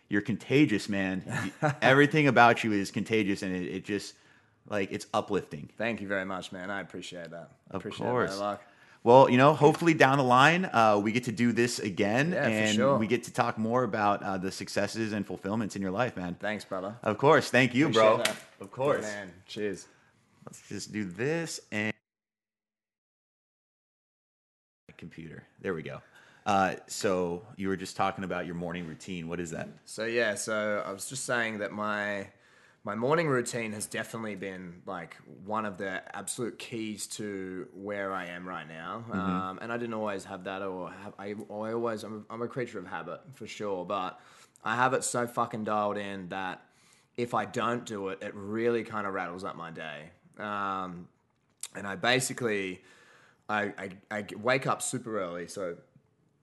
you're 0.09 0.21
contagious, 0.21 0.89
man. 0.89 1.51
Everything 1.81 2.27
about 2.27 2.63
you 2.63 2.71
is 2.73 2.91
contagious, 2.91 3.41
and 3.41 3.55
it, 3.55 3.67
it 3.67 3.85
just 3.85 4.15
like 4.69 4.91
it's 4.91 5.07
uplifting. 5.13 5.69
Thank 5.77 6.01
you 6.01 6.07
very 6.07 6.25
much, 6.25 6.51
man. 6.51 6.69
I 6.69 6.81
appreciate 6.81 7.31
that. 7.31 7.51
Of 7.69 7.81
appreciate 7.81 8.07
course. 8.07 8.37
That, 8.37 8.61
Well, 9.05 9.29
you 9.29 9.37
know, 9.37 9.53
hopefully 9.53 9.93
down 9.93 10.17
the 10.17 10.23
line, 10.23 10.65
uh, 10.65 10.99
we 11.01 11.11
get 11.11 11.25
to 11.25 11.31
do 11.31 11.51
this 11.51 11.77
again, 11.77 12.31
Yeah, 12.31 12.47
and 12.47 12.75
sure. 12.75 12.97
we 12.97 13.05
get 13.05 13.25
to 13.25 13.31
talk 13.31 13.55
more 13.55 13.83
about 13.83 14.23
uh, 14.23 14.39
the 14.39 14.51
successes 14.51 15.13
and 15.13 15.23
fulfillments 15.23 15.75
in 15.75 15.83
your 15.83 15.91
life, 15.91 16.17
man. 16.17 16.35
thanks, 16.39 16.65
brother. 16.65 16.95
Of 17.03 17.19
course, 17.19 17.51
thank 17.51 17.75
you, 17.75 17.89
bro. 17.89 18.17
That. 18.17 18.35
Of 18.59 18.71
course. 18.71 19.05
Good 19.05 19.13
man. 19.13 19.31
Cheers. 19.45 19.85
Let's 20.43 20.67
just 20.67 20.91
do 20.91 21.03
this 21.05 21.59
and 21.71 21.93
computer. 24.97 25.43
There 25.61 25.75
we 25.75 25.83
go. 25.83 26.01
Uh, 26.47 26.77
so 26.87 27.43
you 27.57 27.67
were 27.67 27.77
just 27.77 27.95
talking 27.95 28.23
about 28.23 28.47
your 28.47 28.55
morning 28.55 28.87
routine. 28.87 29.27
What 29.27 29.39
is 29.39 29.51
that? 29.51 29.69
So 29.85 30.05
yeah, 30.05 30.33
so 30.33 30.83
I 30.83 30.91
was 30.91 31.07
just 31.07 31.25
saying 31.25 31.59
that 31.59 31.71
my 31.71 32.29
my 32.85 32.93
morning 32.93 33.27
routine 33.27 33.73
has 33.73 33.87
definitely 33.87 34.35
been 34.35 34.83
like 34.85 35.17
one 35.43 35.65
of 35.65 35.77
the 35.79 36.03
absolute 36.15 36.59
keys 36.59 37.07
to 37.07 37.67
where 37.73 38.13
I 38.13 38.27
am 38.27 38.47
right 38.47 38.67
now. 38.67 39.03
Um, 39.11 39.59
and 39.59 39.73
I 39.73 39.77
didn't 39.77 39.95
always 39.95 40.23
have 40.25 40.43
that, 40.43 40.61
or 40.61 40.91
have, 40.91 41.13
I, 41.17 41.31
I 41.31 41.73
always 41.73 42.03
I'm 42.03 42.25
a, 42.29 42.33
I'm 42.33 42.41
a 42.43 42.47
creature 42.47 42.77
of 42.77 42.85
habit 42.85 43.21
for 43.33 43.47
sure. 43.47 43.85
But 43.85 44.19
I 44.63 44.75
have 44.75 44.93
it 44.93 45.03
so 45.03 45.25
fucking 45.25 45.63
dialed 45.63 45.97
in 45.97 46.29
that 46.29 46.61
if 47.17 47.33
I 47.33 47.45
don't 47.45 47.87
do 47.87 48.09
it, 48.09 48.19
it 48.21 48.33
really 48.35 48.83
kind 48.83 49.07
of 49.07 49.13
rattles 49.13 49.43
up 49.43 49.55
my 49.55 49.71
day. 49.71 50.11
Um, 50.37 51.07
and 51.75 51.87
I 51.87 51.95
basically 51.95 52.83
I, 53.49 53.73
I, 53.77 53.89
I 54.11 54.25
wake 54.39 54.67
up 54.67 54.83
super 54.83 55.19
early, 55.19 55.47
so 55.47 55.75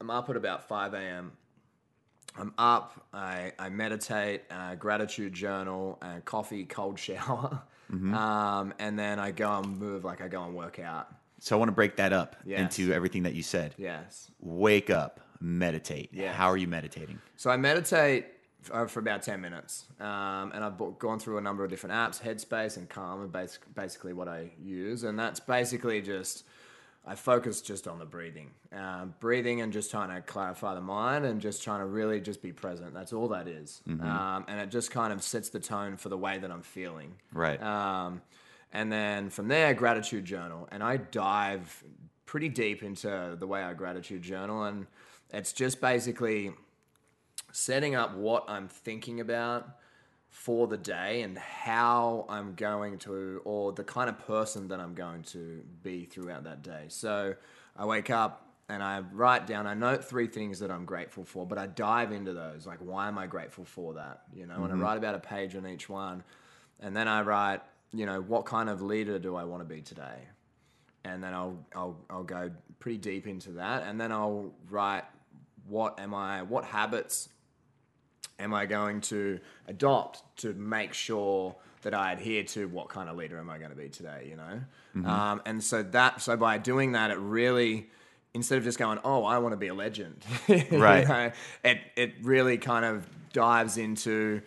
I'm 0.01 0.11
up 0.11 0.29
at 0.29 0.37
about 0.37 0.67
five 0.67 0.93
a.m. 0.93 1.33
I'm 2.37 2.55
up, 2.59 3.07
I, 3.13 3.53
I 3.59 3.69
meditate, 3.69 4.43
uh, 4.51 4.75
gratitude 4.75 5.33
journal, 5.35 5.99
uh, 6.03 6.21
coffee, 6.25 6.65
cold 6.65 6.99
shower, 6.99 7.63
um, 7.93 8.73
and 8.79 8.99
then 8.99 9.19
I 9.19 9.33
go 9.33 9.59
and 9.59 9.79
move, 9.79 10.05
like 10.05 10.21
I 10.23 10.29
go 10.29 10.43
and 10.45 10.55
work 10.55 10.79
out. 10.79 11.09
So 11.41 11.57
I 11.57 11.59
want 11.59 11.69
to 11.69 11.75
break 11.75 11.97
that 11.97 12.13
up 12.13 12.37
Yes. 12.45 12.61
into 12.79 12.93
everything 12.93 13.25
that 13.25 13.35
you 13.35 13.43
said. 13.43 13.75
Yes. 13.77 14.31
Wake 14.41 14.91
up, 14.91 15.21
meditate. 15.41 16.11
Yes. 16.13 16.35
How 16.37 16.47
are 16.49 16.57
you 16.57 16.69
meditating? 16.69 17.19
So 17.37 17.51
I 17.51 17.57
meditate 17.57 18.27
uh, 18.71 18.87
for 18.87 19.01
about 19.01 19.23
10 19.25 19.41
minutes. 19.41 19.89
Um, 20.01 20.53
and 20.55 20.63
I've 20.65 20.79
gone 21.01 21.19
through 21.19 21.39
a 21.39 21.41
number 21.41 21.65
of 21.65 21.71
different 21.71 21.95
apps. 21.95 22.23
Headspace 22.23 22.77
and 22.77 22.89
Calm 22.89 23.21
are 23.21 23.27
basic, 23.27 23.63
basically 23.75 24.13
what 24.13 24.29
I 24.29 24.53
use. 24.63 25.03
And 25.03 25.19
that's 25.19 25.41
basically 25.41 26.01
just 26.01 26.45
I 27.05 27.17
focus 27.17 27.61
just 27.61 27.89
on 27.89 27.99
the 27.99 28.05
breathing, 28.05 28.51
um, 28.73 29.15
breathing, 29.19 29.61
and 29.61 29.73
just 29.73 29.91
trying 29.91 30.15
to 30.15 30.21
clarify 30.23 30.75
the 30.75 30.81
mind, 30.81 31.25
and 31.25 31.41
just 31.41 31.63
trying 31.63 31.81
to 31.81 31.87
really 31.87 32.21
just 32.21 32.41
be 32.41 32.53
present. 32.53 32.95
That's 32.95 33.13
all 33.13 33.29
that 33.29 33.49
is. 33.49 33.83
um, 34.01 34.45
and 34.47 34.61
it 34.61 34.71
just 34.71 34.91
kind 34.93 35.13
of 35.13 35.23
sets 35.23 35.49
the 35.49 35.59
tone 35.59 35.97
for 35.97 36.09
the 36.09 36.19
way 36.19 36.39
that 36.39 36.51
I'm 36.51 36.63
feeling. 36.63 37.15
Right. 37.33 37.61
Um, 37.61 38.23
and 38.73 38.91
then 38.91 39.31
from 39.31 39.49
there, 39.49 39.75
gratitude 39.75 40.25
journal, 40.25 40.69
and 40.71 40.83
I 40.83 40.97
dive 40.97 41.83
pretty 42.25 42.49
deep 42.49 42.83
into 42.83 43.37
the 43.39 43.47
way 43.47 43.63
I 43.63 43.75
gratitude 43.75 44.23
journal, 44.23 44.63
and 44.63 44.87
it's 45.31 45.53
just 45.53 45.81
basically 45.81 46.53
setting 47.51 47.95
up 47.95 48.15
what 48.15 48.45
I'm 48.49 48.69
thinking 48.69 49.21
about 49.21 49.77
for 50.33 50.67
the 50.67 50.79
day 50.79 51.21
and 51.21 51.37
how 51.37 52.25
I'm 52.27 52.55
going 52.55 52.97
to, 53.01 53.43
or 53.45 53.71
the 53.73 53.85
kind 53.85 54.09
of 54.09 54.19
person 54.27 54.69
that 54.69 54.81
I'm 54.81 54.95
going 54.95 55.23
to 55.25 55.63
be 55.83 56.07
throughout 56.07 56.45
that 56.45 56.63
day. 56.63 56.87
So 56.89 57.35
I 57.77 57.85
wake 57.85 58.09
up 58.09 58.49
and 58.71 58.83
I 58.83 59.01
write 59.13 59.47
down, 59.47 59.67
I 59.67 59.75
note 59.75 60.03
three 60.03 60.27
things 60.27 60.59
that 60.61 60.71
I'm 60.71 60.87
grateful 60.87 61.25
for, 61.25 61.47
but 61.47 61.59
I 61.59 61.67
dive 61.67 62.13
into 62.13 62.33
those. 62.33 62.67
Like, 62.67 62.79
why 62.79 63.09
am 63.09 63.19
I 63.19 63.27
grateful 63.27 63.67
for 63.67 63.93
that? 63.95 64.23
You 64.35 64.47
know, 64.47 64.65
and 64.65 64.65
I 64.65 64.69
mm-hmm. 64.69 64.81
write 64.81 64.97
about 64.97 65.15
a 65.15 65.21
page 65.21 65.55
on 65.55 65.67
each 65.67 65.91
one. 65.91 66.25
And 66.81 66.97
then 66.97 67.09
I 67.09 67.21
write, 67.21 67.61
you 67.93 68.07
know, 68.07 68.23
what 68.23 68.47
kind 68.47 68.71
of 68.71 68.81
leader 68.81 69.19
do 69.19 69.37
I 69.37 69.45
want 69.45 69.61
to 69.61 69.69
be 69.69 69.83
today? 69.83 70.29
And 71.05 71.23
then 71.23 71.35
I'll, 71.35 71.59
I'll, 71.77 71.99
I'll 72.09 72.25
go 72.25 72.51
pretty 72.79 72.99
deep 72.99 73.27
into 73.27 73.53
that. 73.53 73.83
And 73.83 74.01
then 74.01 74.11
I'll 74.11 74.51
write, 74.71 75.05
what 75.69 76.01
am 76.01 76.15
I, 76.15 76.41
what 76.41 76.65
habits 76.65 77.29
am 78.39 78.53
I 78.55 78.67
going 78.67 79.01
to 79.03 79.39
adopt 79.69 80.23
to 80.39 80.53
make 80.55 80.95
sure 80.95 81.55
that 81.83 81.95
I 81.95 82.13
adhere 82.13 82.45
to 82.45 82.69
what 82.69 82.89
kind 82.89 83.09
of 83.09 83.17
leader 83.17 83.39
am 83.39 83.51
I 83.51 83.59
going 83.59 83.71
to 83.71 83.77
be 83.77 83.89
today, 83.89 84.27
you 84.31 84.37
know? 84.37 85.07
Um, 85.09 85.41
and 85.47 85.63
so 85.65 85.83
that, 85.83 86.21
so 86.21 86.37
by 86.37 86.59
doing 86.59 86.93
that, 86.93 87.11
it 87.11 87.19
really, 87.19 87.89
instead 88.35 88.59
of 88.59 88.65
just 88.65 88.79
going, 88.79 88.99
oh, 89.05 89.25
I 89.25 89.39
want 89.39 89.53
to 89.53 89.57
be 89.57 89.69
a 89.69 89.75
legend, 89.75 90.23
you 90.49 90.65
Right. 90.71 91.09
know, 91.09 91.33
it, 91.65 91.79
it 91.97 92.15
really 92.23 92.59
kind 92.59 92.85
of 92.85 93.07
dives 93.33 93.79
into 93.79 94.43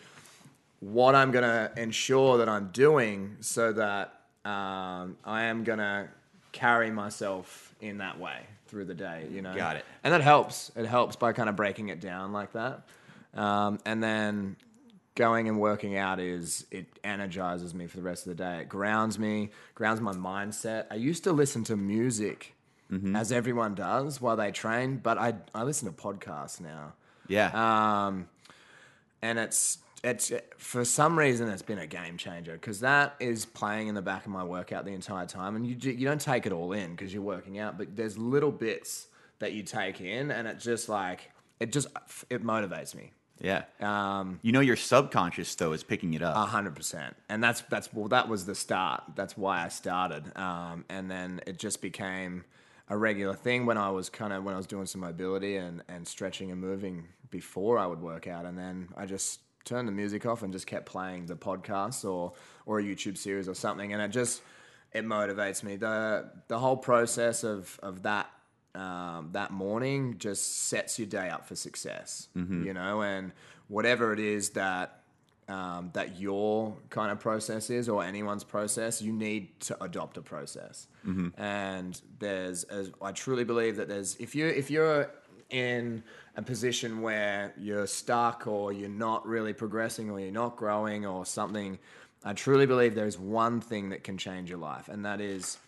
what 0.80 1.16
I'm 1.16 1.32
going 1.32 1.44
to 1.44 1.72
ensure 1.82 2.38
that 2.38 2.48
I'm 2.50 2.70
doing 2.70 3.38
so 3.42 3.74
that 3.74 4.22
um, 4.46 5.18
I 5.26 5.44
am 5.46 5.64
going 5.64 5.80
to 5.80 6.08
carry 6.52 6.92
myself 6.92 7.74
in 7.82 7.98
that 7.98 8.20
way 8.20 8.42
through 8.68 8.86
the 8.86 8.94
day, 8.94 9.28
you 9.32 9.42
know? 9.42 9.56
Got 9.56 9.76
it. 9.78 9.86
And 10.04 10.14
that 10.14 10.22
helps. 10.22 10.72
It 10.76 10.86
helps 10.86 11.16
by 11.16 11.34
kind 11.34 11.50
of 11.50 11.56
breaking 11.56 11.90
it 11.90 12.00
down 12.00 12.32
like 12.32 12.54
that. 12.54 12.82
Um, 13.36 13.80
and 13.86 14.02
then 14.04 14.56
going 15.16 15.48
and 15.48 15.60
working 15.60 15.98
out 15.98 16.20
is 16.20 16.66
it 16.72 16.88
energizes 17.04 17.74
me 17.74 17.88
for 17.88 17.98
the 17.98 18.04
rest 18.04 18.28
of 18.28 18.36
the 18.38 18.44
day. 18.44 18.60
It 18.62 18.70
grounds 18.70 19.18
me, 19.20 19.50
grounds 19.74 20.02
my 20.02 20.14
mindset. 20.14 20.86
I 20.92 20.96
used 20.96 21.24
to 21.26 21.32
listen 21.32 21.64
to 21.66 21.76
music 21.78 22.54
as 23.14 23.32
everyone 23.34 23.76
does 23.76 24.22
while 24.22 24.38
they 24.38 24.52
train, 24.52 24.98
but 25.04 25.18
I 25.18 25.34
I 25.54 25.64
listen 25.64 25.92
to 25.94 25.94
podcasts 25.94 26.62
now. 26.62 26.94
yeah. 27.28 27.50
Um, 28.08 28.30
and 29.22 29.38
it's 29.40 29.80
it's 30.02 30.32
for 30.58 30.86
some 30.86 31.18
reason 31.20 31.50
it's 31.50 31.62
been 31.64 31.80
a 31.80 31.88
game 31.88 32.16
changer 32.16 32.54
because 32.54 32.80
that 32.82 33.16
is 33.20 33.44
playing 33.46 33.88
in 33.88 33.96
the 33.96 34.02
back 34.02 34.26
of 34.26 34.32
my 34.32 34.44
workout 34.46 34.86
the 34.86 34.92
entire 34.94 35.26
time, 35.26 35.58
and 35.58 35.68
you 35.68 35.76
do- 35.76 35.92
you 35.92 36.06
don't 36.08 36.22
take 36.22 36.46
it 36.46 36.54
all 36.54 36.72
in 36.72 36.92
because 36.92 37.14
you're 37.14 37.24
working 37.24 37.60
out, 37.60 37.78
but 37.78 37.96
there's 37.98 38.18
little 38.18 38.52
bits 38.52 39.08
that 39.40 39.52
you 39.52 39.64
take 39.64 40.00
in, 40.00 40.32
and 40.32 40.48
it 40.48 40.60
just 40.60 40.88
like 40.88 41.32
it 41.60 41.74
just 41.74 41.88
it 42.30 42.44
motivates 42.44 42.96
me. 42.96 43.12
Yeah. 43.40 43.64
Um, 43.80 44.40
you 44.42 44.52
know, 44.52 44.60
your 44.60 44.76
subconscious 44.76 45.54
though 45.56 45.74
is 45.74 45.84
picking 45.84 46.14
it 46.14 46.22
up. 46.22 46.36
a 46.36 46.46
hundred 46.46 46.76
percent, 46.76 47.16
and 47.30 47.44
that's 47.44 47.62
that's 47.62 47.94
well, 47.94 48.08
that 48.10 48.28
was 48.30 48.46
the 48.46 48.56
start. 48.56 49.04
That's 49.16 49.38
why 49.38 49.64
I 49.64 49.68
started, 49.70 50.36
um, 50.38 50.86
and 50.90 51.10
then 51.10 51.42
it 51.46 51.60
just 51.60 51.82
became 51.82 52.46
a 52.90 52.98
regular 52.98 53.34
thing 53.34 53.66
when 53.66 53.78
I 53.78 53.90
was 53.90 54.10
kind 54.10 54.32
of 54.32 54.44
when 54.44 54.54
I 54.54 54.58
was 54.58 54.68
doing 54.68 54.86
some 54.86 55.02
mobility 55.02 55.58
and 55.58 55.84
and 55.88 56.08
stretching 56.08 56.52
and 56.52 56.62
moving 56.62 57.08
before 57.30 57.78
I 57.78 57.86
would 57.88 58.02
work 58.02 58.28
out, 58.28 58.46
and 58.46 58.58
then 58.58 58.90
I 58.96 59.06
just 59.06 59.40
turned 59.66 59.88
the 59.88 59.92
music 59.92 60.26
off 60.26 60.44
and 60.44 60.54
just 60.54 60.68
kept 60.68 60.86
playing 60.86 61.26
the 61.26 61.36
podcast 61.36 62.10
or 62.10 62.34
or 62.66 62.80
a 62.80 62.84
YouTube 62.84 63.18
series 63.18 63.50
or 63.50 63.56
something, 63.56 63.92
and 63.94 64.02
it 64.02 64.10
just 64.10 64.42
it 64.94 65.06
motivates 65.06 65.62
me. 65.64 65.76
the 65.76 66.32
The 66.48 66.60
whole 66.60 66.78
process 66.78 67.44
of 67.44 67.80
of 67.84 68.04
that 68.04 68.30
um, 68.76 69.30
that 69.32 69.52
morning 69.52 70.16
just 70.18 70.68
sets 70.68 71.00
your 71.00 71.08
day 71.08 71.30
up 71.30 71.48
for 71.48 71.56
success, 71.56 72.28
you 72.66 72.74
know, 72.74 73.02
and 73.02 73.32
whatever 73.70 74.14
it 74.14 74.20
is 74.20 74.50
that 74.52 75.02
um, 75.48 75.92
that 75.94 76.20
your 76.20 76.76
kind 76.90 77.12
of 77.12 77.20
process 77.20 77.70
is 77.70 77.88
or 77.88 78.04
anyone's 78.04 78.44
process, 78.44 79.00
you 79.02 79.14
need 79.14 79.60
to 79.60 79.84
adopt 79.84 80.18
a 80.18 80.22
process. 80.22 80.88
And 81.38 82.02
there's, 82.20 82.64
as 82.66 82.92
I 83.00 83.12
truly 83.12 83.44
believe 83.44 83.76
that 83.78 83.88
there's, 83.88 84.16
if 84.16 84.34
you 84.34 84.48
if 84.48 84.72
you're 84.72 85.12
in 85.52 86.02
a 86.36 86.42
position 86.42 87.02
where 87.02 87.54
you're 87.58 87.86
stuck 87.86 88.48
or 88.48 88.74
you're 88.74 88.90
not 88.90 89.28
really 89.28 89.54
progressing 89.54 90.10
or 90.10 90.20
you're 90.20 90.32
not 90.32 90.58
growing 90.58 91.06
or 91.06 91.26
something, 91.28 91.78
I 92.24 92.34
truly 92.34 92.66
believe 92.66 92.96
there 92.96 93.06
is 93.06 93.20
one 93.20 93.62
thing 93.62 93.90
that 93.90 94.04
can 94.04 94.18
change 94.18 94.50
your 94.50 94.58
life, 94.58 94.90
and 94.90 95.06
that 95.06 95.22
is 95.22 95.60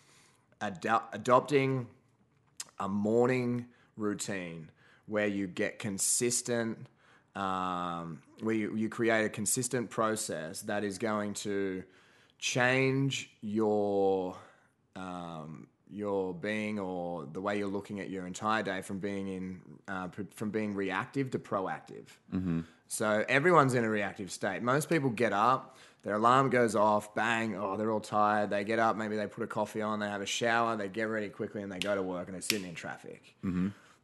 ado- 0.60 1.06
adopting 1.12 1.86
a 2.80 2.88
morning 2.88 3.66
routine 3.96 4.70
where 5.06 5.26
you 5.26 5.46
get 5.46 5.78
consistent, 5.78 6.78
um, 7.34 8.20
where 8.40 8.54
you, 8.54 8.74
you 8.76 8.88
create 8.88 9.24
a 9.24 9.28
consistent 9.28 9.90
process 9.90 10.60
that 10.62 10.84
is 10.84 10.98
going 10.98 11.34
to 11.34 11.82
change 12.38 13.30
your 13.40 14.36
um, 14.96 15.66
your 15.90 16.34
being 16.34 16.78
or 16.78 17.26
the 17.32 17.40
way 17.40 17.56
you're 17.56 17.66
looking 17.66 17.98
at 18.00 18.10
your 18.10 18.26
entire 18.26 18.62
day 18.62 18.82
from 18.82 18.98
being 18.98 19.28
in 19.28 19.60
uh, 19.88 20.08
from 20.34 20.50
being 20.50 20.74
reactive 20.74 21.30
to 21.30 21.38
proactive. 21.38 22.06
So 22.88 23.24
everyone's 23.28 23.74
in 23.74 23.84
a 23.84 23.88
reactive 23.88 24.30
state. 24.30 24.62
Most 24.62 24.88
people 24.88 25.10
get 25.10 25.32
up, 25.32 25.76
their 26.04 26.14
alarm 26.14 26.50
goes 26.50 26.76
off, 26.76 27.14
bang, 27.14 27.56
oh, 27.56 27.76
they're 27.76 27.90
all 27.90 28.00
tired. 28.00 28.50
They 28.50 28.64
get 28.64 28.78
up, 28.78 28.96
maybe 28.96 29.16
they 29.16 29.26
put 29.26 29.44
a 29.44 29.46
coffee 29.46 29.82
on, 29.82 29.98
they 29.98 30.08
have 30.08 30.20
a 30.20 30.26
shower, 30.26 30.76
they 30.76 30.88
get 30.88 31.04
ready 31.04 31.28
quickly, 31.28 31.62
and 31.62 31.70
they 31.70 31.78
go 31.78 31.94
to 31.94 32.02
work 32.02 32.26
and 32.28 32.34
they're 32.34 32.40
sitting 32.40 32.68
in 32.68 32.74
traffic. 32.74 33.34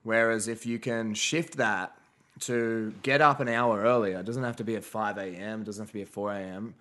Whereas 0.03 0.49
if 0.49 0.66
you 0.66 0.79
can 0.79 1.15
shift 1.15 1.57
that 1.57 1.97
to 2.41 2.93
get 3.03 3.21
up 3.21 3.41
an 3.41 3.49
hour 3.49 3.81
earlier, 3.81 4.19
it 4.19 4.27
doesn't 4.27 4.43
have 4.43 4.57
to 4.57 4.65
be 4.65 4.75
at 4.77 4.85
5 4.85 5.19
a.m., 5.19 5.62
it 5.62 5.65
doesn't 5.65 5.83
have 5.83 5.91
to 5.91 5.95
be 5.95 6.03
at 6.03 6.09
4 6.09 6.33
a.m., 6.33 6.75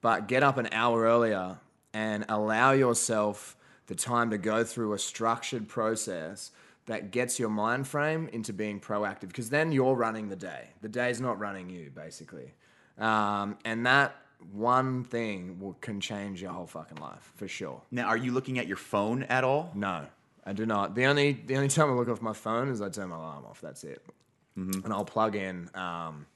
but 0.00 0.28
get 0.28 0.42
up 0.42 0.58
an 0.58 0.68
hour 0.70 1.02
earlier 1.02 1.56
and 1.92 2.24
allow 2.28 2.72
yourself 2.72 3.56
the 3.86 3.94
time 3.94 4.30
to 4.30 4.38
go 4.38 4.62
through 4.62 4.92
a 4.92 4.98
structured 4.98 5.66
process 5.66 6.52
that 6.86 7.10
gets 7.10 7.38
your 7.38 7.48
mind 7.48 7.86
frame 7.86 8.28
into 8.32 8.52
being 8.52 8.80
proactive 8.80 9.28
because 9.28 9.50
then 9.50 9.72
you're 9.72 9.94
running 9.94 10.28
the 10.28 10.36
day. 10.36 10.68
The 10.82 10.88
day's 10.88 11.20
not 11.20 11.38
running 11.38 11.68
you, 11.68 11.90
basically. 11.94 12.52
Um, 12.98 13.58
and 13.64 13.86
that 13.86 14.14
one 14.52 15.04
thing 15.04 15.58
will, 15.60 15.74
can 15.80 16.00
change 16.00 16.42
your 16.42 16.52
whole 16.52 16.66
fucking 16.66 16.98
life 16.98 17.32
for 17.36 17.48
sure. 17.48 17.82
now, 17.90 18.06
are 18.06 18.16
you 18.16 18.32
looking 18.32 18.58
at 18.58 18.66
your 18.66 18.76
phone 18.76 19.24
at 19.24 19.44
all? 19.44 19.70
No, 19.74 20.06
I 20.44 20.52
do 20.52 20.66
not. 20.66 20.94
The 20.94 21.06
only 21.06 21.32
the 21.32 21.56
only 21.56 21.68
time 21.68 21.90
I 21.90 21.94
look 21.94 22.08
off 22.08 22.22
my 22.22 22.32
phone 22.32 22.68
is 22.68 22.80
I 22.80 22.88
turn 22.88 23.08
my 23.10 23.16
alarm 23.16 23.44
off. 23.44 23.60
That's 23.60 23.84
it. 23.84 24.02
And 24.84 24.92
I'll 24.92 25.04
plug 25.04 25.36
in 25.36 25.70
um, 25.74 26.26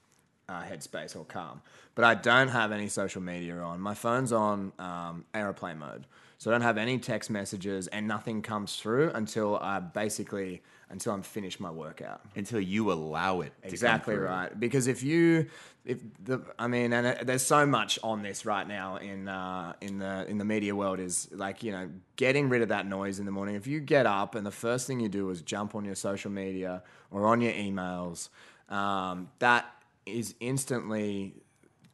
uh, 0.47 0.63
Headspace 0.63 1.15
or 1.15 1.25
Calm. 1.25 1.61
But 1.95 2.05
I 2.05 2.15
don't 2.15 2.47
have 2.47 2.71
any 2.71 2.87
social 2.87 3.21
media 3.21 3.57
on. 3.57 3.81
My 3.81 3.93
phone's 3.93 4.31
on 4.31 4.71
um, 4.79 5.25
airplane 5.33 5.79
mode, 5.79 6.05
so 6.37 6.49
I 6.49 6.53
don't 6.53 6.61
have 6.61 6.77
any 6.77 6.99
text 6.99 7.29
messages, 7.29 7.87
and 7.87 8.07
nothing 8.07 8.41
comes 8.41 8.77
through 8.77 9.11
until 9.11 9.57
I 9.57 9.79
basically 9.79 10.61
until 10.89 11.13
I'm 11.13 11.23
finished 11.23 11.59
my 11.59 11.71
workout. 11.71 12.21
Until 12.35 12.59
you 12.59 12.91
allow 12.91 13.41
it. 13.41 13.53
Exactly 13.63 14.15
right. 14.15 14.57
Because 14.57 14.87
if 14.87 15.03
you, 15.03 15.47
if 15.85 15.99
the, 16.23 16.41
I 16.59 16.67
mean, 16.67 16.93
and 16.93 17.07
it, 17.07 17.25
there's 17.25 17.45
so 17.45 17.65
much 17.65 17.99
on 18.03 18.21
this 18.21 18.45
right 18.45 18.67
now 18.67 18.97
in 18.97 19.27
uh, 19.27 19.73
in 19.81 19.99
the 19.99 20.25
in 20.29 20.37
the 20.37 20.45
media 20.45 20.75
world 20.75 20.99
is 20.99 21.29
like 21.31 21.63
you 21.63 21.71
know 21.71 21.89
getting 22.15 22.49
rid 22.49 22.61
of 22.61 22.69
that 22.69 22.87
noise 22.87 23.19
in 23.19 23.25
the 23.25 23.31
morning. 23.31 23.55
If 23.55 23.67
you 23.67 23.79
get 23.79 24.05
up 24.05 24.35
and 24.35 24.45
the 24.45 24.51
first 24.51 24.87
thing 24.87 24.99
you 24.99 25.09
do 25.09 25.29
is 25.29 25.41
jump 25.41 25.75
on 25.75 25.85
your 25.85 25.95
social 25.95 26.31
media 26.31 26.83
or 27.11 27.27
on 27.27 27.41
your 27.41 27.53
emails, 27.53 28.29
um, 28.69 29.29
that 29.39 29.65
is 30.05 30.35
instantly 30.39 31.33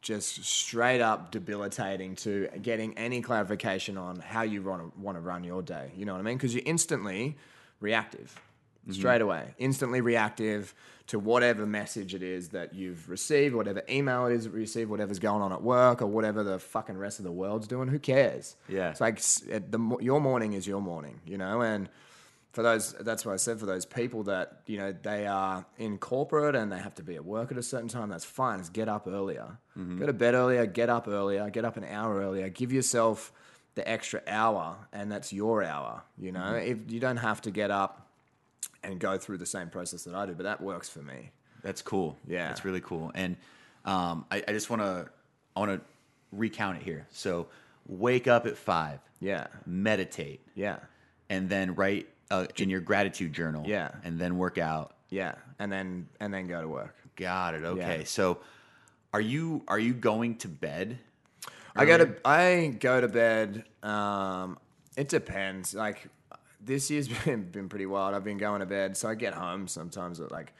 just 0.01 0.43
straight 0.45 1.01
up 1.01 1.29
debilitating 1.29 2.15
to 2.15 2.47
getting 2.61 2.97
any 2.97 3.21
clarification 3.21 3.97
on 3.97 4.17
how 4.17 4.41
you 4.41 4.61
want 4.61 4.81
to 4.81 4.99
want 4.99 5.17
to 5.17 5.21
run 5.21 5.43
your 5.43 5.61
day. 5.61 5.91
You 5.95 6.05
know 6.05 6.13
what 6.13 6.19
I 6.19 6.23
mean? 6.23 6.37
Because 6.37 6.53
you're 6.53 6.63
instantly 6.65 7.37
reactive 7.79 8.39
Mm-hmm. 8.89 8.99
straight 8.99 9.21
away, 9.21 9.53
instantly 9.57 10.01
reactive 10.01 10.73
to 11.07 11.17
whatever 11.17 11.65
message 11.65 12.13
it 12.13 12.21
is 12.21 12.49
that 12.49 12.75
you've 12.75 13.09
received, 13.09 13.55
whatever 13.55 13.81
email 13.89 14.27
it 14.27 14.33
is 14.33 14.43
that 14.43 14.53
you 14.53 14.59
received, 14.59 14.91
whatever's 14.91 15.17
going 15.17 15.41
on 15.41 15.51
at 15.51 15.63
work, 15.63 16.01
or 16.01 16.07
whatever 16.07 16.43
the 16.43 16.59
fucking 16.59 16.97
rest 16.97 17.19
of 17.19 17.25
the 17.25 17.31
world's 17.31 17.67
doing. 17.67 17.87
Who 17.87 17.99
cares? 17.99 18.55
Yeah. 18.67 18.91
it's 18.91 19.01
like 19.01 19.19
the 19.19 19.97
your 20.01 20.21
morning 20.21 20.53
is 20.53 20.67
your 20.67 20.81
morning, 20.81 21.19
you 21.25 21.37
know, 21.37 21.61
and 21.61 21.89
for 22.51 22.63
those 22.63 22.93
that's 22.93 23.25
what 23.25 23.33
I 23.33 23.37
said 23.37 23.59
for 23.59 23.65
those 23.65 23.85
people 23.85 24.23
that 24.23 24.61
you 24.65 24.77
know 24.77 24.91
they 24.91 25.27
are 25.27 25.65
in 25.77 25.97
corporate 25.97 26.55
and 26.55 26.71
they 26.71 26.79
have 26.79 26.95
to 26.95 27.03
be 27.03 27.15
at 27.15 27.25
work 27.25 27.51
at 27.51 27.57
a 27.57 27.63
certain 27.63 27.87
time. 27.87 28.09
That's 28.09 28.25
fine. 28.25 28.59
Just 28.59 28.73
get 28.73 28.89
up 28.89 29.07
earlier, 29.07 29.57
mm-hmm. 29.77 29.99
go 29.99 30.05
to 30.05 30.13
bed 30.13 30.33
earlier, 30.33 30.65
get 30.65 30.89
up 30.89 31.07
earlier, 31.07 31.49
get 31.49 31.65
up 31.65 31.77
an 31.77 31.85
hour 31.85 32.19
earlier. 32.19 32.49
Give 32.49 32.71
yourself 32.71 33.31
the 33.75 33.87
extra 33.87 34.21
hour, 34.27 34.77
and 34.91 35.11
that's 35.11 35.31
your 35.31 35.63
hour. 35.63 36.03
You 36.17 36.31
know, 36.31 36.39
mm-hmm. 36.39 36.71
if 36.71 36.91
you 36.91 36.99
don't 36.99 37.17
have 37.17 37.41
to 37.43 37.51
get 37.51 37.71
up 37.71 38.08
and 38.83 38.99
go 38.99 39.17
through 39.17 39.37
the 39.37 39.45
same 39.45 39.69
process 39.69 40.03
that 40.03 40.15
I 40.15 40.25
do, 40.25 40.33
but 40.33 40.43
that 40.43 40.61
works 40.61 40.89
for 40.89 40.99
me. 40.99 41.31
That's 41.61 41.81
cool. 41.81 42.17
Yeah. 42.27 42.47
that's 42.47 42.63
really 42.63 42.81
cool. 42.81 43.11
And 43.15 43.35
um, 43.85 44.25
I, 44.31 44.43
I 44.47 44.51
just 44.53 44.69
want 44.69 44.81
to 44.81 45.09
I 45.55 45.59
want 45.59 45.71
to 45.71 45.81
recount 46.31 46.77
it 46.77 46.83
here. 46.83 47.07
So 47.11 47.47
wake 47.87 48.27
up 48.27 48.45
at 48.45 48.55
five, 48.57 48.99
Yeah, 49.19 49.47
meditate, 49.65 50.41
yeah, 50.55 50.77
and 51.29 51.49
then 51.49 51.75
write 51.75 52.07
uh, 52.31 52.45
in 52.57 52.69
your 52.69 52.79
gratitude 52.81 53.33
journal. 53.33 53.63
Yeah. 53.65 53.91
and 54.03 54.19
then 54.19 54.37
work 54.37 54.57
out. 54.57 54.93
yeah, 55.09 55.35
and 55.59 55.71
then 55.71 56.07
and 56.19 56.33
then 56.33 56.47
go 56.47 56.61
to 56.61 56.67
work. 56.67 56.95
Got 57.15 57.55
it. 57.55 57.63
Okay. 57.65 57.99
Yeah. 57.99 58.03
So 58.05 58.39
are 59.13 59.19
you 59.21 59.63
are 59.67 59.79
you 59.79 59.93
going 59.93 60.37
to 60.37 60.47
bed? 60.47 60.99
I 61.75 61.85
go 61.85 61.97
to 61.97 62.15
I 62.23 62.75
go 62.79 63.01
to 63.01 63.07
bed. 63.07 63.63
Um, 63.83 64.57
it 64.95 65.09
depends. 65.09 65.73
Like 65.73 66.07
this 66.69 66.89
year's 66.89 67.07
been 67.25 67.43
been 67.43 67.67
pretty 67.67 67.85
wild. 67.85 68.13
I've 68.13 68.23
been 68.23 68.37
going 68.37 68.61
to 68.61 68.65
bed, 68.65 68.95
so 68.95 69.09
I 69.09 69.15
get 69.15 69.33
home 69.33 69.67
sometimes 69.67 70.21
at 70.21 70.31
like 70.31 70.53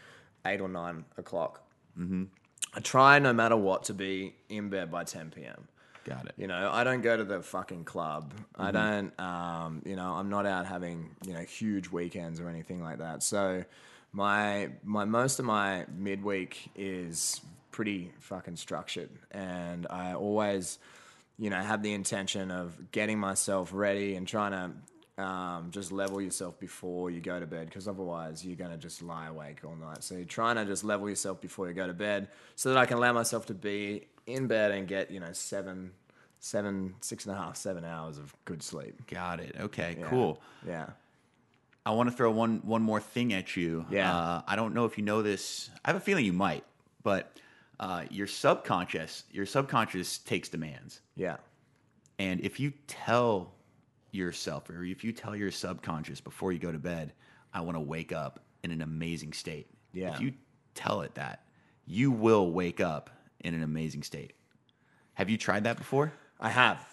eight 0.46 0.60
or 0.60 0.68
nine 0.68 1.06
o'clock. 1.18 1.64
Mm-hmm. 1.98 2.26
I 2.74 2.80
try 2.82 3.20
no 3.20 3.32
matter 3.32 3.56
what 3.56 3.86
to 3.86 3.94
be 3.94 4.36
in 4.50 4.70
bed 4.70 4.92
by 4.92 5.06
ten 5.06 5.30
p.m. 5.30 5.68
Got 6.06 6.26
it. 6.26 6.34
You 6.38 6.48
know, 6.48 6.70
I 6.72 6.84
don't 6.84 7.02
go 7.02 7.16
to 7.16 7.24
the 7.24 7.42
fucking 7.42 7.84
club. 7.84 8.34
I 8.56 8.72
don't, 8.72 9.18
um, 9.20 9.84
you 9.86 9.96
know, 9.96 10.14
I'm 10.14 10.30
not 10.30 10.46
out 10.46 10.66
having, 10.66 11.16
you 11.26 11.34
know, 11.34 11.42
huge 11.42 11.92
weekends 11.92 12.40
or 12.40 12.50
anything 12.50 12.82
like 12.82 12.98
that. 12.98 13.22
So 13.22 13.64
my 14.12 14.70
my 14.84 15.06
most 15.06 15.40
of 15.40 15.46
my 15.46 15.86
midweek 15.96 16.72
is 16.76 17.42
pretty 17.72 18.12
fucking 18.20 18.56
structured 18.56 19.10
and 19.32 19.86
I 19.90 20.14
always, 20.14 20.80
you 21.38 21.50
know, 21.52 21.60
have 21.60 21.84
the 21.84 21.94
intention 21.94 22.50
of 22.50 22.92
getting 22.92 23.20
myself 23.20 23.72
ready 23.72 24.16
and 24.16 24.28
trying 24.28 24.52
to 24.52 24.72
um, 25.20 25.70
just 25.72 25.92
level 25.92 26.22
yourself 26.22 26.60
before 26.60 27.12
you 27.12 27.20
go 27.20 27.40
to 27.40 27.46
bed 27.46 27.66
because 27.68 27.88
otherwise 27.88 28.46
you're 28.46 28.56
going 28.56 28.72
to 28.72 28.78
just 28.78 29.02
lie 29.02 29.28
awake 29.28 29.60
all 29.66 29.76
night. 29.76 30.04
So 30.04 30.16
you're 30.16 30.26
trying 30.26 30.56
to 30.56 30.66
just 30.66 30.84
level 30.84 31.10
yourself 31.10 31.42
before 31.42 31.68
you 31.68 31.74
go 31.74 31.86
to 31.88 31.94
bed 31.94 32.30
so 32.56 32.70
that 32.70 32.78
I 32.78 32.86
can 32.86 32.98
allow 32.98 33.14
myself 33.14 33.46
to 33.48 33.54
be 33.54 34.08
in 34.26 34.48
bed 34.48 34.72
and 34.72 34.88
get, 34.88 35.12
you 35.12 35.20
know, 35.20 35.34
seven, 35.34 35.92
seven, 36.40 36.96
six 37.02 37.26
and 37.26 37.36
a 37.36 37.38
half, 37.38 37.58
seven 37.58 37.84
hours 37.84 38.18
of 38.18 38.34
good 38.46 38.64
sleep. 38.64 39.06
Got 39.08 39.40
it. 39.42 39.56
Okay. 39.60 39.98
Yeah. 40.00 40.08
Cool. 40.08 40.42
Yeah. 40.66 40.88
I 41.86 41.92
want 41.92 42.10
to 42.10 42.16
throw 42.16 42.30
one 42.32 42.60
one 42.64 42.82
more 42.82 43.00
thing 43.02 43.34
at 43.34 43.56
you. 43.58 43.86
Yeah. 43.90 44.16
Uh, 44.16 44.42
I 44.48 44.56
don't 44.56 44.74
know 44.74 44.86
if 44.86 44.98
you 44.98 45.04
know 45.04 45.22
this. 45.22 45.70
I 45.84 45.90
have 45.90 45.96
a 45.98 46.00
feeling 46.00 46.24
you 46.26 46.34
might, 46.34 46.64
but 47.04 47.38
uh, 47.80 48.04
your 48.12 48.28
subconscious 48.28 49.24
your 49.32 49.46
subconscious 49.46 50.18
takes 50.20 50.50
demands, 50.50 51.02
Yeah. 51.16 51.38
and 52.20 52.42
if 52.42 52.60
you 52.60 52.74
tell 52.88 53.54
yourself 54.12 54.70
or 54.70 54.84
if 54.84 55.04
you 55.04 55.12
tell 55.12 55.36
your 55.36 55.52
subconscious 55.52 56.22
before 56.22 56.52
you 56.52 56.60
go 56.60 56.72
to 56.72 56.80
bed, 56.80 57.14
I 57.54 57.62
want 57.62 57.76
to 57.76 57.82
wake 57.82 58.12
up 58.12 58.40
in 58.64 58.72
an 58.72 58.82
amazing 58.82 59.34
state. 59.34 59.68
Yeah. 59.94 60.14
If 60.14 60.22
you 60.22 60.34
tell 60.76 61.02
it 61.02 61.16
that, 61.16 61.44
you 61.86 62.12
will 62.12 62.52
wake 62.52 62.80
up 62.80 63.10
in 63.40 63.54
an 63.54 63.64
amazing 63.64 64.04
state. 64.04 64.34
Have 65.14 65.30
you 65.30 65.38
tried 65.38 65.64
that 65.66 65.78
before? 65.78 66.14
I 66.40 66.50
have. 66.50 66.86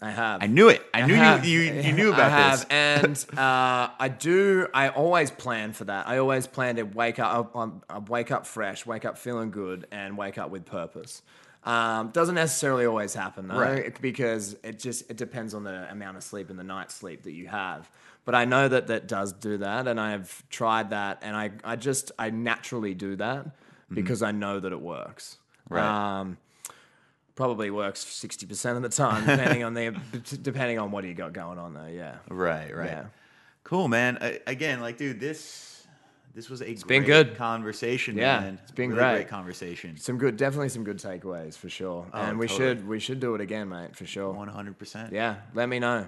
I 0.00 0.10
have. 0.10 0.42
I 0.42 0.46
knew 0.46 0.68
it. 0.68 0.82
I, 0.92 1.06
knew 1.06 1.14
have. 1.14 1.46
you, 1.46 1.60
you 1.60 1.80
you 1.80 1.92
knew 1.92 2.12
about 2.12 2.30
I 2.30 2.36
have, 2.36 2.68
this. 2.68 3.24
and 3.30 3.38
uh, 3.38 3.88
I 3.98 4.08
do. 4.08 4.68
I 4.74 4.90
always 4.90 5.30
plan 5.30 5.72
for 5.72 5.84
that. 5.84 6.06
I 6.06 6.18
always 6.18 6.46
plan 6.46 6.76
to 6.76 6.82
wake 6.82 7.18
up. 7.18 7.56
I, 7.56 7.70
I 7.88 7.98
wake 8.00 8.30
up 8.30 8.46
fresh, 8.46 8.84
wake 8.84 9.06
up 9.06 9.16
feeling 9.16 9.50
good, 9.50 9.86
and 9.90 10.18
wake 10.18 10.36
up 10.36 10.50
with 10.50 10.66
purpose. 10.66 11.22
Um, 11.66 12.10
doesn't 12.10 12.36
necessarily 12.36 12.86
always 12.86 13.12
happen 13.12 13.48
though, 13.48 13.58
Right. 13.58 14.00
because 14.00 14.56
it 14.62 14.78
just 14.78 15.10
it 15.10 15.16
depends 15.16 15.52
on 15.52 15.64
the 15.64 15.90
amount 15.90 16.16
of 16.16 16.22
sleep 16.22 16.48
and 16.48 16.58
the 16.58 16.64
night 16.64 16.90
sleep 16.92 17.24
that 17.24 17.32
you 17.32 17.48
have. 17.48 17.90
But 18.24 18.34
I 18.36 18.44
know 18.44 18.68
that 18.68 18.86
that 18.86 19.08
does 19.08 19.32
do 19.32 19.58
that, 19.58 19.86
and 19.88 20.00
I've 20.00 20.42
tried 20.48 20.90
that, 20.90 21.18
and 21.22 21.36
I 21.36 21.50
I 21.64 21.74
just 21.76 22.12
I 22.18 22.30
naturally 22.30 22.94
do 22.94 23.16
that 23.16 23.46
because 23.92 24.22
I 24.22 24.30
know 24.32 24.60
that 24.60 24.72
it 24.72 24.80
works. 24.80 25.38
Mm-hmm. 25.64 25.74
Right. 25.74 26.18
Um, 26.20 26.36
probably 27.34 27.70
works 27.70 28.00
sixty 28.04 28.46
percent 28.46 28.76
of 28.76 28.82
the 28.82 28.88
time, 28.88 29.26
depending 29.26 29.64
on 29.64 29.74
the 29.74 29.90
depending 30.42 30.78
on 30.78 30.90
what 30.92 31.04
you 31.04 31.14
got 31.14 31.32
going 31.32 31.58
on 31.58 31.74
there. 31.74 31.90
Yeah, 31.90 32.16
Right, 32.28 32.74
right. 32.74 32.90
Yeah. 32.90 33.04
Cool, 33.64 33.88
man. 33.88 34.18
I, 34.20 34.38
again, 34.46 34.80
like, 34.80 34.96
dude, 34.96 35.18
this 35.18 35.75
this 36.36 36.48
was 36.48 36.60
a 36.60 36.70
it's 36.70 36.84
been 36.84 37.02
good. 37.02 37.34
conversation. 37.36 38.16
Yeah, 38.16 38.38
man. 38.40 38.58
it's 38.62 38.70
been 38.70 38.90
Really 38.90 39.00
great. 39.02 39.12
great 39.14 39.28
conversation. 39.28 39.96
some 39.96 40.18
good, 40.18 40.36
definitely 40.36 40.68
some 40.68 40.84
good 40.84 40.98
takeaways 40.98 41.56
for 41.56 41.68
sure. 41.68 42.06
Oh, 42.12 42.20
and 42.20 42.38
we 42.38 42.44
Oh, 42.44 42.48
totally. 42.48 42.68
should 42.68 42.86
we 42.88 43.00
should 43.00 43.18
do 43.20 43.34
it 43.34 43.40
again, 43.40 43.68
mate, 43.70 43.96
for 43.96 44.06
sure. 44.06 44.30
One 44.32 44.46
hundred 44.48 44.78
percent. 44.78 45.12
Yeah, 45.12 45.36
let 45.54 45.68
me 45.68 45.78
know. 45.80 46.06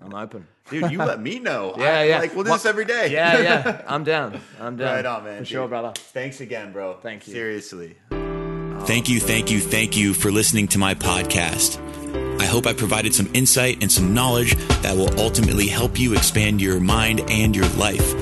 I'm 0.00 0.14
open. 0.14 0.46
dude, 0.70 0.90
you 0.92 0.98
let 0.98 1.20
me 1.20 1.38
know. 1.38 1.74
Yeah, 1.78 1.98
I- 2.00 2.04
yeah. 2.04 2.18
Like, 2.20 2.34
we'll 2.34 2.44
do 2.44 2.50
What- 2.50 2.56
this 2.58 2.66
every 2.66 2.84
day. 2.84 3.10
Yeah, 3.12 3.38
yeah, 3.40 3.82
I'm 3.88 4.04
down. 4.04 4.40
I'm 4.60 4.76
down. 4.76 4.94
right 4.94 5.06
on, 5.06 5.24
man. 5.24 5.34
For 5.38 5.38
dude. 5.40 5.48
sure, 5.48 5.68
brother. 5.68 5.92
Thanks 5.96 6.40
again, 6.40 6.72
bro. 6.72 6.94
Thank 7.00 7.26
you. 7.26 7.32
Seriously. 7.32 7.96
Thank 8.10 9.08
you, 9.08 9.18
thank 9.20 9.50
you, 9.50 9.58
thank 9.60 9.96
you 9.96 10.14
for 10.14 10.30
listening 10.30 10.68
to 10.68 10.78
my 10.78 10.94
podcast. 10.94 11.78
I 12.40 12.44
hope 12.44 12.66
I 12.66 12.72
provided 12.72 13.12
some 13.14 13.28
insight 13.34 13.82
and 13.82 13.90
some 13.90 14.14
knowledge 14.14 14.54
that 14.82 14.96
will 14.96 15.18
ultimately 15.20 15.66
help 15.66 15.98
you 15.98 16.14
expand 16.14 16.62
your 16.62 16.78
mind 16.80 17.20
and 17.28 17.54
your 17.56 17.68
life. 17.70 18.14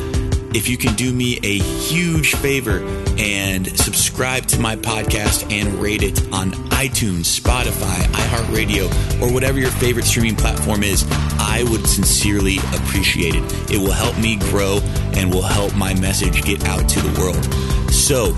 If 0.56 0.70
you 0.70 0.78
can 0.78 0.94
do 0.94 1.12
me 1.12 1.38
a 1.42 1.58
huge 1.58 2.34
favor 2.34 2.82
and 3.18 3.68
subscribe 3.78 4.46
to 4.46 4.58
my 4.58 4.74
podcast 4.74 5.52
and 5.52 5.74
rate 5.74 6.02
it 6.02 6.18
on 6.32 6.52
iTunes, 6.70 7.38
Spotify, 7.38 7.98
iHeartRadio, 8.06 9.20
or 9.20 9.30
whatever 9.34 9.58
your 9.58 9.70
favorite 9.72 10.06
streaming 10.06 10.34
platform 10.34 10.82
is, 10.82 11.04
I 11.38 11.66
would 11.68 11.86
sincerely 11.86 12.56
appreciate 12.72 13.34
it. 13.34 13.70
It 13.70 13.76
will 13.76 13.92
help 13.92 14.16
me 14.18 14.36
grow 14.36 14.78
and 15.12 15.30
will 15.30 15.42
help 15.42 15.76
my 15.76 15.92
message 16.00 16.42
get 16.42 16.64
out 16.64 16.88
to 16.88 17.00
the 17.00 17.20
world. 17.20 17.92
So, 17.92 18.28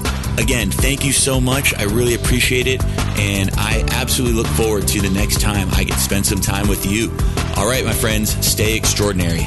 again, 0.42 0.72
thank 0.72 1.04
you 1.04 1.12
so 1.12 1.40
much. 1.40 1.72
I 1.76 1.84
really 1.84 2.14
appreciate 2.14 2.66
it. 2.66 2.84
And 3.16 3.50
I 3.54 3.84
absolutely 3.92 4.36
look 4.36 4.48
forward 4.54 4.88
to 4.88 5.00
the 5.00 5.10
next 5.10 5.40
time 5.40 5.68
I 5.70 5.84
get 5.84 5.94
to 5.94 6.00
spend 6.00 6.26
some 6.26 6.40
time 6.40 6.66
with 6.66 6.84
you. 6.84 7.12
All 7.56 7.68
right, 7.68 7.84
my 7.84 7.92
friends, 7.92 8.44
stay 8.44 8.76
extraordinary. 8.76 9.46